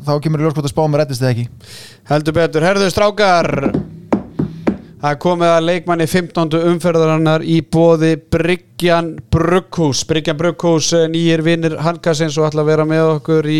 þá 0.07 0.13
kemur 0.25 0.43
í 0.43 0.47
ljóskvot 0.47 0.67
að 0.67 0.73
spá 0.73 0.81
með 0.85 1.01
reddist 1.03 1.23
eða 1.23 1.35
ekki. 1.35 1.45
Heldur 2.11 2.35
betur, 2.35 2.67
herðu 2.67 2.89
strákar! 2.91 3.51
Það 5.05 5.19
komið 5.21 5.51
að 5.53 5.65
leikmanni 5.69 6.05
15. 6.09 6.55
umferðarinnar 6.71 7.43
í 7.45 7.59
bóði 7.61 8.15
Bryggjan 8.33 9.11
Brugghús 9.29 10.01
Bryggjan 10.09 10.39
Brugghús, 10.39 10.87
eh, 10.97 11.05
nýjir 11.11 11.43
vinnir 11.45 11.75
Hankasins 11.85 12.39
og 12.39 12.47
ætla 12.47 12.63
að 12.63 12.71
vera 12.71 12.87
með 12.89 13.11
okkur 13.19 13.49
í 13.51 13.59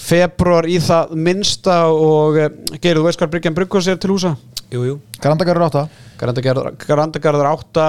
februar 0.00 0.68
í 0.70 0.78
það 0.84 1.16
minnsta 1.26 1.80
og 1.90 2.38
eh, 2.38 2.52
Geir, 2.76 3.00
þú 3.00 3.08
veist 3.08 3.18
hvað 3.18 3.32
Bryggjan 3.34 3.56
Brugghús 3.56 3.90
er 3.90 3.98
til 3.98 4.12
húsa? 4.14 4.36
Jú, 4.70 4.84
jú. 4.86 4.94
Grandagarur 5.18 5.66
átta. 5.66 5.88
Grandagarður 6.20 6.76
Grandagarður 6.84 7.50
átta 7.50 7.86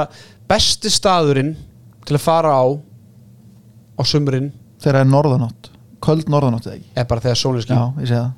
besti 0.52 0.92
staðurinn 0.92 1.54
til 2.08 2.18
að 2.18 2.24
fara 2.26 2.52
á 2.60 2.66
á 3.96 4.02
sumrin 4.08 4.52
Þegar 4.82 5.04
er 5.04 5.10
norðanátt, 5.12 5.70
köld 6.02 6.30
norðanátt 6.34 6.66
eða 6.68 6.78
ekki? 6.80 6.90
er 6.98 7.08
bara 7.10 7.22
þegar 7.24 7.38
segi 8.02 8.18
það. 8.18 8.32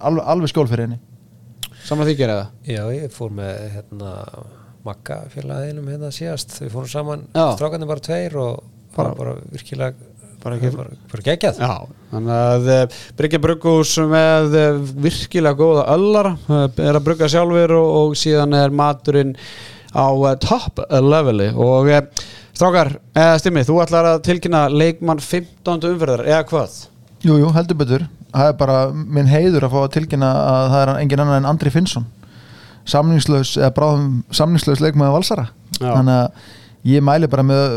Alveg, 0.00 0.24
alveg 0.32 0.48
skjól 0.52 0.68
fyrir 0.70 0.86
henni. 0.86 1.00
Saman 1.84 2.08
því 2.08 2.14
gera 2.16 2.36
það 2.38 2.72
Já, 2.72 2.82
ég 2.96 3.12
fór 3.12 3.34
með 3.36 3.58
hérna 3.74 4.12
Magga 4.80 5.18
félagðinum 5.28 5.90
hérna 5.92 6.08
síðast. 6.14 6.54
Við 6.62 6.70
fórum 6.72 6.88
saman, 6.88 7.26
strákarnir 7.36 7.90
bara 7.90 8.00
tveir 8.04 8.36
og 8.40 8.62
Bara- 8.96 9.12
bara, 9.14 9.34
bara 9.36 9.52
virkilega 9.52 10.08
bara 10.40 10.56
bara, 10.56 10.72
bara, 11.12 11.22
Já, 11.60 11.74
þannig 12.10 12.32
að 12.34 12.68
uh, 12.72 12.94
Bryggja 13.18 13.40
Brugghús 13.44 13.92
með 14.08 14.56
uh, 14.56 14.78
virkilega 15.04 15.58
góða 15.58 15.82
öllara 15.92 16.32
uh, 16.48 16.64
er 16.80 16.96
að 16.96 17.04
brugga 17.04 17.28
sjálfur 17.28 17.74
og, 17.76 17.90
og 18.00 18.16
síðan 18.16 18.56
er 18.56 18.72
maturinn 18.72 19.34
á 19.94 20.06
uh, 20.12 20.34
top 20.42 20.78
leveli 20.90 21.48
og 21.54 21.88
uh, 21.90 22.00
strákar, 22.54 22.92
eða 23.16 23.38
stimmi, 23.40 23.62
þú 23.66 23.80
ætlar 23.84 24.08
að 24.14 24.22
tilkynna 24.28 24.66
leikmann 24.70 25.20
15. 25.22 25.80
umferðar, 25.90 26.24
eða 26.28 26.44
hvað? 26.50 26.78
Jú, 27.24 27.36
jú, 27.40 27.50
heldur 27.56 27.76
betur 27.80 28.06
Það 28.30 28.46
er 28.46 28.56
bara 28.60 28.74
minn 28.94 29.26
heiður 29.26 29.64
að 29.66 29.72
fá 29.74 29.78
að 29.82 29.92
tilkynna 29.96 30.28
að 30.30 30.66
það 30.70 30.82
er 30.84 30.90
engin 31.02 31.20
annar 31.24 31.40
en 31.40 31.48
Andri 31.50 31.70
Finnsson 31.74 32.04
samningslaus, 32.90 33.56
eða 33.58 33.72
bráðum 33.76 34.06
samningslaus 34.34 34.80
leikmaður 34.82 35.16
valsara 35.18 35.44
Já. 35.80 35.90
þannig 35.96 36.14
að 36.14 36.56
ég 36.90 37.02
mæli 37.04 37.28
bara 37.28 37.42
með 37.44 37.74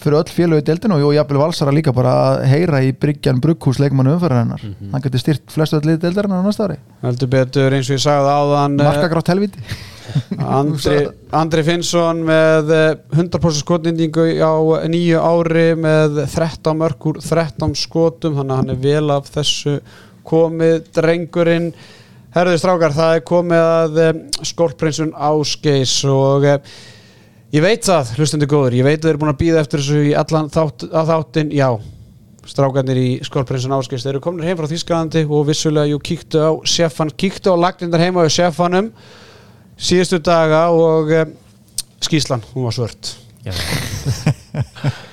fyrir 0.00 0.16
öll 0.22 0.30
félögu 0.32 0.62
í 0.62 0.64
deildinu 0.70 0.96
og 0.96 1.02
ég 1.12 1.18
jafnvel 1.18 1.40
valsara 1.42 1.74
líka 1.76 1.92
bara 1.92 2.12
að 2.30 2.44
heyra 2.48 2.80
í 2.86 2.94
Bryggjan 2.96 3.42
Brugghús 3.44 3.80
leikmannu 3.82 4.14
umferðarinnar 4.16 4.62
Mhm. 4.64 4.92
hann 4.94 5.02
getur 5.04 5.20
styrt 5.20 5.52
flestu 5.52 5.76
öll 5.76 5.84
liði 5.90 6.00
deildarinnar 6.06 6.40
á 6.40 6.44
næsta 6.46 6.64
ári 6.68 6.78
Heldur 7.02 7.28
betur 7.34 7.76
eins 7.76 7.90
og 7.90 7.98
ég 7.98 8.04
sagði 8.06 8.32
áðan 8.38 8.78
markagrátt 8.80 9.28
helviti 9.34 9.60
Andri, 10.42 10.98
Andri 11.36 11.64
Finnsson 11.66 12.22
með 12.26 12.72
eh, 12.74 12.88
100% 13.14 13.62
skotnýtingu 13.62 14.26
á 14.42 14.54
nýju 14.90 15.20
ári 15.22 15.66
með 15.78 16.22
13 16.32 16.78
mörgur 16.78 17.20
13 17.22 17.76
skotum, 17.78 18.38
þannig 18.38 18.54
að 18.54 18.62
hann 18.62 18.74
er 18.74 18.80
vel 18.82 19.14
af 19.14 19.30
þessu 19.32 19.76
komið 20.26 20.88
drengurinn. 20.96 21.72
Herðu 22.32 22.58
strákar, 22.60 22.94
það 22.96 23.16
er 23.18 23.24
komið 23.28 23.64
að 23.68 24.02
eh, 24.02 24.12
skólprinsun 24.52 25.14
Ásgeis 25.14 25.96
og 26.08 26.46
eh, 26.48 26.76
ég 27.54 27.64
veit 27.64 27.84
það, 27.86 28.14
hlustundi 28.18 28.50
góður, 28.50 28.78
ég 28.80 28.88
veit 28.88 29.00
að 29.00 29.08
þeir 29.08 29.14
eru 29.14 29.24
búin 29.24 29.34
að 29.34 29.42
býða 29.42 29.64
eftir 29.64 29.82
þessu 29.82 30.06
í 30.10 30.14
allan 30.16 30.52
þátt, 30.52 30.88
þáttin, 30.92 31.52
já 31.56 31.68
strákarnir 32.48 32.98
í 32.98 33.08
skólprinsun 33.26 33.74
Ásgeis 33.76 34.02
þeir 34.02 34.16
eru 34.16 34.22
komin 34.24 34.46
heim 34.46 34.58
frá 34.58 34.66
Þískalandi 34.70 35.22
og 35.28 35.44
vissulega 35.46 35.92
jú 35.92 36.00
kíktu 36.02 36.42
á 36.42 36.50
sjefan, 36.66 37.12
kíktu 37.14 37.54
á 37.54 37.56
lagnindar 37.58 38.02
heima 38.02 38.24
á 38.26 38.30
sjefanum 38.32 38.90
síðustu 39.82 40.20
daga 40.22 40.66
og 40.74 41.10
e, 41.12 41.24
skýslan, 42.02 42.44
hún 42.54 42.68
var 42.68 42.76
svört 42.76 43.16
Já. 43.42 43.54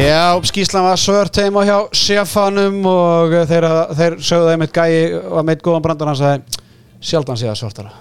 Já, 0.00 0.40
skýslan 0.48 0.86
var 0.86 1.00
svört 1.00 1.36
heima 1.42 1.64
hjá 1.68 1.76
sjefanum 1.92 2.78
og 2.88 3.34
eh, 3.36 3.44
þeir, 3.48 3.66
þeir 3.98 4.14
sögðu 4.24 4.52
þeim 4.52 4.64
eitt 4.64 4.78
gæi 4.78 4.94
og 5.18 5.42
meitt 5.44 5.64
góðan 5.64 5.84
brandur 5.84 6.08
hann 6.08 6.16
sagði 6.16 6.62
sjaldan 7.04 7.40
sé 7.40 7.48
það 7.50 7.58
svartara 7.60 7.92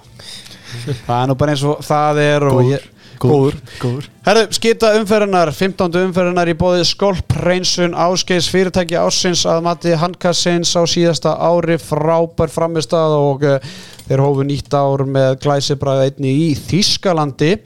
það 1.08 1.18
er 1.18 1.28
nú 1.28 1.36
bara 1.40 1.56
eins 1.56 1.66
og 1.68 1.84
það 1.84 2.22
er 2.24 2.46
og 2.48 2.62
ég, 2.70 2.86
góður. 3.20 3.60
góður 3.82 4.08
Herðu, 4.30 4.46
skita 4.56 4.94
umferðinar, 5.00 5.52
15. 5.56 6.00
umferðinar 6.06 6.54
í 6.54 6.56
bóði 6.60 6.88
Skolp 6.88 7.36
Reynsun 7.44 7.98
Ásgeis 7.98 8.48
fyrirtæki 8.54 8.96
ásins 9.00 9.44
að 9.50 9.64
mati 9.68 9.96
handkassins 10.00 10.72
á 10.80 10.84
síðasta 10.88 11.36
ári 11.36 11.80
frábær 11.84 12.54
framistað 12.54 13.18
og 13.18 13.48
uh, 13.50 13.60
þeir 14.08 14.24
hófu 14.24 14.48
nýtt 14.48 14.72
ár 14.78 15.04
með 15.10 15.40
glæsibræða 15.44 16.08
einni 16.08 16.36
í 16.48 16.52
Þískalandi 16.60 17.58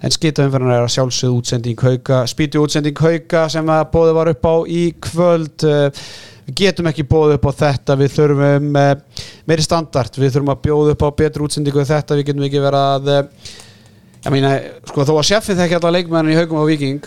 en 0.00 0.14
skita 0.14 0.46
umferðinar 0.46 0.80
er 0.80 0.86
að 0.86 0.94
sjálfsögðu 0.96 1.40
útsending 1.40 1.84
hauka, 1.86 2.22
spýti 2.30 2.60
útsending 2.60 3.04
hauka 3.04 3.46
sem 3.52 3.74
að 3.74 3.84
bóði 3.92 4.16
var 4.16 4.32
upp 4.32 4.48
á 4.48 4.56
í 4.68 4.82
kvöld. 5.08 5.68
Við 6.46 6.58
getum 6.60 6.86
ekki 6.86 7.06
bóðið 7.10 7.38
upp 7.40 7.46
á 7.50 7.52
þetta 7.62 7.96
við 7.98 8.12
þurfum 8.14 8.76
uh, 8.78 9.22
meiri 9.50 9.64
standard, 9.66 10.18
við 10.20 10.36
þurfum 10.36 10.52
að 10.52 10.60
bjóða 10.68 10.92
upp 10.94 11.06
á 11.06 11.16
betri 11.22 11.46
útsendingu 11.46 11.82
en 11.82 11.88
þetta, 11.88 12.18
við 12.18 12.28
getum 12.28 12.44
ekki 12.46 12.62
verið 12.62 12.84
að 12.84 13.14
uh, 13.14 13.54
Ég 14.26 14.32
meina, 14.34 14.56
sko, 14.88 15.04
þó 15.06 15.20
að 15.20 15.26
sjeffið 15.28 15.60
þekki 15.60 15.74
alla 15.76 15.90
leikmennin 15.94 16.32
í 16.32 16.36
haugum 16.40 16.58
á 16.58 16.66
Viking 16.66 17.04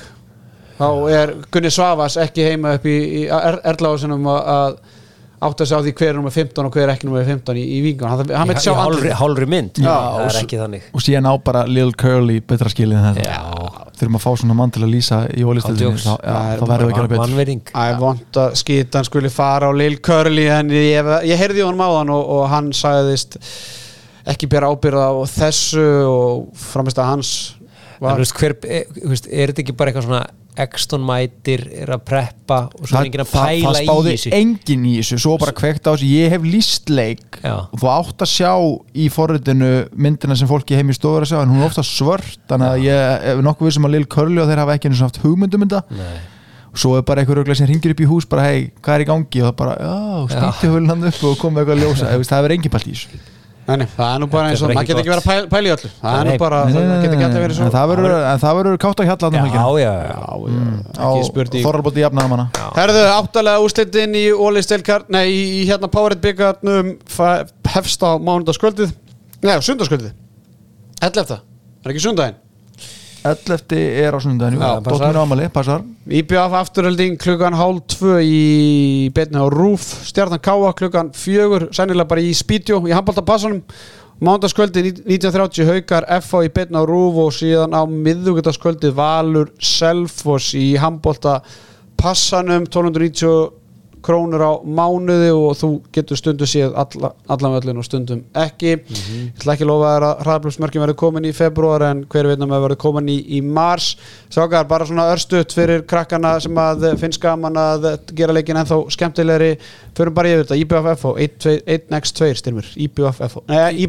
þá 0.77 0.85
er 1.11 1.33
Gunni 1.51 1.71
Svavas 1.75 2.15
ekki 2.21 2.45
heima 2.47 2.77
upp 2.77 2.85
í, 2.87 2.95
í 2.95 3.23
er, 3.27 3.57
Erláðusinum 3.73 4.23
að, 5.39 5.45
að 5.45 5.49
átta 5.49 5.65
sig 5.65 5.75
á 5.75 5.81
því 5.85 5.93
hver 5.99 6.11
er 6.11 6.17
nummer 6.19 6.33
15 6.35 6.67
og 6.67 6.75
hver 6.75 6.85
er 6.85 6.93
ekki 6.93 7.09
nummer 7.09 7.27
15 7.27 7.59
í, 7.59 7.63
í 7.63 7.79
Viking 7.85 8.11
hann, 8.11 8.33
hann 8.35 8.51
veit 8.51 8.61
sjá 8.63 8.71
í 8.73 9.13
hálfri, 9.19 9.47
mynd. 9.49 9.79
Já, 9.79 9.89
það 9.89 10.25
er 10.27 10.39
ekki 10.43 10.61
þannig. 10.61 10.87
Og 10.93 11.05
síðan 11.05 11.29
á 11.29 11.33
bara 11.49 11.63
Lil 11.69 11.93
Curly 11.99 12.39
betra 12.49 12.71
skilin 12.71 13.09
en 13.11 13.19
þurfum 13.99 14.19
að 14.19 14.23
fá 14.23 14.29
svona 14.41 14.55
mann 14.57 14.73
til 14.73 14.83
að 14.85 14.93
lýsa 14.93 15.21
í 15.35 15.43
Ándjóks. 15.43 16.05
þá, 16.07 16.13
er 16.23 16.61
þá 16.61 16.65
verðum 16.69 16.87
við 16.87 16.93
að 16.93 16.97
gera 16.99 17.11
betur. 17.11 17.23
mannverðing 17.23 17.71
Æ, 17.73 17.83
vond 17.99 18.39
að 18.43 18.57
skýtan 18.61 19.07
skuli 19.07 19.31
fara 19.33 19.69
á 19.69 19.71
Lil 19.75 19.99
Curly 20.03 20.47
en 20.55 20.71
ég, 20.71 21.13
ég 21.27 21.41
heyrði 21.41 21.65
honum 21.67 21.83
á 21.83 21.89
hann 21.99 22.13
og, 22.15 22.23
og 22.37 22.45
hann 22.53 22.71
sagðist 22.75 23.39
ekki 24.29 24.49
bera 24.51 24.69
ábyrða 24.71 25.09
á 25.11 25.15
þessu 25.31 25.87
og 26.07 26.49
framist 26.59 27.01
að 27.01 27.11
hans 27.11 27.33
en 27.99 28.05
var 28.05 28.19
þú 28.19 28.23
veist, 28.23 28.37
hver, 28.39 28.55
e, 28.63 28.83
þú 28.95 29.11
veist, 29.11 29.27
er 29.27 29.51
þetta 29.51 29.63
ekki 29.65 29.75
bara 29.79 29.91
eitthvað 29.91 30.07
svona 30.07 30.23
Exton 30.59 31.03
mætir, 31.07 31.63
er 31.83 31.91
að 31.95 32.01
preppa 32.09 32.57
og 32.75 32.87
svo 32.89 32.99
er 32.99 33.07
enginn 33.09 33.23
að 33.23 33.29
það, 33.31 33.49
pæla 33.49 33.73
það 33.73 33.77
spáði 33.87 34.09
í 34.09 34.15
þessu. 34.17 34.31
enginn 34.39 34.87
í 34.89 34.93
þessu 34.99 35.19
svo 35.23 35.35
bara 35.41 35.53
kveikt 35.59 35.87
á 35.87 35.91
þessu, 35.93 36.09
ég 36.13 36.33
hef 36.35 36.47
líst 36.47 36.91
leik 36.93 37.39
Já. 37.43 37.53
og 37.69 37.77
þú 37.81 37.91
átt 37.93 38.25
að 38.25 38.31
sjá 38.33 38.51
í 38.93 39.05
forritinu 39.13 39.71
myndina 39.95 40.35
sem 40.39 40.49
fólki 40.49 40.75
heim 40.79 40.91
í 40.91 40.97
stofur 40.97 41.23
að 41.27 41.31
sjá 41.33 41.39
en 41.43 41.53
hún 41.53 41.63
er 41.63 41.69
ofta 41.69 41.85
svört 41.87 42.41
þannig 42.51 42.73
að 42.73 42.83
ég 42.89 43.29
er 43.33 43.41
nokkuð 43.47 43.71
vissum 43.71 43.87
að 43.89 43.95
Lil 43.95 44.09
Curly 44.11 44.43
og 44.43 44.51
þeir 44.51 44.63
hafa 44.65 44.75
ekki 44.77 44.91
eins 44.91 44.99
og 45.03 45.09
haft 45.09 45.23
hugmyndum 45.23 45.65
þetta. 45.67 45.81
Nei. 45.95 46.19
og 46.69 46.77
svo 46.83 46.93
er 46.99 47.01
bara 47.07 47.23
einhver 47.23 47.39
öglega 47.41 47.57
sem 47.57 47.65
ringir 47.71 47.95
upp 47.95 48.03
í 48.03 48.07
hús 48.11 48.27
bara 48.29 48.43
hei, 48.45 48.69
hvað 48.83 48.99
er 48.99 49.03
í 49.05 49.09
gangi? 49.09 49.39
Og 49.41 49.47
það 49.49 49.55
bara, 49.63 49.75
já, 49.81 49.95
spýtti 50.35 50.69
hulun 50.69 50.91
hann 50.91 51.07
upp 51.09 51.23
og 51.25 51.39
komið 51.41 51.63
eitthvað 51.63 51.77
að 51.79 51.83
ljósa, 51.87 52.11
það 52.35 52.45
er 52.49 52.57
engin 52.59 52.73
pælt 52.75 52.89
í 52.91 52.93
þessu 52.93 53.23
Nei, 53.69 53.85
það 53.95 54.13
er 54.13 54.21
nú 54.23 54.27
bara 54.33 54.49
eins 54.49 54.63
og 54.63 54.71
maður 54.71 54.87
getur 54.89 55.01
ekki 55.01 55.11
ekki 55.13 55.13
verið 55.13 55.19
að 55.19 55.67
í 55.69 55.73
öllu. 55.75 55.91
Það 55.99 56.17
er 56.19 56.29
nú 56.29 56.35
bara, 56.41 56.61
það 56.69 56.89
getur 57.03 57.15
ekki 57.17 57.27
alltaf 57.27 57.43
verið 57.43 57.53
en 57.53 57.59
svo 57.59 57.67
en 58.29 58.41
það 58.43 58.57
verður 58.59 58.79
kátt 58.85 59.03
að 59.03 59.09
hjalla 59.09 59.29
já, 59.29 59.39
hann 59.39 59.49
já, 59.49 59.53
já, 59.53 59.93
Já, 60.09 60.23
já, 60.49 61.09
ekki 61.09 61.27
spurning. 61.29 61.65
Þorralbóti 61.67 62.03
jafnaðum 62.03 62.35
hana 62.37 62.47
Herðu, 62.79 63.05
áttalega 63.19 63.63
úrslitin 63.67 64.17
í 64.17 64.25
Ólistelkar, 64.33 65.05
nei, 65.13 65.23
í, 65.29 65.41
í 65.59 65.63
hérna 65.69 65.91
Powerade 65.93 66.23
byggarnum 66.25 66.95
hefst 67.75 68.03
á 68.05 68.11
mánudagskvöldið 68.17 68.95
Nei, 69.45 69.55
sundarskvöldið 69.63 70.11
11. 71.05 71.39
Er 71.85 71.93
ekki 71.93 72.01
sundaginn? 72.03 72.39
11. 73.23 73.75
er 73.75 74.15
á 74.15 74.19
sunnundaginu 74.21 74.59
Dóttir 74.85 75.17
ámali, 75.19 75.49
passar. 75.51 75.83
IBF 76.07 76.53
afturölding 76.61 77.17
klukkan 77.19 77.53
hálf 77.57 77.83
tvö 77.91 78.19
í 78.23 79.09
betni 79.15 79.41
á 79.41 79.45
Rúf 79.51 79.83
stjarnan 80.07 80.39
Káa 80.39 80.71
klukkan 80.73 81.11
fjögur 81.11 81.67
sennilega 81.75 82.07
bara 82.07 82.23
í 82.23 82.31
Spítjó 82.33 82.79
í 82.87 82.95
handbóltapassanum 82.95 83.61
mándaskvöldi 84.23 84.85
1930 85.03 85.67
haukar 85.67 86.07
FH 86.21 86.47
í 86.47 86.53
betni 86.55 86.79
á 86.79 86.83
Rúf 86.87 87.19
og 87.25 87.35
síðan 87.35 87.75
á 87.75 87.83
miðugutaskvöldi 87.83 88.93
Valur 88.95 89.51
Selfoss 89.59 90.55
í 90.55 90.73
handbóltapassanum 90.79 92.69
1290 92.71 93.58
krónur 94.05 94.43
á 94.43 94.51
mánuði 94.63 95.31
og 95.35 95.57
þú 95.59 95.69
getur 95.95 96.19
stundum 96.19 96.49
séð 96.49 96.75
alla, 96.79 97.11
allan 97.31 97.55
völlin 97.57 97.81
og 97.81 97.87
stundum 97.87 98.21
ekki. 98.37 98.75
Ég 98.79 99.33
ætla 99.35 99.55
ekki 99.55 99.67
að 99.67 99.71
lofa 99.71 99.91
að 99.95 100.07
hraðblöfsmörkin 100.25 100.83
verður 100.85 100.99
komin 101.03 101.27
í 101.29 101.33
februar 101.35 101.85
en 101.89 102.05
hver 102.11 102.29
veit 102.31 102.45
um 102.45 102.55
að 102.55 102.65
verður 102.67 102.81
komin 102.85 103.11
í, 103.11 103.17
í 103.37 103.41
mars. 103.43 103.91
Sákar, 104.33 104.67
bara 104.69 104.87
svona 104.89 105.09
örstutt 105.13 105.55
fyrir 105.55 105.83
krakkana 105.89 106.37
sem 106.43 106.63
að 106.63 106.89
finnst 107.01 107.21
gaman 107.23 107.59
að 107.59 107.91
gera 108.15 108.35
leikin 108.35 108.59
ennþá 108.61 108.81
skemmtilegri. 108.95 109.51
Förum 109.97 110.15
bara 110.15 110.31
yfir 110.31 110.45
þetta, 110.45 110.63
IBFF 110.63 111.05
og 111.09 111.19
1x2 111.19 112.33
styrmur, 112.39 112.73
IBFF 112.87 113.39
Nei, 113.49 113.79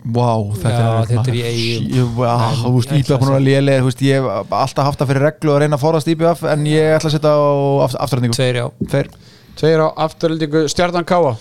Vá, 0.00 0.30
þetta 0.56 0.70
Já, 0.72 0.90
er 1.02 1.08
þetta 1.10 1.32
er 1.34 1.38
í 1.52 2.04
vá, 2.16 2.30
Þú 2.62 2.70
veist, 2.78 3.10
að 3.12 3.42
lélega 3.44 3.82
Þú 3.82 3.88
veist, 3.90 4.04
ég 4.06 4.16
hef 4.16 4.54
alltaf 4.62 4.86
haft 4.86 5.02
það 5.02 5.10
fyrir 5.12 5.26
reglu 5.28 5.52
að 5.52 5.58
reyna 5.60 5.76
að 5.76 5.82
forast 5.84 6.08
IBF 6.08 6.44
en 6.48 6.64
ég 6.70 6.94
ætla 6.96 7.10
að 7.10 7.16
setja 7.18 7.32
á 7.36 7.40
aft- 7.84 7.98
afturhendingu 8.06 8.38
Tveir, 8.38 8.60
já. 8.62 8.66
Tveir, 9.60 9.82
á 9.84 9.88
afturhaldingu 10.06 10.62
Stjarnan 10.72 11.04
Káa 11.04 11.34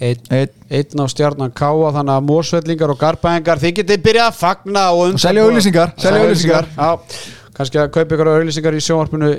Einn. 0.00 0.20
Einn. 0.30 1.00
Á 1.00 1.06
Stjarnan 1.12 1.52
Káa 1.56 1.92
þannig 1.96 2.16
að 2.16 2.26
mósvellingar 2.30 2.92
og 2.92 2.98
garbaengar 3.00 3.60
þið 3.60 3.76
getið 3.82 4.02
byrjað 4.04 4.30
að 4.30 4.40
fagna 4.40 4.86
og 4.92 5.14
Og 5.14 5.20
selja 5.20 5.44
auglýsingar, 5.44 5.92
selja 6.00 6.24
auglýsingar. 6.24 6.68
Já, 6.76 6.90
kannski 7.56 7.80
að 7.80 7.92
kaupa 7.94 8.16
ykkur 8.16 8.32
auðlýsingar 8.34 8.76
í 8.76 8.82
sjónvarpinu 8.84 9.30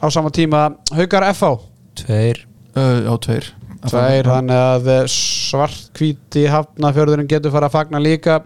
á 0.00 0.06
sama 0.12 0.32
tíma. 0.32 0.66
Haukar 0.92 1.28
FH 1.32 1.54
Tveir. 2.02 2.42
Uh, 2.76 3.06
Já, 3.08 3.12
tveir 3.24 3.52
Tveir, 3.90 4.30
þannig 4.32 4.64
að 4.64 4.90
eh, 4.96 5.04
svartkvíti 5.16 6.46
hafnafjörðurinn 6.52 7.30
getur 7.30 7.54
fara 7.54 7.70
að 7.70 7.78
fagna 7.78 8.02
líka. 8.02 8.40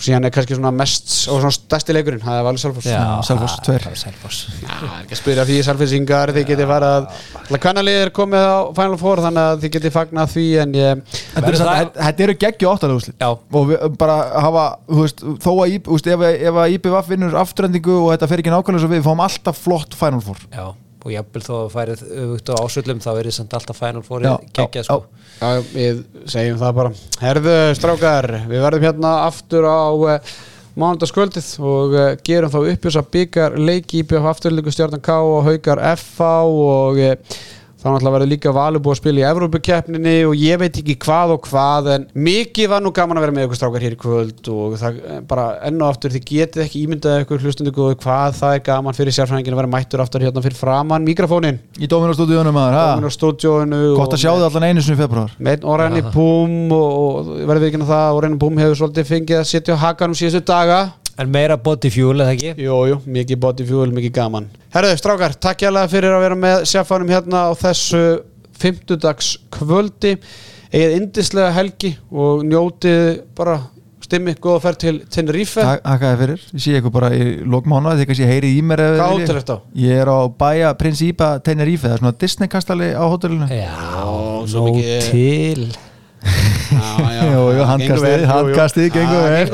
Og 0.00 0.04
síðan 0.06 0.24
er 0.24 0.32
kannski 0.32 0.56
svona 0.56 0.70
mest 0.72 1.10
og 1.28 1.42
svona 1.42 1.52
stærsti 1.52 1.92
leikurinn, 1.92 2.22
það 2.24 2.38
er 2.38 2.44
Valur 2.46 2.60
Selfoss. 2.62 2.86
Já, 2.88 3.00
tveir. 3.20 3.82
bara 3.84 3.98
Selfoss. 4.00 4.38
Já, 4.62 4.70
ekki 5.02 5.12
að 5.12 5.18
spyrja 5.20 5.44
því 5.44 5.58
Selfissingar 5.66 6.32
þið 6.32 6.46
getið 6.48 6.70
fara 6.70 6.92
að 7.02 7.58
kannalið 7.60 7.98
er 8.06 8.12
komið 8.16 8.46
á 8.48 8.56
Final 8.78 8.96
Four 9.02 9.20
þannig 9.26 9.42
að 9.50 9.60
þið 9.66 9.74
getið 9.76 9.94
fagnað 9.98 10.32
því 10.32 10.46
en 10.62 10.72
ég 10.78 11.02
Þetta 11.10 11.44
eru 11.50 11.60
samt- 11.60 11.68
það- 11.68 11.82
þetta- 11.82 12.06
þetta 12.06 12.24
eru 12.28 12.36
geggju 12.46 12.70
áttalega 12.72 12.96
úslit 13.02 13.20
Já. 13.20 13.28
og 13.60 13.68
við 13.74 13.98
bara 14.00 14.16
hafa, 14.46 14.64
þú 14.88 15.00
veist, 15.04 15.20
þó 15.44 15.50
að 15.52 15.74
IB, 15.76 15.84
þú 15.84 15.98
veist, 15.98 16.06
ef, 16.16 16.20
ef 16.48 16.54
að 16.64 16.72
IBF 16.78 17.12
vinnur 17.12 17.36
afturhendingu 17.44 17.98
og 18.06 18.08
þetta 18.16 18.28
fer 18.32 18.38
ekki 18.40 18.54
nákvæmlega 18.56 18.80
svo 18.86 18.88
við, 18.94 19.02
við 19.02 19.08
fáum 19.10 19.20
alltaf 19.28 19.60
flott 19.68 19.92
Final 20.00 20.24
Four. 20.24 20.40
Já, 20.48 20.72
og 21.00 21.14
jafnvel 21.14 21.42
þó 21.46 21.52
að 21.56 21.72
færið 21.74 22.04
öfugt 22.24 22.52
á 22.52 22.54
ásöldum 22.60 23.02
þá 23.02 23.10
er 23.14 23.28
þið 23.28 23.36
samt 23.38 23.56
alltaf 23.58 23.80
Já, 23.80 24.34
geggjað 24.58 24.80
já, 24.80 24.86
sko. 24.86 24.98
Já, 25.40 25.48
við 25.72 26.00
segjum 26.28 26.58
það 26.60 26.74
bara. 26.80 26.94
Herðu, 27.22 27.58
strákar, 27.78 28.30
við 28.50 28.64
verðum 28.66 28.86
hérna 28.88 29.12
aftur 29.24 29.64
á 29.64 29.80
uh, 29.88 30.34
mánudagskvöldið 30.80 31.48
og 31.64 31.96
uh, 31.96 32.10
gerum 32.26 32.52
þá 32.52 32.58
upp 32.60 32.84
þess 32.84 33.00
að 33.00 33.08
byggar 33.16 33.56
leiki 33.60 34.02
í 34.02 34.04
BF 34.10 34.28
afturlíku 34.34 34.74
stjarnan 34.74 35.04
K 35.04 35.16
og 35.24 35.48
haukar 35.48 35.82
FH 35.94 36.28
og 36.50 37.00
uh, 37.00 37.40
þá 37.80 37.86
náttúrulega 37.88 38.14
verður 38.14 38.30
líka 38.30 38.52
valur 38.52 38.82
búið 38.84 38.92
að 38.92 38.98
spila 39.00 39.20
í 39.20 39.26
Evrópukeppninni 39.30 40.14
og 40.28 40.34
ég 40.36 40.60
veit 40.60 40.80
ekki 40.82 40.96
hvað 41.00 41.34
og 41.34 41.46
hvað 41.46 41.88
en 41.94 42.06
mikið 42.28 42.68
var 42.72 42.84
nú 42.84 42.92
gaman 42.96 43.16
að 43.16 43.24
vera 43.24 43.36
með 43.36 43.46
ykkur 43.46 43.60
strákar 43.60 43.86
hér 43.86 43.96
í 43.96 44.00
kvöld 44.00 44.50
og 44.52 44.76
það 44.80 44.98
eh, 45.00 45.22
bara 45.30 45.46
enn 45.68 45.80
og 45.80 45.94
aftur 45.94 46.12
þið 46.12 46.26
getið 46.28 46.64
ekki 46.66 46.84
ímyndað 46.84 47.24
ykkur 47.24 47.44
hlustundu 47.44 47.72
hvað 48.04 48.36
það 48.36 48.56
er 48.58 48.64
gaman 48.68 48.98
fyrir 48.98 49.16
sérfræðingin 49.16 49.56
að 49.56 49.62
vera 49.62 49.72
mættur 49.72 50.04
aftur 50.04 50.26
hérna 50.26 50.44
fyrir 50.44 50.60
framann 50.60 51.08
mikrofónin 51.08 51.60
í 51.80 51.88
stúdíóinu 53.16 53.82
Gott 53.96 54.16
að 54.16 54.24
sjá 54.26 54.30
þið 54.34 54.46
allan 54.50 54.68
einu 54.68 54.84
sinni 54.84 54.98
í 54.98 55.00
februar 55.00 55.34
með 55.40 55.64
og 55.64 55.80
Renni 55.80 56.04
Búm 56.12 56.74
og, 56.76 56.88
og 57.00 57.32
verður 57.48 57.64
við 57.64 57.70
ekki 57.70 57.82
að 57.86 57.92
það 57.94 58.16
og 58.18 58.24
Renni 58.26 58.40
Búm 58.44 58.60
hefur 58.60 58.80
svolítið 58.82 59.08
fengið 59.14 59.40
að 59.40 59.48
setja 59.54 59.78
á 59.80 59.82
hakanum 59.88 60.18
síðustu 60.18 60.44
daga 60.52 60.80
En 61.18 61.28
meira 61.32 61.56
body 61.60 61.90
fuel 61.90 62.20
eða 62.22 62.32
ekki? 62.36 62.52
Jú, 62.64 62.76
jú, 62.88 63.00
mikið 63.06 63.40
body 63.42 63.64
fuel, 63.68 63.90
mikið 63.92 64.12
gaman. 64.20 64.46
Herðu, 64.74 64.94
strákar, 65.00 65.34
takk 65.42 65.66
hérlega 65.66 65.90
fyrir 65.92 66.14
að 66.16 66.22
vera 66.26 66.38
með 66.38 66.62
sjafanum 66.70 67.10
hérna 67.12 67.42
á 67.48 67.52
þessu 67.60 68.04
fimmtudags 68.60 69.34
kvöldi 69.56 70.14
eigið 70.70 70.96
indislega 71.00 71.50
helgi 71.56 71.96
og 72.12 72.44
njótið 72.46 73.22
bara 73.36 73.58
stimmi, 74.04 74.32
góða 74.42 74.60
ferð 74.64 74.78
til 74.82 74.94
Tenerife. 75.12 75.62
Hakkaði 75.62 76.18
fyrir, 76.22 76.40
ég 76.56 76.62
sé 76.64 76.72
ykkur 76.80 76.94
bara 76.94 77.10
í 77.14 77.26
lokmána 77.46 77.92
þegar 77.94 78.08
kannski 78.10 78.26
heyri 78.30 78.48
í 78.56 78.62
mér 78.66 78.80
ef 78.82 78.90
þið 78.90 79.00
Hvað 79.02 79.12
hótel 79.14 79.38
ertu 79.42 79.54
á? 79.54 79.58
Ég 79.84 80.00
er 80.02 80.10
á 80.10 80.18
bæja 80.40 80.72
Principa 80.80 81.28
Tenerife, 81.46 81.86
það 81.86 81.94
er 81.98 82.02
svona 82.02 82.16
Disney 82.24 82.50
kastali 82.50 82.88
á 82.90 83.04
hótelinu. 83.06 83.46
Já, 83.54 83.70
svo 84.50 84.64
nóg 84.66 84.80
mikið- 84.80 85.10
til. 85.10 85.68
Já, 86.70 86.90
handkastið, 87.20 88.24
handkastið 88.30 88.88
gengur 88.94 89.22
vel 89.28 89.46